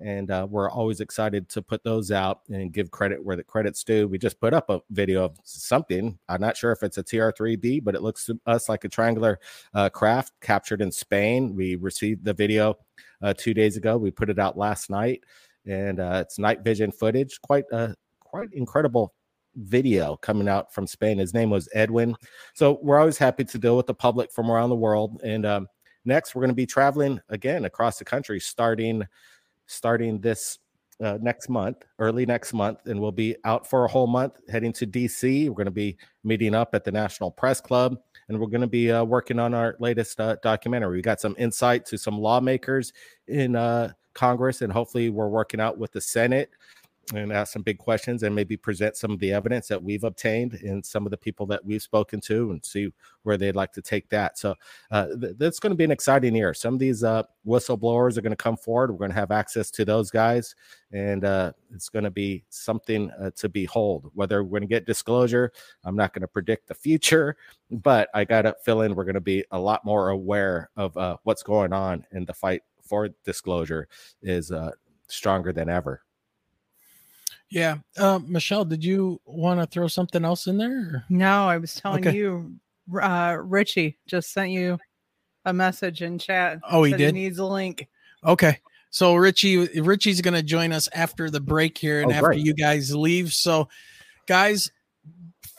and 0.00 0.30
uh, 0.30 0.46
we're 0.48 0.70
always 0.70 1.00
excited 1.00 1.48
to 1.48 1.62
put 1.62 1.82
those 1.82 2.10
out 2.10 2.40
and 2.50 2.72
give 2.72 2.90
credit 2.90 3.24
where 3.24 3.36
the 3.36 3.42
credit's 3.42 3.82
due. 3.82 4.06
We 4.06 4.18
just 4.18 4.40
put 4.40 4.52
up 4.52 4.68
a 4.68 4.80
video 4.90 5.24
of 5.24 5.38
something. 5.44 6.18
I'm 6.28 6.40
not 6.40 6.56
sure 6.56 6.72
if 6.72 6.82
it's 6.82 6.98
a 6.98 7.04
TR3B, 7.04 7.82
but 7.82 7.94
it 7.94 8.02
looks 8.02 8.26
to 8.26 8.38
us 8.46 8.68
like 8.68 8.84
a 8.84 8.88
triangular 8.88 9.38
uh, 9.74 9.88
craft 9.88 10.32
captured 10.40 10.82
in 10.82 10.92
Spain. 10.92 11.54
We 11.54 11.76
received 11.76 12.24
the 12.24 12.34
video 12.34 12.76
uh, 13.22 13.34
two 13.36 13.54
days 13.54 13.76
ago. 13.76 13.96
We 13.96 14.10
put 14.10 14.28
it 14.28 14.38
out 14.38 14.58
last 14.58 14.90
night, 14.90 15.24
and 15.64 15.98
uh, 15.98 16.24
it's 16.26 16.38
night 16.38 16.62
vision 16.62 16.92
footage. 16.92 17.40
Quite 17.40 17.64
a 17.72 17.94
quite 18.20 18.48
incredible 18.52 19.14
video 19.56 20.16
coming 20.16 20.48
out 20.48 20.72
from 20.72 20.86
Spain. 20.86 21.18
His 21.18 21.34
name 21.34 21.50
was 21.50 21.68
Edwin. 21.74 22.14
So 22.54 22.78
we're 22.82 22.98
always 22.98 23.18
happy 23.18 23.44
to 23.44 23.58
deal 23.58 23.76
with 23.76 23.86
the 23.86 23.94
public 23.94 24.30
from 24.32 24.50
around 24.50 24.70
the 24.70 24.76
world. 24.76 25.20
And 25.24 25.44
um, 25.44 25.68
next, 26.04 26.34
we're 26.34 26.42
going 26.42 26.50
to 26.50 26.54
be 26.54 26.66
traveling 26.66 27.20
again 27.28 27.64
across 27.64 27.98
the 27.98 28.04
country, 28.04 28.40
starting 28.40 29.02
starting 29.66 30.20
this 30.20 30.58
uh, 31.02 31.18
next 31.20 31.48
month, 31.48 31.84
early 31.98 32.24
next 32.24 32.52
month, 32.52 32.86
and 32.86 33.00
we'll 33.00 33.12
be 33.12 33.36
out 33.44 33.68
for 33.68 33.84
a 33.84 33.88
whole 33.88 34.06
month, 34.06 34.34
heading 34.48 34.72
to 34.72 34.86
DC. 34.86 35.48
We're 35.48 35.54
going 35.54 35.66
to 35.66 35.70
be 35.70 35.96
meeting 36.24 36.54
up 36.54 36.74
at 36.74 36.84
the 36.84 36.92
National 36.92 37.30
Press 37.30 37.60
Club, 37.60 37.98
and 38.28 38.38
we're 38.38 38.46
going 38.46 38.62
to 38.62 38.66
be 38.66 38.90
uh, 38.90 39.04
working 39.04 39.38
on 39.38 39.52
our 39.52 39.76
latest 39.78 40.18
uh, 40.20 40.36
documentary. 40.42 40.96
We 40.96 41.02
got 41.02 41.20
some 41.20 41.34
insight 41.38 41.84
to 41.86 41.98
some 41.98 42.18
lawmakers 42.18 42.92
in 43.28 43.56
uh, 43.56 43.92
Congress, 44.14 44.62
and 44.62 44.72
hopefully, 44.72 45.10
we're 45.10 45.28
working 45.28 45.60
out 45.60 45.76
with 45.76 45.92
the 45.92 46.00
Senate 46.00 46.50
and 47.14 47.32
ask 47.32 47.52
some 47.52 47.62
big 47.62 47.78
questions 47.78 48.24
and 48.24 48.34
maybe 48.34 48.56
present 48.56 48.96
some 48.96 49.12
of 49.12 49.20
the 49.20 49.32
evidence 49.32 49.68
that 49.68 49.82
we've 49.82 50.02
obtained 50.02 50.54
and 50.54 50.84
some 50.84 51.06
of 51.06 51.10
the 51.10 51.16
people 51.16 51.46
that 51.46 51.64
we've 51.64 51.82
spoken 51.82 52.20
to 52.20 52.50
and 52.50 52.64
see 52.64 52.92
where 53.22 53.36
they'd 53.36 53.54
like 53.54 53.72
to 53.72 53.82
take 53.82 54.08
that. 54.08 54.36
So 54.38 54.54
uh, 54.90 55.08
th- 55.20 55.36
that's 55.38 55.60
going 55.60 55.70
to 55.70 55.76
be 55.76 55.84
an 55.84 55.92
exciting 55.92 56.34
year. 56.34 56.52
Some 56.52 56.74
of 56.74 56.80
these 56.80 57.04
uh, 57.04 57.22
whistleblowers 57.46 58.16
are 58.16 58.22
going 58.22 58.30
to 58.32 58.36
come 58.36 58.56
forward. 58.56 58.90
We're 58.90 58.98
going 58.98 59.12
to 59.12 59.16
have 59.16 59.30
access 59.30 59.70
to 59.72 59.84
those 59.84 60.10
guys, 60.10 60.56
and 60.92 61.24
uh, 61.24 61.52
it's 61.72 61.88
going 61.88 62.04
to 62.04 62.10
be 62.10 62.44
something 62.48 63.10
uh, 63.12 63.30
to 63.36 63.48
behold. 63.48 64.10
Whether 64.14 64.42
we're 64.42 64.58
going 64.58 64.68
to 64.68 64.74
get 64.74 64.86
disclosure, 64.86 65.52
I'm 65.84 65.96
not 65.96 66.12
going 66.12 66.22
to 66.22 66.28
predict 66.28 66.66
the 66.66 66.74
future, 66.74 67.36
but 67.70 68.08
I 68.14 68.24
got 68.24 68.46
a 68.46 68.56
feeling 68.64 68.94
we're 68.94 69.04
going 69.04 69.14
to 69.14 69.20
be 69.20 69.44
a 69.52 69.58
lot 69.58 69.84
more 69.84 70.08
aware 70.08 70.70
of 70.76 70.96
uh, 70.96 71.18
what's 71.22 71.44
going 71.44 71.72
on 71.72 72.04
in 72.12 72.24
the 72.24 72.34
fight 72.34 72.62
for 72.82 73.10
disclosure 73.24 73.88
is 74.22 74.50
uh, 74.50 74.70
stronger 75.08 75.52
than 75.52 75.68
ever. 75.68 76.02
Yeah. 77.50 77.76
Uh, 77.96 78.18
Michelle, 78.26 78.64
did 78.64 78.84
you 78.84 79.20
want 79.24 79.60
to 79.60 79.66
throw 79.66 79.86
something 79.88 80.24
else 80.24 80.46
in 80.46 80.58
there? 80.58 81.04
No, 81.08 81.46
I 81.48 81.58
was 81.58 81.74
telling 81.74 82.06
Okay. 82.06 82.16
you, 82.16 82.56
uh, 83.00 83.36
Richie 83.40 83.98
just 84.06 84.32
sent 84.32 84.50
you 84.50 84.78
a 85.44 85.52
message 85.52 86.02
in 86.02 86.18
chat. 86.18 86.58
Oh, 86.68 86.82
he 86.82 86.90
said 86.92 86.98
did? 86.98 87.14
needs 87.14 87.38
a 87.38 87.44
link. 87.44 87.86
Okay. 88.24 88.58
So 88.90 89.14
Richie 89.14 89.80
Richie's 89.80 90.20
going 90.20 90.34
to 90.34 90.42
join 90.42 90.72
us 90.72 90.88
after 90.92 91.28
the 91.30 91.40
break 91.40 91.76
here 91.78 92.00
and 92.02 92.10
Oh, 92.10 92.14
after 92.14 92.26
great. 92.28 92.44
you 92.44 92.54
guys 92.54 92.94
leave. 92.94 93.30
So 93.32 93.68
guys, 94.26 94.70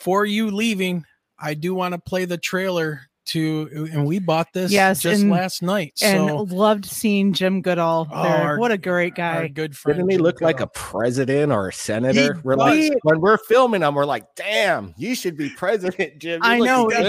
for 0.02 0.26
you 0.26 0.50
leaving, 0.52 1.06
I 1.40 1.54
do 1.54 1.74
want 1.74 1.94
to 1.94 2.00
play 2.00 2.26
the 2.26 2.38
trailer 2.38 3.02
to 3.28 3.88
and 3.94 4.06
we 4.06 4.20
bought 4.20 4.52
this 4.54 4.72
Yes, 4.72 5.02
just 5.02 5.22
and- 5.22 5.32
last 5.32 5.62
night. 5.62 5.94
And 6.02 6.28
so 6.30 6.38
loved 6.44 6.86
seeing 6.86 7.34
Jim 7.34 7.62
Goodall 7.62 8.08
Oh, 8.12 8.24
there. 8.24 8.32
our- 8.32 8.60
what 8.60 8.72
a 8.72 8.78
great 8.78 9.18
our 9.20 9.42
guy. 9.44 9.48
good 9.48 9.76
friend 9.76 9.98
Didn't 10.00 10.10
he 10.12 10.18
Jim 10.18 10.24
look 10.24 10.42
like 10.42 10.60
a 10.60 10.68
president 10.68 11.52
or 11.52 11.70
a 11.70 11.74
senator? 11.74 12.40
we're 12.44 12.56
like 12.56 12.80
does. 12.92 13.00
when 13.04 13.22
we're 13.22 13.38
filming 13.38 13.82
them, 13.82 13.96
we're 13.96 14.06
like, 14.06 14.26
"Damn, 14.36 14.94
you 14.98 15.16
should 15.16 15.38
be 15.38 15.50
president, 15.50 16.20
Jim." 16.20 16.42
I 16.44 16.58
You're 16.58 16.66
know, 16.66 16.84
looking 16.86 17.06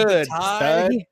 he 0.90 1.06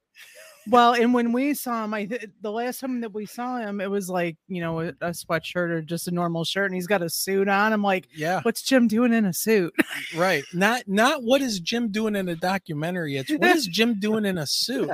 Well, 0.69 0.95
and 0.95 1.15
when 1.15 1.33
we 1.33 1.55
saw 1.55 1.85
him, 1.85 1.95
I 1.95 2.07
th- 2.07 2.27
the 2.41 2.51
last 2.51 2.81
time 2.81 3.01
that 3.03 3.13
we 3.15 3.25
saw 3.27 3.59
him, 3.59 3.81
it 3.81 3.91
was 3.91 4.11
like 4.11 4.37
you 4.49 4.61
know 4.61 4.81
a, 4.81 4.89
a 5.01 5.11
sweatshirt 5.11 5.71
or 5.71 5.81
just 5.83 6.09
a 6.09 6.11
normal 6.11 6.45
shirt, 6.45 6.67
and 6.67 6.75
he's 6.75 6.87
got 6.87 7.03
a 7.03 7.09
suit 7.11 7.49
on. 7.49 7.73
I'm 7.73 7.83
like, 7.83 8.09
Yeah, 8.15 8.41
what's 8.43 8.63
Jim 8.63 8.89
doing 8.89 9.13
in 9.13 9.25
a 9.27 9.33
suit? 9.33 9.73
right. 10.17 10.45
Not 10.53 10.83
not 10.87 11.23
what 11.23 11.41
is 11.41 11.61
Jim 11.61 11.91
doing 11.91 12.17
in 12.17 12.29
a 12.29 12.37
documentary? 12.37 13.17
It's 13.17 13.31
what 13.31 13.45
is 13.45 13.67
Jim 13.67 14.01
doing 14.01 14.25
in 14.25 14.39
a 14.39 14.47
suit? 14.47 14.91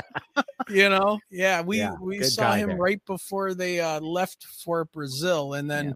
You 0.69 0.89
know? 0.91 1.19
Yeah, 1.31 1.63
we 1.63 1.79
Yeah, 1.83 1.95
we 2.01 2.23
saw 2.23 2.53
him 2.53 2.69
there. 2.71 2.79
right 2.79 3.01
before 3.07 3.55
they 3.55 3.81
uh, 3.81 4.01
left 4.01 4.45
for 4.65 4.85
Brazil, 4.87 5.55
and 5.55 5.71
then 5.71 5.95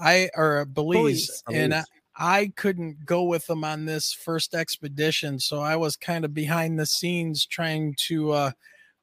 I 0.00 0.30
or 0.34 0.64
Belize, 0.64 1.42
Belize. 1.46 1.62
and 1.62 1.74
I, 1.74 1.84
I 2.16 2.52
couldn't 2.56 3.04
go 3.04 3.24
with 3.24 3.46
them 3.46 3.62
on 3.62 3.84
this 3.84 4.12
first 4.12 4.54
expedition, 4.54 5.38
so 5.38 5.60
I 5.60 5.76
was 5.76 5.96
kind 5.96 6.24
of 6.24 6.32
behind 6.34 6.78
the 6.78 6.86
scenes 6.86 7.46
trying 7.46 7.94
to 8.06 8.32
uh, 8.32 8.50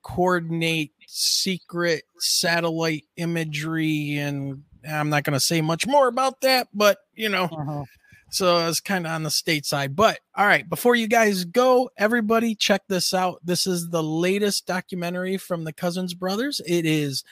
coordinate 0.05 0.91
secret 1.07 2.03
satellite 2.19 3.05
imagery, 3.17 4.17
and 4.17 4.63
I'm 4.87 5.09
not 5.09 5.23
going 5.23 5.33
to 5.33 5.39
say 5.39 5.61
much 5.61 5.87
more 5.87 6.07
about 6.07 6.41
that, 6.41 6.67
but 6.73 6.99
you 7.15 7.27
know. 7.29 7.45
Uh-huh. 7.45 7.83
So 8.29 8.57
I 8.57 8.67
was 8.67 8.81
kind 8.81 9.05
of 9.05 9.11
on 9.13 9.23
the 9.23 9.29
state 9.31 9.65
side. 9.65 9.95
But 9.95 10.19
all 10.35 10.45
right, 10.45 10.67
before 10.69 10.95
you 10.95 11.07
guys 11.07 11.45
go, 11.45 11.89
everybody 11.97 12.53
check 12.53 12.81
this 12.87 13.13
out. 13.13 13.39
This 13.43 13.65
is 13.65 13.89
the 13.89 14.03
latest 14.03 14.67
documentary 14.67 15.37
from 15.37 15.63
the 15.63 15.73
Cousins 15.73 16.13
brothers. 16.13 16.59
It 16.67 16.85
is 16.85 17.23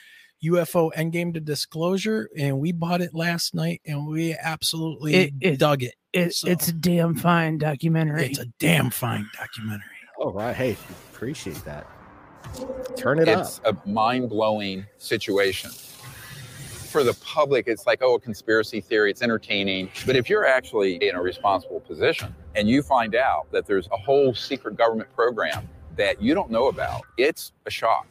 UFO 0.42 0.90
Endgame 0.94 1.32
to 1.34 1.40
Disclosure, 1.40 2.28
and 2.36 2.58
we 2.58 2.72
bought 2.72 3.02
it 3.02 3.14
last 3.14 3.54
night 3.54 3.82
and 3.86 4.06
we 4.06 4.34
absolutely 4.34 5.14
It- 5.14 5.34
it- 5.40 5.58
dug 5.58 5.82
it. 5.82 5.94
It, 6.12 6.34
So- 6.34 6.48
It's 6.48 6.68
a 6.68 6.72
damn 6.72 7.14
fine 7.16 7.58
documentary. 7.58 8.26
It's 8.26 8.38
a 8.38 8.46
damn 8.58 8.90
fine 8.90 9.28
documentary. 9.36 9.84
All 10.18 10.32
right, 10.32 10.54
hey, 10.56 10.76
appreciate 11.12 11.64
that. 11.64 11.86
Turn 12.96 13.18
it 13.18 13.28
it's 13.28 13.60
up. 13.64 13.86
a 13.86 13.88
mind-blowing 13.88 14.86
situation 14.98 15.70
for 15.70 17.02
the 17.02 17.14
public 17.14 17.66
it's 17.66 17.86
like 17.86 18.00
oh 18.02 18.14
a 18.14 18.20
conspiracy 18.20 18.80
theory 18.80 19.10
it's 19.10 19.20
entertaining 19.20 19.90
but 20.06 20.14
if 20.14 20.30
you're 20.30 20.46
actually 20.46 20.94
in 20.96 21.16
a 21.16 21.20
responsible 21.20 21.80
position 21.80 22.32
and 22.54 22.68
you 22.68 22.82
find 22.82 23.16
out 23.16 23.50
that 23.50 23.66
there's 23.66 23.88
a 23.90 23.96
whole 23.96 24.32
secret 24.32 24.76
government 24.76 25.12
program 25.12 25.68
that 25.96 26.22
you 26.22 26.34
don't 26.34 26.52
know 26.52 26.68
about 26.68 27.02
it's 27.18 27.50
a 27.66 27.70
shock 27.70 28.06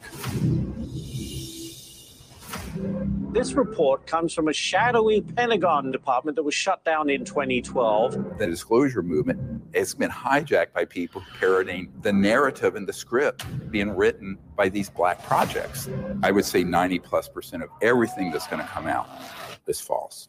This 3.32 3.54
report 3.54 4.06
comes 4.06 4.32
from 4.32 4.46
a 4.48 4.52
shadowy 4.52 5.20
Pentagon 5.20 5.90
department 5.90 6.36
that 6.36 6.44
was 6.44 6.54
shut 6.54 6.84
down 6.84 7.10
in 7.10 7.24
2012. 7.24 8.38
the 8.38 8.46
disclosure 8.46 9.02
movement 9.02 9.53
has 9.76 9.94
been 9.94 10.10
hijacked 10.10 10.72
by 10.72 10.84
people 10.84 11.22
parroting 11.38 11.92
the 12.02 12.12
narrative 12.12 12.76
and 12.76 12.86
the 12.86 12.92
script 12.92 13.44
being 13.70 13.90
written 13.90 14.38
by 14.56 14.68
these 14.68 14.90
black 14.90 15.22
projects 15.24 15.88
i 16.22 16.30
would 16.30 16.44
say 16.44 16.64
90 16.64 16.98
plus 17.00 17.28
percent 17.28 17.62
of 17.62 17.68
everything 17.82 18.30
that's 18.30 18.46
going 18.46 18.62
to 18.62 18.68
come 18.68 18.86
out 18.86 19.08
is 19.66 19.80
false 19.80 20.28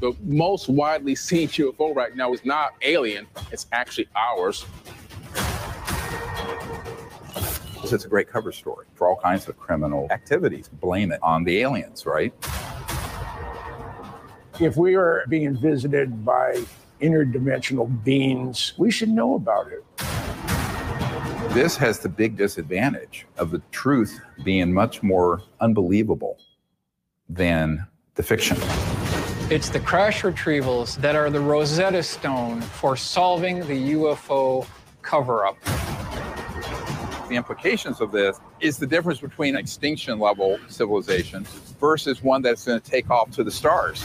the 0.00 0.16
most 0.22 0.70
widely 0.70 1.14
seen 1.14 1.46
UFO 1.48 1.94
right 1.94 2.16
now 2.16 2.32
is 2.32 2.42
not 2.42 2.72
alien, 2.80 3.26
it's 3.52 3.66
actually 3.70 4.08
ours. 4.16 4.64
It's 7.82 8.04
a 8.04 8.08
great 8.08 8.28
cover 8.28 8.50
story 8.50 8.86
for 8.94 9.08
all 9.08 9.16
kinds 9.16 9.46
of 9.48 9.58
criminal 9.58 10.06
activities. 10.10 10.68
Blame 10.68 11.12
it 11.12 11.20
on 11.22 11.44
the 11.44 11.58
aliens, 11.58 12.06
right? 12.06 12.32
If 14.60 14.76
we 14.76 14.94
are 14.94 15.24
being 15.26 15.56
visited 15.56 16.22
by 16.22 16.62
interdimensional 17.00 18.04
beings, 18.04 18.74
we 18.76 18.90
should 18.90 19.08
know 19.08 19.34
about 19.34 19.68
it. 19.72 19.82
This 21.54 21.78
has 21.78 22.00
the 22.00 22.10
big 22.10 22.36
disadvantage 22.36 23.26
of 23.38 23.52
the 23.52 23.62
truth 23.70 24.20
being 24.44 24.70
much 24.70 25.02
more 25.02 25.40
unbelievable 25.62 26.36
than 27.26 27.86
the 28.16 28.22
fiction. 28.22 28.58
It's 29.50 29.70
the 29.70 29.80
crash 29.80 30.20
retrievals 30.20 30.96
that 30.96 31.16
are 31.16 31.30
the 31.30 31.40
Rosetta 31.40 32.02
Stone 32.02 32.60
for 32.60 32.98
solving 32.98 33.60
the 33.60 33.94
UFO 33.94 34.66
cover 35.00 35.46
up. 35.46 35.56
The 37.30 37.36
implications 37.36 38.02
of 38.02 38.12
this 38.12 38.38
is 38.60 38.76
the 38.76 38.86
difference 38.86 39.20
between 39.20 39.56
extinction 39.56 40.18
level 40.18 40.58
civilization 40.68 41.44
versus 41.80 42.22
one 42.22 42.42
that's 42.42 42.66
going 42.66 42.78
to 42.78 42.90
take 42.90 43.08
off 43.08 43.30
to 43.30 43.42
the 43.42 43.50
stars. 43.50 44.04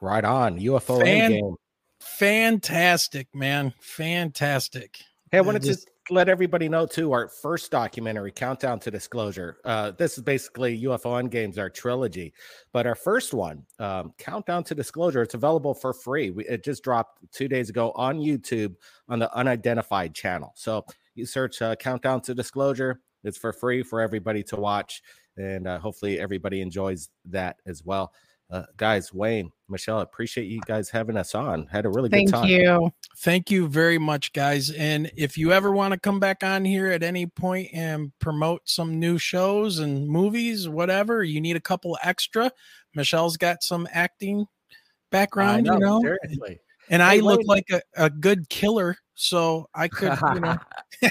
Right 0.00 0.24
on. 0.24 0.58
UFO 0.58 1.00
Fan- 1.02 1.32
Endgame. 1.32 1.54
Fantastic, 2.00 3.28
man. 3.34 3.74
Fantastic. 3.80 4.98
Hey, 5.30 5.38
I 5.38 5.40
wanted 5.42 5.62
just- 5.62 5.86
to 5.86 6.14
let 6.14 6.28
everybody 6.28 6.68
know 6.68 6.86
too. 6.86 7.12
Our 7.12 7.28
first 7.28 7.70
documentary, 7.70 8.32
Countdown 8.32 8.80
to 8.80 8.90
Disclosure. 8.90 9.58
Uh, 9.64 9.92
this 9.92 10.16
is 10.16 10.24
basically 10.24 10.76
UFO 10.84 11.22
Endgames, 11.22 11.58
our 11.58 11.70
trilogy. 11.70 12.32
But 12.72 12.86
our 12.86 12.94
first 12.94 13.32
one, 13.34 13.64
um, 13.78 14.12
Countdown 14.18 14.64
to 14.64 14.74
Disclosure, 14.74 15.22
it's 15.22 15.34
available 15.34 15.74
for 15.74 15.92
free. 15.92 16.30
We, 16.30 16.46
it 16.46 16.64
just 16.64 16.82
dropped 16.82 17.20
two 17.32 17.46
days 17.46 17.68
ago 17.68 17.92
on 17.94 18.18
YouTube 18.18 18.74
on 19.08 19.18
the 19.18 19.32
Unidentified 19.36 20.14
channel. 20.14 20.52
So 20.56 20.84
you 21.20 21.26
search 21.26 21.62
uh, 21.62 21.76
Countdown 21.76 22.20
to 22.22 22.34
Disclosure. 22.34 23.00
It's 23.22 23.38
for 23.38 23.52
free 23.52 23.82
for 23.82 24.00
everybody 24.00 24.42
to 24.44 24.56
watch, 24.56 25.02
and 25.36 25.68
uh, 25.68 25.78
hopefully 25.78 26.18
everybody 26.18 26.60
enjoys 26.60 27.10
that 27.26 27.56
as 27.66 27.84
well. 27.84 28.12
Uh, 28.50 28.64
guys, 28.76 29.14
Wayne, 29.14 29.52
Michelle, 29.68 30.00
appreciate 30.00 30.46
you 30.46 30.60
guys 30.66 30.90
having 30.90 31.16
us 31.16 31.36
on. 31.36 31.66
Had 31.66 31.86
a 31.86 31.88
really 31.88 32.08
Thank 32.08 32.28
good 32.28 32.32
time. 32.32 32.48
Thank 32.48 32.62
you. 32.62 32.90
Thank 33.18 33.50
you 33.50 33.68
very 33.68 33.98
much, 33.98 34.32
guys. 34.32 34.70
And 34.70 35.08
if 35.16 35.38
you 35.38 35.52
ever 35.52 35.70
want 35.70 35.94
to 35.94 36.00
come 36.00 36.18
back 36.18 36.42
on 36.42 36.64
here 36.64 36.88
at 36.88 37.04
any 37.04 37.26
point 37.26 37.68
and 37.72 38.10
promote 38.18 38.62
some 38.64 38.98
new 38.98 39.18
shows 39.18 39.78
and 39.78 40.08
movies, 40.08 40.68
whatever, 40.68 41.22
you 41.22 41.40
need 41.40 41.54
a 41.54 41.60
couple 41.60 41.96
extra. 42.02 42.50
Michelle's 42.94 43.36
got 43.36 43.62
some 43.62 43.86
acting 43.92 44.40
I 44.40 44.74
background, 45.12 45.66
you 45.66 45.78
know. 45.78 46.00
seriously. 46.00 46.58
and 46.88 47.04
I 47.04 47.16
Hey, 47.16 47.20
look 47.20 47.42
like 47.44 47.70
a, 47.70 47.82
a 47.96 48.10
good 48.10 48.48
killer, 48.48 48.96
so 49.20 49.68
I 49.74 49.88
could, 49.88 50.18
you 50.34 50.40
know. 50.40 50.56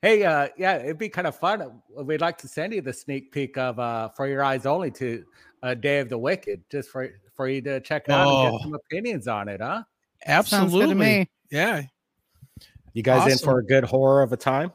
Hey, 0.00 0.22
uh, 0.24 0.46
yeah, 0.56 0.76
it'd 0.76 0.96
be 0.96 1.08
kind 1.08 1.26
of 1.26 1.34
fun. 1.34 1.82
We'd 1.92 2.20
like 2.20 2.38
to 2.38 2.46
send 2.46 2.72
you 2.72 2.80
the 2.80 2.92
sneak 2.92 3.32
peek 3.32 3.58
of 3.58 3.80
uh, 3.80 4.10
For 4.10 4.28
Your 4.28 4.44
Eyes 4.44 4.64
Only 4.64 4.92
to 4.92 5.24
uh, 5.64 5.74
Day 5.74 5.98
of 5.98 6.08
the 6.08 6.16
Wicked, 6.16 6.62
just 6.70 6.90
for 6.90 7.10
for 7.34 7.48
you 7.48 7.60
to 7.62 7.80
check 7.80 8.04
it 8.06 8.12
out 8.12 8.28
and 8.28 8.30
Oh. 8.30 8.52
get 8.52 8.62
some 8.62 8.74
opinions 8.74 9.26
on 9.26 9.48
it, 9.48 9.60
huh? 9.60 9.82
Sounds 10.24 10.50
good 10.50 10.50
to 10.50 10.56
Absolutely. 10.62 10.94
me. 10.94 11.28
Yeah. 11.50 11.82
You 12.92 13.02
guys 13.02 13.32
in 13.32 13.38
for 13.44 13.58
a 13.58 13.64
good 13.64 13.82
horror 13.82 14.22
of 14.22 14.32
a 14.32 14.36
time? 14.36 14.70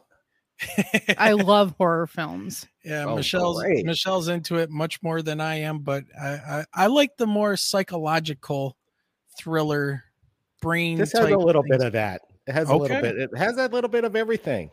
I 1.17 1.31
love 1.37 1.73
horror 1.77 2.05
films. 2.07 2.65
Yeah, 2.83 3.05
Oh, 3.05 3.15
Michelle's 3.15 3.61
great. 3.63 3.85
Michelle's 3.85 4.27
into 4.27 4.57
it 4.57 4.69
much 4.69 5.01
more 5.01 5.21
than 5.21 5.39
I 5.39 5.55
am, 5.61 5.79
but 5.79 6.03
I 6.21 6.27
I, 6.27 6.65
I 6.73 6.87
like 6.87 7.15
the 7.15 7.27
more 7.27 7.55
psychological 7.55 8.75
thriller 9.39 10.03
brain. 10.63 10.97
This 10.97 11.11
has 11.13 11.29
a 11.29 11.37
little 11.37 11.63
bit 11.63 11.81
of 11.81 11.93
that. 11.93 12.21
It 12.47 12.53
has 12.53 12.69
a 12.69 12.75
little 12.75 13.01
bit. 13.01 13.17
It 13.17 13.37
has 13.37 13.57
a 13.57 13.67
little 13.67 13.89
bit 13.89 14.03
of 14.03 14.15
everything. 14.15 14.71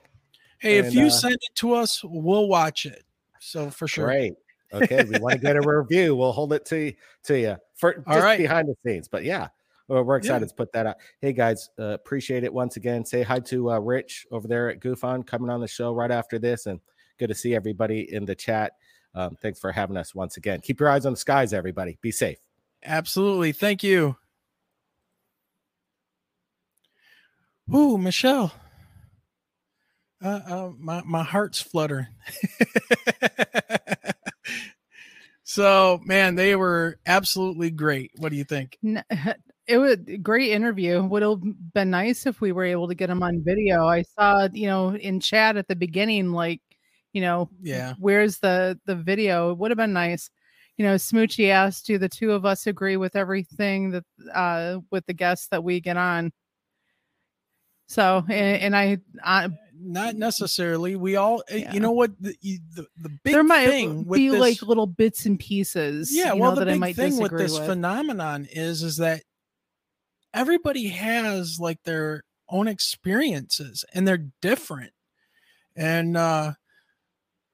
Hey, 0.59 0.79
if 0.79 0.95
you 0.95 1.07
uh, 1.07 1.11
send 1.11 1.35
it 1.35 1.55
to 1.57 1.75
us, 1.75 2.03
we'll 2.05 2.49
watch 2.49 2.87
it. 2.87 3.05
So 3.41 3.71
for 3.71 3.89
sure. 3.89 4.07
Great. 4.07 4.35
Okay, 4.73 5.05
we 5.05 5.19
want 5.19 5.35
to 5.35 5.41
get 5.41 5.57
a 5.57 5.61
review. 5.61 6.15
We'll 6.15 6.33
hold 6.33 6.53
it 6.53 6.65
to 6.67 6.93
to 7.25 7.39
you 7.39 7.57
for 7.75 7.95
just 7.95 8.07
right. 8.07 8.39
behind 8.39 8.69
the 8.69 8.77
scenes. 8.85 9.09
But 9.09 9.25
yeah, 9.25 9.49
we're, 9.89 10.03
we're 10.03 10.17
excited 10.17 10.45
Yeah. 10.45 10.49
to 10.49 10.55
put 10.55 10.73
that 10.73 10.87
out. 10.87 10.97
Hey 11.21 11.33
guys, 11.33 11.71
uh, 11.79 11.85
appreciate 11.95 12.45
it 12.45 12.53
once 12.53 12.77
again. 12.77 13.05
Say 13.05 13.23
hi 13.23 13.41
to 13.41 13.73
uh, 13.73 13.79
Rich 13.79 14.27
over 14.31 14.47
there 14.47 14.71
at 14.71 14.81
Goofon 14.81 15.27
coming 15.27 15.51
on 15.51 15.61
the 15.61 15.69
show 15.69 15.93
right 15.93 16.11
after 16.11 16.39
this, 16.39 16.67
and 16.67 16.79
good 17.19 17.29
to 17.29 17.35
see 17.35 17.55
everybody 17.55 18.13
in 18.13 18.25
the 18.25 18.35
chat. 18.35 18.73
Um, 19.15 19.37
thanks 19.43 19.59
for 19.59 19.73
having 19.73 19.97
us 19.97 20.15
once 20.15 20.37
again. 20.37 20.61
Keep 20.61 20.79
your 20.79 20.89
eyes 20.89 21.05
on 21.05 21.15
the 21.15 21.19
skies, 21.19 21.53
everybody. 21.53 21.99
Be 22.01 22.13
safe. 22.13 22.39
Absolutely. 22.85 23.53
Thank 23.53 23.83
you. 23.83 24.17
Ooh, 27.75 27.99
Michelle. 27.99 28.53
Uh, 30.23 30.41
uh, 30.47 30.71
my 30.79 31.03
my 31.05 31.23
heart's 31.23 31.61
fluttering. 31.63 32.07
so, 35.43 36.01
man, 36.05 36.35
they 36.35 36.57
were 36.57 36.99
absolutely 37.07 37.71
great. 37.71 38.13
What 38.17 38.31
do 38.31 38.37
you 38.37 38.45
think? 38.45 38.79
It 39.67 39.79
was 39.79 39.99
a 40.09 40.17
great 40.19 40.51
interview. 40.51 41.01
Would 41.05 41.23
have 41.23 41.39
been 41.75 41.91
nice 41.91 42.27
if 42.27 42.41
we 42.41 42.51
were 42.51 42.65
able 42.65 42.89
to 42.89 42.95
get 42.97 43.07
them 43.07 43.23
on 43.23 43.45
video. 43.45 43.87
I 43.87 44.03
saw, 44.03 44.49
you 44.53 44.67
know, 44.67 44.97
in 44.97 45.21
chat 45.21 45.57
at 45.57 45.69
the 45.69 45.77
beginning, 45.77 46.33
like, 46.33 46.61
you 47.13 47.21
know, 47.21 47.51
Yeah. 47.63 47.95
where's 48.01 48.39
the 48.39 48.81
the 48.87 48.97
video? 48.97 49.53
It 49.53 49.59
would 49.59 49.71
have 49.71 49.79
been 49.79 49.93
nice. 49.93 50.29
You 50.77 50.87
know, 50.87 50.97
Smoochie 50.97 51.51
asked, 51.51 51.87
do 51.87 51.99
the 51.99 52.09
two 52.09 52.33
of 52.33 52.45
us 52.45 52.67
agree 52.67 52.97
with 52.97 53.15
everything 53.15 53.91
that 53.93 54.05
uh 54.35 54.79
with 54.91 55.07
the 55.07 55.15
guests 55.15 55.47
that 55.53 55.63
we 55.63 55.81
get 55.81 55.97
on? 55.97 56.33
So, 57.91 58.25
and, 58.29 58.63
and 58.63 58.77
I, 58.77 58.99
I 59.21 59.49
Not 59.75 60.15
necessarily. 60.15 60.95
We 60.95 61.17
all, 61.17 61.43
uh, 61.53 61.57
Yeah. 61.57 61.73
you 61.73 61.81
know 61.81 61.91
what? 61.91 62.13
The, 62.23 62.37
the, 62.41 62.87
the 62.97 63.09
big 63.09 63.33
there 63.33 63.43
might 63.43 63.67
thing 63.69 64.07
with 64.07 64.17
be 64.19 64.29
this, 64.29 64.39
like 64.39 64.63
little 64.63 64.87
bits 64.87 65.27
and 65.27 65.37
pieces. 65.41 66.15
yeah 66.15 66.33
well 66.33 66.51
know, 66.51 66.55
the 66.61 66.65
that 66.67 66.69
I 66.69 66.75
big 66.75 66.81
might 66.81 66.97
thing 66.97 67.19
with 67.19 67.37
this 67.37 67.59
phenomenon 67.59 68.47
is 68.53 68.85
is 68.85 68.99
that 68.99 69.23
everybody 70.33 70.89
has 70.89 71.59
like 71.59 71.83
their 71.85 72.23
own 72.49 72.69
experiences 72.69 73.85
and 73.93 74.07
they're 74.07 74.27
different 74.41 74.93
and 75.75 76.17
uh 76.17 76.53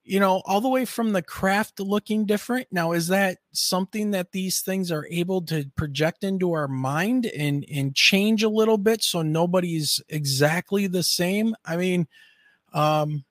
you 0.07 0.21
know 0.21 0.41
all 0.47 0.61
the 0.61 0.69
way 0.69 0.85
from 0.85 1.13
the 1.13 1.21
craft 1.21 1.81
looking 1.81 2.25
different 2.25 2.69
now 2.71 2.93
is 2.93 3.09
that 3.09 3.39
something 3.53 4.13
that 4.13 4.31
these 4.31 4.61
things 4.61 4.93
are 4.93 5.07
able 5.11 5.43
to 5.43 5.69
project 5.77 6.23
into 6.23 6.53
our 6.53 6.69
mind 6.69 7.27
and 7.27 7.67
and 7.73 7.95
change 7.95 8.43
a 8.43 8.49
little 8.49 8.79
bit 8.79 9.03
so 9.03 9.21
nobody's 9.23 10.01
exactly 10.09 10.87
the 10.87 11.03
same? 11.03 11.55
I 11.65 11.77
mean 11.77 12.07
um 12.73 13.25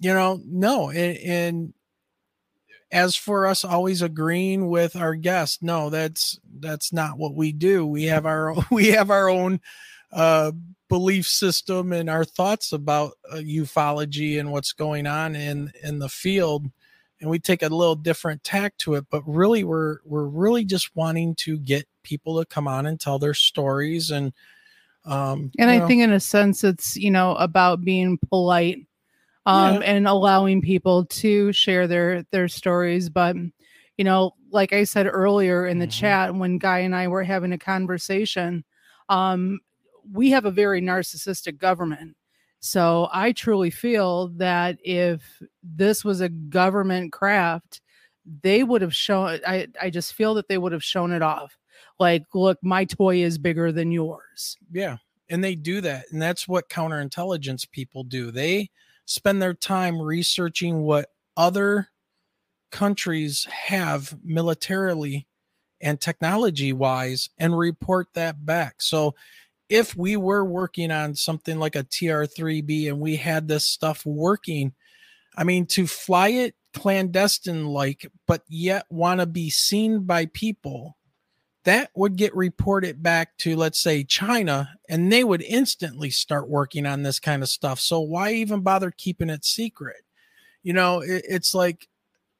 you 0.00 0.12
know 0.12 0.40
no 0.44 0.90
and, 0.90 1.16
and 1.18 1.74
as 2.90 3.16
for 3.16 3.46
us 3.46 3.64
always 3.64 4.02
agreeing 4.02 4.68
with 4.68 4.96
our 4.96 5.14
guests 5.14 5.58
no 5.62 5.90
that's 5.90 6.38
that's 6.58 6.92
not 6.92 7.18
what 7.18 7.34
we 7.34 7.52
do. 7.52 7.86
We 7.86 8.04
have 8.04 8.26
our 8.26 8.54
we 8.70 8.88
have 8.88 9.10
our 9.10 9.28
own 9.28 9.60
uh 10.14 10.52
belief 10.88 11.26
system 11.26 11.92
and 11.92 12.08
our 12.08 12.24
thoughts 12.24 12.72
about 12.72 13.12
uh, 13.32 13.36
ufology 13.36 14.38
and 14.38 14.52
what's 14.52 14.72
going 14.72 15.06
on 15.06 15.34
in 15.34 15.72
in 15.82 15.98
the 15.98 16.08
field 16.08 16.70
and 17.20 17.30
we 17.30 17.38
take 17.38 17.62
a 17.62 17.68
little 17.68 17.96
different 17.96 18.44
tack 18.44 18.76
to 18.76 18.94
it 18.94 19.04
but 19.10 19.22
really 19.26 19.64
we're 19.64 19.98
we're 20.04 20.26
really 20.26 20.64
just 20.64 20.94
wanting 20.94 21.34
to 21.34 21.58
get 21.58 21.86
people 22.02 22.38
to 22.38 22.46
come 22.46 22.68
on 22.68 22.86
and 22.86 23.00
tell 23.00 23.18
their 23.18 23.34
stories 23.34 24.10
and 24.10 24.32
um 25.04 25.50
and 25.58 25.70
I 25.70 25.78
know, 25.78 25.86
think 25.86 26.02
in 26.02 26.12
a 26.12 26.20
sense 26.20 26.62
it's 26.64 26.96
you 26.96 27.10
know 27.10 27.34
about 27.36 27.82
being 27.82 28.18
polite 28.30 28.86
um 29.46 29.82
and 29.82 30.06
allowing 30.06 30.60
people 30.60 31.06
to 31.06 31.52
share 31.52 31.86
their 31.88 32.24
their 32.30 32.46
stories 32.48 33.08
but 33.08 33.36
you 33.96 34.04
know 34.04 34.32
like 34.50 34.72
I 34.72 34.84
said 34.84 35.06
earlier 35.10 35.66
in 35.66 35.78
the 35.78 35.86
Mhm. 35.86 35.90
chat 35.90 36.34
when 36.34 36.58
Guy 36.58 36.80
and 36.80 36.94
I 36.94 37.08
were 37.08 37.24
having 37.24 37.52
a 37.52 37.58
conversation 37.58 38.64
um 39.08 39.60
we 40.12 40.30
have 40.30 40.44
a 40.44 40.50
very 40.50 40.80
narcissistic 40.80 41.58
government 41.58 42.16
so 42.60 43.08
I 43.12 43.32
truly 43.32 43.70
feel 43.70 44.28
that 44.36 44.78
if 44.82 45.42
this 45.62 46.04
was 46.04 46.20
a 46.20 46.28
government 46.28 47.12
craft 47.12 47.80
they 48.42 48.62
would 48.62 48.82
have 48.82 48.94
shown 48.94 49.40
I 49.46 49.68
I 49.80 49.90
just 49.90 50.14
feel 50.14 50.34
that 50.34 50.48
they 50.48 50.58
would 50.58 50.72
have 50.72 50.84
shown 50.84 51.12
it 51.12 51.22
off 51.22 51.58
like 51.98 52.22
look 52.34 52.58
my 52.62 52.84
toy 52.84 53.22
is 53.22 53.38
bigger 53.38 53.72
than 53.72 53.92
yours 53.92 54.56
Yeah. 54.70 54.96
And 55.30 55.42
they 55.42 55.54
do 55.54 55.80
that. 55.80 56.04
And 56.12 56.20
that's 56.20 56.46
what 56.46 56.68
counterintelligence 56.68 57.70
people 57.70 58.04
do. 58.04 58.30
They 58.30 58.68
spend 59.06 59.40
their 59.40 59.54
time 59.54 60.00
researching 60.00 60.82
what 60.82 61.08
other 61.36 61.88
countries 62.70 63.46
have 63.50 64.16
militarily 64.22 65.26
and 65.80 66.00
technology 66.00 66.72
wise 66.72 67.30
and 67.38 67.56
report 67.56 68.08
that 68.14 68.44
back. 68.44 68.82
So 68.82 69.14
if 69.74 69.96
we 69.96 70.16
were 70.16 70.44
working 70.44 70.92
on 70.92 71.16
something 71.16 71.58
like 71.58 71.74
a 71.74 71.82
TR3B 71.82 72.86
and 72.86 73.00
we 73.00 73.16
had 73.16 73.48
this 73.48 73.66
stuff 73.66 74.06
working, 74.06 74.72
I 75.36 75.42
mean, 75.42 75.66
to 75.66 75.88
fly 75.88 76.28
it 76.28 76.54
clandestine 76.74 77.66
like, 77.66 78.08
but 78.28 78.42
yet 78.48 78.86
want 78.88 79.18
to 79.18 79.26
be 79.26 79.50
seen 79.50 80.04
by 80.04 80.26
people 80.26 80.96
that 81.64 81.90
would 81.96 82.14
get 82.14 82.36
reported 82.36 83.02
back 83.02 83.36
to 83.38 83.56
let's 83.56 83.80
say 83.80 84.04
China 84.04 84.70
and 84.88 85.10
they 85.10 85.24
would 85.24 85.42
instantly 85.42 86.10
start 86.10 86.48
working 86.48 86.86
on 86.86 87.02
this 87.02 87.18
kind 87.18 87.42
of 87.42 87.48
stuff. 87.48 87.80
So 87.80 87.98
why 87.98 88.32
even 88.34 88.60
bother 88.60 88.92
keeping 88.92 89.28
it 89.30 89.44
secret? 89.44 90.04
You 90.62 90.72
know, 90.72 91.00
it, 91.00 91.24
it's 91.28 91.52
like 91.52 91.88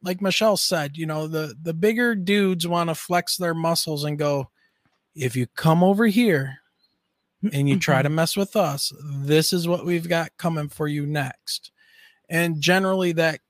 like 0.04 0.20
Michelle 0.20 0.56
said, 0.56 0.96
you 0.96 1.06
know, 1.06 1.26
the 1.26 1.56
the 1.60 1.74
bigger 1.74 2.14
dudes 2.14 2.68
want 2.68 2.90
to 2.90 2.94
flex 2.94 3.36
their 3.36 3.54
muscles 3.54 4.04
and 4.04 4.20
go 4.20 4.50
if 5.16 5.34
you 5.34 5.48
come 5.56 5.82
over 5.82 6.06
here 6.06 6.60
and 7.52 7.68
you 7.68 7.78
try 7.78 7.96
mm-hmm. 7.96 8.04
to 8.04 8.10
mess 8.10 8.36
with 8.36 8.56
us, 8.56 8.92
this 9.02 9.52
is 9.52 9.68
what 9.68 9.84
we've 9.84 10.08
got 10.08 10.36
coming 10.36 10.68
for 10.68 10.88
you 10.88 11.06
next. 11.06 11.70
And 12.28 12.60
generally 12.60 13.12
that 13.12 13.40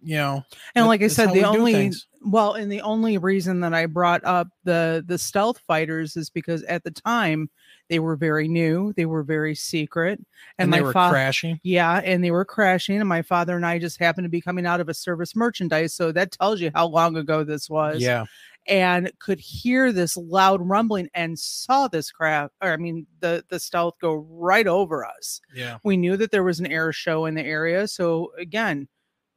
you 0.00 0.16
know, 0.16 0.44
and 0.74 0.86
like 0.86 1.02
I 1.02 1.08
said, 1.08 1.32
the 1.32 1.44
only 1.44 1.92
well, 2.24 2.54
and 2.54 2.70
the 2.70 2.82
only 2.82 3.18
reason 3.18 3.60
that 3.60 3.74
I 3.74 3.86
brought 3.86 4.24
up 4.24 4.48
the 4.64 5.04
the 5.06 5.18
stealth 5.18 5.58
fighters 5.66 6.16
is 6.16 6.30
because 6.30 6.62
at 6.64 6.84
the 6.84 6.90
time 6.90 7.50
they 7.88 7.98
were 7.98 8.16
very 8.16 8.48
new, 8.48 8.92
they 8.94 9.06
were 9.06 9.22
very 9.22 9.54
secret, 9.54 10.18
and, 10.58 10.66
and, 10.66 10.72
they 10.72 10.80
were 10.80 10.92
father, 10.92 11.14
crashing. 11.14 11.60
yeah, 11.62 12.00
and 12.04 12.22
they 12.22 12.30
were 12.30 12.44
crashing, 12.44 12.98
and 12.98 13.08
my 13.08 13.22
father 13.22 13.56
and 13.56 13.66
I 13.66 13.78
just 13.78 13.98
happened 13.98 14.24
to 14.24 14.30
be 14.30 14.40
coming 14.40 14.66
out 14.66 14.80
of 14.80 14.88
a 14.88 14.94
service 14.94 15.34
merchandise, 15.34 15.94
so 15.94 16.12
that 16.12 16.32
tells 16.32 16.60
you 16.60 16.70
how 16.74 16.86
long 16.86 17.16
ago 17.16 17.44
this 17.44 17.68
was. 17.68 18.00
Yeah. 18.00 18.24
And 18.68 19.10
could 19.18 19.40
hear 19.40 19.92
this 19.92 20.16
loud 20.16 20.60
rumbling 20.62 21.08
and 21.14 21.38
saw 21.38 21.88
this 21.88 22.10
craft, 22.10 22.54
or 22.62 22.72
I 22.72 22.76
mean, 22.76 23.06
the 23.20 23.44
the 23.48 23.58
stealth 23.58 23.94
go 24.00 24.14
right 24.14 24.66
over 24.66 25.04
us 25.04 25.40
Yeah. 25.54 25.78
we 25.84 25.96
knew 25.96 26.16
that 26.16 26.30
there 26.30 26.44
was 26.44 26.60
an 26.60 26.66
air 26.66 26.92
show 26.92 27.26
in 27.26 27.34
the 27.34 27.44
area 27.44 27.88
so 27.88 28.32
again 28.38 28.86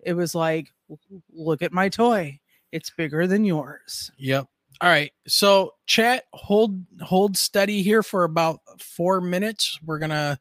it 0.03 0.13
was 0.13 0.35
like 0.35 0.67
look 1.33 1.61
at 1.61 1.71
my 1.71 1.89
toy 1.89 2.39
it's 2.71 2.89
bigger 2.91 3.25
than 3.27 3.43
yours 3.45 4.11
Yep. 4.17 4.47
All 4.81 4.89
right. 4.89 5.11
So 5.27 5.73
chat, 5.85 6.23
hold 6.33 6.83
hold 7.01 7.37
steady 7.37 7.83
here 7.83 8.01
for 8.01 8.23
about 8.23 8.61
four 8.79 9.21
minutes. 9.21 9.77
We're 9.85 9.99
gonna 9.99 10.39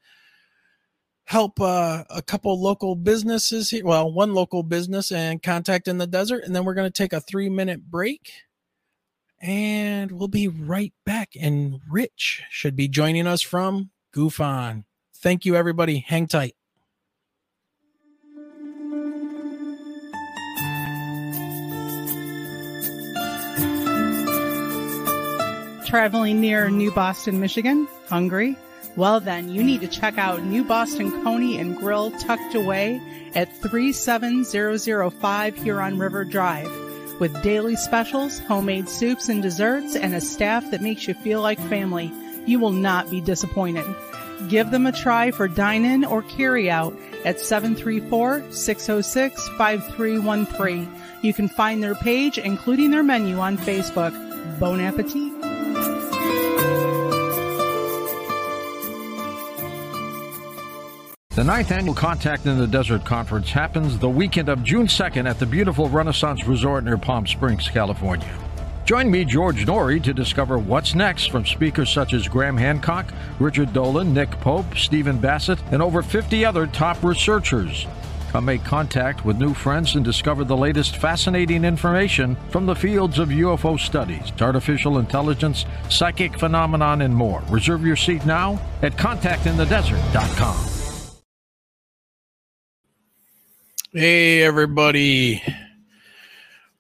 help 1.25 1.61
uh, 1.61 2.05
a 2.11 2.23
couple 2.23 2.61
local 2.61 2.97
businesses 2.97 3.71
here. 3.71 3.85
Well, 3.85 4.11
one 4.13 4.33
local 4.35 4.63
business 4.63 5.13
and 5.13 5.43
contact 5.43 5.89
in 5.89 5.99
the 5.99 6.07
desert, 6.07 6.45
and 6.45 6.55
then 6.57 6.65
we're 6.65 6.75
gonna 6.75 6.91
take 6.91 7.13
a 7.13 7.21
three 7.21 7.49
minute 7.51 7.91
break. 7.91 8.33
And 9.41 10.13
we'll 10.13 10.29
be 10.29 10.49
right 10.49 10.93
back. 11.07 11.31
And 11.41 11.81
Rich 11.91 12.43
should 12.51 12.77
be 12.77 12.89
joining 12.89 13.27
us 13.27 13.43
from 13.43 13.91
Goof 14.13 14.41
On. 14.41 14.85
Thank 15.17 15.45
you, 15.45 15.57
everybody. 15.57 16.05
Hang 16.07 16.27
tight. 16.27 16.55
Traveling 25.87 26.41
near 26.41 26.71
New 26.71 26.93
Boston, 26.93 27.41
Michigan? 27.41 27.89
Hungry? 28.09 28.57
Well, 28.97 29.21
then 29.21 29.49
you 29.49 29.65
need 29.65 29.81
to 29.81 29.89
check 29.89 30.19
out 30.19 30.45
New 30.45 30.65
Boston 30.65 31.11
Coney 31.23 31.59
and 31.59 31.77
Grill 31.77 32.11
tucked 32.13 32.55
away 32.55 33.01
at 33.35 33.53
37005 33.57 35.57
Huron 35.57 35.99
River 35.99 36.25
Drive. 36.25 36.90
With 37.21 37.43
daily 37.43 37.77
specials, 37.77 38.39
homemade 38.39 38.89
soups 38.89 39.29
and 39.29 39.43
desserts, 39.43 39.95
and 39.95 40.15
a 40.15 40.23
staff 40.23 40.71
that 40.71 40.81
makes 40.81 41.07
you 41.07 41.13
feel 41.13 41.43
like 41.43 41.61
family, 41.69 42.11
you 42.47 42.59
will 42.59 42.73
not 42.73 43.11
be 43.11 43.21
disappointed. 43.21 43.85
Give 44.49 44.71
them 44.71 44.87
a 44.87 44.93
try 44.93 45.31
for 45.31 45.47
dine 45.47 45.85
in 45.85 46.07
or 46.07 46.23
carry 46.23 46.71
out 46.71 46.97
at 47.27 47.39
734 47.39 48.51
606 48.51 49.49
5313. 49.59 50.89
You 51.21 51.35
can 51.35 51.49
find 51.49 51.83
their 51.83 51.95
page, 51.95 52.39
including 52.39 52.91
their 52.91 53.03
menu, 53.03 53.39
on 53.39 53.59
Facebook. 53.59 54.15
Bon 54.59 54.81
appetit! 54.81 55.40
The 61.37 61.45
ninth 61.45 61.71
annual 61.71 61.95
Contact 61.95 62.47
in 62.47 62.59
the 62.59 62.67
Desert 62.67 63.05
Conference 63.05 63.51
happens 63.51 63.97
the 63.97 64.09
weekend 64.09 64.49
of 64.49 64.65
June 64.65 64.89
2nd 64.89 65.31
at 65.31 65.39
the 65.39 65.47
beautiful 65.47 65.89
Renaissance 65.89 66.45
Resort 66.45 66.83
near 66.83 66.99
Palm 66.99 67.25
Springs, 67.25 67.69
California. 67.69 68.29
Join 68.85 69.09
me, 69.09 69.25
George 69.25 69.65
Noory, 69.65 70.03
to 70.03 70.13
discover 70.13 70.59
what's 70.59 70.97
next 70.97 71.31
from 71.31 71.47
speakers 71.47 71.89
such 71.89 72.15
as 72.15 72.27
Graham 72.27 72.57
Hancock, 72.57 73.15
Richard 73.39 73.73
Dolan, 73.73 74.13
Nick 74.13 74.33
Pope, 74.41 74.77
Stephen 74.77 75.19
Bassett, 75.19 75.61
and 75.71 75.81
over 75.81 76.03
50 76.03 76.45
other 76.45 76.67
top 76.67 77.01
researchers. 77.05 77.87
Come 78.33 78.47
make 78.47 78.65
contact 78.65 79.25
with 79.25 79.39
new 79.39 79.55
friends 79.55 79.95
and 79.95 80.05
discover 80.05 80.43
the 80.43 80.57
latest 80.57 80.97
fascinating 80.97 81.65
information 81.65 82.37
from 82.49 82.67
the 82.67 82.75
fields 82.75 83.21
of 83.21 83.29
UFO 83.29 83.79
studies, 83.79 84.33
artificial 84.41 84.99
intelligence, 84.99 85.65
psychic 85.91 86.37
phenomenon, 86.41 87.03
and 87.03 87.15
more. 87.15 87.41
Reserve 87.51 87.87
your 87.87 87.95
seat 87.95 88.27
now 88.27 88.61
at 88.83 88.97
contactinthedesert.com. 88.97 90.80
Hey, 93.93 94.45
everybody. 94.45 95.43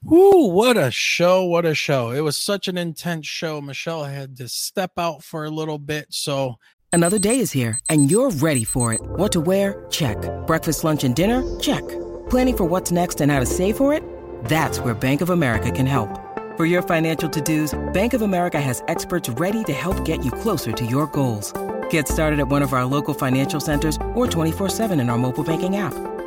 Woo, 0.04 0.46
what 0.46 0.76
a 0.76 0.92
show. 0.92 1.44
What 1.44 1.66
a 1.66 1.74
show. 1.74 2.12
It 2.12 2.20
was 2.20 2.36
such 2.36 2.68
an 2.68 2.78
intense 2.78 3.26
show. 3.26 3.60
Michelle 3.60 4.04
had 4.04 4.36
to 4.36 4.48
step 4.48 4.92
out 4.96 5.24
for 5.24 5.44
a 5.44 5.50
little 5.50 5.78
bit. 5.78 6.06
So, 6.10 6.54
Another 6.92 7.18
day 7.18 7.40
is 7.40 7.50
here, 7.50 7.80
and 7.88 8.08
you're 8.10 8.30
ready 8.30 8.62
for 8.62 8.92
it. 8.92 9.00
What 9.02 9.32
to 9.32 9.40
wear? 9.40 9.84
Check. 9.90 10.18
Breakfast, 10.46 10.84
lunch, 10.84 11.02
and 11.02 11.16
dinner? 11.16 11.42
Check. 11.58 11.82
Planning 12.30 12.56
for 12.56 12.64
what's 12.64 12.92
next 12.92 13.20
and 13.20 13.30
how 13.32 13.40
to 13.40 13.46
save 13.46 13.76
for 13.76 13.92
it? 13.92 14.04
That's 14.44 14.78
where 14.78 14.94
Bank 14.94 15.20
of 15.20 15.30
America 15.30 15.72
can 15.72 15.86
help. 15.86 16.08
For 16.56 16.64
your 16.64 16.82
financial 16.82 17.28
to 17.28 17.40
dos, 17.40 17.76
Bank 17.92 18.14
of 18.14 18.22
America 18.22 18.60
has 18.60 18.84
experts 18.86 19.28
ready 19.28 19.64
to 19.64 19.72
help 19.72 20.04
get 20.04 20.24
you 20.24 20.30
closer 20.30 20.70
to 20.70 20.86
your 20.86 21.08
goals. 21.08 21.52
Get 21.90 22.06
started 22.06 22.38
at 22.38 22.46
one 22.46 22.62
of 22.62 22.72
our 22.72 22.84
local 22.84 23.14
financial 23.14 23.58
centers 23.58 23.96
or 24.14 24.28
24-7 24.28 25.00
in 25.00 25.10
our 25.10 25.18
mobile 25.18 25.42
banking 25.44 25.76
app. 25.76 25.94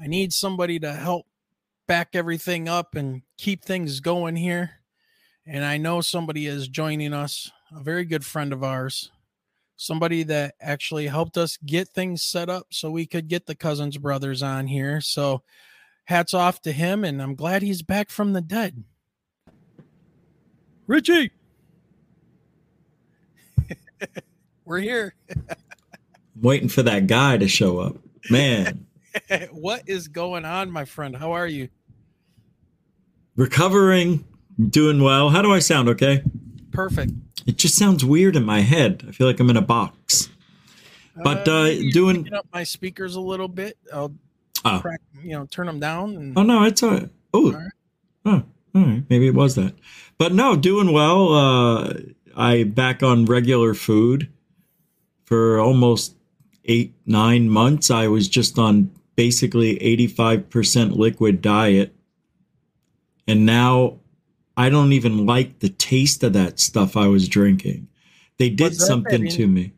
I 0.00 0.06
need 0.06 0.32
somebody 0.32 0.78
to 0.80 0.92
help 0.92 1.26
back 1.86 2.10
everything 2.14 2.68
up 2.68 2.94
and 2.94 3.22
keep 3.38 3.64
things 3.64 4.00
going 4.00 4.36
here. 4.36 4.70
And 5.46 5.64
I 5.64 5.76
know 5.76 6.00
somebody 6.00 6.46
is 6.46 6.68
joining 6.68 7.12
us, 7.12 7.50
a 7.76 7.82
very 7.82 8.04
good 8.04 8.24
friend 8.24 8.52
of 8.52 8.62
ours, 8.62 9.10
somebody 9.76 10.22
that 10.24 10.54
actually 10.60 11.08
helped 11.08 11.36
us 11.36 11.58
get 11.66 11.88
things 11.88 12.22
set 12.22 12.48
up 12.48 12.68
so 12.70 12.90
we 12.90 13.06
could 13.06 13.28
get 13.28 13.46
the 13.46 13.54
Cousins 13.54 13.98
brothers 13.98 14.42
on 14.42 14.68
here. 14.68 15.00
So 15.00 15.42
hats 16.04 16.34
off 16.34 16.62
to 16.62 16.72
him. 16.72 17.04
And 17.04 17.20
I'm 17.20 17.34
glad 17.34 17.62
he's 17.62 17.82
back 17.82 18.10
from 18.10 18.32
the 18.32 18.40
dead. 18.40 18.84
Richie, 20.86 21.30
we're 24.64 24.80
here. 24.80 25.14
waiting 26.40 26.68
for 26.68 26.82
that 26.82 27.06
guy 27.06 27.38
to 27.38 27.48
show 27.48 27.78
up. 27.78 27.96
Man, 28.30 28.86
what 29.52 29.82
is 29.86 30.08
going 30.08 30.44
on, 30.44 30.70
my 30.70 30.84
friend? 30.84 31.16
How 31.16 31.32
are 31.32 31.46
you? 31.46 31.68
recovering, 33.36 34.24
doing 34.68 35.02
well. 35.02 35.30
How 35.30 35.42
do 35.42 35.52
I 35.52 35.58
sound? 35.58 35.88
Okay. 35.88 36.22
Perfect. 36.70 37.12
It 37.46 37.56
just 37.56 37.76
sounds 37.76 38.04
weird 38.04 38.36
in 38.36 38.44
my 38.44 38.60
head. 38.60 39.04
I 39.08 39.12
feel 39.12 39.26
like 39.26 39.40
I'm 39.40 39.50
in 39.50 39.56
a 39.56 39.62
box. 39.62 40.28
But 41.16 41.46
uh, 41.48 41.62
you're 41.64 41.92
doing. 41.92 42.32
up 42.32 42.46
my 42.52 42.62
speakers 42.64 43.16
a 43.16 43.20
little 43.20 43.48
bit. 43.48 43.76
I'll 43.92 44.12
Oh. 44.64 44.78
crack, 44.80 45.00
you 45.22 45.30
know, 45.32 45.44
turn 45.46 45.66
them 45.66 45.80
down. 45.80 46.14
And, 46.14 46.38
Oh 46.38 46.42
no, 46.42 46.62
it's 46.62 46.82
all 46.84 46.90
right. 46.90 47.08
Oh, 47.34 47.52
oh, 48.24 48.30
all 48.30 48.42
right. 48.84 49.02
Maybe 49.10 49.26
it 49.26 49.34
was 49.34 49.56
that. 49.56 49.74
But 50.18 50.34
no, 50.34 50.54
doing 50.54 50.92
well. 50.92 51.32
Uh, 51.32 51.94
I 52.36 52.62
back 52.64 53.02
on 53.02 53.24
regular 53.24 53.74
food 53.74 54.28
for 55.24 55.58
almost 55.58 56.14
eight 56.66 56.94
nine 57.06 57.48
months. 57.48 57.90
I 57.90 58.06
was 58.06 58.28
just 58.28 58.56
on 58.56 58.92
basically 59.16 59.80
eighty 59.82 60.06
five 60.06 60.50
percent 60.50 60.96
liquid 60.96 61.42
diet, 61.42 61.94
and 63.26 63.46
now 63.46 63.98
I 64.56 64.68
don't 64.68 64.92
even 64.92 65.26
like 65.26 65.60
the 65.60 65.68
taste 65.68 66.22
of 66.22 66.32
that 66.34 66.60
stuff 66.60 66.96
I 66.96 67.06
was 67.06 67.28
drinking. 67.28 67.88
They 68.38 68.50
did 68.50 68.74
something 68.74 69.28
to 69.28 69.46
me. 69.46 69.72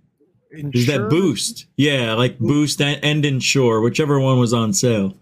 Is 0.50 0.86
that 0.86 1.10
Boost? 1.10 1.66
Yeah, 1.76 2.14
like 2.14 2.38
Boost 2.38 2.80
and, 2.80 3.02
and 3.04 3.24
Ensure, 3.24 3.80
whichever 3.80 4.20
one 4.20 4.38
was 4.38 4.52
on 4.52 4.72
sale. 4.72 5.14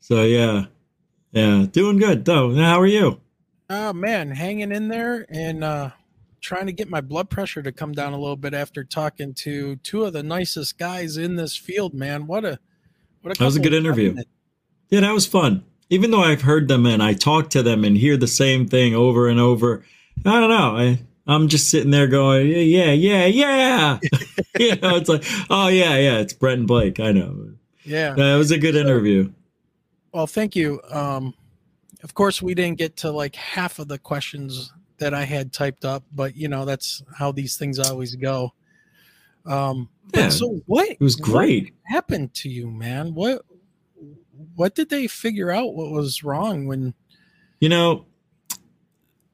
So 0.00 0.22
yeah, 0.22 0.66
yeah, 1.32 1.66
doing 1.70 1.98
good 1.98 2.24
though. 2.24 2.50
Now, 2.50 2.70
How 2.70 2.80
are 2.80 2.86
you? 2.86 3.20
Oh 3.68 3.92
man, 3.92 4.30
hanging 4.30 4.70
in 4.72 4.88
there 4.88 5.26
and 5.28 5.64
uh 5.64 5.90
trying 6.40 6.66
to 6.66 6.72
get 6.72 6.88
my 6.88 7.00
blood 7.00 7.28
pressure 7.28 7.62
to 7.62 7.72
come 7.72 7.92
down 7.92 8.12
a 8.12 8.18
little 8.18 8.36
bit 8.36 8.54
after 8.54 8.84
talking 8.84 9.34
to 9.34 9.76
two 9.76 10.04
of 10.04 10.12
the 10.12 10.22
nicest 10.22 10.78
guys 10.78 11.16
in 11.16 11.34
this 11.34 11.56
field, 11.56 11.92
man. 11.92 12.28
What 12.28 12.44
a 12.44 12.60
That 13.34 13.40
was 13.40 13.56
a 13.56 13.60
good 13.60 13.74
interview. 13.74 14.08
gentlemen. 14.08 14.24
Yeah, 14.90 15.00
that 15.00 15.12
was 15.12 15.26
fun. 15.26 15.64
Even 15.90 16.10
though 16.10 16.22
I've 16.22 16.42
heard 16.42 16.68
them 16.68 16.86
and 16.86 17.02
I 17.02 17.12
talk 17.12 17.50
to 17.50 17.62
them 17.62 17.84
and 17.84 17.96
hear 17.96 18.16
the 18.16 18.26
same 18.26 18.66
thing 18.66 18.94
over 18.94 19.28
and 19.28 19.38
over, 19.38 19.84
I 20.24 20.40
don't 20.40 20.50
know. 20.50 20.76
I 20.76 20.98
I'm 21.28 21.48
just 21.48 21.70
sitting 21.70 21.90
there 21.90 22.06
going, 22.06 22.46
yeah, 22.46 22.92
yeah, 22.92 23.26
yeah, 23.26 23.26
yeah. 23.26 23.98
you 24.58 24.76
know, 24.76 24.96
it's 24.96 25.08
like, 25.08 25.24
oh 25.50 25.68
yeah, 25.68 25.96
yeah, 25.96 26.18
it's 26.18 26.32
Brent 26.32 26.60
and 26.60 26.68
Blake. 26.68 27.00
I 27.00 27.12
know. 27.12 27.50
Yeah. 27.84 28.14
That 28.14 28.36
was 28.36 28.50
a 28.50 28.58
good 28.58 28.76
interview. 28.76 29.32
Well, 30.12 30.26
thank 30.26 30.54
you. 30.56 30.80
Um 30.90 31.34
of 32.02 32.14
course 32.14 32.40
we 32.40 32.54
didn't 32.54 32.78
get 32.78 32.96
to 32.98 33.10
like 33.10 33.34
half 33.34 33.78
of 33.78 33.88
the 33.88 33.98
questions 33.98 34.72
that 34.98 35.14
I 35.14 35.24
had 35.24 35.52
typed 35.52 35.84
up, 35.84 36.04
but 36.14 36.36
you 36.36 36.48
know, 36.48 36.64
that's 36.64 37.02
how 37.16 37.32
these 37.32 37.56
things 37.56 37.78
always 37.78 38.14
go. 38.14 38.52
Um 39.44 39.88
Yeah, 40.14 40.28
so 40.30 40.60
what 40.66 40.88
it 40.88 41.00
was 41.00 41.16
great. 41.16 41.74
happened 41.84 42.32
to 42.34 42.48
you, 42.48 42.70
man? 42.70 43.14
What 43.14 43.42
what 44.54 44.74
did 44.74 44.90
they 44.90 45.06
figure 45.06 45.50
out 45.50 45.74
what 45.74 45.90
was 45.90 46.22
wrong 46.22 46.66
when 46.66 46.94
You 47.60 47.68
know, 47.68 48.06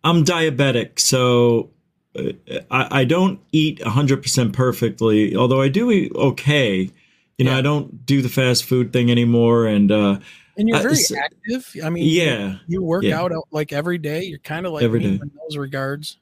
I'm 0.04 0.24
diabetic, 0.24 0.98
so 0.98 1.70
uh, 2.18 2.32
I, 2.70 3.00
I 3.00 3.04
don't 3.04 3.40
eat 3.52 3.78
100% 3.80 4.52
perfectly, 4.52 5.36
although 5.36 5.60
I 5.60 5.68
do 5.68 5.90
eat 5.90 6.12
okay. 6.14 6.90
You 7.38 7.44
know, 7.46 7.56
I 7.56 7.60
don't 7.62 8.04
do 8.06 8.22
the 8.22 8.28
fast 8.28 8.64
food 8.64 8.92
thing 8.92 9.10
anymore. 9.10 9.66
And, 9.66 9.90
uh, 9.90 10.18
And 10.56 10.68
you're 10.68 10.78
uh, 10.78 10.82
very 10.82 10.94
s- 10.94 11.12
active. 11.12 11.74
I 11.82 11.90
mean, 11.90 12.04
yeah, 12.08 12.56
you 12.68 12.82
work 12.82 13.02
yeah. 13.04 13.18
out 13.20 13.32
uh, 13.32 13.40
like 13.50 13.72
every 13.72 13.98
day. 13.98 14.22
You're 14.24 14.38
kind 14.38 14.66
of 14.66 14.72
like 14.72 14.82
Every 14.84 15.00
day. 15.00 15.08
in 15.08 15.18
those 15.18 15.56
regards. 15.56 16.18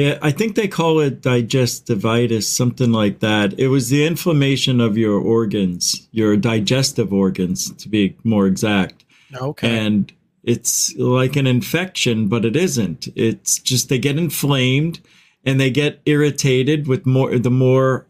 Yeah, 0.00 0.18
I 0.22 0.30
think 0.30 0.54
they 0.54 0.66
call 0.66 1.00
it 1.00 1.20
digestivitis, 1.20 2.44
something 2.44 2.90
like 2.90 3.20
that. 3.20 3.60
It 3.60 3.68
was 3.68 3.90
the 3.90 4.06
inflammation 4.06 4.80
of 4.80 4.96
your 4.96 5.20
organs, 5.20 6.08
your 6.10 6.38
digestive 6.38 7.12
organs, 7.12 7.70
to 7.74 7.86
be 7.86 8.16
more 8.24 8.46
exact. 8.46 9.04
Okay. 9.36 9.78
And 9.78 10.10
it's 10.42 10.96
like 10.96 11.36
an 11.36 11.46
infection, 11.46 12.28
but 12.28 12.46
it 12.46 12.56
isn't. 12.56 13.08
It's 13.14 13.58
just 13.58 13.90
they 13.90 13.98
get 13.98 14.16
inflamed 14.16 15.00
and 15.44 15.60
they 15.60 15.68
get 15.68 16.00
irritated 16.06 16.88
with 16.88 17.04
more 17.04 17.38
the 17.38 17.50
more 17.50 18.06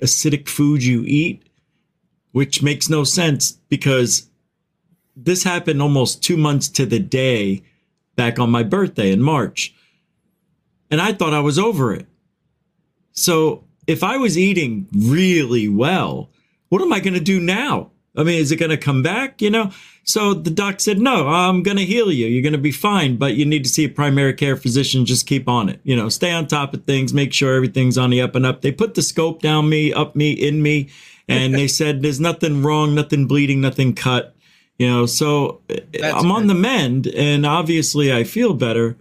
acidic 0.00 0.48
food 0.48 0.82
you 0.82 1.04
eat, 1.04 1.42
which 2.32 2.62
makes 2.62 2.88
no 2.88 3.04
sense 3.04 3.52
because 3.68 4.30
this 5.14 5.42
happened 5.42 5.82
almost 5.82 6.22
two 6.22 6.38
months 6.38 6.68
to 6.68 6.86
the 6.86 6.98
day 6.98 7.62
back 8.16 8.38
on 8.38 8.48
my 8.48 8.62
birthday 8.62 9.12
in 9.12 9.20
March. 9.20 9.74
And 10.90 11.00
I 11.00 11.12
thought 11.12 11.34
I 11.34 11.40
was 11.40 11.58
over 11.58 11.92
it. 11.92 12.06
So 13.12 13.64
if 13.86 14.02
I 14.02 14.16
was 14.16 14.38
eating 14.38 14.88
really 14.94 15.68
well, 15.68 16.30
what 16.68 16.82
am 16.82 16.92
I 16.92 17.00
going 17.00 17.14
to 17.14 17.20
do 17.20 17.40
now? 17.40 17.90
I 18.16 18.24
mean, 18.24 18.40
is 18.40 18.50
it 18.50 18.56
going 18.56 18.70
to 18.70 18.76
come 18.76 19.02
back? 19.02 19.40
You 19.40 19.50
know? 19.50 19.70
So 20.02 20.32
the 20.34 20.50
doc 20.50 20.80
said, 20.80 20.98
no, 20.98 21.28
I'm 21.28 21.62
going 21.62 21.76
to 21.76 21.84
heal 21.84 22.10
you. 22.10 22.26
You're 22.26 22.42
going 22.42 22.52
to 22.52 22.58
be 22.58 22.72
fine, 22.72 23.16
but 23.16 23.34
you 23.34 23.44
need 23.44 23.64
to 23.64 23.70
see 23.70 23.84
a 23.84 23.88
primary 23.88 24.32
care 24.32 24.56
physician. 24.56 25.04
Just 25.04 25.26
keep 25.26 25.48
on 25.48 25.68
it. 25.68 25.80
You 25.84 25.94
know, 25.94 26.08
stay 26.08 26.32
on 26.32 26.46
top 26.46 26.72
of 26.72 26.84
things, 26.84 27.12
make 27.12 27.32
sure 27.32 27.54
everything's 27.54 27.98
on 27.98 28.10
the 28.10 28.22
up 28.22 28.34
and 28.34 28.46
up. 28.46 28.62
They 28.62 28.72
put 28.72 28.94
the 28.94 29.02
scope 29.02 29.42
down 29.42 29.68
me, 29.68 29.92
up 29.92 30.16
me, 30.16 30.32
in 30.32 30.62
me, 30.62 30.88
and 31.28 31.54
they 31.54 31.68
said, 31.68 32.00
there's 32.00 32.20
nothing 32.20 32.62
wrong, 32.62 32.94
nothing 32.94 33.26
bleeding, 33.26 33.60
nothing 33.60 33.94
cut. 33.94 34.34
You 34.78 34.88
know, 34.88 35.06
so 35.06 35.60
I'm 36.02 36.32
on 36.32 36.46
the 36.46 36.54
mend 36.54 37.06
and 37.08 37.44
obviously 37.44 38.12
I 38.12 38.24
feel 38.24 38.54
better. 38.54 38.96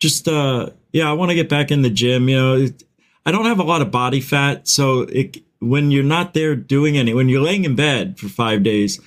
Just, 0.00 0.28
uh, 0.28 0.70
yeah, 0.92 1.08
I 1.08 1.12
want 1.12 1.30
to 1.30 1.34
get 1.34 1.48
back 1.48 1.70
in 1.70 1.82
the 1.82 1.90
gym. 1.90 2.28
You 2.28 2.36
know, 2.36 2.56
it, 2.56 2.84
I 3.26 3.32
don't 3.32 3.46
have 3.46 3.58
a 3.58 3.64
lot 3.64 3.82
of 3.82 3.90
body 3.90 4.20
fat. 4.20 4.68
So 4.68 5.00
it, 5.00 5.38
when 5.60 5.90
you're 5.90 6.04
not 6.04 6.34
there 6.34 6.54
doing 6.54 6.96
any, 6.96 7.14
when 7.14 7.28
you're 7.28 7.42
laying 7.42 7.64
in 7.64 7.74
bed 7.74 8.18
for 8.18 8.28
five 8.28 8.62
days, 8.62 9.00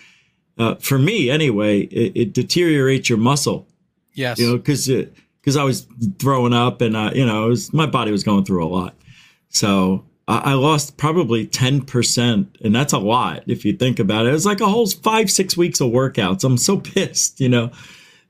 uh, 0.58 0.76
for 0.76 1.00
me 1.00 1.30
anyway, 1.30 1.82
it, 1.82 2.12
it 2.16 2.34
deteriorates 2.34 3.10
your 3.10 3.18
muscle. 3.18 3.68
Yes. 4.14 4.38
You 4.40 4.48
know, 4.48 4.58
because 4.58 4.88
because 4.88 5.58
I 5.58 5.64
was 5.64 5.88
throwing 6.20 6.54
up 6.54 6.82
and 6.82 6.96
uh, 6.96 7.12
you 7.14 7.26
know, 7.26 7.46
it 7.46 7.50
was, 7.50 7.74
my 7.74 7.86
body 7.86 8.12
was 8.12 8.24
going 8.24 8.46
through 8.46 8.64
a 8.64 8.68
lot. 8.68 8.96
So 9.50 10.06
I, 10.28 10.52
I 10.52 10.54
lost 10.54 10.98
probably 10.98 11.48
ten 11.48 11.82
percent, 11.82 12.58
and 12.64 12.76
that's 12.76 12.94
a 12.94 13.00
lot 13.00 13.44
if 13.48 13.66
you 13.66 13.74
think 13.74 14.00
about 14.00 14.26
it. 14.26 14.30
It 14.30 14.34
was 14.34 14.46
like 14.46 14.62
a 14.62 14.68
whole 14.68 14.88
five 14.88 15.32
six 15.32 15.58
weeks 15.58 15.82
of 15.82 15.92
workouts. 15.92 16.44
I'm 16.44 16.58
so 16.58 16.78
pissed, 16.80 17.40
you 17.40 17.50
know. 17.50 17.72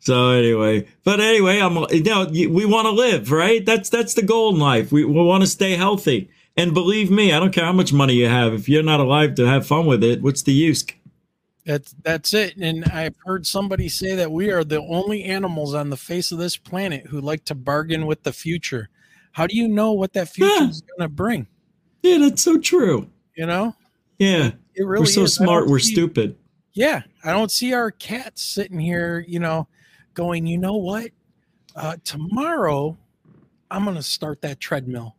So 0.02 0.32
anyway, 0.32 0.88
but 1.04 1.20
anyway, 1.20 1.60
I'm 1.60 1.78
you 1.92 2.04
know 2.04 2.26
we 2.26 2.66
want 2.66 2.88
to 2.88 2.92
live, 2.92 3.32
right? 3.32 3.64
That's 3.64 3.88
that's 3.88 4.16
the 4.16 4.24
goal 4.24 4.54
in 4.54 4.60
life. 4.60 4.92
We, 4.92 5.06
we 5.06 5.22
want 5.24 5.44
to 5.44 5.48
stay 5.48 5.76
healthy. 5.76 6.30
And 6.58 6.74
believe 6.74 7.12
me, 7.12 7.32
I 7.32 7.40
don't 7.40 7.54
care 7.54 7.66
how 7.66 7.72
much 7.72 7.94
money 7.94 8.16
you 8.16 8.28
have. 8.28 8.52
If 8.54 8.68
you're 8.68 8.82
not 8.84 9.00
alive 9.00 9.36
to 9.36 9.46
have 9.48 9.66
fun 9.66 9.86
with 9.86 10.04
it, 10.04 10.22
what's 10.24 10.42
the 10.42 10.54
use? 10.54 10.84
That's 11.68 11.94
that's 12.02 12.34
it. 12.34 12.58
And 12.58 12.84
I've 12.86 13.16
heard 13.26 13.46
somebody 13.46 13.90
say 13.90 14.16
that 14.16 14.32
we 14.32 14.50
are 14.50 14.64
the 14.64 14.82
only 14.82 15.24
animals 15.24 15.76
on 15.76 15.92
the 15.92 15.98
face 15.98 16.32
of 16.32 16.40
this 16.40 16.58
planet 16.58 17.06
who 17.06 17.22
like 17.22 17.46
to 17.46 17.56
bargain 17.56 18.08
with 18.08 18.24
the 18.24 18.34
future. 18.34 18.90
How 19.34 19.46
do 19.46 19.56
you 19.56 19.68
know 19.68 19.92
what 19.92 20.14
that 20.14 20.30
future 20.30 20.64
is 20.64 20.82
going 20.82 21.08
to 21.08 21.10
bring? 21.10 21.46
Yeah, 22.02 22.18
that's 22.18 22.42
so 22.42 22.58
true. 22.58 23.08
You 23.38 23.46
know? 23.46 23.76
Yeah, 24.18 24.52
It 24.74 24.84
really 24.84 25.04
we're 25.04 25.06
so 25.06 25.24
is. 25.24 25.36
Smart. 25.36 25.68
We're 25.68 25.78
see- 25.80 25.94
stupid. 25.94 26.36
Yeah, 26.74 27.04
I 27.24 27.32
don't 27.34 27.52
see 27.52 27.74
our 27.74 27.92
cats 27.92 28.42
sitting 28.42 28.80
here, 28.80 29.24
you 29.28 29.40
know, 29.40 29.68
going, 30.14 30.46
you 30.46 30.58
know 30.58 30.78
what? 30.78 31.12
Uh, 31.76 31.98
tomorrow, 32.04 32.98
I'm 33.70 33.84
going 33.84 33.96
to 33.96 34.04
start 34.04 34.42
that 34.42 34.60
treadmill. 34.60 35.16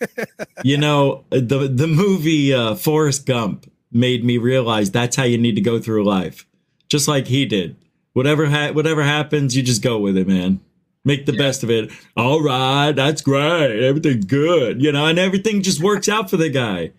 you 0.64 0.76
know 0.76 1.24
the 1.30 1.68
the 1.68 1.86
movie 1.86 2.52
uh, 2.52 2.74
Forrest 2.74 3.26
Gump 3.26 3.70
made 3.92 4.24
me 4.24 4.38
realize 4.38 4.90
that's 4.90 5.14
how 5.14 5.24
you 5.24 5.38
need 5.38 5.54
to 5.54 5.60
go 5.60 5.78
through 5.78 6.04
life, 6.04 6.46
just 6.88 7.06
like 7.06 7.26
he 7.26 7.46
did. 7.46 7.76
Whatever 8.12 8.46
ha- 8.46 8.72
whatever 8.72 9.02
happens, 9.02 9.56
you 9.56 9.62
just 9.62 9.82
go 9.82 9.98
with 9.98 10.16
it, 10.16 10.26
man. 10.26 10.60
Make 11.04 11.26
the 11.26 11.32
best 11.32 11.62
of 11.62 11.70
it. 11.70 11.90
All 12.16 12.42
right, 12.42 12.92
that's 12.92 13.22
great. 13.22 13.82
Everything's 13.82 14.24
good, 14.24 14.82
you 14.82 14.92
know, 14.92 15.06
and 15.06 15.18
everything 15.18 15.62
just 15.62 15.82
works 15.82 16.08
out 16.08 16.30
for 16.30 16.36
the 16.36 16.48
guy. 16.48 16.92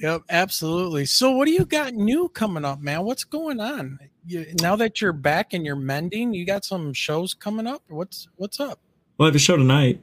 Yep, 0.00 0.22
absolutely. 0.30 1.04
So, 1.06 1.32
what 1.32 1.46
do 1.46 1.52
you 1.52 1.64
got 1.64 1.92
new 1.94 2.28
coming 2.28 2.64
up, 2.64 2.80
man? 2.80 3.02
What's 3.04 3.24
going 3.24 3.60
on? 3.60 3.98
You, 4.28 4.44
now 4.60 4.76
that 4.76 5.00
you're 5.00 5.14
back 5.14 5.54
and 5.54 5.64
you're 5.64 5.74
mending, 5.74 6.34
you 6.34 6.44
got 6.44 6.62
some 6.62 6.92
shows 6.92 7.32
coming 7.32 7.66
up. 7.66 7.82
What's 7.88 8.28
what's 8.36 8.60
up? 8.60 8.78
Well, 9.16 9.26
I 9.26 9.28
have 9.28 9.34
a 9.34 9.38
show 9.38 9.56
tonight. 9.56 10.02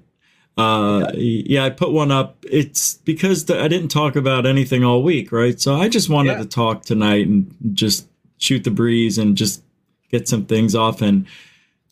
Uh, 0.57 1.11
yeah, 1.13 1.63
I 1.65 1.69
put 1.69 1.91
one 1.91 2.11
up. 2.11 2.37
It's 2.43 2.95
because 2.95 3.45
the, 3.45 3.61
I 3.61 3.67
didn't 3.67 3.89
talk 3.89 4.15
about 4.15 4.47
anything 4.47 4.83
all 4.83 5.03
week, 5.03 5.31
right? 5.31 5.59
So 5.61 5.75
I 5.75 5.89
just 5.89 6.09
wanted 6.09 6.31
Yeah. 6.31 6.37
to 6.39 6.45
talk 6.45 6.81
tonight 6.83 7.27
and 7.27 7.55
just 7.73 8.07
shoot 8.39 8.63
the 8.63 8.71
breeze 8.71 9.17
and 9.19 9.37
just 9.37 9.61
get 10.09 10.27
some 10.27 10.45
things 10.45 10.73
off. 10.73 11.01
And 11.03 11.27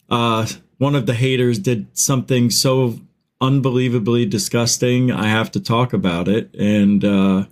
uh, 0.09 0.47
one 0.79 0.95
of 0.95 1.05
the 1.05 1.13
haters 1.13 1.59
did 1.59 1.85
something 1.95 2.49
so 2.49 2.99
unbelievably 3.41 4.25
disgusting. 4.25 5.11
I 5.11 5.27
have 5.27 5.51
to 5.51 5.59
talk 5.59 5.93
about 5.93 6.27
it, 6.27 6.51
and 6.55 7.03
uh, 7.05 7.45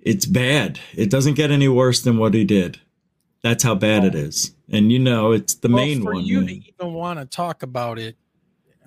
it's 0.00 0.24
bad. 0.24 0.78
It 0.94 1.10
doesn't 1.10 1.34
get 1.34 1.50
any 1.50 1.68
worse 1.68 2.00
than 2.00 2.16
what 2.16 2.32
he 2.32 2.44
did. 2.44 2.78
That's 3.42 3.64
how 3.64 3.74
bad 3.74 4.04
it 4.04 4.14
is. 4.14 4.54
And 4.70 4.92
you 4.92 4.98
know, 4.98 5.32
it's 5.32 5.54
the 5.54 5.68
Well, 5.68 5.84
main 5.84 6.02
for 6.02 6.14
one. 6.14 6.24
you 6.24 6.46
to 6.46 6.52
even 6.54 6.92
want 6.94 7.18
to 7.18 7.26
talk 7.26 7.62
about 7.62 7.98
it, 7.98 8.16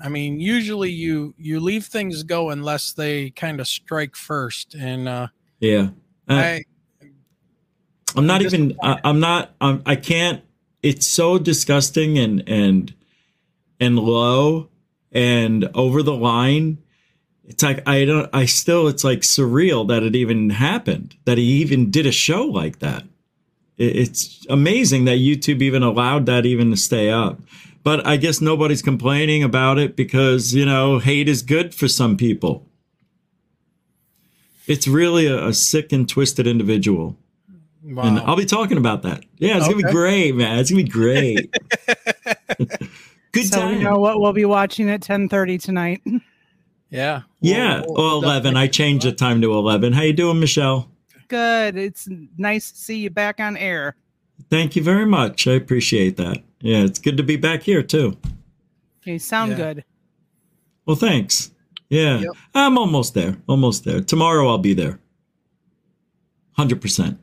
I 0.01 0.09
mean, 0.09 0.39
usually 0.39 0.91
you 0.91 1.33
you 1.37 1.59
leave 1.59 1.85
things 1.85 2.23
go 2.23 2.49
unless 2.49 2.93
they 2.93 3.31
kind 3.31 3.59
of 3.59 3.67
strike 3.67 4.15
first. 4.15 4.73
And 4.75 5.07
uh, 5.07 5.27
Yeah. 5.59 5.89
Uh, 6.27 6.33
I 6.33 6.63
I'm 8.15 8.25
not 8.27 8.41
even. 8.41 8.77
I, 8.81 8.99
I'm 9.03 9.19
not. 9.19 9.53
I'm, 9.59 9.81
I 9.85 9.95
can't. 9.97 10.41
It's 10.81 11.05
so 11.07 11.37
disgusting 11.37 12.17
and 12.17 12.43
and 12.47 12.93
and 13.79 13.99
low 13.99 14.69
and 15.11 15.69
over 15.73 16.01
the 16.01 16.13
line. 16.15 16.77
It's 17.43 17.61
like 17.61 17.87
I 17.87 18.05
don't. 18.05 18.29
I 18.33 18.45
still. 18.45 18.87
It's 18.87 19.03
like 19.03 19.19
surreal 19.19 19.87
that 19.89 20.01
it 20.03 20.15
even 20.15 20.49
happened. 20.49 21.15
That 21.25 21.37
he 21.37 21.43
even 21.61 21.91
did 21.91 22.05
a 22.05 22.11
show 22.11 22.45
like 22.45 22.79
that. 22.79 23.03
It, 23.77 23.95
it's 23.95 24.45
amazing 24.49 25.05
that 25.05 25.17
YouTube 25.17 25.61
even 25.61 25.83
allowed 25.83 26.25
that 26.27 26.45
even 26.45 26.71
to 26.71 26.77
stay 26.77 27.09
up. 27.09 27.39
But 27.83 28.05
I 28.05 28.17
guess 28.17 28.41
nobody's 28.41 28.81
complaining 28.81 29.43
about 29.43 29.77
it 29.77 29.95
because 29.95 30.53
you 30.53 30.65
know 30.65 30.99
hate 30.99 31.29
is 31.29 31.41
good 31.41 31.73
for 31.73 31.87
some 31.87 32.17
people. 32.17 32.65
It's 34.67 34.87
really 34.87 35.27
a, 35.27 35.47
a 35.47 35.53
sick 35.53 35.91
and 35.91 36.09
twisted 36.09 36.47
individual. 36.47 37.15
And 37.87 38.19
I'll 38.19 38.35
be 38.35 38.45
talking 38.45 38.79
about 38.79 39.03
that. 39.03 39.23
Yeah, 39.37 39.57
it's 39.57 39.67
gonna 39.67 39.77
be 39.77 39.83
great, 39.83 40.35
man. 40.35 40.57
It's 40.57 40.71
gonna 40.71 40.83
be 40.83 40.89
great. 40.89 41.55
Good 43.31 43.47
so 43.51 43.59
time. 43.59 43.77
we 43.77 43.83
know 43.83 43.99
what 43.99 44.19
we'll 44.21 44.31
be 44.31 44.45
watching 44.45 44.89
at 44.89 45.01
10:30 45.01 45.61
tonight. 45.61 46.01
yeah. 46.89 47.23
yeah. 47.41 47.83
Oh, 47.85 48.21
11. 48.23 48.55
I 48.55 48.67
changed 48.67 49.05
the 49.05 49.11
time 49.11 49.41
to 49.41 49.51
11. 49.51 49.91
How 49.91 50.03
you 50.03 50.13
doing, 50.13 50.39
Michelle? 50.39 50.89
Good. 51.27 51.75
It's 51.77 52.07
nice 52.37 52.71
to 52.71 52.77
see 52.77 52.97
you 52.99 53.09
back 53.09 53.39
on 53.39 53.57
air. 53.57 53.95
Thank 54.49 54.75
you 54.75 54.83
very 54.83 55.05
much. 55.05 55.47
I 55.47 55.53
appreciate 55.53 56.17
that. 56.17 56.43
Yeah, 56.61 56.79
it's 56.83 56.99
good 56.99 57.17
to 57.17 57.23
be 57.23 57.35
back 57.37 57.63
here 57.63 57.83
too. 57.83 58.17
You 59.03 59.19
sound 59.19 59.51
Yeah. 59.51 59.57
good. 59.57 59.85
Well, 60.85 60.95
thanks. 60.95 61.51
Yeah. 61.89 62.23
I'm 62.53 62.77
almost 62.77 63.13
there. 63.13 63.37
Almost 63.47 63.85
there. 63.85 64.01
Tomorrow 64.01 64.47
I'll 64.47 64.57
be 64.57 64.73
there. 64.73 64.99
100%. 66.57 67.19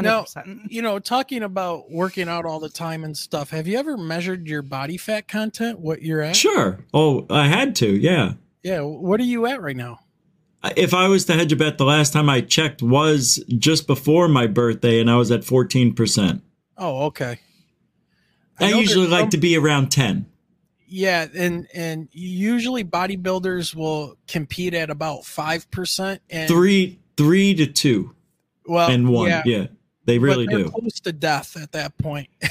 Now, 0.00 0.24
you 0.68 0.80
know, 0.80 1.00
talking 1.00 1.42
about 1.42 1.90
working 1.90 2.28
out 2.28 2.46
all 2.46 2.60
the 2.60 2.68
time 2.68 3.02
and 3.02 3.16
stuff. 3.16 3.50
Have 3.50 3.66
you 3.66 3.76
ever 3.78 3.96
measured 3.96 4.46
your 4.46 4.62
body 4.62 4.96
fat 4.96 5.26
content? 5.26 5.80
What 5.80 6.02
you're 6.02 6.22
at? 6.22 6.36
Sure. 6.36 6.78
Oh, 6.94 7.26
I 7.28 7.48
had 7.48 7.74
to. 7.76 7.88
Yeah. 7.88 8.34
Yeah. 8.62 8.82
What 8.82 9.18
are 9.18 9.24
you 9.24 9.46
at 9.46 9.60
right 9.60 9.76
now? 9.76 9.98
If 10.76 10.92
I 10.92 11.06
was 11.08 11.24
to 11.26 11.34
hedge 11.34 11.52
a 11.52 11.56
bet, 11.56 11.78
the 11.78 11.84
last 11.84 12.12
time 12.12 12.28
I 12.28 12.40
checked 12.40 12.82
was 12.82 13.42
just 13.58 13.86
before 13.86 14.26
my 14.28 14.46
birthday 14.46 15.00
and 15.00 15.10
I 15.10 15.16
was 15.16 15.30
at 15.30 15.42
14%. 15.42 16.40
Oh, 16.76 17.04
okay. 17.06 17.38
I, 18.58 18.70
know 18.70 18.80
usually 18.80 19.06
like 19.06 19.20
some- 19.22 19.30
to 19.30 19.38
be 19.38 19.56
around 19.56 19.90
10. 19.90 20.26
Yeah, 20.90 21.26
and 21.34 21.68
and 21.74 22.08
usually 22.12 22.82
bodybuilders 22.82 23.74
will 23.74 24.16
compete 24.26 24.72
at 24.72 24.88
about 24.88 25.26
five 25.26 25.70
percent. 25.70 26.22
And 26.30 26.48
Three, 26.48 26.98
three 27.18 27.54
to 27.56 27.66
two, 27.66 28.14
well, 28.64 28.90
and 28.90 29.06
one. 29.10 29.28
Yeah, 29.44 29.66
they 30.06 30.16
but 30.16 30.24
really 30.24 30.46
they're 30.46 30.64
do. 30.64 30.70
close 30.70 30.98
to 31.00 31.12
death 31.12 31.58
at 31.60 31.72
that 31.72 31.98
point. 31.98 32.30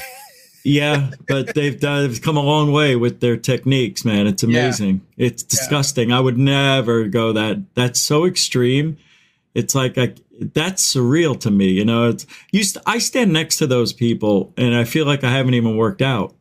yeah, 0.68 1.10
but 1.26 1.54
they've 1.54 1.78
done, 1.80 2.08
they've 2.08 2.20
come 2.20 2.36
a 2.36 2.42
long 2.42 2.72
way 2.72 2.94
with 2.96 3.20
their 3.20 3.36
techniques, 3.36 4.04
man. 4.04 4.26
It's 4.26 4.42
Yeah. 4.42 4.48
amazing. 4.48 5.00
It's 5.16 5.42
disgusting. 5.42 6.12
I 6.12 6.20
would 6.20 6.36
never 6.38 7.04
go 7.08 7.32
that. 7.32 7.74
That's 7.74 7.98
so 7.98 8.26
extreme. 8.26 8.96
It's 9.54 9.74
like 9.74 9.96
I, 9.98 10.14
that's 10.54 10.94
surreal 10.94 11.38
to 11.40 11.50
me. 11.50 11.68
You 11.68 11.84
know, 11.84 12.10
it's 12.10 12.26
you. 12.52 12.62
I 12.86 12.98
stand 12.98 13.32
next 13.32 13.56
to 13.56 13.66
those 13.66 13.92
people, 13.92 14.52
and 14.56 14.74
I 14.74 14.84
feel 14.84 15.06
like 15.06 15.24
I 15.24 15.30
haven't 15.32 15.54
even 15.54 15.76
worked 15.76 16.02
out. 16.02 16.34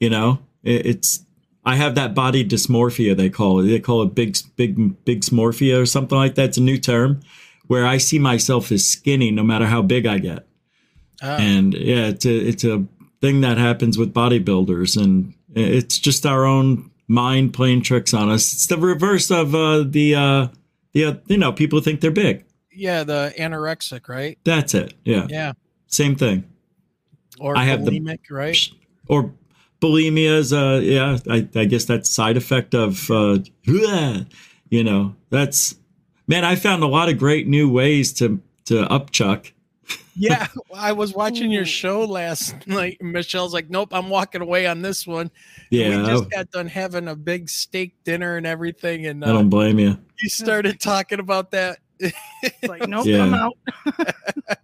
You 0.00 0.10
know, 0.10 0.38
it, 0.64 0.86
it's 0.86 1.24
I 1.64 1.76
have 1.76 1.94
that 1.96 2.14
body 2.14 2.44
dysmorphia. 2.44 3.16
They 3.16 3.28
call 3.28 3.60
it. 3.60 3.64
They 3.68 3.78
call 3.80 4.02
it 4.02 4.14
big, 4.14 4.36
big, 4.56 5.04
big 5.04 5.20
smorphia 5.20 5.80
or 5.80 5.86
something 5.86 6.16
like 6.16 6.34
that. 6.36 6.48
It's 6.48 6.58
a 6.58 6.62
new 6.62 6.78
term 6.78 7.20
where 7.66 7.86
I 7.86 7.98
see 7.98 8.18
myself 8.18 8.72
as 8.72 8.88
skinny 8.88 9.30
no 9.30 9.44
matter 9.44 9.66
how 9.66 9.82
big 9.82 10.06
I 10.06 10.18
get. 10.18 10.46
Ah. 11.22 11.36
And 11.36 11.74
yeah, 11.74 12.06
it's 12.08 12.24
a 12.24 12.34
it's 12.34 12.64
a 12.64 12.84
thing 13.20 13.40
that 13.42 13.58
happens 13.58 13.98
with 13.98 14.14
bodybuilders, 14.14 15.00
and 15.00 15.34
it's 15.54 15.98
just 15.98 16.24
our 16.26 16.44
own 16.44 16.90
mind 17.08 17.52
playing 17.52 17.82
tricks 17.82 18.14
on 18.14 18.30
us. 18.30 18.52
It's 18.52 18.66
the 18.66 18.78
reverse 18.78 19.30
of 19.30 19.54
uh, 19.54 19.84
the 19.86 20.14
uh, 20.14 20.48
the 20.92 21.04
uh, 21.04 21.14
you 21.26 21.36
know 21.36 21.52
people 21.52 21.80
think 21.80 22.00
they're 22.00 22.10
big. 22.10 22.44
Yeah, 22.72 23.04
the 23.04 23.34
anorexic, 23.38 24.08
right? 24.08 24.38
That's 24.44 24.74
it. 24.74 24.94
Yeah. 25.04 25.26
Yeah. 25.28 25.52
Same 25.88 26.14
thing. 26.16 26.44
Or 27.38 27.56
I 27.56 27.64
have 27.64 27.84
the- 27.84 27.98
bulimic, 28.00 28.20
right? 28.30 28.56
Or 29.08 29.34
bulimia 29.80 30.36
is 30.36 30.52
uh 30.52 30.80
yeah, 30.82 31.18
I, 31.28 31.48
I 31.54 31.64
guess 31.64 31.84
that's 31.86 32.08
side 32.08 32.36
effect 32.36 32.74
of 32.74 33.10
uh 33.10 33.38
you 33.64 34.84
know, 34.84 35.16
that's 35.30 35.74
man, 36.28 36.44
I 36.44 36.54
found 36.54 36.82
a 36.82 36.86
lot 36.86 37.08
of 37.08 37.18
great 37.18 37.48
new 37.48 37.68
ways 37.70 38.12
to 38.14 38.40
to 38.66 38.84
upchuck. 38.84 39.52
Yeah, 40.20 40.46
I 40.74 40.92
was 40.92 41.14
watching 41.14 41.50
your 41.50 41.64
show 41.64 42.04
last 42.04 42.54
night. 42.66 42.98
Michelle's 43.00 43.54
like, 43.54 43.70
"Nope, 43.70 43.88
I'm 43.92 44.10
walking 44.10 44.42
away 44.42 44.66
on 44.66 44.82
this 44.82 45.06
one." 45.06 45.30
Yeah, 45.70 46.02
we 46.02 46.08
just 46.08 46.30
got 46.30 46.50
done 46.50 46.66
having 46.66 47.08
a 47.08 47.16
big 47.16 47.48
steak 47.48 47.94
dinner 48.04 48.36
and 48.36 48.46
everything, 48.46 49.06
and 49.06 49.24
I 49.24 49.30
uh, 49.30 49.32
don't 49.32 49.48
blame 49.48 49.78
you. 49.78 49.96
you 50.20 50.28
started 50.28 50.78
talking 50.78 51.20
about 51.20 51.50
that. 51.52 51.78
like, 52.62 52.86
nope, 52.86 53.06
Yeah. 53.06 53.24
I'm 53.24 53.34
out. 53.34 53.56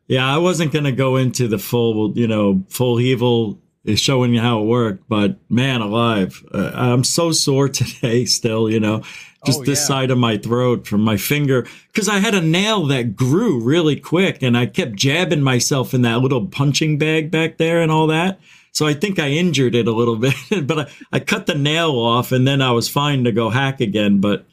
Yeah, 0.09 0.33
I 0.33 0.39
wasn't 0.39 0.73
gonna 0.73 0.93
go 0.93 1.17
into 1.17 1.49
the 1.49 1.59
full, 1.59 2.17
you 2.17 2.29
know, 2.29 2.63
full 2.69 3.01
evil 3.01 3.59
is 3.85 4.01
showing 4.01 4.35
you 4.35 4.41
how 4.41 4.61
it 4.61 4.65
worked, 4.65 5.09
but 5.09 5.37
man, 5.49 5.81
alive, 5.81 6.45
uh, 6.53 6.73
I'm 6.75 7.05
so 7.05 7.33
sore 7.33 7.69
today. 7.69 8.25
Still, 8.27 8.69
you 8.69 8.81
know, 8.81 9.03
just 9.47 9.61
Oh, 9.61 9.65
this 9.65 9.81
yeah. 9.81 9.87
side 9.87 10.11
of 10.11 10.19
my 10.19 10.37
throat 10.37 10.87
from 10.87 11.01
my 11.03 11.17
finger 11.17 11.67
because 11.93 12.09
I 12.09 12.19
had 12.19 12.35
a 12.35 12.41
nail 12.43 12.85
that 12.87 13.17
grew 13.17 13.61
really 13.61 13.97
quick, 13.97 14.43
and 14.43 14.57
I 14.59 14.67
kept 14.67 14.95
jabbing 14.97 15.43
myself 15.43 15.95
in 15.95 16.03
that 16.03 16.21
little 16.21 16.47
punching 16.47 16.99
bag 16.99 17.31
back 17.31 17.57
there 17.57 17.81
and 17.81 17.91
all 17.91 18.07
that. 18.09 18.39
So 18.73 18.87
I 18.87 18.93
think 18.93 19.19
I 19.19 19.31
injured 19.31 19.75
it 19.75 19.89
a 19.89 19.93
little 19.93 20.17
bit, 20.27 20.35
but 20.67 20.79
I, 20.79 20.87
I 21.13 21.21
cut 21.21 21.47
the 21.47 21.55
nail 21.55 21.93
off, 21.99 22.33
and 22.33 22.47
then 22.47 22.61
I 22.61 22.73
was 22.73 22.89
fine 22.89 23.25
to 23.25 23.33
go 23.33 23.49
hack 23.49 23.81
again. 23.81 24.21
But 24.21 24.45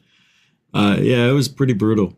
uh, 0.72 0.96
yeah, 1.00 1.28
it 1.28 1.32
was 1.32 1.48
pretty 1.48 1.74
brutal. 1.74 2.14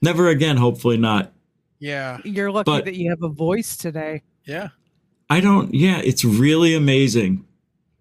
Never 0.00 0.28
again. 0.28 0.56
Hopefully 0.56 0.96
not. 0.96 1.32
Yeah, 1.78 2.18
You're 2.24 2.50
lucky 2.50 2.70
But- 2.70 2.84
that 2.86 2.94
you 2.94 3.10
have 3.10 3.22
a 3.22 3.28
voice 3.28 3.76
today. 3.76 4.22
yeah. 4.44 4.68
I 5.30 5.40
don't. 5.40 5.72
Yeah, 5.72 5.98
it's 6.04 6.24
really 6.24 6.74
amazing. 6.74 7.46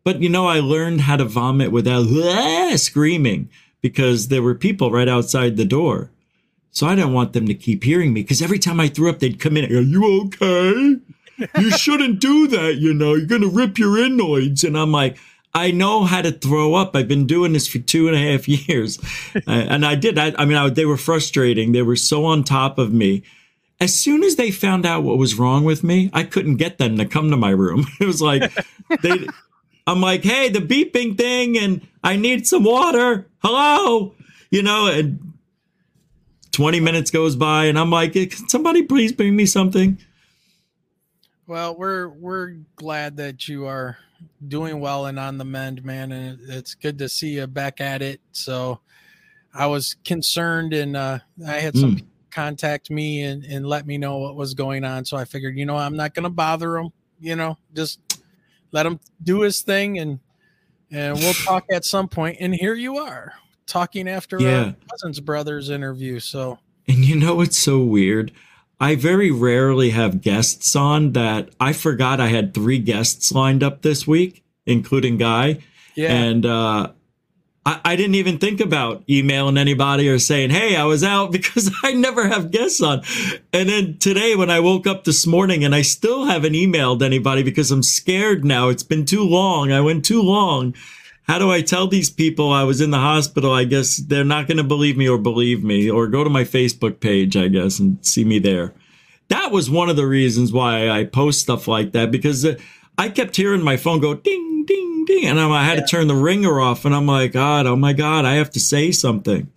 But 0.04 0.22
you 0.22 0.28
know, 0.28 0.48
I 0.48 0.60
learned 0.60 1.02
how 1.02 1.16
to 1.16 1.24
vomit 1.24 1.72
without 1.72 2.06
"Ah," 2.10 2.74
screaming 2.76 3.50
because 3.82 4.28
there 4.28 4.42
were 4.42 4.56
people 4.56 4.92
right 4.92 5.08
outside 5.08 5.58
the 5.58 5.66
door. 5.66 6.12
So 6.72 6.88
I 6.88 6.96
didn't 6.96 7.14
want 7.14 7.34
them 7.34 7.48
to 7.48 7.54
keep 7.54 7.84
hearing 7.84 8.14
me 8.14 8.22
because 8.22 8.42
every 8.42 8.60
time 8.60 8.80
I 8.80 8.88
threw 8.88 9.10
up, 9.10 9.20
they'd 9.20 9.40
come 9.40 9.58
in. 9.58 9.66
Are 9.66 9.82
you 9.82 10.24
okay? 10.26 10.98
You 11.60 11.72
shouldn't 11.78 12.20
do 12.20 12.48
that. 12.48 12.76
You 12.76 12.94
know, 12.94 13.16
you're 13.16 13.28
gonna 13.28 13.48
rip 13.48 13.78
your 13.78 13.98
inoids. 13.98 14.64
And 14.64 14.78
I'm 14.78 14.92
like, 14.92 15.18
I 15.54 15.72
know 15.72 16.06
how 16.06 16.22
to 16.22 16.32
throw 16.32 16.76
up. 16.76 16.96
I've 16.96 17.10
been 17.10 17.28
doing 17.28 17.52
this 17.52 17.68
for 17.68 17.80
two 17.80 18.08
and 18.08 18.16
a 18.16 18.20
half 18.20 18.48
years, 18.48 19.00
and 19.48 19.86
I 19.86 19.96
did. 19.96 20.18
I, 20.18 20.34
I 20.38 20.46
mean, 20.46 20.58
I, 20.58 20.70
they 20.70 20.86
were 20.86 20.98
frustrating. 20.98 21.74
They 21.74 21.82
were 21.82 21.98
so 21.98 22.24
on 22.24 22.46
top 22.46 22.78
of 22.78 22.94
me 22.94 23.24
as 23.82 23.96
soon 23.96 24.24
as 24.24 24.36
they 24.36 24.52
found 24.52 24.86
out 24.86 25.04
what 25.04 25.18
was 25.18 25.40
wrong 25.40 25.64
with 25.64 25.84
me, 25.84 26.12
I 26.14 26.24
couldn't 26.24 26.58
get 26.58 26.78
them 26.78 26.98
to 26.98 27.06
come 27.06 27.32
to 27.32 27.36
my 27.38 27.50
room. 27.50 27.88
It 28.00 28.06
was 28.06 28.22
like 28.22 28.54
they 29.02 29.28
I'm 29.88 30.00
like, 30.00 30.24
"Hey, 30.24 30.50
the 30.50 30.60
beeping 30.60 31.18
thing 31.18 31.58
and 31.58 31.86
I 32.04 32.16
need 32.16 32.48
some 32.48 32.64
water. 32.64 33.28
Hello?" 33.42 34.16
You 34.50 34.64
know, 34.64 34.88
and 34.88 35.34
20 36.52 36.80
minutes 36.80 37.12
goes 37.12 37.36
by 37.36 37.66
and 37.66 37.80
I'm 37.80 37.90
like, 37.90 38.14
"Can 38.14 38.30
somebody 38.50 38.84
please 38.84 39.12
bring 39.14 39.36
me 39.36 39.46
something?" 39.46 39.98
Well, 41.48 41.76
we're 41.76 42.08
we're 42.10 42.56
glad 42.76 43.18
that 43.18 43.48
you 43.48 43.66
are 43.66 43.98
doing 44.48 44.80
well 44.80 45.06
and 45.08 45.20
on 45.20 45.38
the 45.38 45.46
mend, 45.46 45.84
man, 45.84 46.12
and 46.12 46.40
it's 46.50 46.76
good 46.76 46.98
to 47.00 47.10
see 47.10 47.32
you 47.36 47.48
back 47.48 47.82
at 47.82 48.02
it. 48.02 48.22
So, 48.32 48.80
I 49.54 49.68
was 49.68 49.96
concerned, 50.06 50.74
and 50.74 50.96
uh, 50.96 51.20
I 51.46 51.54
had 51.54 51.76
some 51.78 51.98
Mm. 51.98 52.06
contact 52.30 52.90
me 52.90 53.24
and 53.24 53.44
and 53.44 53.66
let 53.66 53.86
me 53.86 53.98
know 53.98 54.20
what 54.20 54.36
was 54.36 54.54
going 54.54 54.86
on. 54.86 55.04
So 55.04 55.18
I 55.18 55.26
figured, 55.26 55.58
you 55.58 55.66
know, 55.66 55.76
I'm 55.76 55.98
not 55.98 56.14
going 56.14 56.24
to 56.24 56.30
bother 56.30 56.78
him. 56.78 56.92
You 57.20 57.36
know, 57.36 57.58
just 57.74 58.00
let 58.72 58.86
him 58.86 59.00
do 59.22 59.42
his 59.42 59.62
thing, 59.62 60.00
and 60.00 60.20
and 60.92 61.18
we'll 61.18 61.34
talk 61.34 61.66
at 61.72 61.86
some 61.86 62.08
point. 62.08 62.38
And 62.40 62.54
here 62.54 62.74
you 62.74 62.98
are 62.98 63.34
talking 63.68 64.08
after 64.10 64.40
Yeah. 64.40 64.64
our 64.66 64.76
cousins 64.90 65.20
brothers 65.20 65.70
interview. 65.70 66.20
So 66.20 66.60
And 66.88 67.06
you 67.06 67.16
know 67.16 67.36
what's 67.36 67.58
so 67.58 67.80
weird? 67.80 68.32
I 68.80 68.96
very 68.96 69.30
rarely 69.32 69.92
have 69.92 70.22
guests 70.22 70.76
on 70.76 71.12
that 71.14 71.50
I 71.60 71.72
forgot 71.74 72.20
I 72.20 72.28
had 72.30 72.54
three 72.54 72.80
guests 72.80 73.32
lined 73.32 73.64
up 73.64 73.84
this 73.84 74.08
week, 74.08 74.44
including 74.66 75.18
Guy. 75.18 75.60
Yeah. 75.96 76.12
And 76.12 76.46
uh 76.46 76.88
I, 77.66 77.82
I 77.86 77.96
didn't 77.96 78.16
even 78.16 78.38
think 78.38 78.60
about 78.60 79.04
emailing 79.10 79.58
anybody 79.58 80.10
or 80.10 80.20
saying, 80.20 80.50
Hey, 80.50 80.76
I 80.76 80.86
was 80.86 81.04
out 81.04 81.32
because 81.32 81.72
I 81.84 81.94
never 81.94 82.28
have 82.28 82.52
guests 82.52 82.82
on. 82.82 83.04
And 83.54 83.70
then 83.70 83.98
today 83.98 84.36
when 84.36 84.50
I 84.50 84.60
woke 84.60 84.88
up 84.88 85.04
this 85.04 85.28
morning 85.28 85.64
and 85.64 85.76
I 85.76 85.82
still 85.82 86.26
haven't 86.26 86.54
emailed 86.54 87.02
anybody 87.02 87.44
because 87.44 87.72
I'm 87.72 87.84
scared 87.84 88.44
now. 88.44 88.70
It's 88.70 88.84
been 88.84 89.06
too 89.06 89.24
long. 89.24 89.72
I 89.72 89.82
went 89.82 90.06
too 90.06 90.22
long. 90.22 90.74
How 91.24 91.40
do 91.40 91.52
I 91.52 91.62
tell 91.62 91.88
these 91.88 92.10
people 92.10 92.52
I 92.52 92.64
was 92.64 92.82
in 92.82 92.92
the 92.92 92.98
hospital? 92.98 93.54
I 93.54 93.64
guess 93.64 93.98
they're 93.98 94.26
not 94.26 94.48
going 94.48 94.58
to 94.58 94.64
believe 94.64 94.98
me 94.98 95.08
or 95.08 95.18
believe 95.18 95.64
me 95.64 95.90
or 95.90 96.08
go 96.08 96.24
to 96.24 96.30
my 96.30 96.44
Facebook 96.44 97.00
page, 97.00 97.38
I 97.38 97.48
guess, 97.48 97.80
and 97.80 98.04
see 98.06 98.26
me 98.26 98.40
there. 98.40 98.74
That 99.30 99.52
was 99.52 99.70
one 99.70 99.90
of 99.90 99.96
the 99.96 100.08
reasons 100.08 100.52
why 100.52 100.90
I 100.90 101.06
post 101.06 101.40
stuff 101.40 101.68
like 101.68 101.94
that 101.94 102.12
because 102.12 102.44
uh, 102.44 102.56
I 102.98 103.08
kept 103.08 103.38
hearing 103.38 103.62
my 103.62 103.78
phone 103.78 104.02
go 104.02 104.14
ding, 104.14 104.51
ding. 105.14 105.28
And 105.28 105.40
I 105.40 105.64
had 105.64 105.76
to 105.80 105.86
turn 105.86 106.08
the 106.08 106.16
ringer 106.16 106.60
off. 106.60 106.86
And 106.86 106.94
I'm 106.96 107.06
like, 107.06 107.32
God, 107.34 107.66
oh 107.66 107.76
my 107.76 107.94
God, 107.94 108.26
I 108.26 108.36
have 108.36 108.50
to 108.52 108.60
say 108.60 108.92
something. 108.92 109.50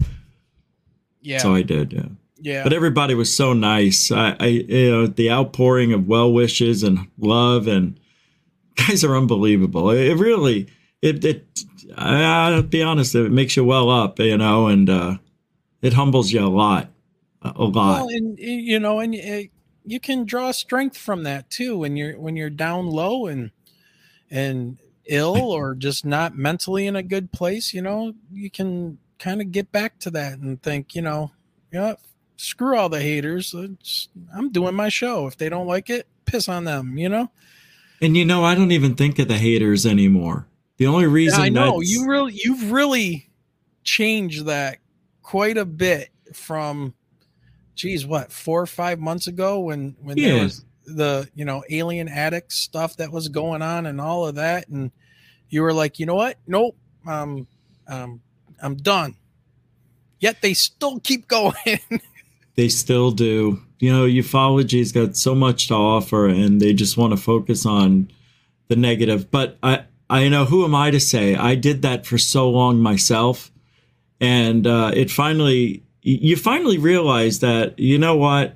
yeah, 1.20 1.38
So 1.38 1.54
I 1.54 1.62
did, 1.62 1.92
yeah. 1.92 2.06
yeah. 2.40 2.62
But 2.62 2.72
everybody 2.72 3.14
was 3.14 3.34
so 3.34 3.52
nice. 3.52 4.10
I, 4.10 4.36
I, 4.40 4.46
you 4.46 4.90
know, 4.90 5.06
the 5.06 5.30
outpouring 5.30 5.92
of 5.92 6.06
well 6.06 6.32
wishes 6.32 6.82
and 6.82 7.06
love 7.18 7.66
and 7.66 7.98
guys 8.76 9.04
are 9.04 9.16
unbelievable. 9.16 9.90
It, 9.90 10.08
it 10.08 10.16
really, 10.16 10.66
it, 11.02 11.24
it, 11.24 11.60
I'll 11.96 12.62
be 12.62 12.82
honest, 12.82 13.14
it 13.14 13.30
makes 13.30 13.56
you 13.56 13.64
well 13.64 13.90
up, 13.90 14.18
you 14.18 14.36
know, 14.38 14.66
and 14.68 14.88
uh, 14.88 15.16
it 15.82 15.92
humbles 15.92 16.32
you 16.32 16.44
a 16.44 16.48
lot, 16.48 16.88
a 17.42 17.62
lot. 17.64 18.06
Well, 18.06 18.08
and 18.08 18.38
you 18.38 18.80
know, 18.80 19.00
and 19.00 19.12
y- 19.12 19.50
you 19.84 20.00
can 20.00 20.24
draw 20.24 20.50
strength 20.50 20.96
from 20.96 21.24
that 21.24 21.50
too 21.50 21.76
when 21.76 21.94
you're 21.96 22.18
when 22.18 22.36
you're 22.36 22.48
down 22.50 22.86
low 22.86 23.26
and 23.26 23.50
and 24.30 24.78
ill 25.06 25.36
or 25.36 25.74
just 25.74 26.04
not 26.04 26.36
mentally 26.36 26.86
in 26.86 26.96
a 26.96 27.02
good 27.02 27.32
place. 27.32 27.72
You 27.74 27.82
know, 27.82 28.14
you 28.32 28.50
can 28.50 28.98
kind 29.18 29.40
of 29.40 29.52
get 29.52 29.70
back 29.72 29.98
to 30.00 30.10
that 30.10 30.38
and 30.38 30.62
think, 30.62 30.94
you 30.94 31.02
know, 31.02 31.30
yeah, 31.72 31.94
screw 32.36 32.76
all 32.76 32.88
the 32.88 33.00
haters. 33.00 33.54
Uh, 33.54 33.68
it's, 33.80 34.08
I'm 34.34 34.50
doing 34.50 34.74
my 34.74 34.88
show. 34.88 35.26
If 35.26 35.36
they 35.36 35.48
don't 35.48 35.66
like 35.66 35.90
it, 35.90 36.06
piss 36.24 36.48
on 36.48 36.64
them. 36.64 36.98
You 36.98 37.08
know. 37.08 37.30
And 38.00 38.16
you 38.16 38.24
know, 38.24 38.44
I 38.44 38.54
don't 38.54 38.72
even 38.72 38.94
think 38.96 39.18
of 39.18 39.28
the 39.28 39.38
haters 39.38 39.86
anymore. 39.86 40.46
The 40.76 40.86
only 40.86 41.06
reason 41.06 41.38
Yeah, 41.38 41.46
I 41.46 41.48
know 41.48 41.64
that's- 41.78 41.90
you 41.90 42.06
really 42.08 42.32
you've 42.42 42.72
really 42.72 43.30
changed 43.84 44.46
that 44.46 44.78
quite 45.22 45.56
a 45.56 45.64
bit 45.64 46.10
from 46.32 46.94
geez 47.74 48.06
what 48.06 48.32
four 48.32 48.60
or 48.60 48.66
five 48.66 48.98
months 48.98 49.26
ago 49.26 49.60
when 49.60 49.96
when 50.00 50.16
there 50.16 50.42
was 50.42 50.64
the 50.86 51.28
you 51.34 51.44
know 51.44 51.62
alien 51.70 52.08
addicts 52.08 52.56
stuff 52.56 52.96
that 52.96 53.10
was 53.10 53.28
going 53.28 53.62
on 53.62 53.86
and 53.86 54.00
all 54.00 54.26
of 54.26 54.34
that 54.34 54.68
and 54.68 54.90
you 55.48 55.62
were 55.62 55.72
like 55.72 55.98
you 55.98 56.06
know 56.06 56.14
what 56.14 56.36
nope 56.46 56.76
um 57.06 57.46
um 57.88 58.20
i'm 58.62 58.76
done 58.76 59.14
yet 60.20 60.40
they 60.42 60.54
still 60.54 61.00
keep 61.00 61.26
going 61.28 61.78
They 62.54 62.68
still 62.68 63.10
do. 63.10 63.60
You 63.80 63.92
know, 63.92 64.06
ufology's 64.06 64.92
got 64.92 65.16
so 65.16 65.34
much 65.34 65.68
to 65.68 65.74
offer 65.74 66.28
and 66.28 66.60
they 66.60 66.72
just 66.72 66.96
want 66.96 67.12
to 67.12 67.16
focus 67.16 67.66
on 67.66 68.10
the 68.68 68.76
negative. 68.76 69.30
But 69.30 69.58
I 69.62 69.84
I 70.08 70.28
know 70.28 70.44
who 70.44 70.64
am 70.64 70.74
I 70.74 70.90
to 70.90 71.00
say? 71.00 71.34
I 71.34 71.54
did 71.54 71.82
that 71.82 72.06
for 72.06 72.18
so 72.18 72.48
long 72.48 72.80
myself. 72.80 73.50
And 74.20 74.66
uh, 74.66 74.92
it 74.94 75.10
finally 75.10 75.82
you 76.02 76.36
finally 76.36 76.78
realize 76.78 77.40
that, 77.40 77.78
you 77.78 77.98
know 77.98 78.16
what? 78.16 78.54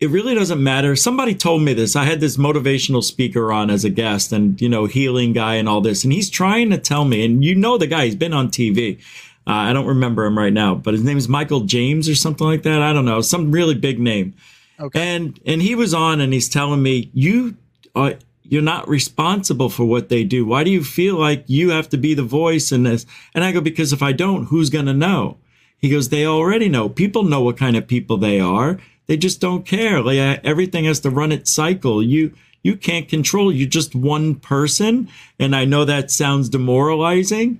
It 0.00 0.08
really 0.08 0.34
doesn't 0.34 0.62
matter. 0.62 0.96
Somebody 0.96 1.34
told 1.34 1.62
me 1.62 1.74
this. 1.74 1.94
I 1.94 2.04
had 2.04 2.20
this 2.20 2.38
motivational 2.38 3.04
speaker 3.04 3.52
on 3.52 3.68
as 3.68 3.84
a 3.84 3.90
guest 3.90 4.32
and, 4.32 4.60
you 4.60 4.68
know, 4.68 4.86
healing 4.86 5.34
guy 5.34 5.56
and 5.56 5.68
all 5.68 5.82
this. 5.82 6.04
And 6.04 6.12
he's 6.12 6.30
trying 6.30 6.70
to 6.70 6.78
tell 6.78 7.04
me, 7.04 7.24
and 7.24 7.44
you 7.44 7.54
know 7.54 7.76
the 7.76 7.86
guy, 7.86 8.06
he's 8.06 8.16
been 8.16 8.32
on 8.32 8.48
TV. 8.48 8.98
Uh, 9.46 9.52
I 9.52 9.72
don't 9.72 9.86
remember 9.86 10.24
him 10.24 10.38
right 10.38 10.52
now, 10.52 10.74
but 10.74 10.94
his 10.94 11.04
name 11.04 11.18
is 11.18 11.28
Michael 11.28 11.60
James 11.60 12.08
or 12.08 12.14
something 12.14 12.46
like 12.46 12.62
that. 12.62 12.80
I 12.80 12.92
don't 12.92 13.04
know, 13.04 13.20
some 13.20 13.52
really 13.52 13.74
big 13.74 13.98
name. 13.98 14.34
Okay. 14.78 15.16
And 15.16 15.38
and 15.44 15.60
he 15.60 15.74
was 15.74 15.92
on 15.92 16.20
and 16.20 16.32
he's 16.32 16.48
telling 16.48 16.82
me, 16.82 17.10
you 17.12 17.56
are 17.94 18.14
you're 18.42 18.62
not 18.62 18.88
responsible 18.88 19.68
for 19.68 19.84
what 19.84 20.08
they 20.08 20.24
do. 20.24 20.46
Why 20.46 20.64
do 20.64 20.70
you 20.70 20.82
feel 20.82 21.16
like 21.16 21.44
you 21.46 21.70
have 21.70 21.88
to 21.90 21.96
be 21.96 22.14
the 22.14 22.22
voice 22.22 22.72
in 22.72 22.84
this? 22.84 23.06
And 23.34 23.44
I 23.44 23.52
go, 23.52 23.60
because 23.60 23.92
if 23.92 24.02
I 24.02 24.12
don't, 24.12 24.46
who's 24.46 24.70
gonna 24.70 24.94
know? 24.94 25.36
He 25.78 25.90
goes, 25.90 26.08
they 26.08 26.26
already 26.26 26.68
know. 26.68 26.88
People 26.88 27.22
know 27.22 27.40
what 27.40 27.56
kind 27.56 27.76
of 27.76 27.86
people 27.86 28.18
they 28.18 28.40
are. 28.40 28.78
They 29.10 29.16
just 29.16 29.40
don't 29.40 29.66
care. 29.66 30.00
Like 30.00 30.20
uh, 30.20 30.40
everything 30.44 30.84
has 30.84 31.00
to 31.00 31.10
run 31.10 31.32
its 31.32 31.50
cycle. 31.50 32.00
You 32.00 32.32
you 32.62 32.76
can't 32.76 33.08
control. 33.08 33.50
You're 33.50 33.68
just 33.68 33.92
one 33.92 34.36
person, 34.36 35.08
and 35.36 35.56
I 35.56 35.64
know 35.64 35.84
that 35.84 36.12
sounds 36.12 36.48
demoralizing, 36.48 37.58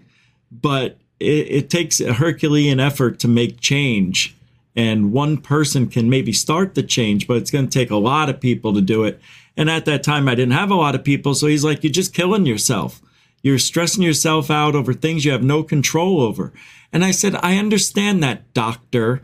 but 0.53 0.99
it, 1.19 1.51
it 1.51 1.69
takes 1.69 2.01
a 2.01 2.13
Herculean 2.13 2.79
effort 2.79 3.19
to 3.19 3.27
make 3.27 3.59
change. 3.59 4.37
And 4.77 5.13
one 5.13 5.39
person 5.39 5.89
can 5.89 6.09
maybe 6.09 6.33
start 6.33 6.77
the 6.77 6.85
change, 6.85 7.27
but 7.27 7.39
it's 7.39 7.51
going 7.51 7.69
to 7.69 7.79
take 7.79 7.91
a 7.91 7.97
lot 7.97 8.29
of 8.29 8.41
people 8.41 8.73
to 8.75 8.81
do 8.81 9.03
it. 9.03 9.21
And 9.57 9.69
at 9.69 9.87
that 9.87 10.05
time, 10.05 10.29
I 10.29 10.37
didn't 10.37 10.53
have 10.53 10.71
a 10.71 10.77
lot 10.77 10.95
of 10.95 11.03
people. 11.03 11.35
So 11.35 11.49
he's 11.49 11.65
like, 11.65 11.83
You're 11.83 11.93
just 11.93 12.15
killing 12.15 12.47
yourself. 12.47 13.03
You're 13.43 13.59
stressing 13.59 14.05
yourself 14.05 14.53
out 14.53 14.77
over 14.77 14.95
things 14.95 15.25
you 15.25 15.33
have 15.33 15.43
no 15.43 15.65
control 15.65 16.21
over. 16.21 16.53
And 16.93 17.05
I 17.05 17.11
said, 17.11 17.35
I 17.43 17.59
understand 17.59 18.23
that, 18.23 18.55
doctor 18.55 19.23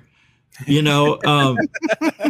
you 0.67 0.83
know 0.83 1.19
um 1.25 1.57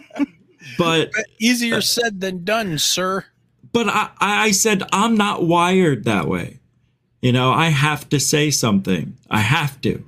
but 0.79 1.11
easier 1.39 1.81
said 1.81 2.21
than 2.21 2.45
done 2.45 2.79
sir. 2.79 3.25
But 3.73 3.89
I, 3.89 4.11
I 4.21 4.51
said 4.53 4.83
i'm 4.93 5.17
not 5.17 5.45
wired 5.45 6.05
that 6.05 6.27
way. 6.27 6.61
You 7.21 7.33
know 7.33 7.53
i 7.53 7.69
have 7.69 8.09
to 8.11 8.21
say 8.21 8.51
something. 8.51 9.17
I 9.31 9.41
have 9.41 9.81
to. 9.83 10.05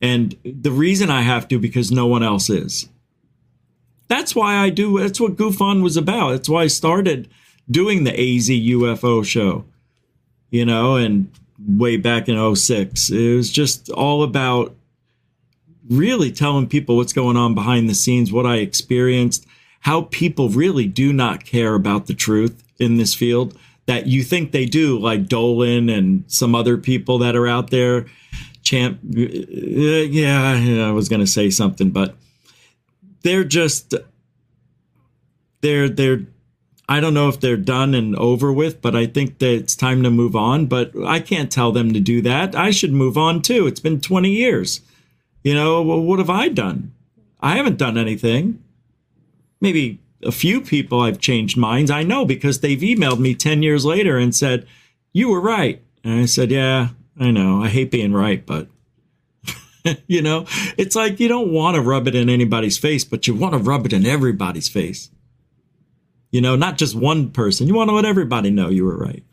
And 0.00 0.36
the 0.44 0.72
reason 0.72 1.10
i 1.10 1.22
have 1.22 1.48
to 1.48 1.58
because 1.58 1.90
no 1.90 2.06
one 2.06 2.22
else 2.22 2.48
is. 2.50 2.88
That's 4.08 4.34
why 4.34 4.56
i 4.56 4.70
do 4.70 4.98
that's 4.98 5.20
what 5.20 5.36
goof 5.36 5.60
on 5.60 5.82
was 5.82 5.96
about. 5.96 6.30
That's 6.30 6.48
why 6.48 6.62
i 6.62 6.68
started 6.68 7.28
doing 7.70 8.04
the 8.04 8.12
az 8.12 8.48
ufo 8.48 9.24
show 9.24 9.64
you 10.50 10.64
know 10.64 10.96
and 10.96 11.30
way 11.66 11.96
back 11.96 12.28
in 12.28 12.54
06 12.54 13.10
it 13.10 13.36
was 13.36 13.50
just 13.50 13.90
all 13.90 14.22
about 14.22 14.74
really 15.88 16.32
telling 16.32 16.68
people 16.68 16.96
what's 16.96 17.12
going 17.12 17.36
on 17.36 17.54
behind 17.54 17.88
the 17.88 17.94
scenes, 17.94 18.32
what 18.32 18.46
I 18.46 18.56
experienced, 18.56 19.46
how 19.80 20.02
people 20.02 20.48
really 20.48 20.86
do 20.86 21.12
not 21.12 21.44
care 21.44 21.74
about 21.74 22.06
the 22.06 22.14
truth 22.14 22.62
in 22.78 22.96
this 22.96 23.14
field 23.14 23.58
that 23.86 24.06
you 24.06 24.22
think 24.22 24.52
they 24.52 24.64
do, 24.64 24.98
like 24.98 25.26
Dolan 25.26 25.88
and 25.88 26.24
some 26.28 26.54
other 26.54 26.76
people 26.76 27.18
that 27.18 27.34
are 27.34 27.48
out 27.48 27.70
there. 27.70 28.06
Champ, 28.62 29.00
uh, 29.04 29.20
yeah, 29.20 30.88
I 30.88 30.92
was 30.92 31.08
going 31.08 31.20
to 31.20 31.26
say 31.26 31.50
something, 31.50 31.90
but 31.90 32.14
they're 33.22 33.44
just, 33.44 33.94
they're, 35.62 35.88
they're, 35.88 36.20
I 36.88 37.00
don't 37.00 37.14
know 37.14 37.28
if 37.28 37.40
they're 37.40 37.56
done 37.56 37.94
and 37.94 38.14
over 38.16 38.52
with, 38.52 38.80
but 38.80 38.94
I 38.94 39.06
think 39.06 39.38
that 39.38 39.52
it's 39.52 39.74
time 39.74 40.02
to 40.04 40.10
move 40.10 40.36
on. 40.36 40.66
But 40.66 40.92
I 41.04 41.20
can't 41.20 41.50
tell 41.50 41.72
them 41.72 41.92
to 41.92 42.00
do 42.00 42.20
that. 42.22 42.54
I 42.54 42.70
should 42.70 42.92
move 42.92 43.16
on 43.16 43.42
too. 43.42 43.66
It's 43.66 43.80
been 43.80 44.00
20 44.00 44.30
years. 44.30 44.80
You 45.42 45.54
know, 45.54 45.82
well, 45.82 46.00
what 46.00 46.18
have 46.18 46.30
I 46.30 46.48
done? 46.48 46.92
I 47.40 47.56
haven't 47.56 47.78
done 47.78 47.98
anything. 47.98 48.62
Maybe 49.60 50.00
a 50.22 50.32
few 50.32 50.60
people 50.60 51.00
I've 51.00 51.18
changed 51.18 51.56
minds. 51.56 51.90
I 51.90 52.02
know 52.02 52.24
because 52.24 52.60
they've 52.60 52.78
emailed 52.78 53.18
me 53.18 53.34
10 53.34 53.62
years 53.62 53.84
later 53.84 54.16
and 54.18 54.34
said, 54.34 54.66
You 55.12 55.28
were 55.28 55.40
right. 55.40 55.82
And 56.04 56.20
I 56.20 56.26
said, 56.26 56.50
Yeah, 56.50 56.88
I 57.18 57.30
know. 57.30 57.62
I 57.62 57.68
hate 57.68 57.90
being 57.90 58.12
right, 58.12 58.44
but 58.44 58.68
you 60.06 60.22
know, 60.22 60.46
it's 60.78 60.94
like 60.94 61.18
you 61.20 61.28
don't 61.28 61.52
want 61.52 61.74
to 61.74 61.80
rub 61.80 62.06
it 62.06 62.14
in 62.14 62.28
anybody's 62.28 62.78
face, 62.78 63.04
but 63.04 63.26
you 63.26 63.34
want 63.34 63.54
to 63.54 63.58
rub 63.58 63.86
it 63.86 63.92
in 63.92 64.06
everybody's 64.06 64.68
face. 64.68 65.10
You 66.30 66.40
know, 66.40 66.56
not 66.56 66.78
just 66.78 66.94
one 66.94 67.30
person. 67.30 67.66
You 67.66 67.74
want 67.74 67.90
to 67.90 67.94
let 67.94 68.04
everybody 68.04 68.50
know 68.50 68.68
you 68.68 68.84
were 68.84 68.96
right. 68.96 69.24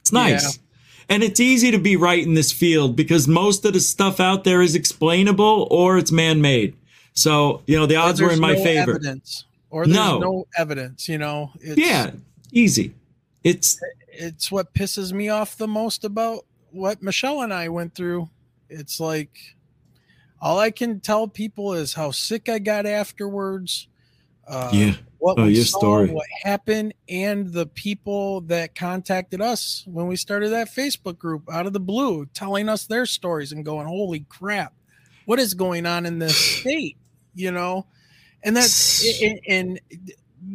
It's 0.00 0.12
nice. 0.12 0.56
Yeah. 0.56 0.62
And 1.10 1.24
it's 1.24 1.40
easy 1.40 1.72
to 1.72 1.78
be 1.78 1.96
right 1.96 2.24
in 2.24 2.34
this 2.34 2.52
field 2.52 2.94
because 2.94 3.26
most 3.26 3.64
of 3.64 3.72
the 3.72 3.80
stuff 3.80 4.20
out 4.20 4.44
there 4.44 4.62
is 4.62 4.76
explainable 4.76 5.66
or 5.70 5.98
it's 5.98 6.12
man 6.12 6.40
made. 6.40 6.76
So, 7.14 7.62
you 7.66 7.76
know, 7.76 7.86
the 7.86 7.96
odds 7.96 8.20
were 8.20 8.30
in 8.30 8.40
my 8.40 8.54
no 8.54 8.62
favor. 8.62 8.92
Evidence, 8.92 9.44
or 9.70 9.84
there's 9.84 9.96
no. 9.96 10.18
no 10.18 10.46
evidence, 10.56 11.08
you 11.08 11.18
know. 11.18 11.50
yeah, 11.60 12.12
easy. 12.52 12.94
It's 13.42 13.80
it's 14.08 14.52
what 14.52 14.72
pisses 14.72 15.12
me 15.12 15.28
off 15.28 15.56
the 15.56 15.66
most 15.66 16.04
about 16.04 16.44
what 16.70 17.02
Michelle 17.02 17.42
and 17.42 17.52
I 17.52 17.68
went 17.68 17.94
through. 17.94 18.28
It's 18.68 19.00
like 19.00 19.36
all 20.40 20.58
I 20.58 20.70
can 20.70 21.00
tell 21.00 21.26
people 21.26 21.74
is 21.74 21.94
how 21.94 22.12
sick 22.12 22.48
I 22.48 22.58
got 22.58 22.86
afterwards. 22.86 23.88
Uh, 24.50 24.70
yeah 24.72 24.92
what 25.20 25.38
oh, 25.38 25.44
we 25.44 25.54
saw, 25.56 25.78
story. 25.78 26.10
what 26.10 26.26
happened, 26.42 26.94
and 27.08 27.52
the 27.52 27.66
people 27.66 28.40
that 28.42 28.74
contacted 28.74 29.40
us 29.42 29.84
when 29.86 30.06
we 30.06 30.16
started 30.16 30.48
that 30.48 30.68
Facebook 30.68 31.18
group 31.18 31.42
out 31.52 31.66
of 31.66 31.74
the 31.74 31.80
blue, 31.80 32.26
telling 32.26 32.68
us 32.68 32.86
their 32.86 33.04
stories 33.04 33.52
and 33.52 33.64
going, 33.64 33.86
"Holy 33.86 34.20
crap, 34.30 34.72
what 35.26 35.38
is 35.38 35.52
going 35.52 35.84
on 35.84 36.06
in 36.06 36.18
this 36.18 36.36
state?" 36.36 36.96
You 37.34 37.52
know, 37.52 37.86
and 38.42 38.56
that's 38.56 39.22
and, 39.22 39.40
and 39.46 39.80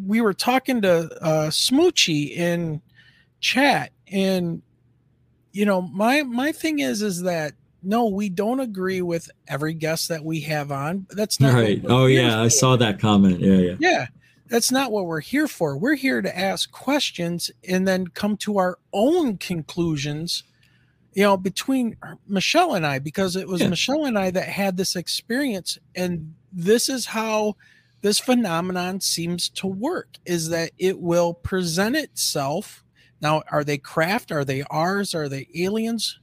we 0.06 0.20
were 0.20 0.34
talking 0.34 0.82
to 0.82 1.10
uh, 1.22 1.50
Smoochie 1.50 2.32
in 2.36 2.82
chat, 3.40 3.92
and 4.12 4.64
you 5.52 5.66
know, 5.66 5.82
my 5.82 6.24
my 6.24 6.52
thing 6.52 6.80
is 6.80 7.04
is 7.04 7.22
that 7.22 7.54
no, 7.86 8.07
we 8.07 8.30
don't 8.30 8.60
agree 8.60 9.02
with 9.02 9.30
every 9.48 9.74
guest 9.74 10.10
that 10.10 10.24
we 10.24 10.41
have 10.41 10.72
on. 10.72 11.07
That's 11.12 11.40
not 11.40 11.53
right. 11.53 11.82
Oh 11.88 12.07
yeah, 12.07 12.41
I 12.41 12.48
saw 12.48 12.76
that 12.76 12.99
comment. 12.99 13.40
Yeah, 13.40 13.56
yeah. 13.56 13.76
Yeah 13.80 14.07
that's 14.48 14.72
not 14.72 14.91
what 14.91 15.06
we're 15.06 15.22
here 15.22 15.48
for. 15.48 15.78
We're 15.78 15.95
here 15.95 16.22
to 16.22 16.38
ask 16.38 16.72
questions 16.72 17.49
and 17.68 17.88
then 17.88 18.07
come 18.07 18.38
to 18.38 18.57
our 18.57 18.78
own 18.94 19.38
conclusions, 19.38 20.44
you 21.14 21.24
know, 21.24 21.38
between 21.38 21.98
Michelle 22.28 22.76
and 22.76 22.86
I, 22.86 22.99
because 22.99 23.36
it 23.36 23.48
was 23.48 23.62
yeah. 23.62 23.70
Michelle 23.70 24.06
and 24.06 24.18
I 24.18 24.32
that 24.32 24.48
had 24.48 24.78
this 24.78 24.95
experience. 24.95 25.78
And 25.95 26.36
this 26.52 26.90
is 26.90 27.07
how 27.07 27.56
this 28.02 28.20
phenomenon 28.20 29.02
seems 29.02 29.49
to 29.49 29.68
work 29.68 30.18
is 30.26 30.49
that 30.49 30.72
it 30.78 30.99
will 30.99 31.34
present 31.34 31.95
itself. 31.95 32.84
Now, 33.22 33.41
are 33.52 33.64
they 33.64 33.80
craft? 33.80 34.32
Are 34.32 34.45
they 34.45 34.64
ours? 34.70 35.16
Are 35.16 35.28
they 35.28 35.48
aliens? 35.56 36.20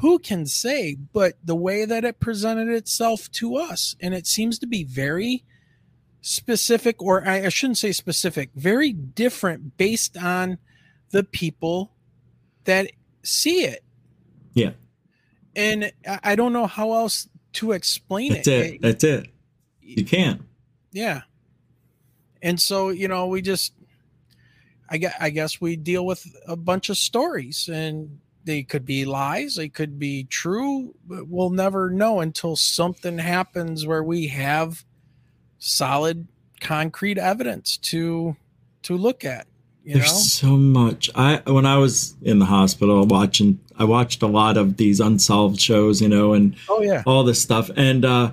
Who 0.00 0.18
can 0.18 0.46
say? 0.46 0.94
But 0.94 1.34
the 1.44 1.56
way 1.56 1.84
that 1.84 2.04
it 2.04 2.20
presented 2.20 2.68
itself 2.68 3.30
to 3.32 3.56
us, 3.56 3.96
and 4.00 4.14
it 4.14 4.26
seems 4.26 4.58
to 4.58 4.66
be 4.66 4.84
very 4.84 5.44
specific, 6.20 7.00
or 7.00 7.26
I 7.26 7.48
shouldn't 7.48 7.78
say 7.78 7.92
specific, 7.92 8.50
very 8.54 8.92
different 8.92 9.76
based 9.76 10.16
on 10.16 10.58
the 11.10 11.24
people 11.24 11.92
that 12.64 12.90
see 13.22 13.64
it. 13.64 13.84
Yeah. 14.52 14.72
And 15.54 15.92
I 16.22 16.34
don't 16.34 16.52
know 16.52 16.66
how 16.66 16.92
else 16.92 17.28
to 17.54 17.72
explain 17.72 18.34
That's 18.34 18.48
it. 18.48 18.74
it. 18.74 18.82
That's 18.82 19.04
it. 19.04 19.28
You 19.80 20.04
can't. 20.04 20.42
Yeah. 20.92 21.22
And 22.42 22.60
so, 22.60 22.90
you 22.90 23.08
know, 23.08 23.28
we 23.28 23.40
just, 23.40 23.72
I 24.90 24.98
guess, 24.98 25.14
I 25.18 25.30
guess 25.30 25.60
we 25.60 25.76
deal 25.76 26.04
with 26.04 26.26
a 26.46 26.56
bunch 26.56 26.90
of 26.90 26.98
stories 26.98 27.68
and 27.72 28.20
they 28.46 28.62
could 28.62 28.86
be 28.86 29.04
lies, 29.04 29.56
they 29.56 29.68
could 29.68 29.98
be 29.98 30.24
true, 30.24 30.94
but 31.06 31.28
we'll 31.28 31.50
never 31.50 31.90
know 31.90 32.20
until 32.20 32.56
something 32.56 33.18
happens 33.18 33.86
where 33.86 34.02
we 34.02 34.28
have 34.28 34.84
solid 35.58 36.26
concrete 36.60 37.18
evidence 37.18 37.76
to 37.76 38.36
to 38.82 38.96
look 38.96 39.24
at 39.24 39.46
there's 39.84 40.12
know? 40.12 40.18
so 40.18 40.56
much. 40.56 41.10
I 41.14 41.42
when 41.46 41.66
i 41.66 41.76
was 41.76 42.16
in 42.22 42.38
the 42.38 42.46
hospital 42.46 43.04
watching 43.06 43.60
i 43.78 43.84
watched 43.84 44.22
a 44.22 44.26
lot 44.26 44.56
of 44.56 44.76
these 44.76 45.00
unsolved 45.00 45.60
shows 45.60 46.00
you 46.00 46.08
know 46.08 46.32
and 46.32 46.56
oh 46.68 46.82
yeah. 46.82 47.02
all 47.06 47.24
this 47.24 47.40
stuff. 47.40 47.70
And 47.76 48.04
uh 48.04 48.32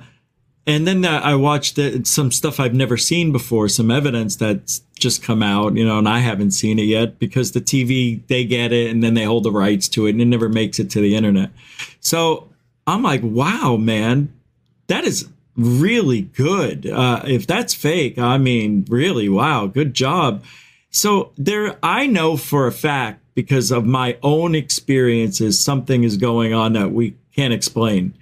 and 0.65 0.87
then 0.87 1.05
i 1.05 1.35
watched 1.35 1.77
it, 1.77 2.07
some 2.07 2.31
stuff 2.31 2.59
i've 2.59 2.73
never 2.73 2.97
seen 2.97 3.31
before 3.31 3.67
some 3.67 3.91
evidence 3.91 4.35
that's 4.35 4.81
just 5.03 5.21
come 5.21 5.43
out 5.43 5.75
you 5.75 5.85
know 5.85 5.99
and 5.99 6.09
i 6.09 6.19
haven't 6.19 6.51
seen 6.51 6.79
it 6.79 6.83
yet 6.83 7.19
because 7.19 7.51
the 7.51 7.61
tv 7.61 8.25
they 8.27 8.43
get 8.43 8.71
it 8.71 8.89
and 8.89 9.03
then 9.03 9.13
they 9.13 9.23
hold 9.23 9.43
the 9.43 9.51
rights 9.51 9.87
to 9.87 10.07
it 10.07 10.11
and 10.11 10.21
it 10.21 10.25
never 10.25 10.49
makes 10.49 10.79
it 10.79 10.89
to 10.89 11.01
the 11.01 11.15
internet 11.15 11.51
so 11.99 12.49
i'm 12.87 13.03
like 13.03 13.21
wow 13.23 13.75
man 13.77 14.33
that 14.87 15.03
is 15.03 15.27
really 15.55 16.21
good. 16.21 16.87
Uh, 16.87 17.21
if 17.25 17.47
that's 17.47 17.73
fake, 17.73 18.17
I 18.17 18.37
mean, 18.37 18.85
really, 18.89 19.29
wow, 19.29 19.67
good 19.67 19.93
job. 19.93 20.43
So 20.89 21.31
there, 21.37 21.77
I 21.81 22.07
know 22.07 22.37
for 22.37 22.67
a 22.67 22.71
fact 22.71 23.21
because 23.35 23.71
of 23.71 23.85
my 23.85 24.17
own 24.21 24.55
experiences, 24.55 25.63
something 25.63 26.03
is 26.03 26.17
going 26.17 26.53
on 26.53 26.73
that 26.73 26.91
we 26.91 27.15
can't 27.35 27.53
explain. 27.53 28.13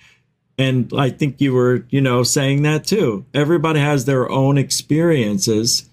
And 0.58 0.92
I 0.96 1.10
think 1.10 1.42
you 1.42 1.54
were, 1.54 1.86
you 1.90 2.02
know, 2.02 2.24
saying 2.24 2.62
that 2.64 2.86
too. 2.86 3.26
Everybody 3.34 3.80
has 3.80 4.06
their 4.06 4.30
own 4.30 4.58
experiences 4.58 5.90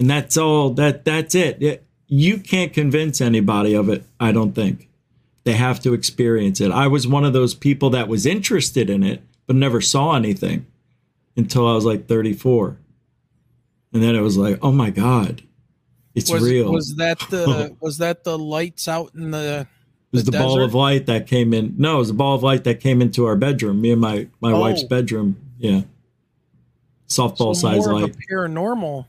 and 0.00 0.10
that's 0.10 0.36
all. 0.36 0.70
That 0.70 1.04
that's 1.04 1.34
it. 1.34 1.62
it 1.62 1.84
you 2.08 2.38
can't 2.38 2.72
convince 2.72 3.20
anybody 3.20 3.74
of 3.74 3.88
it. 3.88 4.04
I 4.18 4.32
don't 4.32 4.52
think 4.52 4.88
they 5.44 5.52
have 5.52 5.78
to 5.80 5.94
experience 5.94 6.60
it. 6.60 6.72
I 6.72 6.88
was 6.88 7.06
one 7.06 7.24
of 7.24 7.32
those 7.32 7.54
people 7.54 7.90
that 7.90 8.08
was 8.08 8.26
interested 8.26 8.90
in 8.90 9.04
it 9.04 9.22
but 9.46 9.54
never 9.56 9.80
saw 9.80 10.14
anything 10.16 10.66
until 11.36 11.68
I 11.68 11.74
was 11.74 11.84
like 11.84 12.08
34. 12.08 12.78
And 13.92 14.02
then 14.02 14.16
it 14.16 14.20
was 14.20 14.36
like, 14.36 14.58
oh 14.62 14.72
my 14.72 14.90
god, 14.90 15.42
it's 16.14 16.30
was, 16.30 16.42
real. 16.42 16.72
Was 16.72 16.96
that 16.96 17.18
the 17.30 17.76
was 17.80 17.98
that 17.98 18.24
the 18.24 18.38
lights 18.38 18.88
out 18.88 19.14
in 19.14 19.30
the? 19.30 19.68
It 20.12 20.16
was 20.16 20.24
the, 20.24 20.32
ball 20.32 20.60
of 20.60 20.74
light 20.74 21.06
that 21.06 21.28
came 21.28 21.54
in. 21.54 21.74
No, 21.78 21.96
it 21.96 21.98
was 21.98 22.08
the 22.08 22.14
ball 22.14 22.34
of 22.34 22.42
light 22.42 22.64
that 22.64 22.80
came 22.80 23.00
into 23.00 23.26
our 23.26 23.36
bedroom. 23.36 23.80
Me 23.80 23.92
and 23.92 24.00
my 24.00 24.26
my 24.40 24.52
Oh. 24.52 24.60
wife's 24.60 24.82
bedroom. 24.82 25.36
Yeah, 25.58 25.82
softball 27.06 27.54
So 27.54 27.68
size 27.68 27.86
light. 27.86 28.10
a 28.10 28.32
paranormal 28.32 29.06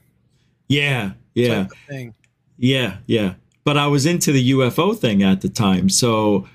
Yeah, 0.71 1.11
yeah, 1.33 1.67
thing. 1.89 2.13
yeah, 2.57 2.97
yeah. 3.05 3.33
But 3.65 3.77
I 3.77 3.87
was 3.87 4.05
into 4.05 4.31
the 4.31 4.51
UFO 4.51 4.97
thing 4.97 5.21
at 5.21 5.41
the 5.41 5.49
time. 5.49 5.89
So, 5.89 6.47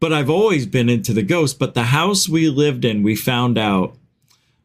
but 0.00 0.12
I've 0.12 0.28
always 0.28 0.66
been 0.66 0.88
into 0.88 1.12
the 1.12 1.22
ghost. 1.22 1.58
But 1.60 1.74
the 1.74 1.84
house 1.84 2.28
we 2.28 2.48
lived 2.48 2.84
in, 2.84 3.04
we 3.04 3.14
found 3.14 3.56
out 3.56 3.96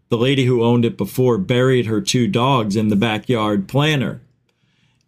the 0.10 0.18
lady 0.18 0.46
who 0.46 0.64
owned 0.64 0.86
it 0.86 0.98
before 0.98 1.38
buried 1.38 1.86
her 1.86 2.02
two 2.02 2.28
dogs 2.28 2.76
in 2.76 2.88
the 2.90 2.96
backyard 2.96 3.68
planter. 3.68 4.22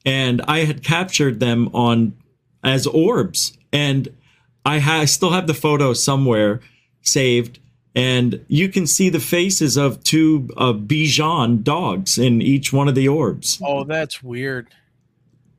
And 0.05 0.43
I 0.47 0.59
had 0.59 0.83
captured 0.83 1.39
them 1.39 1.69
on 1.73 2.13
as 2.63 2.85
orbs. 2.85 3.57
And 3.73 4.15
I, 4.63 4.77
ha- 4.77 4.99
I 4.99 5.05
still 5.05 5.31
have 5.31 5.47
the 5.47 5.55
photo 5.55 5.93
somewhere 5.93 6.61
saved. 7.01 7.59
And 7.97 8.45
you 8.47 8.69
can 8.69 8.85
see 8.85 9.09
the 9.09 9.19
faces 9.19 9.75
of 9.75 10.03
two 10.03 10.51
uh, 10.55 10.73
Bichon 10.73 11.63
dogs 11.63 12.19
in 12.19 12.43
each 12.43 12.71
one 12.71 12.87
of 12.87 12.93
the 12.93 13.07
orbs. 13.07 13.59
Oh, 13.65 13.85
that's 13.85 14.21
weird. 14.21 14.67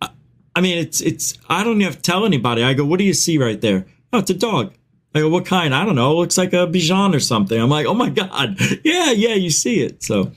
I 0.01 0.61
mean, 0.61 0.79
it's 0.79 1.01
it's. 1.01 1.37
I 1.49 1.65
don't 1.65 1.81
even 1.81 1.93
have 1.93 1.97
to 1.97 2.03
tell 2.03 2.25
anybody. 2.25 2.63
I 2.63 2.75
go, 2.75 2.85
what 2.85 3.01
do 3.01 3.05
you 3.05 3.13
see 3.13 3.39
right 3.39 3.61
there? 3.61 3.87
Oh, 4.13 4.21
it's 4.21 4.31
a 4.31 4.35
dog. 4.35 4.73
I 5.17 5.21
go, 5.21 5.29
what 5.29 5.47
kind? 5.47 5.75
I 5.75 5.85
don't 5.85 5.97
know. 5.97 6.13
It 6.13 6.15
looks 6.15 6.39
like 6.39 6.53
a 6.53 6.69
Bichon 6.69 7.13
or 7.13 7.19
something. 7.19 7.61
I'm 7.61 7.71
like, 7.71 7.87
oh 7.87 7.95
my 7.95 8.09
god, 8.09 8.57
yeah, 8.85 9.11
yeah, 9.11 9.35
you 9.35 9.51
see 9.51 9.83
it. 9.83 10.05
So, 10.05 10.31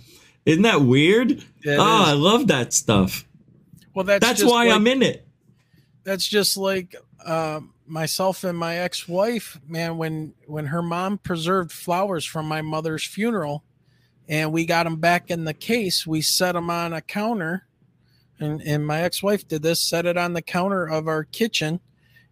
isn't 0.44 0.64
that 0.64 0.82
weird? 0.82 1.44
Yeah, 1.64 1.78
oh, 1.80 2.02
is. 2.02 2.10
I 2.10 2.14
love 2.14 2.48
that 2.48 2.74
stuff. 2.74 3.28
Well, 3.94 4.06
that's 4.06 4.26
That's 4.26 4.44
why 4.44 4.66
like- 4.66 4.74
I'm 4.74 4.88
in 4.88 5.04
it. 5.04 5.28
That's 6.04 6.28
just 6.28 6.58
like 6.58 6.96
uh, 7.24 7.60
myself 7.92 8.44
and 8.44 8.58
my 8.58 8.78
ex-wife. 8.78 9.60
Man, 9.68 9.98
when 9.98 10.34
when 10.48 10.68
her 10.68 10.82
mom 10.82 11.18
preserved 11.18 11.72
flowers 11.72 12.26
from 12.26 12.48
my 12.48 12.62
mother's 12.62 13.04
funeral, 13.04 13.64
and 14.28 14.52
we 14.52 14.66
got 14.66 14.84
them 14.84 14.96
back 14.96 15.30
in 15.30 15.44
the 15.44 15.54
case, 15.54 16.08
we 16.08 16.22
set 16.22 16.54
them 16.54 16.70
on 16.70 16.94
a 16.94 17.02
counter, 17.02 17.68
and 18.40 18.62
and 18.62 18.88
my 18.88 19.02
ex-wife 19.02 19.48
did 19.48 19.62
this. 19.62 19.82
Set 19.82 20.06
it 20.06 20.18
on 20.18 20.34
the 20.34 20.42
counter 20.42 20.86
of 20.86 21.08
our 21.08 21.24
kitchen. 21.26 21.80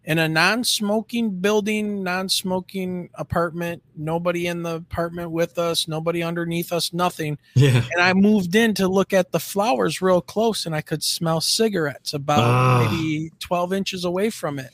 In 0.02 0.18
a 0.18 0.26
non-smoking 0.30 1.40
building, 1.40 2.02
non-smoking 2.02 3.10
apartment, 3.16 3.82
nobody 3.94 4.46
in 4.46 4.62
the 4.62 4.76
apartment 4.76 5.30
with 5.30 5.58
us, 5.58 5.86
nobody 5.86 6.22
underneath 6.22 6.72
us, 6.72 6.94
nothing. 6.94 7.36
Yeah. 7.54 7.84
And 7.92 8.00
I 8.00 8.14
moved 8.14 8.54
in 8.54 8.72
to 8.76 8.88
look 8.88 9.12
at 9.12 9.30
the 9.30 9.38
flowers 9.38 10.00
real 10.00 10.22
close 10.22 10.64
and 10.64 10.74
I 10.74 10.80
could 10.80 11.02
smell 11.02 11.42
cigarettes 11.42 12.14
about 12.14 12.40
Ah. 12.40 12.88
maybe 12.90 13.30
12 13.40 13.74
inches 13.74 14.06
away 14.06 14.30
from 14.30 14.58
it. 14.58 14.70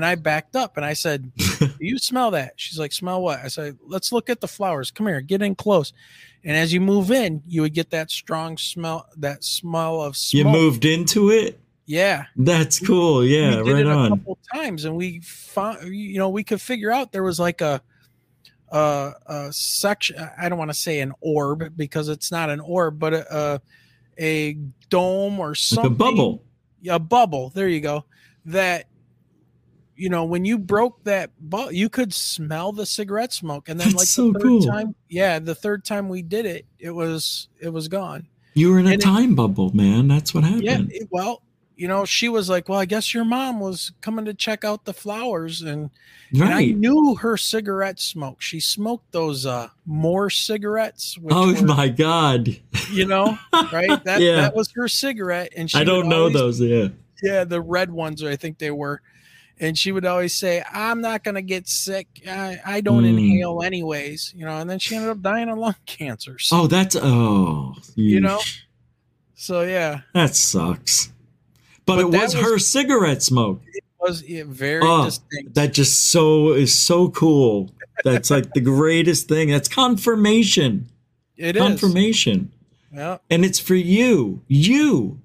And 0.00 0.06
I 0.06 0.14
backed 0.14 0.56
up 0.56 0.78
and 0.78 0.86
I 0.86 0.94
said, 0.94 1.30
Do 1.58 1.68
you 1.78 1.98
smell 1.98 2.30
that? 2.30 2.54
She's 2.56 2.78
like, 2.78 2.90
Smell 2.90 3.20
what? 3.20 3.40
I 3.40 3.48
said, 3.48 3.76
Let's 3.86 4.12
look 4.12 4.30
at 4.30 4.40
the 4.40 4.48
flowers. 4.48 4.90
Come 4.90 5.06
here, 5.08 5.20
get 5.20 5.42
in 5.42 5.54
close. 5.54 5.92
And 6.42 6.56
as 6.56 6.72
you 6.72 6.80
move 6.80 7.10
in, 7.10 7.42
you 7.46 7.60
would 7.60 7.74
get 7.74 7.90
that 7.90 8.10
strong 8.10 8.56
smell, 8.56 9.06
that 9.18 9.44
smell 9.44 10.00
of 10.00 10.16
smoke. 10.16 10.38
You 10.38 10.50
moved 10.50 10.86
into 10.86 11.28
it. 11.30 11.60
Yeah. 11.84 12.24
That's 12.34 12.78
cool. 12.80 13.22
Yeah, 13.26 13.58
we 13.60 13.64
did 13.64 13.72
right 13.74 13.80
it 13.80 13.86
a 13.88 13.90
on. 13.90 14.08
couple 14.08 14.38
times 14.54 14.86
and 14.86 14.96
we 14.96 15.20
found 15.20 15.94
you 15.94 16.16
know 16.18 16.30
we 16.30 16.44
could 16.44 16.62
figure 16.62 16.90
out 16.90 17.12
there 17.12 17.22
was 17.22 17.38
like 17.38 17.60
a 17.60 17.82
a, 18.72 19.12
a 19.26 19.52
section 19.52 20.16
i 20.38 20.48
don't 20.48 20.56
want 20.58 20.70
to 20.70 20.76
say 20.76 21.00
an 21.00 21.12
orb 21.20 21.76
because 21.76 22.08
it's 22.08 22.30
not 22.30 22.48
an 22.48 22.60
orb 22.60 22.98
but 23.00 23.12
a 23.12 23.36
a, 23.36 23.60
a 24.18 24.52
dome 24.88 25.40
or 25.40 25.48
Like 25.48 25.56
something 25.56 25.86
a 25.92 25.94
bubble. 25.94 26.44
a 26.88 26.98
bubble 27.00 27.50
there 27.50 27.68
you 27.68 27.80
go 27.80 28.04
that 28.46 28.86
you 30.00 30.08
know 30.08 30.24
when 30.24 30.44
you 30.44 30.56
broke 30.58 31.04
that 31.04 31.30
bu- 31.38 31.70
you 31.72 31.88
could 31.90 32.12
smell 32.14 32.72
the 32.72 32.86
cigarette 32.86 33.32
smoke 33.32 33.68
and 33.68 33.78
then 33.78 33.88
That's 33.88 33.98
like 33.98 34.06
so 34.06 34.32
the 34.32 34.38
third 34.38 34.42
cool. 34.48 34.62
time 34.66 34.94
yeah 35.08 35.38
the 35.38 35.54
third 35.54 35.84
time 35.84 36.08
we 36.08 36.22
did 36.22 36.46
it 36.46 36.64
it 36.78 36.90
was 36.90 37.48
it 37.60 37.68
was 37.68 37.88
gone 37.88 38.26
You 38.54 38.72
were 38.72 38.78
in 38.80 38.86
a 38.86 38.92
And 38.92 39.00
it- 39.02 39.04
time 39.04 39.34
bubble, 39.34 39.70
man. 39.74 40.08
That's 40.08 40.32
what 40.34 40.44
happened. 40.44 40.62
yeah, 40.64 40.80
it- 40.88 41.08
well, 41.10 41.42
you 41.76 41.88
know, 41.88 42.04
she 42.04 42.28
was 42.28 42.50
like, 42.50 42.68
"Well, 42.68 42.78
I 42.78 42.84
guess 42.84 43.14
your 43.14 43.24
mom 43.24 43.58
was 43.58 43.92
coming 44.02 44.26
to 44.26 44.34
check 44.34 44.64
out 44.64 44.84
the 44.84 44.92
flowers," 44.92 45.62
and, 45.62 45.88
and 46.34 46.42
I 46.44 46.66
knew 46.66 47.14
her 47.14 47.38
cigarette 47.38 47.98
smoke. 48.00 48.42
She 48.42 48.60
smoked 48.60 49.12
those 49.12 49.46
uh 49.46 49.68
more 49.86 50.28
cigarettes. 50.28 51.16
Oh 51.30 51.54
were, 51.54 51.66
my 51.66 51.88
god. 51.88 52.48
You 52.92 53.06
know, 53.06 53.38
right? 53.72 53.88
That 54.04 54.20
Yeah. 54.20 54.36
that 54.42 54.54
was 54.56 54.70
her 54.72 54.88
cigarette, 54.88 55.52
and 55.56 55.70
she 55.70 55.78
I 55.78 55.84
don't 55.84 56.08
know 56.08 56.24
always- 56.28 56.34
those. 56.34 56.60
Yeah. 56.60 56.88
Yeah, 57.22 57.44
the 57.44 57.60
red 57.62 57.90
ones, 57.92 58.22
I 58.24 58.36
think 58.36 58.58
they 58.58 58.70
were. 58.70 59.00
And 59.60 59.76
she 59.76 59.92
would 59.92 60.06
always 60.06 60.34
say, 60.34 60.64
"I'm 60.72 61.00
not 61.02 61.22
gonna 61.22 61.42
get 61.42 61.68
sick. 61.68 62.06
I, 62.26 62.58
I 62.64 62.80
don't 62.80 63.04
Mm. 63.04 63.10
inhale 63.10 63.62
anyways." 63.62 64.32
You 64.36 64.46
know, 64.46 64.56
and 64.58 64.68
then 64.70 64.78
she 64.78 64.94
ended 64.96 65.10
up 65.10 65.20
dying 65.20 65.48
of 65.50 65.58
lung 65.58 65.74
cancer. 65.86 66.38
So, 66.38 66.62
Oh, 66.62 66.66
that's 66.66 66.96
oh. 66.96 67.74
you 67.94 68.20
know, 68.20 68.40
so 69.34 69.62
yeah, 69.62 70.00
That 70.14 70.34
sucks. 70.34 71.12
But, 71.86 71.96
But 71.96 72.00
it 72.00 72.06
was, 72.06 72.34
was- 72.34 72.44
her 72.44 72.58
cigarette 72.58 73.22
smoke. 73.22 73.60
it 73.74 73.84
was 74.00 74.22
yeah, 74.26 74.44
very 74.46 74.80
Oh, 74.82 75.04
distinct. 75.06 75.54
that 75.54 75.72
just 75.74 76.08
so 76.10 76.52
is 76.52 76.74
so 76.76 77.10
cool. 77.10 77.70
That's 78.04 78.30
like 78.30 78.52
the 78.54 78.60
greatest 78.62 79.28
thing. 79.28 79.50
That's 79.50 79.68
confirmation. 79.68 80.88
It 81.36 81.56
is. 81.56 81.62
confirmation. 81.62 82.50
Yeah. 82.94 83.18
And 83.30 83.44
it's 83.44 83.58
for 83.60 83.74
you, 83.74 84.42
you, 84.48 85.20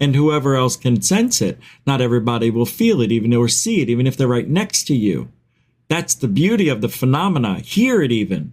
and 0.00 0.16
whoever 0.16 0.56
else 0.56 0.76
can 0.76 1.02
sense 1.02 1.42
it. 1.42 1.58
Not 1.86 2.00
everybody 2.00 2.50
will 2.50 2.66
feel 2.66 3.00
it, 3.02 3.12
even 3.12 3.34
or 3.34 3.48
see 3.48 3.82
it, 3.82 3.90
even 3.90 4.06
if 4.06 4.16
they're 4.16 4.26
right 4.26 4.48
next 4.48 4.84
to 4.84 4.96
you. 4.96 5.30
That's 5.88 6.14
the 6.14 6.28
beauty 6.28 6.68
of 6.68 6.80
the 6.80 6.88
phenomena. 6.88 7.60
Hear 7.60 8.00
it 8.00 8.10
even. 8.10 8.52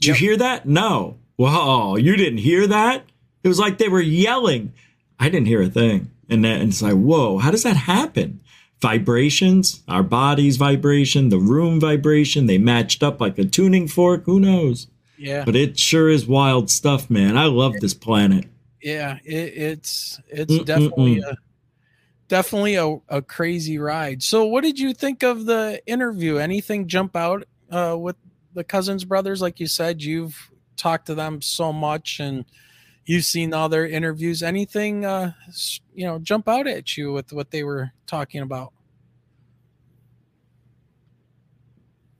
Did 0.00 0.08
you 0.08 0.14
hear 0.14 0.36
that? 0.38 0.66
No. 0.66 1.18
Whoa, 1.36 1.96
you 1.96 2.16
didn't 2.16 2.38
hear 2.38 2.66
that? 2.66 3.04
It 3.44 3.48
was 3.48 3.58
like 3.58 3.78
they 3.78 3.88
were 3.88 4.00
yelling. 4.00 4.72
I 5.20 5.28
didn't 5.28 5.46
hear 5.46 5.62
a 5.62 5.68
thing. 5.68 6.10
And 6.28 6.44
then 6.44 6.68
it's 6.68 6.82
like, 6.82 6.94
whoa, 6.94 7.38
how 7.38 7.50
does 7.50 7.62
that 7.62 7.76
happen? 7.76 8.40
Vibrations, 8.80 9.82
our 9.88 10.02
body's 10.02 10.56
vibration, 10.56 11.30
the 11.30 11.38
room 11.38 11.80
vibration, 11.80 12.46
they 12.46 12.58
matched 12.58 13.02
up 13.02 13.20
like 13.20 13.38
a 13.38 13.44
tuning 13.44 13.88
fork. 13.88 14.24
Who 14.24 14.38
knows? 14.38 14.86
Yeah. 15.16 15.44
But 15.44 15.56
it 15.56 15.78
sure 15.78 16.08
is 16.08 16.26
wild 16.26 16.70
stuff, 16.70 17.10
man. 17.10 17.36
I 17.36 17.46
love 17.46 17.74
this 17.80 17.94
planet. 17.94 18.46
Yeah, 18.82 19.18
it, 19.24 19.52
it's 19.56 20.20
it's 20.28 20.52
Mm, 20.52 20.60
mm, 20.60 20.64
definitely 20.64 21.16
mm. 21.16 21.30
a 21.30 21.36
definitely 22.28 22.74
a, 22.76 22.98
a 23.08 23.22
crazy 23.22 23.78
ride. 23.78 24.22
So, 24.22 24.44
what 24.44 24.62
did 24.62 24.78
you 24.78 24.94
think 24.94 25.22
of 25.22 25.46
the 25.46 25.82
interview? 25.86 26.36
Anything 26.36 26.86
jump 26.86 27.16
out 27.16 27.44
uh, 27.70 27.96
with 27.98 28.16
the 28.54 28.64
Cousins 28.64 29.04
brothers? 29.04 29.42
Like 29.42 29.60
you 29.60 29.66
said, 29.66 30.02
you've 30.02 30.50
talked 30.76 31.06
to 31.06 31.14
them 31.14 31.42
so 31.42 31.72
much, 31.72 32.20
and 32.20 32.44
you've 33.04 33.24
seen 33.24 33.52
all 33.52 33.68
their 33.68 33.86
interviews. 33.86 34.42
Anything 34.42 35.04
uh, 35.04 35.32
you 35.94 36.06
know 36.06 36.18
jump 36.18 36.48
out 36.48 36.66
at 36.66 36.96
you 36.96 37.12
with 37.12 37.32
what 37.32 37.50
they 37.50 37.64
were 37.64 37.92
talking 38.06 38.42
about? 38.42 38.72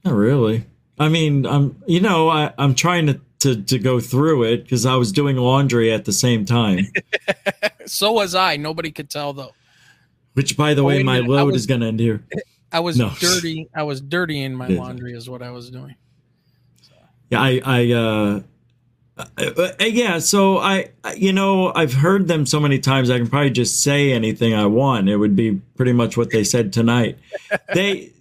Not 0.04 0.14
really. 0.14 0.64
I 0.98 1.08
mean, 1.08 1.46
I'm 1.46 1.80
you 1.86 2.00
know, 2.00 2.28
I, 2.28 2.52
I'm 2.58 2.74
trying 2.74 3.06
to, 3.06 3.20
to 3.40 3.62
to 3.62 3.78
go 3.78 4.00
through 4.00 4.44
it 4.44 4.64
because 4.64 4.84
I 4.86 4.96
was 4.96 5.12
doing 5.12 5.36
laundry 5.36 5.92
at 5.92 6.04
the 6.04 6.12
same 6.12 6.44
time. 6.44 6.86
so 7.86 8.12
was 8.12 8.34
I. 8.34 8.56
Nobody 8.56 8.90
could 8.90 9.10
tell 9.10 9.32
though. 9.32 9.52
Which 10.34 10.56
by 10.56 10.74
the 10.74 10.82
Oh, 10.82 10.86
way, 10.86 11.02
my 11.02 11.20
load 11.20 11.46
was- 11.52 11.56
is 11.62 11.66
gonna 11.66 11.86
end 11.88 12.00
here. 12.00 12.24
I 12.72 12.80
was 12.80 12.98
No. 12.98 13.10
dirty. 13.18 13.66
I 13.74 13.82
was 13.84 14.00
dirty 14.02 14.42
in 14.42 14.54
my 14.54 14.68
laundry, 14.68 15.14
is 15.14 15.28
what 15.30 15.40
I 15.42 15.50
was 15.50 15.70
doing. 15.70 15.94
Yeah, 17.30 17.40
I 17.40 17.60
I 17.64 17.92
uh, 17.92 18.40
uh, 19.16 19.24
uh, 19.36 19.72
yeah, 19.84 20.18
so 20.18 20.58
I 20.58 20.90
I- 21.02 21.14
you 21.14 21.32
know, 21.32 21.72
I've 21.74 21.94
heard 21.94 22.28
them 22.28 22.44
so 22.46 22.60
many 22.60 22.78
times 22.78 23.08
I 23.10 23.18
can 23.18 23.26
probably 23.28 23.50
just 23.50 23.82
say 23.82 24.12
anything 24.12 24.52
I 24.54 24.66
want. 24.66 25.08
It 25.08 25.16
would 25.16 25.34
be 25.34 25.60
pretty 25.76 25.92
much 25.92 26.16
what 26.16 26.30
they 26.30 26.44
said 26.44 26.72
tonight. 26.72 27.18
they 27.74 28.12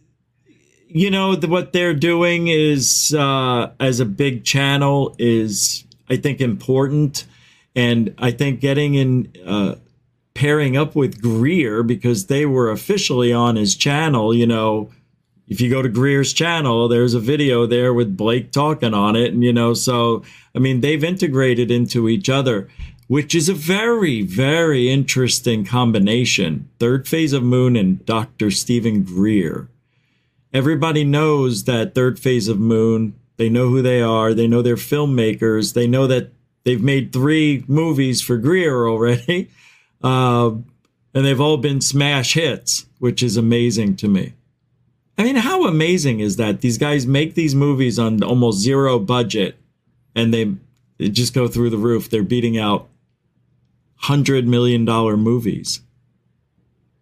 you 1.00 1.12
know 1.12 1.36
the, 1.36 1.48
what 1.48 1.74
they're 1.74 1.94
doing 1.94 2.48
is 2.48 3.14
uh 3.18 3.72
as 3.80 4.00
a 4.00 4.06
big 4.06 4.44
channel 4.44 5.16
is 5.20 5.86
i 6.10 6.16
think 6.16 6.42
important 6.42 7.26
and 7.76 8.14
i 8.18 8.32
think 8.32 8.60
getting 8.60 8.96
in 8.96 9.32
uh 9.46 9.76
pairing 10.34 10.78
up 10.78 10.96
with 10.96 11.22
greer 11.22 11.82
because 11.84 12.28
they 12.28 12.46
were 12.46 12.70
officially 12.70 13.34
on 13.34 13.56
his 13.56 13.76
channel 13.76 14.34
you 14.34 14.48
know 14.48 14.90
if 15.48 15.62
you 15.62 15.70
go 15.70 15.82
to 15.82 15.90
greer's 15.90 16.34
channel 16.34 16.88
there's 16.88 17.14
a 17.14 17.20
video 17.20 17.66
there 17.66 17.94
with 17.94 18.18
blake 18.18 18.52
talking 18.52 18.94
on 18.94 19.16
it 19.16 19.34
and 19.34 19.44
you 19.44 19.54
know 19.54 19.74
so 19.74 20.24
i 20.56 20.60
mean 20.60 20.82
they've 20.82 21.04
integrated 21.04 21.72
into 21.72 22.08
each 22.10 22.30
other 22.30 22.68
which 23.08 23.34
is 23.34 23.48
a 23.48 23.54
very, 23.54 24.22
very 24.22 24.90
interesting 24.90 25.64
combination. 25.64 26.70
Third 26.78 27.08
Phase 27.08 27.32
of 27.32 27.42
Moon 27.42 27.78
and 27.78 28.06
Dr. 28.06 28.52
Stephen 28.52 29.04
Greer. 29.04 29.70
Everybody 30.58 31.04
knows 31.04 31.66
that 31.66 31.94
Third 31.94 32.18
Phase 32.18 32.48
of 32.48 32.58
Moon. 32.60 33.14
They 33.36 33.48
know 33.48 33.70
who 33.70 33.84
they 33.84 34.02
are. 34.02 34.34
They 34.34 34.48
know 34.48 34.64
they're 34.64 34.76
filmmakers. 34.76 35.76
They 35.76 35.86
know 35.86 36.08
that 36.08 36.32
they've 36.64 36.82
made 36.82 37.14
three 37.14 37.64
movies 37.68 38.24
for 38.24 38.38
Greer 38.38 38.88
already. 38.88 39.50
Uh, 40.00 40.50
and 41.16 41.26
they've 41.26 41.42
all 41.42 41.58
been 41.58 41.82
smash 41.82 42.36
hits, 42.36 42.86
which 43.00 43.24
is 43.24 43.36
amazing 43.36 43.96
to 43.96 44.08
me. 44.08 44.34
I 45.18 45.24
mean, 45.24 45.38
how 45.38 45.66
amazing 45.66 46.20
is 46.20 46.36
that? 46.36 46.62
These 46.62 46.78
guys 46.78 47.08
make 47.08 47.34
these 47.34 47.56
movies 47.56 47.98
on 47.98 48.22
almost 48.22 48.60
zero 48.60 49.00
budget 49.00 49.58
and 50.14 50.32
they, 50.32 50.54
they 51.00 51.10
just 51.10 51.34
go 51.34 51.48
through 51.48 51.72
the 51.72 51.80
roof. 51.80 52.12
They're 52.12 52.22
beating 52.22 52.60
out 52.60 52.88
hundred 53.96 54.48
million 54.48 54.86
dollar 54.86 55.18
movies. 55.18 55.82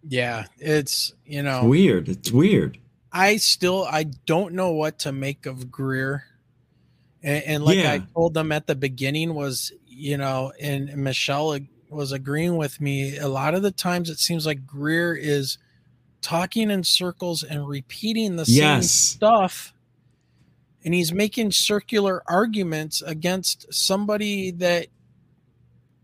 Yeah, 0.07 0.45
it's 0.57 1.13
you 1.25 1.43
know 1.43 1.65
weird. 1.65 2.07
It's 2.07 2.31
weird. 2.31 2.77
I 3.17 3.37
still 3.37 3.85
I 3.89 4.03
don't 4.03 4.53
know 4.55 4.71
what 4.71 4.99
to 4.99 5.13
make 5.13 5.45
of 5.45 5.71
Greer. 5.71 6.25
And, 7.23 7.43
and 7.45 7.63
like 7.63 7.77
Yeah. 7.77 7.93
I 7.93 7.99
told 8.13 8.33
them 8.33 8.51
at 8.51 8.67
the 8.67 8.75
beginning 8.75 9.33
was, 9.33 9.71
you 9.87 10.17
know, 10.17 10.51
and 10.59 10.95
Michelle 10.97 11.57
was 11.89 12.11
agreeing 12.11 12.57
with 12.57 12.81
me. 12.81 13.17
A 13.17 13.29
lot 13.29 13.55
of 13.55 13.61
the 13.61 13.71
times 13.71 14.09
it 14.09 14.19
seems 14.19 14.45
like 14.45 14.67
Greer 14.67 15.15
is 15.15 15.57
talking 16.21 16.69
in 16.69 16.83
circles 16.83 17.41
and 17.41 17.65
repeating 17.67 18.35
the 18.35 18.45
same 18.45 18.55
Yes. 18.57 18.91
stuff. 18.91 19.73
And 20.83 20.93
he's 20.93 21.13
making 21.13 21.51
circular 21.51 22.21
arguments 22.27 23.01
against 23.01 23.73
somebody 23.73 24.51
that 24.51 24.87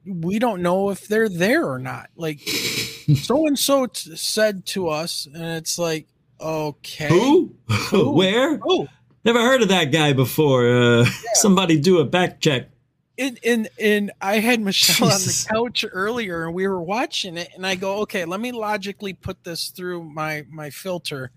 we 0.06 0.40
don't 0.40 0.62
know 0.62 0.90
if 0.92 1.08
they're 1.08 1.30
there 1.30 1.70
or 1.70 1.78
not. 1.78 2.10
Like 2.16 2.40
so 2.40 3.46
and 3.48 3.60
so 3.60 3.88
said 3.94 4.66
to 4.68 4.88
us, 4.88 5.28
and 5.32 5.44
it's 5.58 5.78
like, 5.78 6.08
okay, 6.42 7.08
Who? 7.10 7.56
Where? 8.14 8.58
Who? 8.58 8.88
Never 9.24 9.40
heard 9.42 9.62
of 9.62 9.70
that 9.70 9.92
guy 9.92 10.14
before. 10.14 10.68
Uh, 10.68 11.06
Somebody 11.36 11.80
do 11.80 12.00
a 12.00 12.06
back 12.06 12.40
check. 12.42 12.70
and 13.18 13.38
and 13.46 13.70
and 13.80 14.12
I 14.22 14.40
had 14.40 14.60
Michelle 14.62 15.10
Jesus. 15.10 15.46
on 15.48 15.56
the 15.56 15.60
couch 15.70 15.86
earlier, 15.92 16.46
and 16.46 16.56
we 16.56 16.68
were 16.68 16.82
watching 16.82 17.38
it, 17.38 17.50
and 17.56 17.66
I 17.68 17.76
go, 17.76 17.98
okay, 18.00 18.26
let 18.26 18.40
me 18.40 18.52
logically 18.52 19.14
put 19.14 19.44
this 19.44 19.68
through 19.70 20.04
my 20.04 20.46
my 20.50 20.70
filter, 20.72 21.30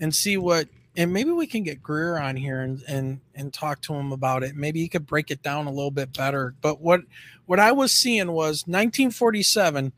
and 0.00 0.14
see 0.14 0.38
what, 0.38 0.68
and 0.96 1.12
maybe 1.12 1.30
we 1.30 1.46
can 1.46 1.62
get 1.64 1.82
Greer 1.82 2.16
on 2.16 2.34
here 2.36 2.60
and 2.62 2.82
and 2.88 3.20
and 3.34 3.52
talk 3.52 3.82
to 3.82 3.94
him 3.94 4.12
about 4.12 4.42
it. 4.42 4.56
Maybe 4.56 4.80
he 4.80 4.88
could 4.88 5.06
break 5.06 5.30
it 5.30 5.42
down 5.42 5.66
a 5.66 5.70
little 5.70 5.90
bit 5.90 6.16
better. 6.16 6.54
But 6.62 6.80
what 6.80 7.02
what 7.44 7.60
I 7.60 7.72
was 7.72 7.92
seeing 7.92 8.32
was 8.32 8.64
1947, 8.66 9.92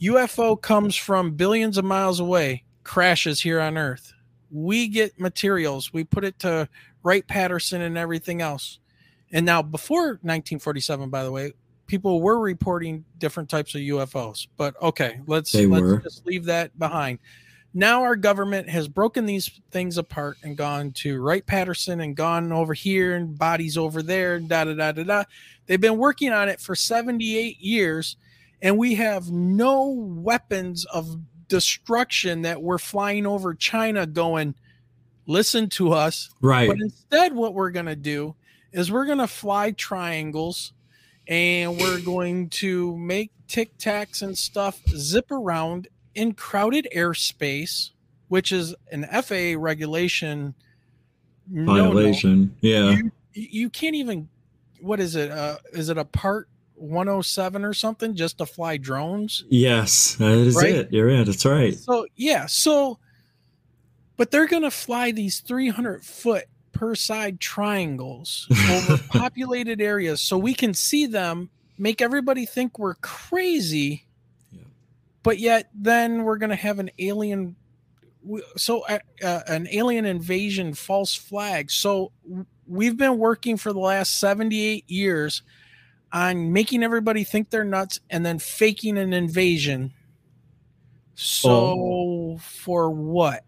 UFO 0.00 0.60
comes 0.60 0.96
from 0.96 1.32
billions 1.32 1.76
of 1.76 1.84
miles 1.84 2.18
away, 2.20 2.64
crashes 2.84 3.40
here 3.40 3.60
on 3.60 3.76
Earth. 3.78 4.12
We 4.50 4.88
get 4.88 5.18
materials, 5.18 5.92
we 5.92 6.04
put 6.04 6.24
it 6.24 6.38
to 6.40 6.68
Wright 7.02 7.26
Patterson 7.26 7.80
and 7.82 7.96
everything 7.96 8.42
else. 8.42 8.78
And 9.32 9.46
now, 9.46 9.62
before 9.62 10.18
1947, 10.22 11.08
by 11.08 11.24
the 11.24 11.32
way, 11.32 11.52
people 11.86 12.20
were 12.20 12.38
reporting 12.38 13.04
different 13.18 13.48
types 13.48 13.74
of 13.74 13.80
UFOs. 13.80 14.46
But 14.56 14.80
okay, 14.80 15.20
let's 15.26 15.52
They 15.52 15.66
let's 15.66 15.82
were. 15.82 15.98
just 15.98 16.26
leave 16.26 16.44
that 16.46 16.78
behind. 16.78 17.18
Now 17.74 18.02
our 18.02 18.16
government 18.16 18.68
has 18.68 18.86
broken 18.86 19.24
these 19.24 19.50
things 19.70 19.96
apart 19.96 20.36
and 20.42 20.56
gone 20.56 20.92
to 20.92 21.20
Wright 21.22 21.44
Patterson 21.44 22.00
and 22.00 22.14
gone 22.14 22.52
over 22.52 22.74
here 22.74 23.14
and 23.16 23.38
bodies 23.38 23.78
over 23.78 24.02
there, 24.02 24.38
da 24.38 24.64
da 24.64 24.74
da 24.74 24.92
da 24.92 25.02
da. 25.02 25.24
They've 25.66 25.80
been 25.80 25.96
working 25.96 26.32
on 26.32 26.50
it 26.50 26.60
for 26.60 26.74
78 26.74 27.58
years, 27.60 28.16
and 28.60 28.76
we 28.76 28.94
have 28.96 29.30
no 29.30 29.88
weapons 29.88 30.84
of 30.86 31.16
destruction 31.52 32.40
that 32.40 32.62
we're 32.62 32.78
flying 32.78 33.26
over 33.26 33.52
China 33.52 34.06
going, 34.06 34.54
listen 35.26 35.68
to 35.68 35.92
us. 35.92 36.30
Right. 36.40 36.66
But 36.66 36.80
instead, 36.80 37.34
what 37.34 37.52
we're 37.52 37.70
going 37.70 37.86
to 37.86 37.94
do 37.94 38.34
is 38.72 38.90
we're 38.90 39.04
going 39.04 39.18
to 39.18 39.26
fly 39.26 39.72
triangles 39.72 40.72
and 41.28 41.76
we're 41.76 42.00
going 42.00 42.48
to 42.48 42.96
make 42.96 43.32
tic 43.48 43.76
tacs 43.76 44.22
and 44.22 44.36
stuff 44.36 44.80
zip 44.96 45.30
around 45.30 45.88
in 46.14 46.32
crowded 46.32 46.88
airspace, 46.96 47.90
which 48.28 48.50
is 48.50 48.74
an 48.90 49.06
FAA 49.22 49.60
regulation. 49.60 50.54
Violation. 51.50 52.56
Yeah. 52.62 52.92
You, 52.92 53.10
you 53.34 53.68
can't 53.68 53.94
even, 53.94 54.30
what 54.80 55.00
is 55.00 55.16
it? 55.16 55.30
Uh, 55.30 55.58
is 55.74 55.90
it 55.90 55.98
a 55.98 56.06
part 56.06 56.48
107 56.74 57.64
or 57.64 57.72
something 57.74 58.14
just 58.14 58.38
to 58.38 58.46
fly 58.46 58.76
drones? 58.76 59.44
Yes, 59.48 60.14
that 60.16 60.32
is 60.32 60.56
Right? 60.56 60.74
it. 60.74 60.92
You're 60.92 61.06
right. 61.06 61.24
That's 61.26 61.44
right. 61.44 61.74
So 61.74 62.06
yeah, 62.16 62.46
so 62.46 62.98
but 64.16 64.30
they're 64.30 64.46
gonna 64.48 64.70
fly 64.70 65.10
these 65.12 65.40
300 65.40 66.04
foot 66.04 66.44
per 66.72 66.94
side 66.94 67.38
triangles 67.40 68.46
over 68.70 68.98
populated 69.08 69.80
areas 69.80 70.20
so 70.20 70.38
we 70.38 70.54
can 70.54 70.74
see 70.74 71.06
them, 71.06 71.50
make 71.78 72.00
everybody 72.00 72.46
think 72.46 72.78
we're 72.78 72.94
crazy, 72.94 74.06
but 75.22 75.38
yet 75.38 75.70
then 75.74 76.24
we're 76.24 76.38
gonna 76.38 76.56
have 76.56 76.78
an 76.78 76.90
alien. 76.98 77.56
So 78.56 78.82
uh, 78.88 79.00
uh, 79.22 79.40
an 79.48 79.66
alien 79.72 80.04
invasion 80.04 80.74
false 80.74 81.14
flag. 81.14 81.70
So 81.72 82.12
we've 82.68 82.96
been 82.96 83.18
working 83.18 83.56
for 83.56 83.72
the 83.72 83.80
last 83.80 84.20
78 84.20 84.88
years 84.88 85.42
on 86.12 86.52
making 86.52 86.82
everybody 86.82 87.24
think 87.24 87.50
they're 87.50 87.64
nuts 87.64 88.00
and 88.10 88.24
then 88.24 88.38
faking 88.38 88.98
an 88.98 89.12
invasion. 89.12 89.92
So 91.14 91.50
Oh. 91.50 92.38
for 92.38 92.90
what? 92.90 93.44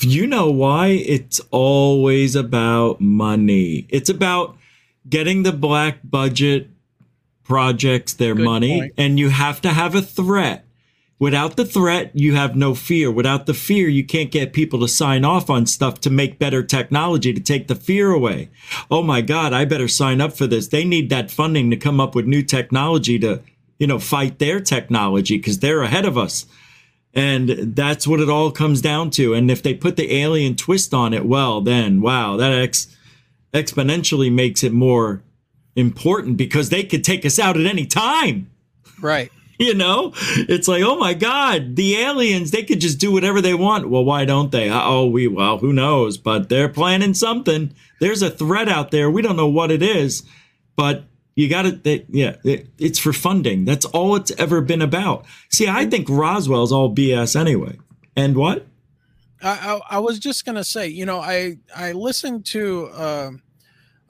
You 0.00 0.26
know 0.26 0.50
why? 0.50 0.88
It's 0.88 1.40
always 1.50 2.34
about 2.34 3.00
money. 3.00 3.86
It's 3.90 4.08
about 4.08 4.56
getting 5.08 5.42
the 5.42 5.52
black 5.52 5.98
budget 6.02 6.70
projects 7.44 8.14
their 8.14 8.34
money, 8.34 8.80
point. 8.80 8.92
and 8.96 9.18
you 9.18 9.28
have 9.28 9.60
to 9.60 9.68
have 9.70 9.94
a 9.94 10.00
threat. 10.02 10.63
Without 11.24 11.56
the 11.56 11.64
threat, 11.64 12.10
you 12.12 12.34
have 12.34 12.54
no 12.54 12.74
fear. 12.74 13.10
Without 13.10 13.46
the 13.46 13.54
fear, 13.54 13.88
you 13.88 14.04
can't 14.04 14.30
get 14.30 14.52
people 14.52 14.78
to 14.80 14.86
sign 14.86 15.24
off 15.24 15.48
on 15.48 15.64
stuff 15.64 15.98
to 16.02 16.10
make 16.10 16.38
better 16.38 16.62
technology 16.62 17.32
to 17.32 17.40
take 17.40 17.66
the 17.66 17.74
fear 17.74 18.10
away. 18.10 18.50
Oh 18.90 19.02
my 19.02 19.22
God, 19.22 19.54
I 19.54 19.64
better 19.64 19.88
sign 19.88 20.20
up 20.20 20.34
for 20.34 20.46
this. 20.46 20.68
They 20.68 20.84
need 20.84 21.08
that 21.08 21.30
funding 21.30 21.70
to 21.70 21.78
come 21.78 21.98
up 21.98 22.14
with 22.14 22.26
new 22.26 22.42
technology 22.42 23.18
to, 23.20 23.40
you 23.78 23.86
know, 23.86 23.98
fight 23.98 24.38
their 24.38 24.60
technology 24.60 25.38
because 25.38 25.60
they're 25.60 25.80
ahead 25.80 26.04
of 26.04 26.18
us. 26.18 26.44
And 27.14 27.74
that's 27.74 28.06
what 28.06 28.20
it 28.20 28.28
all 28.28 28.50
comes 28.50 28.82
down 28.82 29.08
to. 29.12 29.32
And 29.32 29.50
if 29.50 29.62
they 29.62 29.72
put 29.72 29.96
the 29.96 30.14
alien 30.14 30.56
twist 30.56 30.92
on 30.92 31.14
it, 31.14 31.24
well, 31.24 31.62
then 31.62 32.02
wow, 32.02 32.36
that 32.36 32.52
ex- 32.52 32.94
exponentially 33.54 34.30
makes 34.30 34.62
it 34.62 34.74
more 34.74 35.22
important 35.74 36.36
because 36.36 36.68
they 36.68 36.82
could 36.82 37.02
take 37.02 37.24
us 37.24 37.38
out 37.38 37.56
at 37.56 37.64
any 37.64 37.86
time. 37.86 38.50
Right. 39.00 39.32
You 39.58 39.72
know, 39.72 40.12
it's 40.16 40.66
like, 40.66 40.82
oh 40.82 40.96
my 40.96 41.14
God, 41.14 41.76
the 41.76 41.96
aliens, 41.96 42.50
they 42.50 42.64
could 42.64 42.80
just 42.80 42.98
do 42.98 43.12
whatever 43.12 43.40
they 43.40 43.54
want. 43.54 43.88
Well, 43.88 44.04
why 44.04 44.24
don't 44.24 44.50
they? 44.50 44.68
Oh, 44.68 45.06
we, 45.06 45.28
well, 45.28 45.58
who 45.58 45.72
knows? 45.72 46.18
But 46.18 46.48
they're 46.48 46.68
planning 46.68 47.14
something. 47.14 47.72
There's 48.00 48.20
a 48.20 48.30
threat 48.30 48.68
out 48.68 48.90
there. 48.90 49.08
We 49.08 49.22
don't 49.22 49.36
know 49.36 49.46
what 49.46 49.70
it 49.70 49.80
is, 49.80 50.24
but 50.74 51.04
you 51.36 51.48
got 51.48 51.62
to, 51.62 52.04
yeah, 52.08 52.36
it, 52.42 52.68
it's 52.78 52.98
for 52.98 53.12
funding. 53.12 53.64
That's 53.64 53.84
all 53.84 54.16
it's 54.16 54.32
ever 54.32 54.60
been 54.60 54.82
about. 54.82 55.24
See, 55.50 55.68
I 55.68 55.86
think 55.86 56.08
Roswell's 56.08 56.72
all 56.72 56.92
BS 56.92 57.38
anyway. 57.38 57.78
And 58.16 58.36
what? 58.36 58.66
I, 59.42 59.50
I, 59.50 59.96
I 59.96 59.98
was 59.98 60.18
just 60.18 60.44
gonna 60.44 60.64
say, 60.64 60.88
you 60.88 61.04
know, 61.04 61.20
I 61.20 61.58
I 61.76 61.92
listened 61.92 62.46
to 62.46 62.86
uh, 62.94 63.30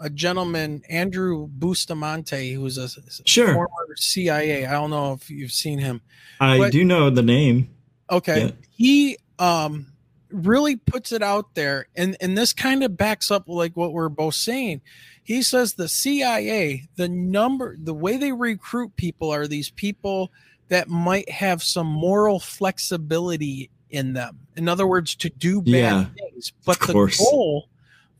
a 0.05 0.11
gentleman, 0.11 0.83
Andrew 0.91 1.47
Bustamante, 1.49 2.53
who's 2.53 2.77
a 2.77 2.89
Sure. 3.25 3.55
former 3.55 3.97
CIA. 3.97 4.67
I 4.67 4.73
don't 4.73 4.91
know 4.91 5.15
if 5.15 5.31
you've 5.31 5.51
seen 5.53 5.79
him. 5.79 6.03
I 6.39 6.59
But- 6.59 6.73
do 6.73 6.85
know 6.85 7.09
the 7.09 7.23
name. 7.23 7.71
Okay. 8.11 8.45
Yeah. 8.47 8.51
He 8.71 9.19
um 9.39 9.87
really 10.31 10.77
puts 10.77 11.11
it 11.13 11.23
out 11.23 11.55
there 11.55 11.87
and 11.97 12.17
and 12.21 12.37
this 12.37 12.53
kind 12.53 12.83
of 12.85 12.97
backs 12.97 13.31
up 13.31 13.45
like 13.49 13.77
what 13.77 13.93
we're 13.93 14.09
both 14.11 14.35
saying. 14.35 14.83
He 15.23 15.43
says 15.43 15.75
the 15.75 15.89
CIA, 15.89 16.83
the 16.97 17.09
number 17.09 17.77
the 17.83 17.95
way 17.95 18.17
they 18.19 18.33
recruit 18.33 18.95
people 18.97 19.31
are 19.33 19.47
these 19.47 19.71
people 19.71 20.31
that 20.69 20.89
might 20.89 21.31
have 21.31 21.63
some 21.63 21.87
moral 21.87 22.39
flexibility 22.41 23.71
in 23.91 24.13
them. 24.13 24.41
In 24.57 24.69
other 24.69 24.87
words, 24.87 25.15
to 25.17 25.31
do 25.31 25.63
bad 25.63 25.71
Yeah, 25.73 26.05
things. 26.19 26.53
But 26.67 26.81
the 26.81 26.93
goal 27.19 27.69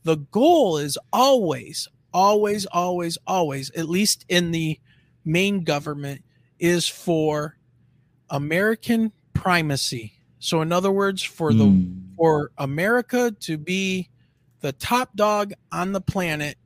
the 0.05 0.15
goal 0.17 0.77
is 0.77 0.97
always 1.11 1.89
always 2.13 2.65
always 2.67 3.17
always 3.27 3.69
at 3.71 3.89
least 3.89 4.23
in 4.29 4.51
the 4.51 4.79
main 5.25 5.65
government 5.65 6.23
is 6.59 6.87
for 6.87 7.57
American 8.29 9.11
primacy. 9.33 10.13
So 10.39 10.61
in 10.61 10.71
other 10.71 10.91
words, 10.91 11.21
for 11.23 11.53
the 11.53 11.65
Hmm. 11.65 11.91
for 12.15 12.51
America 12.57 13.35
to 13.41 13.57
be 13.57 14.09
the 14.61 14.71
top 14.71 15.15
dog 15.17 15.51
on 15.71 15.91
the 15.91 15.99
planet 16.01 16.57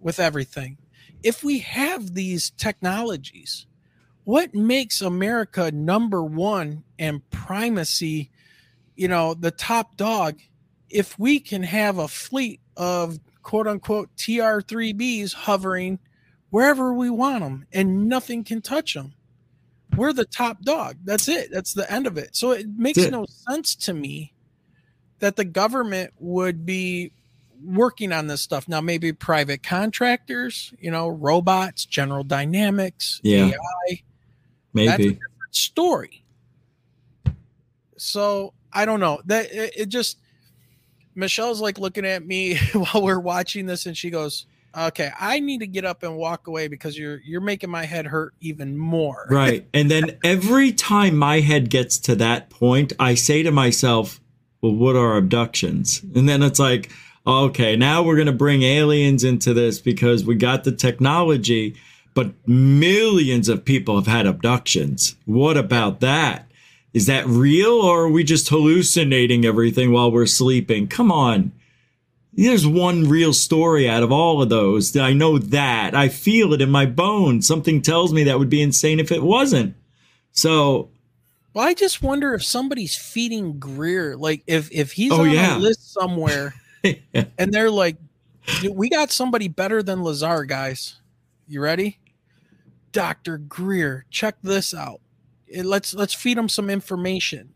with 0.00 0.18
everything. 0.18 0.78
if 1.24 1.42
we 1.42 1.58
have 1.58 2.14
these 2.14 2.50
technologies, 2.50 3.66
what 4.22 4.54
makes 4.54 5.00
America 5.00 5.72
number 5.72 6.22
one 6.22 6.84
and 6.96 7.28
primacy, 7.30 8.30
you 8.94 9.08
know, 9.08 9.34
the 9.34 9.50
top 9.50 9.96
dog, 9.96 10.38
if 10.90 11.18
we 11.18 11.40
can 11.40 11.62
have 11.62 11.98
a 11.98 12.08
fleet 12.08 12.60
of 12.76 13.18
quote 13.42 13.66
unquote 13.66 14.14
TR3Bs 14.16 15.32
hovering 15.34 15.98
wherever 16.50 16.92
we 16.92 17.10
want 17.10 17.42
them 17.42 17.66
and 17.72 18.08
nothing 18.08 18.44
can 18.44 18.60
touch 18.62 18.94
them? 18.94 19.14
We're 19.96 20.12
the 20.12 20.24
top 20.26 20.62
dog. 20.62 20.96
That's 21.04 21.28
it. 21.28 21.48
That's 21.50 21.72
the 21.72 21.90
end 21.90 22.06
of 22.06 22.18
it. 22.18 22.36
So 22.36 22.52
it 22.52 22.66
makes 22.76 22.98
no 22.98 23.26
sense 23.26 23.74
to 23.76 23.94
me 23.94 24.32
that 25.18 25.36
the 25.36 25.44
government 25.44 26.12
would 26.18 26.64
be 26.64 27.12
working 27.64 28.12
on 28.12 28.28
this 28.28 28.40
stuff. 28.40 28.68
Now, 28.68 28.80
maybe 28.80 29.12
private 29.12 29.62
contractors, 29.62 30.72
you 30.78 30.90
know, 30.90 31.08
robots, 31.08 31.84
General 31.84 32.22
Dynamics, 32.22 33.20
Yeah. 33.24 33.46
AI. 33.46 33.50
That's 33.50 34.00
a 34.00 34.02
Maybe. 34.72 35.04
different 35.14 35.22
story. 35.50 36.22
So 37.96 38.54
I 38.72 38.84
don't 38.84 39.00
know. 39.00 39.20
That 39.26 39.50
it, 39.52 39.72
it 39.76 39.88
just 39.88 40.18
Michelle's 41.18 41.60
like 41.60 41.78
looking 41.78 42.06
at 42.06 42.24
me 42.24 42.56
while 42.72 43.02
we're 43.02 43.18
watching 43.18 43.66
this, 43.66 43.86
and 43.86 43.96
she 43.96 44.08
goes, 44.08 44.46
"Okay, 44.76 45.10
I 45.18 45.40
need 45.40 45.58
to 45.60 45.66
get 45.66 45.84
up 45.84 46.02
and 46.02 46.16
walk 46.16 46.46
away 46.46 46.68
because 46.68 46.96
you're 46.96 47.20
you're 47.24 47.40
making 47.40 47.70
my 47.70 47.84
head 47.84 48.06
hurt 48.06 48.34
even 48.40 48.78
more." 48.78 49.26
Right. 49.30 49.68
And 49.74 49.90
then 49.90 50.18
every 50.24 50.72
time 50.72 51.16
my 51.16 51.40
head 51.40 51.70
gets 51.70 51.98
to 52.00 52.14
that 52.16 52.50
point, 52.50 52.92
I 52.98 53.14
say 53.14 53.42
to 53.42 53.50
myself, 53.50 54.20
well, 54.60 54.74
what 54.74 54.96
are 54.96 55.16
abductions? 55.16 56.02
And 56.14 56.28
then 56.28 56.42
it's 56.42 56.58
like, 56.58 56.90
okay, 57.26 57.76
now 57.76 58.02
we're 58.02 58.16
to 58.24 58.32
bring 58.32 58.62
aliens 58.62 59.22
into 59.24 59.54
this 59.54 59.78
because 59.78 60.24
we 60.24 60.34
got 60.34 60.64
the 60.64 60.72
technology, 60.72 61.76
but 62.14 62.32
millions 62.48 63.48
of 63.48 63.64
people 63.64 63.96
have 63.96 64.06
had 64.06 64.26
abductions. 64.26 65.16
What 65.26 65.56
about 65.56 66.00
that? 66.00 66.47
Is 66.94 67.06
that 67.06 67.26
real 67.26 67.72
or 67.72 68.04
are 68.04 68.08
we 68.10 68.24
just 68.24 68.48
hallucinating 68.48 69.44
everything 69.44 69.92
while 69.92 70.10
we're 70.10 70.26
sleeping? 70.26 70.88
Come 70.88 71.12
on. 71.12 71.52
There's 72.32 72.66
one 72.66 73.08
real 73.08 73.32
story 73.32 73.88
out 73.88 74.02
of 74.02 74.12
all 74.12 74.40
of 74.40 74.48
those. 74.48 74.96
I 74.96 75.12
know 75.12 75.38
that. 75.38 75.94
I 75.94 76.08
feel 76.08 76.52
it 76.52 76.62
in 76.62 76.70
my 76.70 76.86
bones. 76.86 77.46
Something 77.46 77.82
tells 77.82 78.12
me 78.12 78.24
that 78.24 78.38
would 78.38 78.48
be 78.50 78.62
insane 78.62 79.00
if 79.00 79.10
it 79.12 79.22
wasn't. 79.22 79.74
So, 80.32 80.90
Well, 81.52 81.66
I 81.66 81.74
just 81.74 82.00
wonder 82.02 82.34
if 82.34 82.44
somebody's 82.44 82.96
feeding 82.96 83.58
Greer, 83.58 84.16
like 84.16 84.44
if 84.46 84.70
if 84.70 84.92
he's 84.92 85.10
Oh, 85.12 85.22
on 85.22 85.30
yeah. 85.30 85.56
a 85.56 85.58
list 85.58 85.92
somewhere, 85.92 86.54
and 86.84 87.52
they're 87.52 87.70
like, 87.72 87.96
"We 88.70 88.88
got 88.88 89.10
somebody 89.10 89.48
better 89.48 89.82
than 89.82 90.04
Lazar, 90.04 90.44
guys. 90.44 90.96
You 91.48 91.60
ready? 91.60 91.98
Doctor 92.92 93.36
Greer, 93.38 94.04
check 94.10 94.36
this 94.42 94.72
out. 94.72 95.00
It- 95.50 95.64
let's 95.66 95.94
let's 95.94 96.14
feed 96.14 96.36
them 96.38 96.48
some 96.48 96.70
information, 96.70 97.54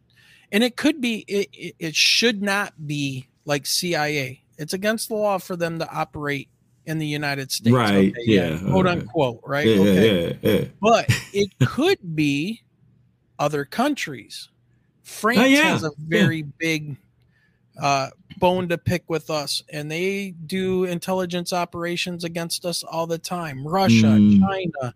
and 0.50 0.62
it 0.64 0.76
could 0.76 1.00
be 1.00 1.24
it, 1.28 1.74
it, 1.78 1.94
should 1.94 2.42
not 2.42 2.86
be 2.86 3.28
like 3.44 3.66
CIA. 3.66 4.42
It's 4.58 4.72
against 4.72 5.08
the 5.08 5.14
law 5.14 5.38
for 5.38 5.56
them 5.56 5.78
to 5.78 5.90
operate 5.90 6.48
in 6.86 6.98
the 6.98 7.06
United 7.06 7.50
States, 7.52 7.72
Right, 7.74 8.10
okay? 8.10 8.14
yeah, 8.26 8.58
quote 8.58 8.86
uh, 8.86 8.90
unquote, 8.90 9.40
right? 9.46 9.66
yeah, 9.66 9.80
okay, 9.80 10.36
yeah, 10.42 10.50
yeah. 10.50 10.64
but 10.80 11.06
it 11.32 11.50
could 11.64 12.14
be 12.16 12.62
other 13.38 13.64
countries. 13.64 14.48
France 15.02 15.38
Oh, 15.40 15.44
yeah, 15.44 15.62
has 15.72 15.84
a 15.84 15.90
very 15.98 16.42
big 16.42 16.96
uh, 17.80 18.10
bone 18.38 18.68
to 18.68 18.78
pick 18.78 19.04
with 19.08 19.30
us, 19.30 19.62
and 19.72 19.90
they 19.90 20.30
do 20.46 20.84
intelligence 20.84 21.52
operations 21.52 22.22
against 22.24 22.64
us 22.64 22.82
all 22.82 23.06
the 23.06 23.18
time. 23.18 23.66
Russia, 23.66 24.06
Mm. 24.18 24.40
China, 24.40 24.94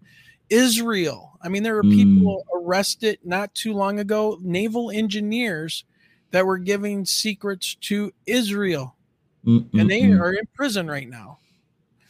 Israel. 0.51 1.39
I 1.43 1.48
mean, 1.48 1.62
there 1.62 1.74
were 1.74 1.82
Mm. 1.82 1.97
people 1.97 2.44
arrested 2.55 3.18
not 3.24 3.55
too 3.55 3.73
long 3.73 3.98
ago, 4.01 4.39
naval 4.43 4.90
engineers 4.90 5.85
that 6.32 6.44
were 6.47 6.59
giving 6.59 7.05
secrets 7.05 7.74
to 7.82 8.12
Israel, 8.27 8.97
and 9.44 9.70
they 9.73 10.02
Mm-mm-mm. 10.02 10.20
are 10.20 10.32
in 10.32 10.44
prison 10.55 10.86
right 10.89 11.09
now 11.09 11.39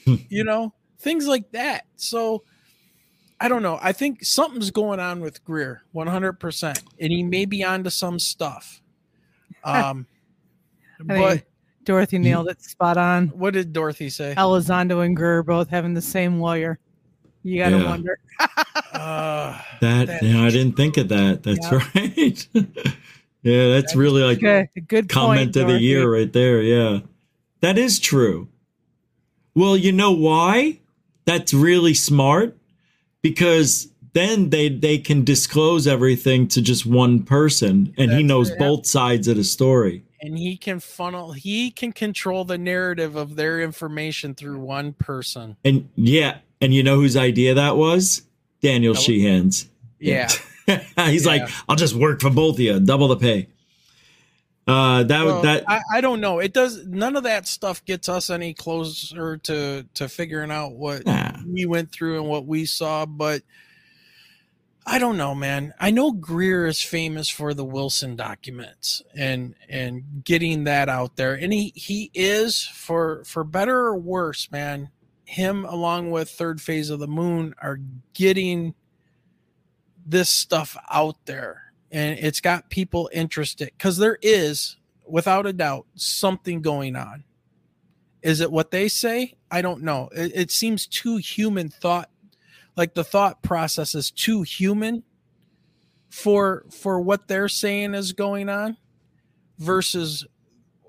Hmm. 0.06 0.14
you 0.30 0.42
know 0.44 0.72
things 1.00 1.26
like 1.26 1.50
that 1.52 1.84
so 1.96 2.42
i 3.40 3.48
don't 3.48 3.62
know 3.62 3.78
i 3.82 3.92
think 3.92 4.24
something's 4.24 4.70
going 4.70 5.00
on 5.00 5.20
with 5.20 5.44
greer 5.44 5.82
100% 5.94 6.82
and 7.00 7.12
he 7.12 7.22
may 7.22 7.44
be 7.44 7.62
onto 7.64 7.90
some 7.90 8.18
stuff 8.18 8.80
um 9.64 10.06
I 11.00 11.04
think 11.04 11.08
but 11.08 11.42
Dorothy 11.84 12.18
nailed 12.18 12.48
it 12.48 12.62
spot 12.62 12.96
on. 12.96 13.28
what 13.28 13.52
did 13.52 13.72
dorothy 13.74 14.08
say 14.08 14.34
Elizondo 14.38 15.04
and 15.04 15.14
Greer 15.14 15.42
both 15.42 15.68
having 15.68 15.92
the 15.92 16.00
same 16.02 16.40
lawyer. 16.40 16.78
You 17.46 17.58
got 17.60 17.70
to 17.70 17.76
Yeah. 17.76 17.88
wonder. 17.88 18.18
uh, 18.92 19.60
That, 19.80 20.20
yeah, 20.22 20.42
I 20.42 20.50
didn't 20.50 20.72
think 20.76 20.96
of 20.96 21.08
that. 21.08 21.42
That's 21.44 21.70
Yeah. 21.70 21.88
right. 21.94 22.48
yeah, 23.42 23.68
that's, 23.68 23.94
really 23.94 24.22
like 24.22 24.40
Good, 24.40 24.68
good 24.88 25.08
comment 25.08 25.38
point, 25.38 25.48
of 25.50 25.52
the 25.54 25.60
Dorothy. 25.74 25.84
year 25.84 26.12
right 26.12 26.32
there. 26.32 26.60
Yeah. 26.62 27.00
That 27.60 27.78
is 27.78 27.98
true. 28.00 28.48
Well, 29.54 29.76
you 29.76 29.92
know 29.92 30.10
why? 30.12 30.80
That's 31.24 31.54
really 31.54 31.94
smart 31.94 32.56
because 33.22 33.88
then 34.12 34.50
they 34.50 34.68
they 34.68 34.98
can 34.98 35.24
disclose 35.24 35.86
everything 35.86 36.48
to 36.48 36.62
just 36.62 36.84
one 36.86 37.22
person 37.22 37.94
and 37.98 38.10
he 38.12 38.22
knows 38.22 38.50
it. 38.50 38.58
both 38.58 38.86
sides 38.86 39.28
of 39.28 39.36
the 39.36 39.44
story. 39.44 40.02
and 40.22 40.38
he 40.38 40.56
can 40.56 40.80
funnel 40.80 41.32
he 41.32 41.70
can 41.70 41.92
control 41.92 42.44
the 42.44 42.56
narrative 42.58 43.16
of 43.16 43.36
their 43.36 43.60
information 43.60 44.34
through 44.34 44.58
one 44.58 44.92
person 44.94 45.56
And 45.64 45.88
yeah, 45.96 46.38
and 46.60 46.72
you 46.74 46.82
know 46.82 46.96
whose 46.96 47.16
idea 47.16 47.54
that 47.54 47.76
was? 47.76 48.22
Daniel 48.62 48.94
That 48.94 48.98
was- 48.98 49.04
Sheehan's. 49.04 49.68
yeah 49.98 50.28
He's 51.06 51.24
like, 51.26 51.48
I'll 51.68 51.76
just 51.76 51.94
work 51.94 52.20
for 52.20 52.28
both 52.30 52.56
of 52.56 52.60
you, 52.60 52.80
double 52.80 53.06
the 53.08 53.16
pay. 53.16 53.48
Uh, 54.66 55.04
that 55.04 55.24
Well, 55.24 55.42
that 55.42 55.62
I, 55.68 55.80
I 55.94 56.00
don't 56.00 56.20
know. 56.20 56.40
It 56.40 56.52
does 56.52 56.84
none 56.88 57.14
of 57.14 57.22
that 57.22 57.46
stuff 57.46 57.84
gets 57.84 58.08
us 58.08 58.30
any 58.30 58.52
closer 58.52 59.36
to 59.36 59.86
to 59.94 60.08
figuring 60.08 60.50
out 60.50 60.72
what 60.72 61.06
Nah. 61.06 61.36
we 61.46 61.66
went 61.66 61.92
through 61.92 62.18
and 62.18 62.28
what 62.28 62.46
we 62.46 62.64
saw, 62.66 63.06
but 63.06 63.42
I 64.84 64.98
don't 64.98 65.16
know, 65.16 65.36
man. 65.36 65.72
I 65.78 65.92
know 65.92 66.10
Greer 66.10 66.66
is 66.66 66.82
famous 66.82 67.28
for 67.28 67.54
the 67.54 67.64
Wilson 67.64 68.16
documents 68.16 69.02
and 69.16 69.54
and 69.68 70.02
getting 70.24 70.64
that 70.64 70.88
out 70.88 71.14
there. 71.14 71.34
And 71.34 71.52
he 71.52 71.72
he 71.76 72.10
is 72.12 72.64
for 72.66 73.22
for 73.24 73.44
better 73.44 73.76
or 73.86 73.96
worse, 73.96 74.50
man. 74.50 74.90
Him 75.26 75.64
along 75.64 76.10
with 76.10 76.30
Third 76.30 76.60
Phase 76.60 76.88
of 76.88 76.98
the 76.98 77.06
Moon 77.06 77.54
are 77.60 77.78
getting 78.14 78.74
this 80.06 80.30
stuff 80.30 80.76
out 80.90 81.16
there. 81.26 81.72
And 81.90 82.18
it's 82.18 82.40
got 82.40 82.70
people 82.70 83.10
interested 83.12 83.70
because 83.76 83.98
there 83.98 84.18
is 84.22 84.76
without 85.06 85.46
a 85.46 85.52
doubt 85.52 85.86
something 85.94 86.62
going 86.62 86.96
on. 86.96 87.24
Is 88.22 88.40
it 88.40 88.50
what 88.50 88.70
they 88.70 88.88
say? 88.88 89.34
I 89.50 89.62
don't 89.62 89.82
know. 89.82 90.08
It, 90.12 90.32
it 90.34 90.50
seems 90.50 90.86
too 90.86 91.18
human 91.18 91.68
thought 91.68 92.10
like 92.76 92.94
the 92.94 93.04
thought 93.04 93.42
process 93.42 93.94
is 93.94 94.10
too 94.10 94.42
human 94.42 95.02
for 96.10 96.64
for 96.70 97.00
what 97.00 97.28
they're 97.28 97.48
saying 97.48 97.94
is 97.94 98.12
going 98.12 98.48
on 98.48 98.76
versus 99.58 100.26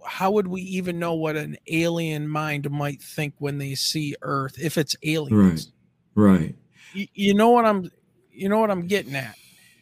how 0.07 0.31
would 0.31 0.47
we 0.47 0.61
even 0.61 0.97
know 0.97 1.13
what 1.13 1.35
an 1.35 1.57
alien 1.67 2.27
mind 2.27 2.69
might 2.71 3.01
think 3.01 3.33
when 3.39 3.57
they 3.57 3.75
see 3.75 4.15
earth 4.21 4.57
if 4.59 4.77
it's 4.77 4.95
aliens 5.03 5.71
right, 6.15 6.29
right. 6.39 6.55
you, 6.93 7.07
you 7.13 7.33
know 7.33 7.49
what 7.49 7.65
i'm 7.65 7.91
you 8.31 8.49
know 8.49 8.59
what 8.59 8.71
i'm 8.71 8.87
getting 8.87 9.15
at 9.15 9.35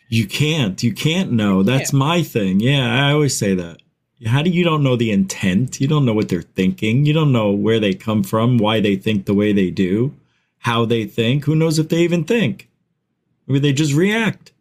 You 0.10 0.28
can't. 0.28 0.82
You 0.84 0.94
can't 0.94 1.32
know. 1.32 1.64
That's 1.64 1.92
my 1.92 2.22
thing. 2.22 2.60
Yeah, 2.60 3.08
I 3.08 3.12
always 3.12 3.36
say 3.36 3.56
that. 3.56 3.82
How 4.26 4.42
do 4.42 4.50
you 4.50 4.64
don't 4.64 4.84
know 4.84 4.96
the 4.96 5.12
intent? 5.12 5.82
You 5.82 5.88
don't 5.88 6.06
know 6.06 6.14
what 6.14 6.30
they're 6.30 6.42
thinking. 6.42 7.06
You 7.06 7.14
don't 7.14 7.32
know 7.32 7.52
where 7.52 7.80
they 7.80 7.94
come 7.94 8.24
from, 8.24 8.58
why 8.58 8.80
they 8.80 8.96
think 8.96 9.26
the 9.26 9.34
way 9.34 9.52
they 9.52 9.72
do, 9.72 10.16
how 10.60 10.86
they 10.86 11.06
think. 11.06 11.46
Who 11.46 11.56
knows 11.56 11.80
if 11.80 11.90
they 11.90 12.00
even 12.00 12.24
think? 12.24 12.70
Maybe 13.48 13.60
they 13.60 13.74
just 13.74 13.94
react. 13.94 14.52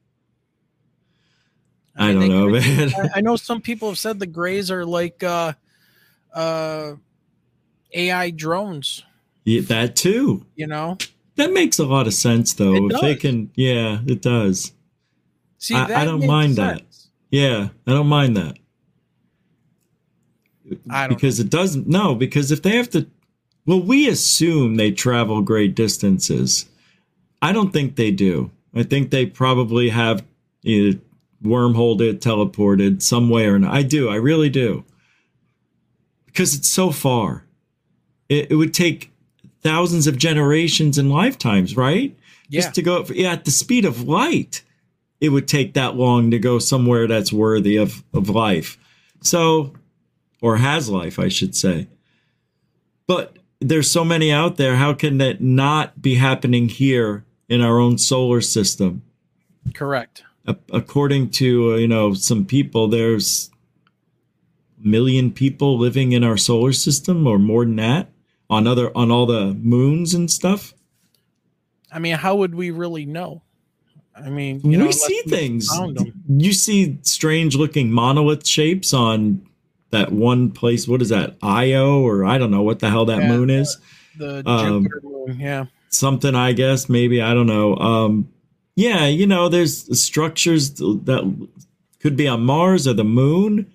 I, 1.96 2.12
don't 2.12 2.28
know, 2.28 2.48
man. 2.48 2.92
I, 3.14 3.20
know 3.20 3.36
some 3.36 3.60
people 3.60 3.88
have 3.88 3.98
said 3.98 4.18
the 4.18 4.26
grays 4.26 4.70
are 4.70 4.84
like 4.84 5.22
uh 5.22 5.52
uh 6.32 6.94
AI 7.92 8.30
drones, 8.30 9.04
Yeah, 9.44 9.60
that 9.62 9.96
too. 9.96 10.44
you 10.56 10.66
know. 10.66 10.98
That 11.36 11.52
makes 11.52 11.78
a 11.78 11.86
lot 11.86 12.06
of 12.06 12.14
sense, 12.14 12.52
though. 12.52 12.74
It 12.74 12.92
if 12.92 13.00
they 13.00 13.14
can, 13.16 13.50
yeah, 13.54 14.00
it 14.06 14.22
does. 14.22 14.72
See, 15.58 15.74
I, 15.74 16.02
I 16.02 16.04
don't 16.04 16.26
mind 16.26 16.56
sense. 16.56 16.80
that. 16.80 17.36
Yeah, 17.36 17.68
I 17.86 17.90
don't 17.90 18.06
mind 18.06 18.36
that. 18.36 18.56
I 20.90 21.06
don't 21.06 21.16
because 21.16 21.40
it 21.40 21.50
doesn't. 21.50 21.86
No, 21.86 22.14
because 22.14 22.50
if 22.52 22.62
they 22.62 22.76
have 22.76 22.90
to, 22.90 23.06
well, 23.66 23.80
we 23.80 24.08
assume 24.08 24.76
they 24.76 24.90
travel 24.92 25.42
great 25.42 25.74
distances. 25.74 26.66
I 27.42 27.52
don't 27.52 27.72
think 27.72 27.96
they 27.96 28.10
do. 28.10 28.50
I 28.74 28.82
think 28.82 29.10
they 29.10 29.26
probably 29.26 29.88
have 29.90 30.24
either 30.62 30.98
wormholed 31.44 32.00
it, 32.00 32.20
teleported 32.20 33.02
some 33.02 33.28
way 33.28 33.46
or 33.46 33.58
not. 33.58 33.74
I 33.74 33.82
do. 33.82 34.08
I 34.08 34.16
really 34.16 34.48
do. 34.48 34.84
Because 36.26 36.54
it's 36.54 36.70
so 36.70 36.90
far. 36.90 37.44
It, 38.28 38.50
it 38.50 38.54
would 38.56 38.74
take 38.74 39.12
thousands 39.62 40.06
of 40.06 40.18
generations 40.18 40.98
and 40.98 41.10
lifetimes, 41.10 41.76
right? 41.76 42.16
Yeah. 42.48 42.60
Just 42.60 42.74
to 42.74 42.82
go 42.82 43.04
yeah, 43.10 43.32
at 43.32 43.44
the 43.44 43.50
speed 43.50 43.84
of 43.84 44.06
light, 44.06 44.62
it 45.20 45.30
would 45.30 45.48
take 45.48 45.74
that 45.74 45.96
long 45.96 46.30
to 46.30 46.38
go 46.38 46.58
somewhere 46.58 47.06
that's 47.06 47.32
worthy 47.32 47.76
of, 47.76 48.04
of 48.12 48.28
life. 48.28 48.78
So, 49.22 49.72
or 50.42 50.56
has 50.58 50.90
life, 50.90 51.18
I 51.18 51.28
should 51.28 51.56
say. 51.56 51.88
But 53.06 53.38
there's 53.60 53.90
so 53.90 54.04
many 54.04 54.30
out 54.30 54.56
there. 54.56 54.76
How 54.76 54.92
can 54.92 55.18
that 55.18 55.40
not 55.40 56.02
be 56.02 56.16
happening 56.16 56.68
here 56.68 57.24
in 57.48 57.60
our 57.60 57.78
own 57.78 57.96
solar 57.96 58.40
system? 58.40 59.02
Correct. 59.72 60.24
According 60.46 61.30
to 61.30 61.72
uh, 61.72 61.76
you 61.76 61.88
know 61.88 62.12
some 62.14 62.44
people, 62.44 62.88
there's 62.88 63.50
a 64.82 64.86
million 64.86 65.30
people 65.32 65.78
living 65.78 66.12
in 66.12 66.22
our 66.22 66.36
solar 66.36 66.72
system, 66.72 67.26
or 67.26 67.38
more 67.38 67.64
than 67.64 67.76
that, 67.76 68.10
on 68.50 68.66
other 68.66 68.90
on 68.96 69.10
all 69.10 69.24
the 69.26 69.54
moons 69.54 70.12
and 70.14 70.30
stuff. 70.30 70.74
I 71.90 71.98
mean, 71.98 72.16
how 72.16 72.34
would 72.36 72.54
we 72.54 72.70
really 72.70 73.06
know? 73.06 73.42
I 74.14 74.28
mean, 74.28 74.60
you 74.62 74.72
know, 74.72 74.84
we 74.84 74.90
unless 74.90 75.06
see 75.06 75.22
we 75.26 75.30
things. 75.30 75.68
You 76.28 76.52
see 76.52 76.98
strange 77.02 77.56
looking 77.56 77.90
monolith 77.90 78.46
shapes 78.46 78.92
on 78.92 79.46
that 79.90 80.12
one 80.12 80.50
place. 80.50 80.86
What 80.86 81.00
is 81.02 81.08
that? 81.08 81.36
Io 81.42 82.00
or 82.02 82.24
I 82.24 82.36
don't 82.36 82.50
know 82.50 82.62
what 82.62 82.80
the 82.80 82.90
hell 82.90 83.06
that 83.06 83.22
Yeah, 83.22 83.28
moon 83.28 83.50
is. 83.50 83.78
The 84.18 84.42
Um, 84.48 84.84
Jupiter 84.84 85.00
moon, 85.02 85.40
yeah. 85.40 85.64
something 85.88 86.34
i 86.36 86.52
guess 86.52 86.88
maybe 86.88 87.20
i 87.22 87.32
don't 87.34 87.46
know 87.46 87.76
um 87.76 88.28
yeah 88.76 89.06
you 89.06 89.26
know 89.26 89.48
there's 89.48 90.00
structures 90.00 90.74
that 90.74 91.48
could 92.04 92.16
be 92.16 92.28
on 92.28 92.44
mars 92.44 92.86
or 92.86 92.92
the 92.92 93.02
moon. 93.02 93.72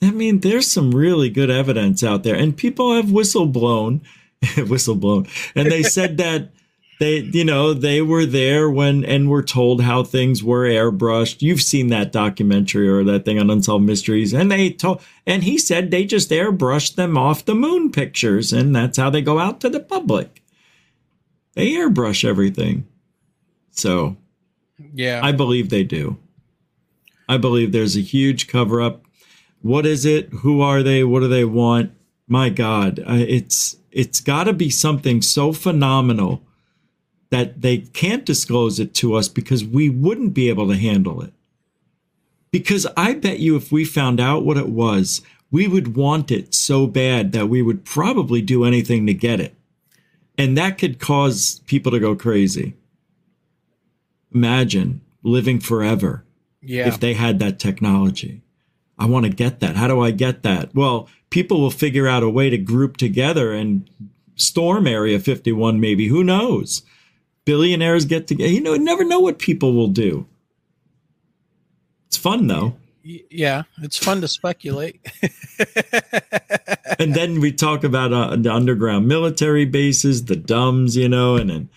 I 0.00 0.10
mean 0.10 0.40
there's 0.40 0.72
some 0.72 0.90
really 0.90 1.28
good 1.28 1.50
evidence 1.50 2.02
out 2.02 2.22
there. 2.22 2.34
And 2.34 2.56
people 2.56 2.96
have 2.96 3.06
whistleblown 3.06 4.00
whistleblown. 4.42 5.28
And 5.54 5.70
they 5.70 5.82
said 5.82 6.16
that 6.16 6.48
they 6.98 7.18
you 7.18 7.44
know 7.44 7.74
they 7.74 8.00
were 8.00 8.24
there 8.24 8.70
when 8.70 9.04
and 9.04 9.28
were 9.28 9.42
told 9.42 9.82
how 9.82 10.02
things 10.02 10.42
were 10.42 10.64
airbrushed. 10.64 11.42
You've 11.42 11.60
seen 11.60 11.88
that 11.88 12.10
documentary 12.10 12.88
or 12.88 13.04
that 13.04 13.26
thing 13.26 13.38
on 13.38 13.50
unsolved 13.50 13.84
mysteries. 13.84 14.32
And 14.32 14.50
they 14.50 14.70
told 14.70 15.02
and 15.26 15.42
he 15.42 15.58
said 15.58 15.90
they 15.90 16.06
just 16.06 16.30
airbrushed 16.30 16.94
them 16.94 17.18
off 17.18 17.44
the 17.44 17.54
moon 17.54 17.92
pictures 17.92 18.50
and 18.50 18.74
that's 18.74 18.96
how 18.96 19.10
they 19.10 19.20
go 19.20 19.38
out 19.38 19.60
to 19.60 19.68
the 19.68 19.80
public. 19.80 20.42
They 21.52 21.72
airbrush 21.72 22.26
everything. 22.26 22.86
So 23.72 24.16
Yeah. 24.94 25.20
I 25.22 25.32
believe 25.32 25.68
they 25.70 25.84
do. 25.84 26.18
I 27.28 27.36
believe 27.36 27.72
there's 27.72 27.96
a 27.96 28.00
huge 28.00 28.46
cover 28.46 28.80
up. 28.80 29.04
What 29.60 29.86
is 29.86 30.04
it? 30.04 30.28
Who 30.40 30.60
are 30.60 30.82
they? 30.82 31.04
What 31.04 31.20
do 31.20 31.28
they 31.28 31.44
want? 31.44 31.92
My 32.28 32.48
God, 32.48 33.02
it's 33.06 33.76
it's 33.90 34.20
got 34.20 34.44
to 34.44 34.52
be 34.52 34.70
something 34.70 35.22
so 35.22 35.52
phenomenal 35.52 36.42
that 37.30 37.62
they 37.62 37.78
can't 37.78 38.26
disclose 38.26 38.78
it 38.78 38.94
to 38.94 39.14
us 39.14 39.28
because 39.28 39.64
we 39.64 39.88
wouldn't 39.88 40.34
be 40.34 40.48
able 40.48 40.68
to 40.68 40.76
handle 40.76 41.22
it. 41.22 41.32
Because 42.50 42.86
I 42.96 43.14
bet 43.14 43.38
you 43.38 43.56
if 43.56 43.72
we 43.72 43.84
found 43.84 44.20
out 44.20 44.44
what 44.44 44.58
it 44.58 44.68
was, 44.68 45.22
we 45.50 45.66
would 45.66 45.96
want 45.96 46.30
it 46.30 46.54
so 46.54 46.86
bad 46.86 47.32
that 47.32 47.48
we 47.48 47.62
would 47.62 47.84
probably 47.84 48.42
do 48.42 48.64
anything 48.64 49.06
to 49.06 49.14
get 49.14 49.40
it. 49.40 49.54
And 50.36 50.56
that 50.58 50.78
could 50.78 50.98
cause 50.98 51.60
people 51.66 51.92
to 51.92 52.00
go 52.00 52.14
crazy. 52.14 52.74
Imagine 54.34 55.00
living 55.22 55.60
forever 55.60 56.24
Yeah. 56.60 56.88
if 56.88 56.98
they 57.00 57.14
had 57.14 57.38
that 57.38 57.58
technology. 57.58 58.42
I 58.98 59.06
want 59.06 59.24
to 59.26 59.30
get 59.30 59.60
that. 59.60 59.76
How 59.76 59.88
do 59.88 60.00
I 60.00 60.10
get 60.10 60.42
that? 60.42 60.74
Well, 60.74 61.08
people 61.30 61.60
will 61.60 61.70
figure 61.70 62.06
out 62.06 62.22
a 62.22 62.28
way 62.30 62.50
to 62.50 62.58
group 62.58 62.96
together 62.96 63.52
and 63.52 63.88
storm 64.36 64.86
Area 64.86 65.18
51, 65.18 65.80
maybe. 65.80 66.08
Who 66.08 66.22
knows? 66.22 66.82
Billionaires 67.44 68.04
get 68.04 68.26
together. 68.26 68.50
You 68.50 68.60
know, 68.60 68.74
you 68.74 68.78
never 68.80 69.04
know 69.04 69.18
what 69.20 69.38
people 69.38 69.72
will 69.74 69.88
do. 69.88 70.26
It's 72.06 72.16
fun, 72.16 72.46
though. 72.46 72.76
Yeah, 73.02 73.62
it's 73.82 73.96
fun 73.96 74.20
to 74.20 74.28
speculate. 74.28 75.00
and 76.98 77.14
then 77.14 77.40
we 77.40 77.50
talk 77.50 77.82
about 77.82 78.12
uh, 78.12 78.36
the 78.36 78.52
underground 78.52 79.08
military 79.08 79.64
bases, 79.64 80.26
the 80.26 80.36
dumbs, 80.36 80.96
you 80.96 81.08
know, 81.08 81.36
and 81.36 81.50
then 81.50 81.68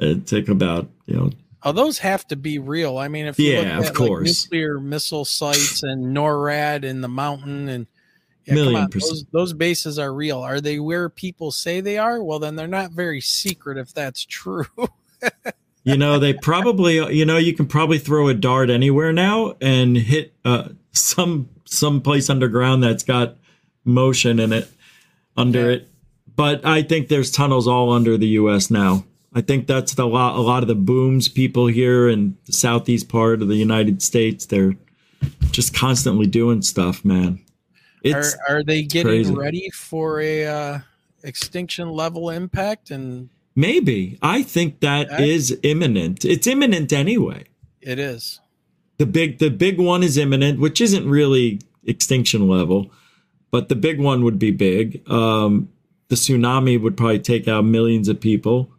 uh, 0.00 0.14
talk 0.24 0.48
about, 0.48 0.88
you 1.06 1.14
know, 1.16 1.30
Oh, 1.64 1.72
those 1.72 1.98
have 1.98 2.26
to 2.28 2.36
be 2.36 2.58
real. 2.58 2.98
I 2.98 3.08
mean, 3.08 3.26
if 3.26 3.38
you 3.38 3.56
look 3.56 3.64
Yeah, 3.64 3.72
at 3.72 3.78
of 3.78 3.84
like, 3.84 3.94
course. 3.94 4.44
nuclear 4.44 4.80
missile 4.80 5.24
sites 5.24 5.82
and 5.82 6.14
NORAD 6.16 6.84
in 6.84 7.00
the 7.00 7.08
mountain 7.08 7.68
and 7.68 7.86
yeah, 8.44 8.54
Million 8.54 8.82
on, 8.82 8.90
those, 8.90 9.24
those 9.32 9.52
bases 9.52 10.00
are 10.00 10.12
real. 10.12 10.40
Are 10.40 10.60
they 10.60 10.80
where 10.80 11.08
people 11.08 11.52
say 11.52 11.80
they 11.80 11.96
are? 11.98 12.20
Well, 12.20 12.40
then 12.40 12.56
they're 12.56 12.66
not 12.66 12.90
very 12.90 13.20
secret 13.20 13.78
if 13.78 13.94
that's 13.94 14.24
true. 14.24 14.66
you 15.84 15.96
know 15.96 16.18
they 16.18 16.32
probably 16.32 16.96
you 17.14 17.24
know 17.24 17.36
you 17.36 17.54
can 17.54 17.66
probably 17.66 17.98
throw 17.98 18.28
a 18.28 18.34
dart 18.34 18.70
anywhere 18.70 19.12
now 19.12 19.54
and 19.60 19.96
hit 19.96 20.32
uh 20.44 20.68
some 20.92 21.48
some 21.64 22.00
place 22.00 22.28
underground 22.30 22.82
that's 22.82 23.02
got 23.02 23.36
motion 23.84 24.38
in 24.38 24.52
it 24.52 24.68
under 25.36 25.70
it 25.70 25.88
but 26.36 26.64
i 26.64 26.82
think 26.82 27.08
there's 27.08 27.30
tunnels 27.30 27.66
all 27.66 27.92
under 27.92 28.16
the 28.16 28.26
us 28.28 28.70
now 28.70 29.04
i 29.34 29.40
think 29.40 29.66
that's 29.66 29.94
the 29.94 30.06
lot 30.06 30.36
a 30.36 30.40
lot 30.40 30.62
of 30.62 30.68
the 30.68 30.74
booms 30.74 31.28
people 31.28 31.66
here 31.66 32.08
in 32.08 32.36
the 32.46 32.52
southeast 32.52 33.08
part 33.08 33.42
of 33.42 33.48
the 33.48 33.56
united 33.56 34.02
states 34.02 34.46
they're 34.46 34.74
just 35.50 35.74
constantly 35.74 36.26
doing 36.26 36.62
stuff 36.62 37.04
man 37.04 37.40
it's 38.02 38.34
are 38.48 38.56
are 38.56 38.64
they 38.64 38.82
getting 38.82 39.24
crazy. 39.24 39.34
ready 39.34 39.70
for 39.70 40.20
a 40.20 40.44
uh, 40.44 40.78
extinction 41.22 41.88
level 41.88 42.30
impact? 42.30 42.90
And 42.90 43.28
maybe 43.54 44.18
i 44.22 44.42
think 44.42 44.80
that 44.80 45.20
is 45.20 45.56
imminent 45.62 46.24
it's 46.24 46.46
imminent 46.46 46.92
anyway 46.92 47.44
it 47.80 47.98
is. 47.98 48.40
the 48.98 49.06
big 49.06 49.38
the 49.38 49.50
big 49.50 49.78
one 49.78 50.02
is 50.02 50.16
imminent 50.16 50.58
which 50.58 50.80
isn't 50.80 51.08
really 51.08 51.60
extinction 51.84 52.48
level 52.48 52.90
but 53.50 53.68
the 53.68 53.76
big 53.76 54.00
one 54.00 54.24
would 54.24 54.38
be 54.38 54.50
big 54.50 55.06
um 55.10 55.68
the 56.08 56.14
tsunami 56.14 56.80
would 56.80 56.96
probably 56.96 57.18
take 57.18 57.46
out 57.46 57.64
millions 57.64 58.08
of 58.08 58.20
people 58.20 58.70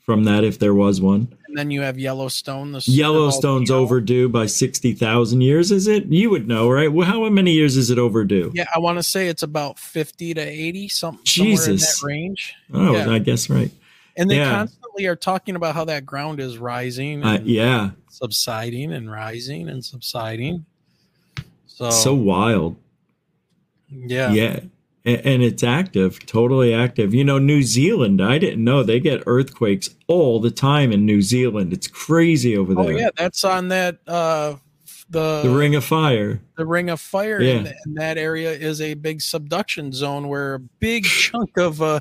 from 0.00 0.24
that 0.24 0.44
if 0.44 0.58
there 0.58 0.74
was 0.74 1.00
one 1.00 1.28
And 1.46 1.56
then 1.56 1.70
you 1.70 1.82
have 1.82 1.98
Yellowstone. 1.98 2.72
The 2.72 2.82
yellowstone's 2.86 3.70
overdue 3.70 4.28
by 4.28 4.46
60,000 4.46 5.40
years 5.40 5.70
is 5.70 5.86
it 5.86 6.06
you 6.06 6.30
would 6.30 6.48
know 6.48 6.68
right 6.70 6.92
well 6.92 7.06
how 7.06 7.28
many 7.28 7.52
years 7.52 7.76
is 7.76 7.90
it 7.90 7.98
overdue 7.98 8.50
Yeah, 8.54 8.66
I 8.74 8.78
want 8.78 8.98
to 8.98 9.02
say 9.02 9.28
it's 9.28 9.42
about 9.42 9.78
fifty 9.78 10.34
to 10.34 10.40
eighty, 10.40 10.88
some 10.88 11.20
somewhere 11.24 11.52
in 11.52 11.56
Jesus. 11.56 12.00
that 12.00 12.06
range. 12.06 12.54
oh 12.72 12.92
yeah. 12.92 13.10
i 13.10 13.18
guess 13.18 13.48
right 13.50 13.70
and 14.16 14.30
they 14.30 14.36
yeah. 14.36 14.50
constantly 14.50 15.06
are 15.06 15.16
talking 15.16 15.56
about 15.56 15.74
how 15.74 15.84
that 15.84 16.04
ground 16.04 16.40
is 16.40 16.58
rising, 16.58 17.24
uh, 17.24 17.40
yeah 17.42 17.90
subsiding, 18.10 18.92
and 18.92 19.10
rising 19.10 19.68
and 19.68 19.84
subsiding. 19.84 20.66
So, 21.66 21.90
so 21.90 22.14
wild 22.14 22.76
yeah, 23.90 24.32
Yeah. 24.32 24.60
And 25.04 25.42
it's 25.42 25.62
active, 25.62 26.24
totally 26.26 26.74
active. 26.74 27.14
You 27.14 27.24
know, 27.24 27.38
New 27.38 27.62
Zealand, 27.62 28.20
I 28.20 28.36
didn't 28.36 28.62
know 28.62 28.82
they 28.82 29.00
get 29.00 29.22
earthquakes 29.26 29.88
all 30.08 30.40
the 30.40 30.50
time 30.50 30.92
in 30.92 31.06
New 31.06 31.22
Zealand. 31.22 31.72
It's 31.72 31.86
crazy 31.86 32.54
over 32.56 32.74
Oh 32.78 32.84
there. 32.84 32.98
yeah, 32.98 33.08
that's 33.16 33.42
on 33.42 33.68
that 33.68 33.98
uh 34.06 34.56
the 35.08 35.40
The 35.42 35.50
Ring 35.50 35.74
of 35.74 35.84
Fire. 35.84 36.40
the 36.58 36.66
ring 36.66 36.90
of 36.90 37.00
fire 37.00 37.40
Yeah. 37.40 37.54
and, 37.54 37.74
and 37.84 37.96
that 37.96 38.18
area 38.18 38.52
is 38.52 38.80
a 38.82 38.92
big 38.94 39.22
subduction 39.22 39.90
zone 39.92 40.28
where 40.28 40.54
a 40.54 40.58
big 40.60 41.04
chunk 41.04 41.56
of 41.56 41.80
uh 41.80 42.00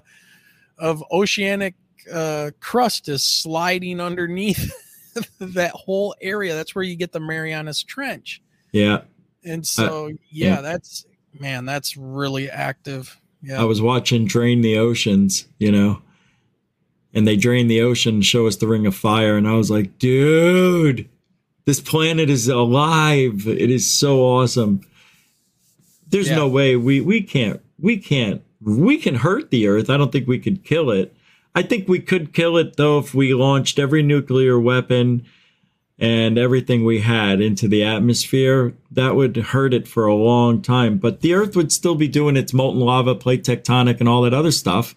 of 0.78 1.02
oceanic 1.12 1.76
uh 2.14 2.52
crust 2.60 3.08
is 3.10 3.24
sliding 3.24 4.00
underneath 4.02 4.72
that 5.40 5.72
whole 5.72 6.14
area 6.22 6.54
that's 6.54 6.76
where 6.76 6.84
you 6.84 6.96
get 6.96 7.12
the 7.14 7.20
marianas 7.20 7.82
trench 7.84 8.42
Yeah. 8.74 9.02
and 9.44 9.66
so 9.66 10.06
Uh, 10.06 10.10
yeah, 10.30 10.56
yeah. 10.56 10.62
that's 10.62 11.06
man 11.38 11.66
that's 11.66 11.96
really 11.98 12.50
active 12.50 13.20
yeah 13.42 13.62
I 13.62 13.66
was 13.66 13.82
watching 13.82 14.26
Drain 14.26 14.62
the 14.62 14.78
Oceans, 14.78 15.48
you 15.60 15.72
know, 15.72 16.02
and 17.14 17.26
they 17.28 17.36
drain 17.38 17.68
the 17.68 17.82
ocean 17.82 18.22
show 18.22 18.48
us 18.48 18.58
the 18.58 18.68
Ring 18.68 18.86
of 18.86 18.96
Fire. 18.96 19.38
And 19.38 19.48
I 19.48 19.54
was 19.54 19.72
like, 19.72 19.98
dude, 19.98 21.08
this 21.66 21.80
planet 21.80 22.30
is 22.30 22.48
alive. 22.50 23.48
It 23.48 23.70
is 23.72 23.90
so 23.92 24.20
awesome. 24.22 24.82
There's 26.10 26.30
Yeah. 26.30 26.36
no 26.36 26.48
way 26.50 26.76
we, 26.76 27.00
we 27.02 27.22
can't, 27.22 27.62
we 27.80 27.98
can't, 27.98 28.42
we 28.62 28.98
can 28.98 29.16
hurt 29.16 29.52
the 29.52 29.68
earth. 29.68 29.90
I 29.90 29.96
don't 29.98 30.12
think 30.12 30.28
we 30.28 30.40
could 30.40 30.64
kill 30.66 30.92
it. 30.92 31.16
I 31.56 31.62
think 31.62 31.88
we 31.88 32.00
could 32.00 32.34
kill 32.34 32.58
it 32.58 32.76
though 32.76 33.00
if 33.00 33.14
we 33.16 33.34
launched 33.34 33.80
every 33.80 34.04
nuclear 34.04 34.60
weapon 34.60 35.26
and 36.00 36.38
everything 36.38 36.86
we 36.86 37.00
had 37.02 37.42
into 37.42 37.68
the 37.68 37.84
atmosphere, 37.84 38.74
that 38.92 39.16
would 39.16 39.36
hurt 39.38 39.74
it 39.74 39.88
for 39.88 40.06
a 40.06 40.16
long 40.16 40.62
time. 40.62 40.98
But 40.98 41.22
the 41.22 41.34
Earth 41.34 41.56
would 41.56 41.72
still 41.72 41.96
be 41.96 42.08
doing 42.08 42.38
its 42.38 42.54
molten 42.54 42.80
lava, 42.82 43.16
plate 43.16 43.44
tectonic, 43.44 44.00
and 44.00 44.08
all 44.08 44.22
that 44.22 44.34
other 44.34 44.52
stuff. 44.52 44.96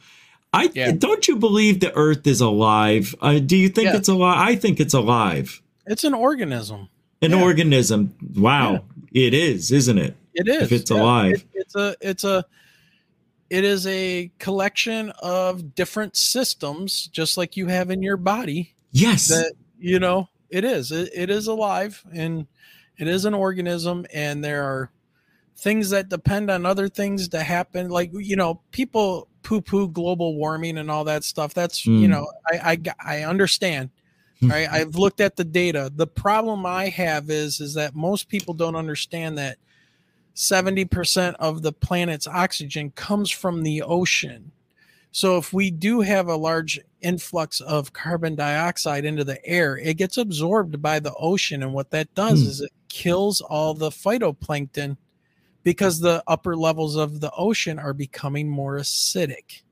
I 0.53 0.67
don't 0.69 1.27
you 1.27 1.37
believe 1.37 1.81
the 1.81 1.95
Earth 1.95 2.27
is 2.27 2.41
alive? 2.43 3.15
Uh, 3.23 3.39
do 3.39 3.57
you 3.57 3.69
think 3.71 3.87
Yeah. 3.87 3.97
it's 3.97 4.09
alive? 4.09 4.37
I 4.39 4.55
think 4.55 4.81
it's 4.81 4.95
alive. 4.95 5.61
it's 5.87 6.05
an 6.05 6.15
organism 6.15 6.89
An 7.23 7.35
organism. 7.35 8.15
Wow, 8.37 8.85
it 9.13 9.35
is, 9.35 9.73
isn't 9.73 9.99
it? 9.99 10.15
it 10.35 10.47
is 10.49 10.63
If 10.63 10.73
it's 10.73 10.91
yeah. 10.91 10.97
alive, 11.03 11.33
It- 11.35 11.47
it's 11.55 11.75
a 11.75 11.97
it's 12.01 12.25
a 12.25 12.45
it 13.51 13.65
is 13.65 13.87
a 13.87 14.31
collection 14.39 15.11
of 15.23 15.75
different 15.75 16.17
systems, 16.17 17.09
just 17.13 17.37
like 17.37 17.57
you 17.57 17.67
have 17.67 17.91
in 17.91 18.03
your 18.03 18.17
body. 18.17 18.75
Yes. 18.93 19.29
That 19.29 19.53
you 19.79 19.99
know, 19.99 20.29
it 20.53 20.65
is. 20.65 20.93
It, 20.93 21.11
it 21.15 21.31
is 21.31 21.47
alive 21.49 22.05
and 22.15 22.47
it 22.99 23.09
is 23.09 23.25
an 23.25 23.35
organism, 23.35 24.07
and 24.13 24.45
there 24.45 24.63
are 24.63 24.91
things 25.57 25.91
that 25.91 26.09
depend 26.09 26.51
on 26.51 26.65
other 26.67 26.89
things 26.89 27.29
to 27.29 27.43
happen. 27.43 27.89
Like 27.89 28.11
you 28.15 28.37
know, 28.37 28.61
people 28.71 29.29
poo-poo 29.43 29.89
global 29.89 30.37
warming 30.37 30.79
and 30.79 30.91
all 30.91 31.05
that 31.05 31.25
stuff. 31.25 31.53
That's 31.55 31.85
you 31.87 32.07
Mm. 32.07 32.11
know, 32.11 32.27
I 32.47 32.79
I, 33.05 33.19
I 33.19 33.25
understand. 33.25 33.91
Right. 34.45 34.69
I've 34.69 34.97
looked 34.97 35.21
at 35.21 35.37
the 35.37 35.45
data. 35.45 35.91
The 35.95 36.07
problem 36.07 36.67
I 36.67 36.89
have 36.89 37.31
is 37.31 37.61
is 37.61 37.75
that 37.75 37.95
most 37.95 38.29
people 38.29 38.55
don't 38.55 38.75
understand 38.75 39.39
that 39.39 39.57
70% 40.35 41.35
of 41.39 41.63
the 41.63 41.73
planet's 41.73 42.27
oxygen 42.27 42.91
comes 42.97 43.31
from 43.31 43.63
the 43.63 43.83
ocean. 43.83 44.51
So 45.15 45.37
if 45.37 45.53
we 45.53 45.71
do 45.71 46.01
have 46.01 46.29
a 46.29 46.37
large 46.37 46.81
influx 47.03 47.61
of 47.61 47.93
carbon 47.93 48.35
dioxide 48.35 49.05
into 49.05 49.25
the 49.25 49.45
air, 49.47 49.77
it 49.77 49.99
gets 49.99 50.17
absorbed 50.17 50.81
by 50.81 50.99
the 51.01 51.13
ocean 51.15 51.63
and 51.63 51.75
what 51.75 51.91
that 51.91 52.13
does 52.15 52.43
Hmm. 52.43 52.49
is 52.49 52.61
it 52.63 52.73
kills 52.89 53.41
all 53.43 53.75
the 53.75 53.91
phytoplankton 53.91 54.97
because 55.63 56.01
the 56.01 56.23
upper 56.27 56.57
levels 56.57 56.97
of 56.97 57.21
the 57.21 57.31
ocean 57.33 57.79
are 57.79 57.93
becoming 57.93 58.49
more 58.49 58.79
acidic. 58.79 59.63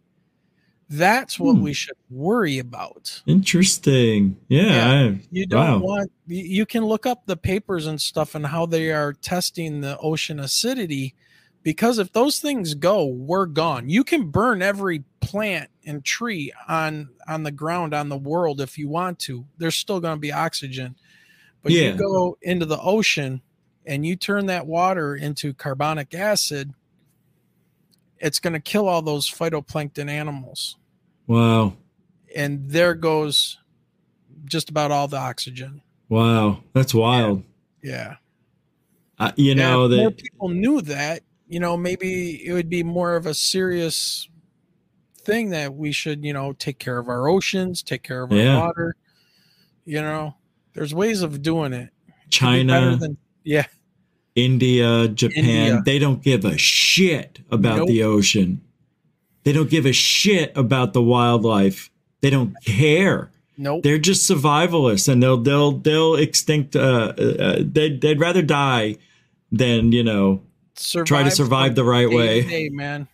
That's 0.90 1.38
what 1.38 1.56
Hmm. 1.56 1.62
we 1.62 1.72
should 1.72 1.96
worry 2.10 2.58
about. 2.58 3.22
Interesting. 3.26 4.36
Yeah. 4.48 4.90
I- 4.90 5.20
You 5.30 5.46
don't 5.46 5.80
wow. 5.80 5.86
want 5.86 6.12
you 6.26 6.66
can 6.66 6.84
look 6.84 7.06
up 7.06 7.24
the 7.26 7.36
papers 7.36 7.86
and 7.86 8.00
stuff 8.00 8.34
and 8.34 8.46
how 8.46 8.66
they 8.66 8.90
are 8.92 9.14
testing 9.14 9.80
the 9.80 9.96
ocean 9.98 10.38
acidity 10.38 11.14
because 11.62 11.98
if 11.98 12.12
those 12.12 12.40
things 12.40 12.74
go, 12.74 13.04
we're 13.06 13.46
gone. 13.46 13.88
You 13.88 14.04
can 14.04 14.30
burn 14.30 14.62
every 14.62 15.04
plant 15.20 15.70
and 15.84 16.04
tree 16.04 16.52
on 16.68 17.10
on 17.28 17.42
the 17.42 17.50
ground 17.50 17.94
on 17.94 18.08
the 18.08 18.16
world 18.16 18.60
if 18.60 18.78
you 18.78 18.88
want 18.88 19.18
to. 19.20 19.44
There's 19.58 19.76
still 19.76 20.00
going 20.00 20.16
to 20.16 20.20
be 20.20 20.32
oxygen. 20.32 20.96
But 21.62 21.72
Yeah. 21.72 21.92
you 21.92 21.94
go 21.96 22.38
into 22.42 22.64
the 22.66 22.80
ocean 22.80 23.42
and 23.86 24.04
you 24.06 24.16
turn 24.16 24.46
that 24.46 24.66
water 24.66 25.14
into 25.14 25.52
carbonic 25.54 26.14
acid, 26.14 26.72
it's 28.18 28.38
going 28.38 28.52
to 28.54 28.60
kill 28.60 28.88
all 28.88 29.02
those 29.02 29.28
phytoplankton 29.30 30.08
animals 30.08 30.76
Wow. 31.26 31.74
and 32.34 32.70
there 32.70 32.94
goes 32.94 33.58
just 34.44 34.70
about 34.70 34.90
all 34.90 35.06
the 35.08 35.16
oxygen. 35.18 35.82
Wow. 36.08 36.62
That's 36.72 36.94
wild. 36.94 37.44
Yeah. 37.82 38.16
Uh, 39.18 39.32
you 39.36 39.54
know 39.54 39.86
that 39.88 40.16
people 40.16 40.48
knew 40.48 40.80
that, 40.80 41.22
you 41.46 41.60
know, 41.60 41.76
maybe 41.76 42.44
it 42.46 42.52
would 42.54 42.70
be 42.70 42.82
more 42.82 43.16
of 43.16 43.26
a 43.26 43.34
serious 43.34 44.28
thing 45.30 45.50
that 45.50 45.74
we 45.74 45.92
should, 45.92 46.24
you 46.24 46.32
know, 46.32 46.52
take 46.54 46.78
care 46.78 46.98
of 46.98 47.08
our 47.08 47.28
oceans, 47.28 47.82
take 47.82 48.02
care 48.02 48.22
of 48.22 48.32
our 48.32 48.38
Yeah. 48.38 48.58
water. 48.58 48.96
You 49.84 50.02
know, 50.02 50.34
there's 50.74 50.94
ways 50.94 51.22
of 51.22 51.42
doing 51.42 51.72
it. 51.72 51.90
It 52.06 52.12
could 52.12 52.24
be 52.24 52.30
China, 52.30 52.96
than- 52.96 53.16
yeah. 53.44 53.66
India, 54.36 55.08
Japan, 55.08 55.44
India. 55.44 55.82
they 55.84 55.98
don't 55.98 56.22
give 56.22 56.44
a 56.44 56.56
shit 56.56 57.40
about 57.50 57.78
Nope. 57.78 57.88
the 57.88 58.02
ocean. 58.02 58.60
They 59.44 59.52
don't 59.52 59.68
give 59.70 59.86
a 59.86 59.92
shit 59.92 60.52
about 60.56 60.92
the 60.92 61.02
wildlife. 61.02 61.90
They 62.20 62.30
don't 62.30 62.54
care. 62.64 63.30
Nope. 63.58 63.82
They're 63.82 63.98
just 63.98 64.30
survivalists, 64.30 65.08
and 65.08 65.22
they'll 65.22 65.36
they'll 65.36 65.72
they'll 65.72 66.14
extinct. 66.14 66.76
Uh, 66.76 67.12
uh, 67.18 67.56
they'd 67.60 68.00
they'd 68.00 68.20
rather 68.20 68.40
die 68.42 68.96
than 69.52 69.92
you 69.92 70.02
know 70.04 70.42
try 71.04 71.22
to 71.24 71.30
survive 71.30 71.74
the 71.74 71.84
right 71.84 72.08
day 72.08 72.14
way. 72.16 72.42
day, 72.42 72.68
man. 72.70 73.08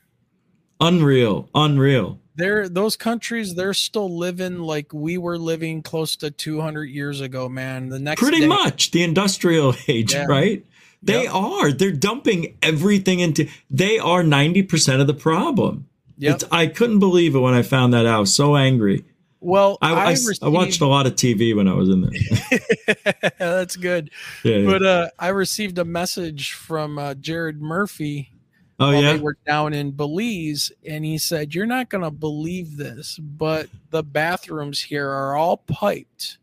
Unreal, 0.81 1.49
unreal. 1.55 2.19
They're 2.35 2.69
those 2.69 2.97
countries. 2.97 3.55
They're 3.55 3.73
still 3.73 4.15
living 4.15 4.59
like 4.59 4.93
we 4.93 5.17
were 5.17 5.39
living 5.39 5.83
close 5.83 6.17
to 6.17 6.31
200 6.31 6.85
years 6.85 7.21
ago, 7.23 7.49
man. 7.49 7.89
The 7.89 7.99
next 7.99 8.21
Pretty 8.21 8.41
day- 8.41 8.47
much 8.47 8.91
the 8.91 9.03
industrial 9.03 9.75
age, 9.89 10.13
Yeah. 10.13 10.27
right? 10.27 10.65
They 11.03 11.27
are. 11.27 11.73
They're 11.73 11.93
dumping 11.93 12.57
everything 12.63 13.21
into. 13.21 13.49
They 13.71 13.99
are 13.99 14.23
ninety 14.25 14.63
percent 14.63 15.01
of 15.01 15.07
the 15.07 15.15
problem. 15.15 15.87
Yep. 16.19 16.35
It's, 16.35 16.45
I 16.51 16.67
couldn't 16.67 16.99
believe 16.99 17.35
it 17.37 17.39
when 17.39 17.55
I 17.55 17.63
found 17.63 17.93
that 17.95 18.07
out. 18.07 18.17
I 18.17 18.19
was 18.19 18.35
so 18.35 18.57
angry. 18.57 19.05
Well, 19.39 19.79
I 19.81 20.17
watched 20.43 20.81
a 20.81 20.87
lot 20.87 21.07
of 21.07 21.15
TV 21.15 21.55
when 21.55 21.69
I 21.69 21.75
was 21.75 21.89
in 21.91 22.01
there. 22.01 23.31
That's 23.39 23.77
good. 23.77 24.11
Yeah, 24.43 24.57
yeah. 24.57 24.67
But 24.71 24.83
uh, 24.85 25.09
I 25.19 25.29
received 25.29 25.79
a 25.79 25.85
message 25.85 26.53
from 26.55 26.99
uh, 26.99 27.15
Jared 27.15 27.61
Murphy. 27.61 28.33
Oh, 28.79 28.93
while 28.93 29.03
yeah? 29.03 29.13
They 29.15 29.19
were 29.19 29.39
down 29.47 29.73
in 29.73 29.93
Belize, 29.93 30.71
and 30.87 31.05
he 31.05 31.17
said, 31.17 31.55
"You're 31.55 31.67
not 31.67 31.89
going 31.89 32.05
to 32.05 32.11
believe 32.11 32.77
this, 32.77 33.19
but 33.19 33.69
the 33.91 34.03
bathrooms 34.03 34.83
here 34.83 35.09
are 35.09 35.35
all 35.35 35.57
piped, 35.57 36.39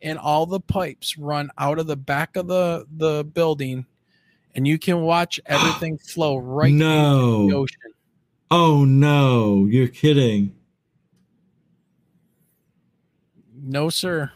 and 0.00 0.18
all 0.18 0.46
the 0.46 0.60
pipes 0.60 1.18
run 1.18 1.50
out 1.58 1.80
of 1.80 1.88
the 1.88 1.96
back 1.96 2.36
of 2.36 2.46
the 2.46 2.86
the 2.96 3.24
building, 3.24 3.86
and 4.54 4.66
you 4.66 4.78
can 4.78 5.00
watch 5.00 5.40
everything 5.46 5.98
flow 5.98 6.36
right 6.36 6.70
into 6.70 6.84
the 6.84 6.90
no. 6.90 7.56
ocean." 7.56 7.92
Oh 8.52 8.84
no, 8.84 9.66
you're 9.66 9.88
kidding. 9.88 10.54
No, 13.62 13.90
sir. 13.90 14.32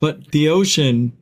But 0.00 0.30
the 0.32 0.48
ocean. 0.48 1.16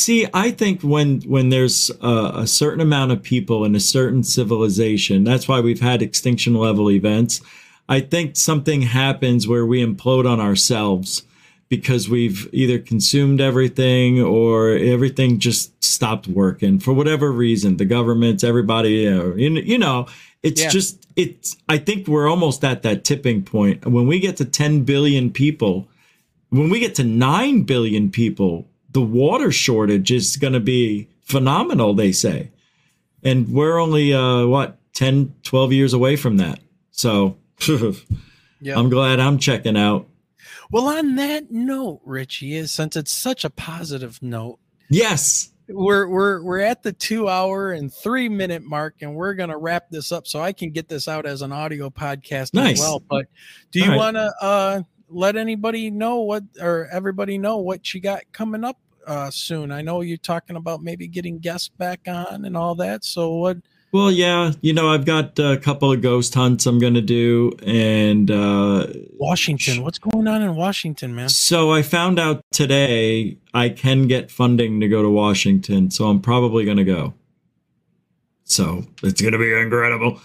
See, 0.00 0.26
I 0.32 0.50
think 0.50 0.80
when 0.80 1.20
when 1.34 1.50
there's 1.50 1.90
a, 2.00 2.32
a 2.36 2.46
certain 2.46 2.80
amount 2.80 3.12
of 3.12 3.22
people 3.22 3.66
in 3.66 3.74
a 3.74 3.80
certain 3.80 4.22
civilization, 4.24 5.24
that's 5.24 5.46
why 5.46 5.60
we've 5.60 5.82
had 5.82 6.00
extinction 6.00 6.54
level 6.54 6.90
events. 6.90 7.42
I 7.86 8.00
think 8.00 8.36
something 8.36 8.80
happens 8.80 9.46
where 9.46 9.66
we 9.66 9.84
implode 9.84 10.26
on 10.26 10.40
ourselves 10.40 11.22
because 11.68 12.08
we've 12.08 12.48
either 12.50 12.78
consumed 12.78 13.42
everything 13.42 14.22
or 14.22 14.70
everything 14.70 15.38
just 15.38 15.84
stopped 15.84 16.26
working 16.26 16.78
for 16.78 16.94
whatever 16.94 17.30
reason. 17.30 17.76
The 17.76 17.84
governments, 17.84 18.42
everybody, 18.42 19.06
uh, 19.06 19.34
you 19.34 19.50
know, 19.50 19.60
you 19.60 19.72
you 19.72 19.78
know 19.78 20.06
it's 20.42 20.62
Yeah. 20.62 20.70
just 20.70 21.06
it's. 21.14 21.58
I 21.68 21.76
think 21.76 22.08
we're 22.08 22.26
almost 22.26 22.64
at 22.64 22.80
that 22.84 23.04
tipping 23.04 23.42
point. 23.42 23.84
When 23.84 24.06
we 24.06 24.18
get 24.18 24.38
to 24.38 24.46
10 24.46 24.84
billion 24.84 25.30
people, 25.30 25.88
when 26.48 26.70
we 26.70 26.80
get 26.80 26.94
to 26.94 27.04
9 27.04 27.64
billion 27.64 28.10
people, 28.10 28.66
the 28.92 29.02
water 29.02 29.52
shortage 29.52 30.10
is 30.10 30.36
going 30.36 30.52
to 30.52 30.60
be 30.60 31.08
phenomenal, 31.22 31.94
they 31.94 32.12
say. 32.12 32.50
And 33.22 33.48
we're 33.48 33.78
only, 33.78 34.12
uh, 34.14 34.46
what, 34.46 34.78
10, 34.94 35.34
12 35.42 35.72
years 35.72 35.92
away 35.92 36.16
from 36.16 36.38
that. 36.38 36.58
So 36.90 37.36
Yep. 38.62 38.76
I'm 38.76 38.90
glad 38.90 39.20
I'm 39.20 39.38
checking 39.38 39.76
out. 39.76 40.06
Well, 40.70 40.86
on 40.86 41.16
that 41.16 41.50
note, 41.50 42.00
Richie, 42.04 42.54
is 42.56 42.70
since 42.72 42.96
it's 42.96 43.10
such 43.10 43.44
a 43.44 43.50
positive 43.50 44.22
note, 44.22 44.58
Yes. 44.88 45.50
we're 45.68 46.08
we're 46.08 46.42
we're 46.42 46.60
at 46.60 46.82
the 46.82 46.92
two 46.92 47.28
hour 47.28 47.72
and 47.72 47.92
three 47.92 48.28
minute 48.28 48.62
mark, 48.62 48.96
and 49.00 49.14
we're 49.14 49.34
gonna 49.34 49.56
wrap 49.58 49.88
this 49.90 50.12
up 50.12 50.26
so 50.26 50.40
I 50.40 50.52
can 50.52 50.70
get 50.70 50.88
this 50.88 51.08
out 51.08 51.26
as 51.26 51.42
an 51.42 51.52
audio 51.52 51.90
podcast 51.90 52.54
Nice. 52.54 52.74
as 52.74 52.80
well. 52.80 53.00
But 53.00 53.26
do 53.72 53.80
you 53.80 53.88
right. 53.90 53.96
want 53.96 54.16
to 54.16 54.32
uh, 54.40 54.82
let 55.10 55.36
anybody 55.36 55.90
know 55.90 56.20
what 56.20 56.44
or 56.60 56.88
everybody 56.92 57.38
know 57.38 57.58
what 57.58 57.92
you 57.92 58.00
got 58.00 58.22
coming 58.32 58.64
up 58.64 58.78
uh, 59.06 59.30
soon? 59.30 59.72
I 59.72 59.82
know 59.82 60.00
you're 60.00 60.16
talking 60.16 60.56
about 60.56 60.82
maybe 60.82 61.08
getting 61.08 61.38
guests 61.38 61.68
back 61.68 62.00
on 62.06 62.44
and 62.44 62.56
all 62.56 62.74
that. 62.76 63.04
So 63.04 63.34
what? 63.34 63.58
Well, 63.92 64.12
yeah, 64.12 64.52
you 64.60 64.72
know, 64.72 64.88
I've 64.88 65.04
got 65.04 65.36
a 65.40 65.56
couple 65.56 65.90
of 65.92 66.00
ghost 66.00 66.32
hunts 66.34 66.64
I'm 66.64 66.78
going 66.78 66.94
to 66.94 67.00
do. 67.00 67.52
And 67.66 68.30
uh, 68.30 68.86
Washington, 69.18 69.82
what's 69.82 69.98
going 69.98 70.28
on 70.28 70.42
in 70.42 70.54
Washington, 70.54 71.12
man? 71.14 71.28
so 71.28 71.72
I 71.72 71.82
found 71.82 72.20
out 72.20 72.44
today 72.52 73.36
I 73.52 73.68
can 73.68 74.06
get 74.06 74.30
funding 74.30 74.80
to 74.80 74.88
go 74.88 75.02
to 75.02 75.10
Washington. 75.10 75.90
So 75.90 76.06
I'm 76.06 76.20
probably 76.20 76.64
going 76.64 76.76
to 76.76 76.84
go. 76.84 77.14
So 78.44 78.84
it's 79.02 79.20
going 79.20 79.32
to 79.32 79.38
be 79.38 79.52
incredible. 79.52 80.20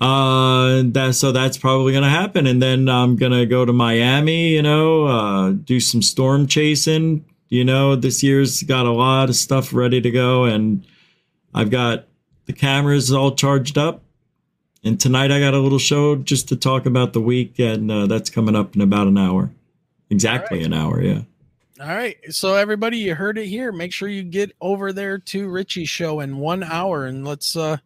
Uh, 0.00 0.82
that, 0.86 1.14
so 1.14 1.30
that's 1.30 1.58
probably 1.58 1.92
to 2.04 2.08
happen. 2.08 2.46
And 2.46 2.62
then 2.62 2.88
I'm 2.88 3.16
to 3.32 3.44
go 3.44 3.64
to 3.64 3.72
Miami, 3.72 4.48
you 4.48 4.62
know, 4.62 5.04
uh, 5.04 5.50
do 5.52 5.78
some 5.78 6.00
storm 6.00 6.46
chasing. 6.46 7.24
You 7.48 7.64
know, 7.64 7.96
this 7.96 8.22
year's 8.22 8.62
got 8.62 8.86
a 8.86 8.92
lot 8.92 9.28
of 9.28 9.36
stuff 9.36 9.74
ready 9.74 10.00
to 10.00 10.10
go. 10.10 10.44
And 10.44 10.86
I've 11.52 11.70
got 11.70 12.06
the 12.46 12.52
cameras 12.52 13.12
all 13.12 13.34
charged 13.34 13.76
up. 13.76 14.02
And 14.82 14.98
tonight 14.98 15.30
I 15.30 15.40
got 15.40 15.52
a 15.52 15.58
little 15.58 15.78
show 15.78 16.16
just 16.16 16.48
to 16.48 16.56
talk 16.56 16.86
about 16.86 17.12
the 17.12 17.20
week. 17.20 17.58
And 17.58 17.90
uh, 17.90 18.06
that's 18.06 18.30
coming 18.30 18.56
up 18.56 18.74
in 18.74 18.80
about 18.80 19.06
an 19.06 19.18
hour. 19.18 19.50
Exactly 20.08 20.62
an 20.62 20.72
hour. 20.72 21.02
Yeah. 21.02 21.22
All 21.78 21.88
right. 21.88 22.16
So 22.30 22.54
everybody, 22.54 22.98
you 22.98 23.14
heard 23.14 23.36
it 23.36 23.46
here. 23.46 23.70
Make 23.70 23.92
sure 23.92 24.08
you 24.08 24.22
get 24.22 24.52
over 24.60 24.92
there 24.92 25.18
to 25.18 25.48
Richie's 25.48 25.88
show 25.90 26.20
in 26.20 26.38
one 26.38 26.62
hour 26.62 27.04
and 27.04 27.26
let's 27.26 27.54
uh 27.56 27.78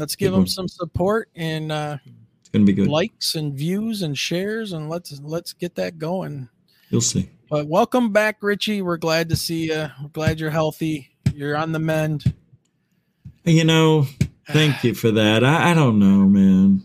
let's 0.00 0.16
give 0.16 0.32
Good 0.32 0.38
one. 0.38 0.46
some 0.48 0.66
support 0.68 1.28
and 1.36 1.70
uh 1.70 1.98
It's 2.40 2.48
to 2.50 2.64
be 2.64 2.72
good. 2.72 2.88
likes 2.88 3.34
and 3.36 3.54
views 3.54 4.02
and 4.02 4.16
shares 4.18 4.72
and 4.72 4.88
let's 4.88 5.20
let's 5.22 5.52
get 5.52 5.76
that 5.76 5.98
going. 5.98 6.48
You'll 6.88 7.00
see. 7.02 7.30
But 7.48 7.66
welcome 7.68 8.12
back, 8.12 8.38
Richie. 8.42 8.82
We're 8.82 8.96
glad 8.96 9.28
to 9.28 9.36
see 9.36 9.66
you. 9.66 9.88
We're 10.02 10.08
glad 10.12 10.40
you're 10.40 10.50
healthy. 10.50 11.10
You're 11.34 11.56
on 11.56 11.72
the 11.72 11.78
mend. 11.78 12.34
You 13.44 13.64
know, 13.64 14.06
Thank 14.48 14.82
you 14.82 14.94
for 14.94 15.12
that. 15.12 15.44
I, 15.44 15.70
I 15.70 15.74
don't 15.74 15.98
know, 16.00 16.26
man. 16.28 16.82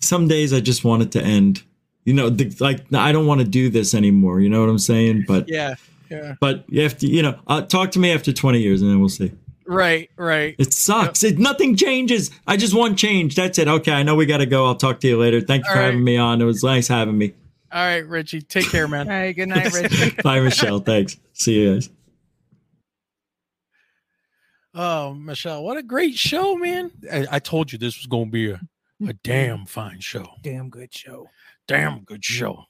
Some 0.00 0.26
days 0.28 0.52
I 0.52 0.60
just 0.60 0.84
want 0.84 1.02
it 1.02 1.12
to 1.12 1.22
end. 1.22 1.62
You 2.04 2.12
know, 2.12 2.28
the, 2.28 2.54
like 2.60 2.92
I 2.92 3.12
don't 3.12 3.26
want 3.26 3.40
to 3.40 3.46
do 3.46 3.70
this 3.70 3.94
anymore. 3.94 4.40
You 4.40 4.50
know 4.50 4.60
what 4.60 4.68
I'm 4.68 4.78
saying? 4.78 5.24
But 5.28 5.48
Yeah. 5.48 5.74
Yeah. 6.10 6.34
but 6.40 6.64
you 6.68 6.82
have 6.82 6.98
to, 6.98 7.06
you 7.08 7.22
know, 7.22 7.38
uh, 7.46 7.62
talk 7.62 7.90
to 7.92 7.98
me 7.98 8.12
after 8.12 8.32
20 8.32 8.60
years 8.60 8.82
and 8.82 8.90
then 8.90 9.00
we'll 9.00 9.08
see. 9.08 9.32
Right. 9.66 10.10
Right. 10.16 10.54
It 10.58 10.72
sucks. 10.72 11.22
It, 11.24 11.38
nothing 11.38 11.76
changes. 11.76 12.30
I 12.46 12.56
just 12.56 12.74
want 12.74 12.98
change. 12.98 13.34
That's 13.34 13.58
it. 13.58 13.68
Okay, 13.68 13.92
I 13.92 14.02
know 14.02 14.14
we 14.14 14.26
got 14.26 14.38
to 14.38 14.46
go. 14.46 14.66
I'll 14.66 14.74
talk 14.74 15.00
to 15.00 15.08
you 15.08 15.18
later. 15.18 15.40
Thank 15.40 15.64
you 15.64 15.70
All 15.70 15.76
for 15.76 15.80
right. 15.80 15.86
having 15.86 16.04
me 16.04 16.16
on. 16.16 16.40
It 16.42 16.44
was 16.44 16.62
nice 16.62 16.88
having 16.88 17.16
me. 17.16 17.34
All 17.72 17.84
right, 17.84 18.06
Richie. 18.06 18.42
Take 18.42 18.70
care, 18.70 18.86
man. 18.86 19.08
All 19.10 19.14
right. 19.16 19.34
Good 19.34 19.48
night, 19.48 19.72
Richie. 19.72 20.16
Bye, 20.22 20.40
Michelle. 20.40 20.80
Thanks. 20.80 21.16
See 21.32 21.54
you 21.54 21.74
guys. 21.74 21.90
Oh, 24.74 25.14
Michelle, 25.14 25.62
what 25.62 25.76
a 25.76 25.82
great 25.82 26.14
show, 26.16 26.56
man. 26.56 26.90
I, 27.10 27.26
I 27.32 27.38
told 27.38 27.72
you 27.72 27.78
this 27.78 27.96
was 27.96 28.06
going 28.06 28.26
to 28.26 28.30
be 28.30 28.50
a, 28.50 28.60
a 29.08 29.12
damn 29.12 29.66
fine 29.66 30.00
show. 30.00 30.26
Damn 30.42 30.68
good 30.68 30.92
show. 30.92 31.28
Damn 31.68 32.02
good 32.02 32.24
show. 32.24 32.64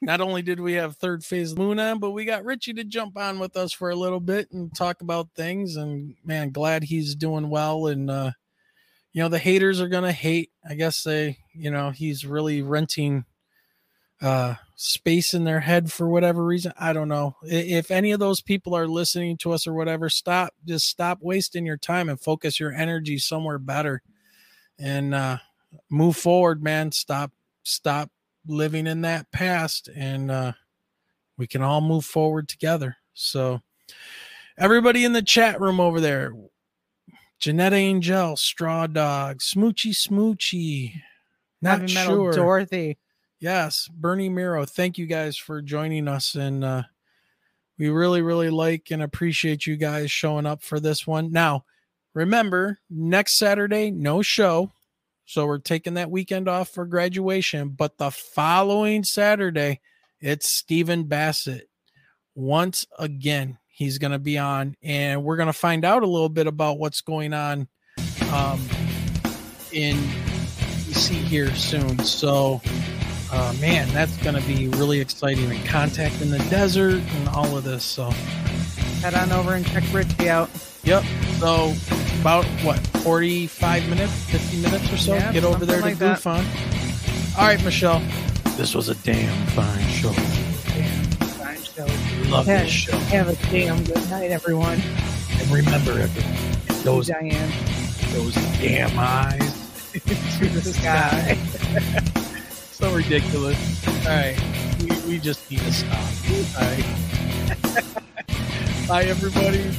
Not 0.00 0.20
only 0.20 0.42
did 0.42 0.60
we 0.60 0.74
have 0.74 0.96
third 0.96 1.24
phase 1.24 1.56
Moon 1.56 1.78
on, 1.78 1.98
but 1.98 2.12
we 2.12 2.24
got 2.24 2.44
Richie 2.44 2.74
to 2.74 2.84
jump 2.84 3.16
on 3.16 3.38
with 3.38 3.56
us 3.56 3.72
for 3.72 3.90
a 3.90 3.96
little 3.96 4.20
bit 4.20 4.50
and 4.52 4.74
talk 4.74 5.00
about 5.00 5.28
things. 5.34 5.76
And 5.76 6.14
man, 6.24 6.50
glad 6.50 6.84
he's 6.84 7.14
doing 7.14 7.50
well. 7.50 7.86
And, 7.86 8.10
uh, 8.10 8.32
you 9.12 9.22
know, 9.22 9.28
the 9.28 9.38
haters 9.38 9.80
are 9.80 9.88
to 10.04 10.12
hate. 10.12 10.50
I 10.68 10.74
guess 10.74 11.02
they, 11.02 11.38
you 11.52 11.70
know, 11.70 11.90
he's 11.90 12.26
really 12.26 12.62
renting 12.62 13.24
uh 14.22 14.54
space 14.76 15.34
in 15.34 15.44
their 15.44 15.60
head 15.60 15.90
for 15.92 16.08
whatever 16.08 16.44
reason 16.44 16.72
i 16.78 16.92
don't 16.92 17.08
know 17.08 17.36
if 17.42 17.90
any 17.90 18.12
of 18.12 18.20
those 18.20 18.40
people 18.40 18.74
are 18.74 18.86
listening 18.86 19.36
to 19.36 19.52
us 19.52 19.66
or 19.66 19.74
whatever 19.74 20.08
stop 20.08 20.54
just 20.64 20.86
stop 20.86 21.18
wasting 21.20 21.66
your 21.66 21.76
time 21.76 22.08
and 22.08 22.20
focus 22.20 22.58
your 22.58 22.72
energy 22.72 23.18
somewhere 23.18 23.58
better 23.58 24.02
and 24.78 25.14
uh 25.14 25.36
move 25.90 26.16
forward 26.16 26.62
man 26.62 26.92
stop 26.92 27.32
stop 27.64 28.10
living 28.46 28.86
in 28.86 29.00
that 29.02 29.30
past 29.32 29.88
and 29.96 30.30
uh 30.30 30.52
we 31.36 31.46
can 31.46 31.62
all 31.62 31.80
move 31.80 32.04
forward 32.04 32.48
together 32.48 32.96
so 33.14 33.60
everybody 34.58 35.04
in 35.04 35.12
the 35.12 35.22
chat 35.22 35.60
room 35.60 35.80
over 35.80 36.00
there 36.00 36.32
Janetta 37.44 37.76
Angel, 37.76 38.36
Straw 38.36 38.86
Dog, 38.86 39.40
Smoochy 39.40 39.90
Smoochy, 39.90 40.94
not 41.60 41.80
Heavy 41.80 41.94
metal 41.94 42.14
sure. 42.14 42.32
Dorothy. 42.32 42.96
Yes, 43.38 43.86
Bernie 43.92 44.30
Miro. 44.30 44.64
Thank 44.64 44.96
you 44.96 45.04
guys 45.04 45.36
for 45.36 45.60
joining 45.60 46.08
us, 46.08 46.36
and 46.36 46.64
uh, 46.64 46.84
we 47.78 47.90
really, 47.90 48.22
really 48.22 48.48
like 48.48 48.90
and 48.90 49.02
appreciate 49.02 49.66
you 49.66 49.76
guys 49.76 50.10
showing 50.10 50.46
up 50.46 50.62
for 50.62 50.80
this 50.80 51.06
one. 51.06 51.32
Now, 51.32 51.66
remember, 52.14 52.78
next 52.88 53.36
Saturday, 53.36 53.90
no 53.90 54.22
show, 54.22 54.72
so 55.24 55.46
we're 55.46 55.58
taking 55.58 55.94
that 55.94 56.10
weekend 56.10 56.48
off 56.48 56.68
for 56.68 56.86
graduation. 56.86 57.70
But 57.70 57.98
the 57.98 58.10
following 58.10 59.04
Saturday, 59.04 59.80
it's 60.20 60.48
Stephen 60.48 61.04
Bassett. 61.04 61.68
Once 62.34 62.86
again, 62.98 63.58
he's 63.68 63.98
going 63.98 64.12
to 64.12 64.18
be 64.18 64.38
on, 64.38 64.76
and 64.82 65.22
we're 65.22 65.36
going 65.36 65.46
to 65.46 65.52
find 65.52 65.84
out 65.84 66.02
a 66.02 66.08
little 66.08 66.28
bit 66.28 66.46
about 66.46 66.78
what's 66.78 67.00
going 67.00 67.32
on 67.32 67.68
um, 68.32 68.60
in 69.72 69.96
DC 69.96 71.12
here 71.12 71.54
soon. 71.54 71.98
So 72.00 72.60
uh, 73.34 73.52
man, 73.60 73.88
that's 73.88 74.16
going 74.18 74.36
to 74.36 74.46
be 74.46 74.68
really 74.68 75.00
exciting. 75.00 75.50
And 75.50 75.66
contact 75.66 76.22
in 76.22 76.30
the 76.30 76.38
desert 76.50 77.02
and 77.02 77.28
all 77.30 77.56
of 77.56 77.64
this. 77.64 77.84
So, 77.84 78.10
Head 79.00 79.14
on 79.14 79.32
over 79.32 79.54
and 79.54 79.66
check 79.66 79.82
Richie 79.92 80.30
out. 80.30 80.48
yep. 80.84 81.02
So, 81.38 81.74
about 82.24 82.46
what, 82.64 82.78
45 83.04 83.86
minutes, 83.90 84.10
50 84.30 84.62
minutes 84.62 84.90
or 84.90 84.96
so? 84.96 85.14
Yeah, 85.14 85.30
Get 85.30 85.44
over 85.44 85.66
there 85.66 85.82
to 85.82 85.90
something 85.90 86.08
like 86.08 86.16
goof 86.16 86.26
on. 86.26 86.42
All 87.38 87.46
right, 87.46 87.62
Michelle. 87.62 88.00
This 88.56 88.74
was 88.74 88.88
a 88.88 88.94
damn 88.94 89.46
fine 89.48 89.86
show. 89.88 90.10
Damn 90.72 91.04
fine 91.36 91.62
show. 91.62 91.84
Love 92.30 92.46
Have- 92.46 92.62
this 92.62 92.70
show. 92.70 92.96
Have 92.96 93.28
a 93.28 93.36
damn 93.50 93.84
good 93.84 94.08
night, 94.08 94.30
everyone. 94.30 94.80
And 95.32 95.50
remember, 95.50 96.00
everyone, 96.00 96.82
those, 96.82 97.08
Diane. 97.08 97.52
those 98.14 98.32
damn 98.56 98.98
eyes 98.98 99.52
To 99.92 100.00
the 100.48 100.62
sky. 100.62 101.34
so 102.72 102.90
ridiculous. 102.94 103.86
All 103.86 103.94
right. 104.06 104.40
We, 104.80 104.88
we 105.06 105.18
just 105.18 105.50
need 105.50 105.60
to 105.60 105.72
stop. 105.74 105.98
All 106.56 106.70
right. 106.70 106.86
Bye, 108.88 109.04
everybody. 109.04 109.70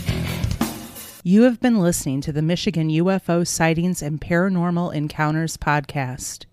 You 1.27 1.41
have 1.41 1.59
been 1.59 1.79
listening 1.79 2.21
to 2.21 2.31
the 2.31 2.43
Michigan 2.43 2.87
UFO 2.89 3.47
Sightings 3.47 4.03
and 4.03 4.21
Paranormal 4.21 4.93
Encounters 4.93 5.57
podcast. 5.57 6.45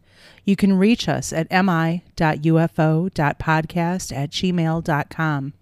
You 0.46 0.56
can 0.56 0.78
reach 0.78 1.10
us 1.10 1.30
at 1.30 1.50
mi.ufo.podcast 1.50 2.00
at 4.16 4.30
gmail.com. 4.30 5.52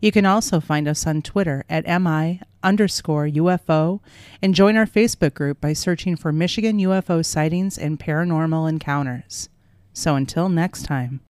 You 0.00 0.10
can 0.10 0.26
also 0.26 0.58
find 0.58 0.88
us 0.88 1.06
on 1.06 1.22
Twitter 1.22 1.64
at 1.70 1.84
mi 2.02 2.40
underscore 2.60 3.28
UFO 3.28 4.00
and 4.42 4.52
join 4.52 4.76
our 4.76 4.84
Facebook 4.84 5.34
group 5.34 5.60
by 5.60 5.72
searching 5.72 6.16
for 6.16 6.32
Michigan 6.32 6.78
UFO 6.78 7.24
Sightings 7.24 7.78
and 7.78 8.00
Paranormal 8.00 8.68
Encounters. 8.68 9.48
So 9.92 10.16
until 10.16 10.48
next 10.48 10.82
time. 10.86 11.18